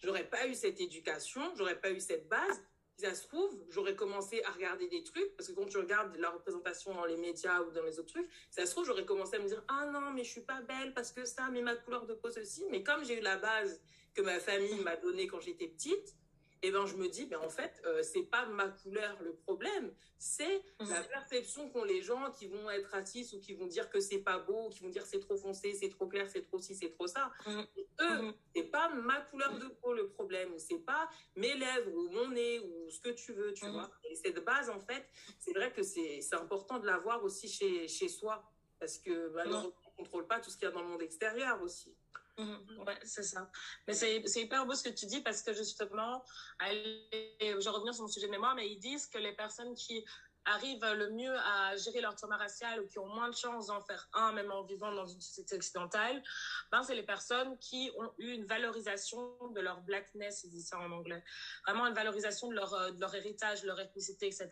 j'aurais 0.01 0.29
pas 0.29 0.47
eu 0.47 0.55
cette 0.55 0.79
éducation, 0.79 1.53
j'aurais 1.55 1.79
pas 1.79 1.91
eu 1.91 1.99
cette 1.99 2.27
base 2.27 2.61
ça 2.99 3.13
se 3.13 3.27
trouve, 3.27 3.57
j'aurais 3.69 3.95
commencé 3.95 4.43
à 4.43 4.51
regarder 4.51 4.87
des 4.87 5.03
trucs, 5.03 5.35
parce 5.35 5.49
que 5.49 5.53
quand 5.53 5.65
tu 5.65 5.77
regardes 5.77 6.15
la 6.17 6.29
représentation 6.29 6.93
dans 6.93 7.05
les 7.05 7.17
médias 7.17 7.61
ou 7.61 7.71
dans 7.71 7.83
les 7.83 7.99
autres 7.99 8.13
trucs, 8.13 8.29
ça 8.49 8.65
se 8.65 8.71
trouve, 8.71 8.85
j'aurais 8.85 9.05
commencé 9.05 9.37
à 9.37 9.39
me 9.39 9.47
dire, 9.47 9.63
ah 9.67 9.85
non, 9.85 10.11
mais 10.11 10.23
je 10.23 10.31
suis 10.31 10.41
pas 10.41 10.61
belle 10.61 10.93
parce 10.93 11.11
que 11.11 11.25
ça, 11.25 11.49
mais 11.51 11.61
ma 11.61 11.75
couleur 11.75 12.05
de 12.05 12.13
peau, 12.13 12.29
ceci. 12.29 12.65
Mais 12.69 12.83
comme 12.83 13.05
j'ai 13.05 13.19
eu 13.19 13.21
la 13.21 13.37
base 13.37 13.81
que 14.13 14.21
ma 14.21 14.39
famille 14.39 14.81
m'a 14.83 14.97
donnée 14.97 15.27
quand 15.27 15.39
j'étais 15.39 15.67
petite, 15.67 16.15
et 16.61 16.67
eh 16.67 16.71
ben 16.71 16.85
je 16.85 16.95
me 16.95 17.07
dis 17.07 17.25
ben 17.25 17.39
en 17.39 17.49
fait 17.49 17.81
euh, 17.85 18.03
c'est 18.03 18.23
pas 18.23 18.45
ma 18.47 18.67
couleur 18.67 19.17
le 19.21 19.33
problème 19.33 19.93
c'est 20.17 20.61
mhm. 20.81 20.89
la 20.89 21.03
perception 21.03 21.69
qu'ont 21.69 21.85
les 21.85 22.01
gens 22.01 22.31
qui 22.31 22.47
vont 22.47 22.69
être 22.69 22.89
racistes 22.89 23.33
ou 23.33 23.39
qui 23.39 23.53
vont 23.53 23.67
dire 23.67 23.89
que 23.89 24.01
c'est 24.01 24.19
pas 24.19 24.39
beau 24.39 24.67
qui 24.67 24.81
vont 24.81 24.89
dire 24.89 25.05
c'est 25.05 25.21
trop 25.21 25.37
foncé 25.37 25.73
c'est 25.73 25.87
trop 25.87 26.07
clair 26.07 26.27
c'est 26.29 26.41
trop 26.41 26.59
ci 26.59 26.75
c'est 26.75 26.89
trop 26.89 27.07
ça 27.07 27.31
mhm. 27.47 27.65
eux 28.01 28.21
mhm. 28.23 28.33
c'est 28.53 28.63
pas 28.63 28.89
ma 28.89 29.21
couleur 29.21 29.57
de 29.57 29.67
peau 29.67 29.93
le 29.93 30.09
problème 30.09 30.57
c'est 30.57 30.79
pas 30.79 31.09
mes 31.37 31.55
lèvres 31.55 31.93
ou 31.93 32.09
mon 32.09 32.27
nez 32.29 32.59
ou 32.59 32.89
ce 32.89 32.99
que 32.99 33.09
tu 33.09 33.31
veux 33.31 33.53
tu 33.53 33.65
vois 33.69 33.89
et 34.09 34.15
cette 34.15 34.43
base 34.43 34.69
en 34.69 34.79
fait 34.79 35.07
c'est 35.39 35.53
vrai 35.53 35.71
que 35.71 35.81
c'est 35.81 36.19
c'est 36.21 36.35
important 36.35 36.79
de 36.79 36.85
l'avoir 36.85 37.23
aussi 37.23 37.47
chez 37.47 37.87
chez 37.87 38.09
soi 38.09 38.43
parce 38.79 38.97
que 38.97 39.29
malheureusement 39.29 39.73
on 39.85 40.03
contrôle 40.03 40.27
pas 40.27 40.41
tout 40.41 40.49
ce 40.49 40.57
qu'il 40.57 40.65
y 40.65 40.71
a 40.71 40.71
dans 40.71 40.81
le 40.81 40.89
monde 40.89 41.01
extérieur 41.01 41.61
aussi 41.61 41.95
Mhm. 42.39 42.83
Ouais, 42.87 42.97
c'est 43.03 43.23
ça. 43.23 43.51
Mais 43.85 43.93
c'est 43.93 44.23
hyper 44.41 44.65
beau 44.65 44.73
ce 44.73 44.83
que 44.83 44.93
tu 44.95 45.05
dis 45.05 45.21
parce 45.21 45.41
que 45.41 45.53
justement, 45.53 46.23
je 46.61 47.63
vais 47.63 47.69
revenir 47.69 47.93
sur 47.93 48.03
mon 48.03 48.07
sujet 48.07 48.27
de 48.27 48.31
mémoire, 48.31 48.55
mais 48.55 48.69
ils 48.69 48.79
disent 48.79 49.07
que 49.07 49.17
les 49.17 49.33
personnes 49.33 49.75
qui 49.75 50.05
arrivent 50.45 50.85
le 50.85 51.09
mieux 51.09 51.35
à 51.37 51.75
gérer 51.75 51.99
leur 51.99 52.15
trauma 52.15 52.37
racial 52.37 52.81
ou 52.81 52.87
qui 52.87 52.97
ont 52.97 53.07
moins 53.07 53.27
de 53.27 53.35
chances 53.35 53.67
d'en 53.67 53.81
faire 53.81 54.07
un, 54.13 54.31
même 54.31 54.49
en 54.51 54.63
vivant 54.63 54.91
dans 54.93 55.05
une 55.05 55.19
société 55.19 55.57
occidentale, 55.57 56.23
ben, 56.71 56.81
c'est 56.81 56.95
les 56.95 57.03
personnes 57.03 57.57
qui 57.59 57.91
ont 57.97 58.11
eu 58.17 58.31
une 58.31 58.45
valorisation 58.45 59.37
de 59.49 59.59
leur 59.59 59.81
blackness, 59.81 60.45
ils 60.45 60.49
disent 60.49 60.69
ça 60.69 60.79
en 60.79 60.91
anglais. 60.91 61.21
Vraiment 61.67 61.87
une 61.87 61.93
valorisation 61.93 62.47
de 62.47 62.55
leur, 62.55 62.93
de 62.93 62.99
leur 63.01 63.13
héritage, 63.13 63.63
de 63.63 63.67
leur 63.67 63.81
ethnicité, 63.81 64.27
etc. 64.27 64.47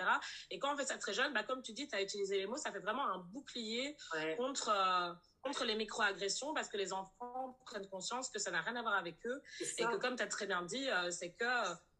Et 0.51 0.59
quand 0.59 0.73
on 0.73 0.77
fait 0.77 0.85
ça 0.85 0.97
très 0.97 1.13
jeune, 1.13 1.33
ben, 1.33 1.43
comme 1.43 1.63
tu 1.63 1.71
dis, 1.71 1.87
tu 1.87 1.95
as 1.95 2.01
utilisé 2.01 2.37
les 2.37 2.47
mots, 2.47 2.57
ça 2.57 2.73
fait 2.73 2.81
vraiment 2.81 3.07
un 3.07 3.19
bouclier 3.19 3.95
contre... 4.37 4.69
Euh, 4.69 5.13
contre 5.43 5.65
les 5.65 5.75
microagressions 5.75 6.53
parce 6.53 6.67
que 6.67 6.77
les 6.77 6.93
enfants 6.93 7.57
prennent 7.65 7.87
conscience 7.87 8.29
que 8.29 8.39
ça 8.39 8.51
n'a 8.51 8.61
rien 8.61 8.75
à 8.75 8.81
voir 8.81 8.95
avec 8.95 9.15
eux 9.25 9.41
et 9.77 9.83
que 9.83 9.95
comme 9.97 10.15
tu 10.15 10.23
as 10.23 10.27
très 10.27 10.45
bien 10.45 10.63
dit, 10.63 10.89
euh, 10.89 11.11
c'est 11.11 11.31
que 11.31 11.45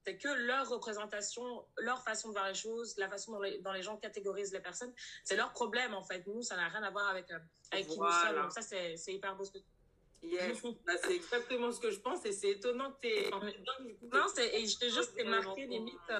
c'est 0.06 0.18
que 0.18 0.30
leur 0.30 0.70
représentation, 0.70 1.66
leur 1.80 2.02
façon 2.02 2.30
de 2.30 2.34
voir 2.34 2.48
les 2.48 2.54
choses, 2.54 2.96
la 2.98 3.10
façon 3.10 3.34
dont 3.34 3.42
les, 3.42 3.62
les 3.74 3.82
gens 3.82 3.98
catégorisent 3.98 4.54
les 4.54 4.62
personnes, 4.62 4.94
c'est 5.26 5.36
leur 5.36 5.52
problème 5.52 5.94
en 5.94 6.04
fait. 6.04 6.26
Nous, 6.28 6.44
ça 6.44 6.56
n'a 6.56 6.70
rien 6.70 6.82
à 6.84 6.92
voir 6.92 7.10
avec, 7.10 7.30
euh, 7.30 7.40
avec 7.72 7.88
qui 7.88 8.00
nous 8.00 8.10
sommes. 8.10 8.42
Donc 8.42 8.54
ça, 8.54 8.62
c'est 8.62 9.14
hyper 9.14 9.36
beau 9.36 9.44
ce 9.44 9.52
que 9.52 9.58
Yes, 10.24 10.62
bah, 10.86 10.94
c'est 11.04 11.16
exactement 11.16 11.72
ce 11.72 11.80
que 11.80 11.92
je 11.92 12.00
pense 12.00 12.26
et 12.26 12.32
c'est 12.32 12.52
étonnant 12.52 12.92
que 12.94 13.02
tu 13.02 13.08
es... 13.08 13.30
Non, 13.30 14.26
et 14.38 14.66
je 14.66 14.80
te 14.80 14.90
jure, 14.90 15.04
c'est 15.04 15.24
marqué 15.24 15.68
limite... 15.68 15.96
Euh, 16.10 16.20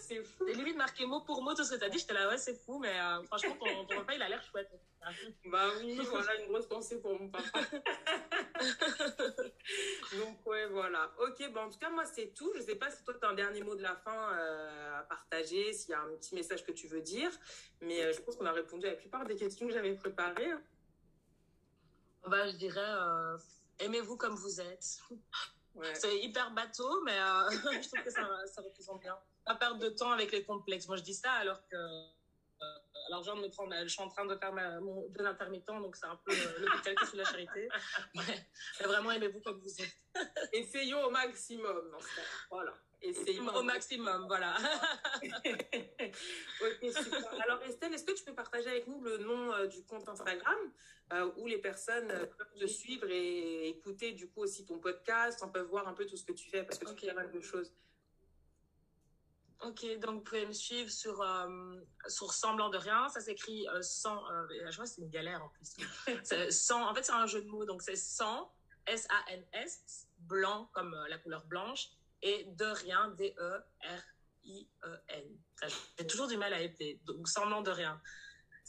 c'est 0.00 0.22
fou. 0.22 0.44
C'est 0.46 0.54
limite 0.54 0.76
marqué 0.76 1.06
mot 1.06 1.20
pour 1.20 1.42
mot 1.42 1.54
tout 1.54 1.64
ce 1.64 1.74
que 1.74 1.78
tu 1.78 1.84
as 1.84 1.88
dit. 1.88 1.98
J'étais 1.98 2.14
là, 2.14 2.28
ouais, 2.28 2.38
c'est 2.38 2.54
fou, 2.54 2.78
mais 2.78 2.98
euh, 2.98 3.22
franchement, 3.24 3.56
ton, 3.58 3.86
ton 3.86 4.00
repas, 4.00 4.14
il 4.14 4.22
a 4.22 4.28
l'air 4.28 4.42
chouette. 4.42 4.70
bah 5.46 5.68
oui, 5.78 5.98
voilà 6.08 6.34
une 6.40 6.48
grosse 6.48 6.66
pensée 6.66 7.00
pour 7.00 7.18
mon 7.18 7.28
papa. 7.28 7.60
Donc, 10.18 10.46
ouais, 10.46 10.66
voilà. 10.66 11.10
Ok, 11.18 11.50
bah 11.52 11.66
en 11.66 11.70
tout 11.70 11.78
cas, 11.78 11.90
moi, 11.90 12.04
c'est 12.04 12.32
tout. 12.34 12.52
Je 12.54 12.62
sais 12.62 12.76
pas 12.76 12.90
si 12.90 13.02
toi, 13.04 13.14
tu 13.14 13.26
as 13.26 13.30
un 13.30 13.34
dernier 13.34 13.62
mot 13.62 13.74
de 13.74 13.82
la 13.82 13.96
fin 13.96 14.32
euh, 14.34 15.00
à 15.00 15.02
partager, 15.02 15.72
s'il 15.72 15.90
y 15.90 15.94
a 15.94 16.00
un 16.00 16.14
petit 16.16 16.34
message 16.34 16.64
que 16.64 16.72
tu 16.72 16.86
veux 16.86 17.02
dire. 17.02 17.30
Mais 17.80 18.02
euh, 18.02 18.12
je 18.12 18.20
pense 18.20 18.36
qu'on 18.36 18.46
a 18.46 18.52
répondu 18.52 18.86
à 18.86 18.90
la 18.90 18.96
plupart 18.96 19.24
des 19.24 19.36
questions 19.36 19.66
que 19.66 19.72
j'avais 19.72 19.94
préparées. 19.94 20.52
Bah, 22.26 22.48
je 22.48 22.56
dirais, 22.56 22.80
aimez-vous 23.80 24.16
comme 24.16 24.34
vous 24.34 24.60
êtes. 24.60 25.00
C'est 25.94 26.18
hyper 26.18 26.52
bateau, 26.52 27.02
mais 27.04 27.18
euh, 27.18 27.50
je 27.82 27.88
trouve 27.88 28.04
que 28.04 28.10
ça, 28.10 28.28
ça, 28.46 28.62
représente 28.62 29.00
bien. 29.00 29.18
Pas 29.44 29.54
perdre 29.54 29.78
de 29.78 29.88
temps 29.88 30.12
avec 30.12 30.32
les 30.32 30.44
complexes. 30.44 30.86
Moi, 30.88 30.96
je 30.96 31.02
dis 31.02 31.14
ça 31.14 31.32
alors 31.32 31.66
que. 31.68 31.76
Euh, 31.76 32.06
alors, 33.08 33.22
genre, 33.22 33.36
me 33.36 33.48
prendre, 33.48 33.74
je 33.82 33.88
suis 33.88 34.00
en 34.00 34.08
train 34.08 34.24
de 34.24 34.34
faire 34.36 34.52
ma, 34.52 34.80
mon 34.80 35.12
jeûne 35.12 35.26
intermittent, 35.26 35.66
donc 35.66 35.94
c'est 35.94 36.06
un 36.06 36.18
peu 36.24 36.32
euh, 36.32 36.58
l'hôpital 36.60 36.94
qui 36.94 37.06
sous 37.06 37.16
la 37.16 37.24
charité. 37.24 37.68
Mais, 38.14 38.48
vraiment, 38.86 39.10
aimez-vous 39.10 39.40
comme 39.40 39.60
vous 39.60 39.82
êtes. 39.82 39.98
Essayons 40.52 41.04
au 41.04 41.10
maximum 41.10 41.90
dans 41.90 42.00
ce 42.00 42.06
cas. 42.16 42.22
Voilà. 42.50 42.72
Essayons 43.02 43.54
au 43.54 43.62
maximum, 43.62 44.26
voilà. 44.26 44.56
ok, 45.22 45.32
super. 46.80 47.42
Alors, 47.42 47.62
Estelle, 47.64 47.92
est-ce 47.92 48.04
que 48.04 48.14
tu 48.14 48.24
peux 48.24 48.34
partager 48.34 48.70
avec 48.70 48.86
nous 48.86 49.02
le 49.02 49.18
nom 49.18 49.66
du 49.66 49.84
compte 49.84 50.08
Instagram 50.08 50.56
euh, 51.12 51.30
où 51.36 51.46
les 51.46 51.58
personnes 51.58 52.10
euh, 52.10 52.24
peuvent 52.24 52.54
te 52.58 52.66
suivre 52.66 53.06
et 53.10 53.68
écouter 53.68 54.12
du 54.12 54.26
coup 54.30 54.40
aussi 54.40 54.64
ton 54.64 54.78
podcast, 54.78 55.42
on 55.44 55.50
peut 55.50 55.60
voir 55.60 55.86
un 55.86 55.92
peu 55.92 56.06
tout 56.06 56.16
ce 56.16 56.24
que 56.24 56.32
tu 56.32 56.48
fais 56.48 56.64
parce 56.64 56.78
que 56.78 56.90
tu 56.94 57.00
fais 57.00 57.08
pas 57.08 57.14
mal 57.14 57.30
de 57.30 57.40
choses. 57.40 57.70
Ok, 59.66 59.98
donc 60.00 60.14
vous 60.16 60.20
pouvez 60.20 60.46
me 60.46 60.52
suivre 60.52 60.90
sur, 60.90 61.20
euh, 61.22 61.76
sur 62.06 62.32
Semblant 62.32 62.68
de 62.68 62.76
rien. 62.76 63.08
Ça 63.08 63.20
s'écrit 63.20 63.66
sans. 63.80 64.22
je 64.50 64.76
vois, 64.76 64.86
c'est 64.86 65.00
une 65.00 65.10
galère 65.10 65.42
en 65.42 65.48
plus. 65.48 65.76
sans, 66.50 66.88
en 66.88 66.94
fait, 66.94 67.02
c'est 67.02 67.12
un 67.12 67.26
jeu 67.26 67.42
de 67.42 67.48
mots. 67.48 67.64
Donc 67.64 67.82
c'est 67.82 67.96
sans, 67.96 68.52
S-A-N-S, 68.86 70.08
blanc 70.18 70.68
comme 70.72 70.94
la 71.08 71.18
couleur 71.18 71.44
blanche, 71.46 71.88
et 72.22 72.44
de 72.44 72.66
rien, 72.66 73.08
D-E-R 73.16 74.02
I-E-N. 74.44 75.38
J'ai 75.98 76.06
toujours 76.06 76.28
du 76.28 76.36
mal 76.36 76.52
à 76.52 76.60
épeler, 76.60 77.00
donc 77.04 77.28
semblant 77.28 77.62
de 77.62 77.70
rien. 77.70 78.00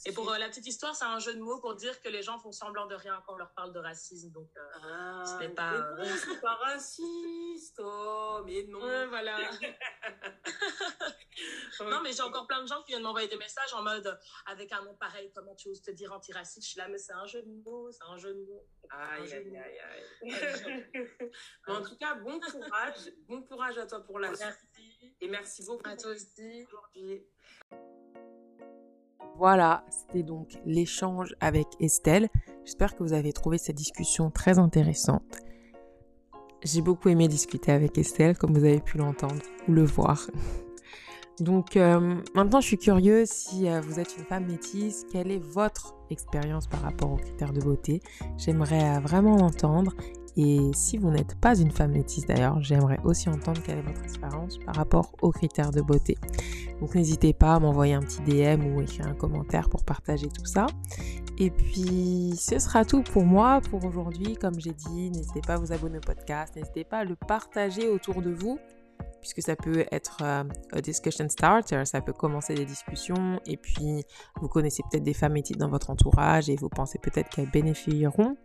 Et 0.04 0.12
pour 0.12 0.30
euh, 0.30 0.38
la 0.38 0.48
petite 0.48 0.66
histoire, 0.66 0.94
c'est 0.94 1.04
un 1.04 1.18
jeu 1.18 1.34
de 1.34 1.40
mots 1.40 1.58
pour 1.58 1.74
dire 1.74 2.00
que 2.02 2.08
les 2.08 2.22
gens 2.22 2.38
font 2.38 2.52
semblant 2.52 2.86
de 2.86 2.94
rien 2.94 3.22
quand 3.26 3.32
on 3.34 3.38
leur 3.38 3.52
parle 3.52 3.72
de 3.72 3.78
racisme. 3.78 4.30
Donc, 4.30 4.50
euh, 4.56 4.60
ah, 4.84 5.24
ce 5.24 5.38
n'est 5.38 5.54
pas. 5.54 5.72
Euh... 5.72 6.04
pas 6.42 6.54
raciste. 6.54 7.80
Oh, 7.82 8.42
mais 8.44 8.64
non. 8.68 8.80
voilà. 9.08 9.38
non, 11.80 12.00
mais 12.02 12.12
j'ai 12.12 12.22
encore 12.22 12.46
plein 12.46 12.62
de 12.62 12.68
gens 12.68 12.82
qui 12.82 12.92
viennent 12.92 13.02
m'envoyer 13.02 13.28
des 13.28 13.36
messages 13.36 13.72
en 13.74 13.82
mode 13.82 14.18
avec 14.46 14.72
un 14.72 14.82
nom 14.84 14.94
pareil, 14.94 15.30
comment 15.34 15.54
tu 15.54 15.68
oses 15.68 15.82
te 15.82 15.90
dire 15.90 16.12
antiraciste? 16.12 16.62
Je 16.62 16.70
suis 16.70 16.78
là, 16.78 16.88
mais 16.88 16.98
c'est 16.98 17.12
un 17.12 17.26
jeu 17.26 17.42
de 17.42 17.50
mots, 17.64 17.90
c'est 17.90 18.04
un 18.04 18.18
jeu 18.18 18.34
de 18.34 18.44
mots. 18.44 18.66
Aïe, 18.90 19.32
aïe, 19.32 19.56
aïe, 19.56 19.80
aïe. 20.22 21.30
en 21.66 21.82
tout 21.82 21.96
cas, 21.96 22.14
bon 22.14 22.38
courage. 22.40 23.12
Bon 23.28 23.42
courage 23.42 23.78
à 23.78 23.86
toi 23.86 24.00
pour 24.00 24.18
la 24.18 24.34
suite. 24.34 24.58
Et 25.20 25.28
merci 25.28 25.64
beaucoup. 25.64 25.88
À 25.88 25.96
toi 25.96 26.10
aussi. 26.10 26.66
Aujourd'hui. 26.66 27.26
Voilà, 29.38 29.84
c'était 29.90 30.22
donc 30.22 30.48
l'échange 30.64 31.34
avec 31.40 31.66
Estelle. 31.78 32.28
J'espère 32.64 32.96
que 32.96 33.02
vous 33.02 33.12
avez 33.12 33.32
trouvé 33.34 33.58
cette 33.58 33.76
discussion 33.76 34.30
très 34.30 34.58
intéressante. 34.58 35.42
J'ai 36.62 36.80
beaucoup 36.80 37.10
aimé 37.10 37.28
discuter 37.28 37.70
avec 37.70 37.98
Estelle, 37.98 38.38
comme 38.38 38.54
vous 38.54 38.64
avez 38.64 38.80
pu 38.80 38.96
l'entendre 38.96 39.42
ou 39.68 39.72
le 39.72 39.84
voir. 39.84 40.30
Donc 41.40 41.76
euh, 41.76 42.16
maintenant, 42.34 42.62
je 42.62 42.66
suis 42.66 42.78
curieuse 42.78 43.28
si 43.28 43.68
euh, 43.68 43.82
vous 43.82 44.00
êtes 44.00 44.16
une 44.16 44.24
femme 44.24 44.46
métisse, 44.46 45.04
quelle 45.12 45.30
est 45.30 45.38
votre 45.38 45.94
expérience 46.08 46.66
par 46.66 46.80
rapport 46.80 47.12
aux 47.12 47.16
critères 47.16 47.52
de 47.52 47.60
beauté? 47.60 48.00
J'aimerais 48.38 48.96
euh, 48.96 49.00
vraiment 49.00 49.36
l'entendre 49.36 49.92
et 50.36 50.70
si 50.74 50.98
vous 50.98 51.10
n'êtes 51.10 51.34
pas 51.36 51.58
une 51.58 51.70
femme 51.70 51.92
métisse 51.92 52.26
d'ailleurs, 52.26 52.60
j'aimerais 52.60 52.98
aussi 53.04 53.28
entendre 53.28 53.62
quelle 53.62 53.78
est 53.78 53.82
votre 53.82 54.02
expérience 54.02 54.58
par 54.58 54.74
rapport 54.74 55.12
aux 55.22 55.30
critères 55.30 55.70
de 55.70 55.80
beauté. 55.80 56.16
Donc 56.80 56.94
n'hésitez 56.94 57.32
pas 57.32 57.54
à 57.54 57.58
m'envoyer 57.58 57.94
un 57.94 58.00
petit 58.00 58.20
DM 58.20 58.66
ou 58.66 58.82
écrire 58.82 59.06
un 59.06 59.14
commentaire 59.14 59.70
pour 59.70 59.84
partager 59.84 60.28
tout 60.28 60.44
ça. 60.44 60.66
Et 61.38 61.50
puis 61.50 62.34
ce 62.38 62.58
sera 62.58 62.84
tout 62.84 63.02
pour 63.02 63.24
moi 63.24 63.60
pour 63.70 63.84
aujourd'hui. 63.84 64.36
Comme 64.36 64.60
j'ai 64.60 64.72
dit, 64.72 65.10
n'hésitez 65.10 65.40
pas 65.40 65.54
à 65.54 65.58
vous 65.58 65.72
abonner 65.72 65.98
au 65.98 66.02
podcast, 66.02 66.54
n'hésitez 66.56 66.84
pas 66.84 66.98
à 66.98 67.04
le 67.04 67.16
partager 67.16 67.88
autour 67.88 68.20
de 68.20 68.30
vous 68.30 68.58
puisque 69.26 69.44
ça 69.44 69.56
peut 69.56 69.84
être 69.90 70.18
euh, 70.22 70.44
un 70.72 70.80
discussion 70.80 71.28
starter, 71.28 71.84
ça 71.84 72.00
peut 72.00 72.12
commencer 72.12 72.54
des 72.54 72.64
discussions 72.64 73.40
et 73.44 73.56
puis 73.56 74.04
vous 74.40 74.48
connaissez 74.48 74.84
peut-être 74.88 75.02
des 75.02 75.14
femmes 75.14 75.36
éthiques 75.36 75.58
dans 75.58 75.68
votre 75.68 75.90
entourage 75.90 76.48
et 76.48 76.54
vous 76.54 76.68
pensez 76.68 77.00
peut-être 77.00 77.28
qu'elles 77.30 77.50
bénéficieront 77.50 78.36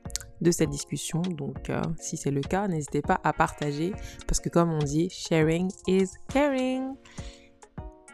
de 0.41 0.49
cette 0.49 0.71
discussion. 0.71 1.21
Donc 1.21 1.69
euh, 1.69 1.81
si 1.99 2.17
c'est 2.17 2.31
le 2.31 2.41
cas, 2.41 2.67
n'hésitez 2.67 3.03
pas 3.03 3.19
à 3.23 3.31
partager 3.31 3.93
parce 4.27 4.39
que 4.39 4.49
comme 4.49 4.71
on 4.71 4.79
dit, 4.79 5.09
sharing 5.11 5.69
is 5.87 6.09
caring. 6.33 6.95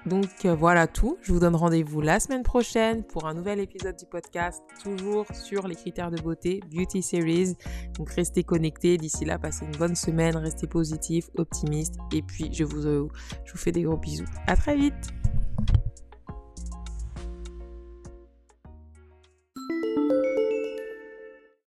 Donc 0.07 0.45
euh, 0.45 0.55
voilà 0.55 0.87
tout. 0.87 1.17
Je 1.21 1.33
vous 1.33 1.39
donne 1.39 1.55
rendez-vous 1.55 1.99
la 1.99 2.19
semaine 2.19 2.43
prochaine 2.43 3.03
pour 3.03 3.27
un 3.27 3.33
nouvel 3.33 3.59
épisode 3.59 3.97
du 3.97 4.05
podcast, 4.05 4.63
toujours 4.81 5.25
sur 5.33 5.67
les 5.67 5.75
critères 5.75 6.11
de 6.11 6.21
beauté, 6.21 6.61
Beauty 6.73 7.01
Series. 7.01 7.55
Donc 7.97 8.11
restez 8.11 8.43
connectés. 8.43 8.97
D'ici 8.97 9.25
là, 9.25 9.37
passez 9.37 9.65
une 9.65 9.77
bonne 9.77 9.95
semaine, 9.95 10.37
restez 10.37 10.67
positif, 10.67 11.29
optimiste. 11.37 11.95
Et 12.13 12.21
puis 12.21 12.49
je 12.53 12.63
vous, 12.63 12.85
euh, 12.85 13.07
je 13.43 13.51
vous 13.51 13.57
fais 13.57 13.71
des 13.71 13.83
gros 13.83 13.97
bisous. 13.97 14.25
À 14.47 14.55
très 14.55 14.77
vite. 14.77 15.13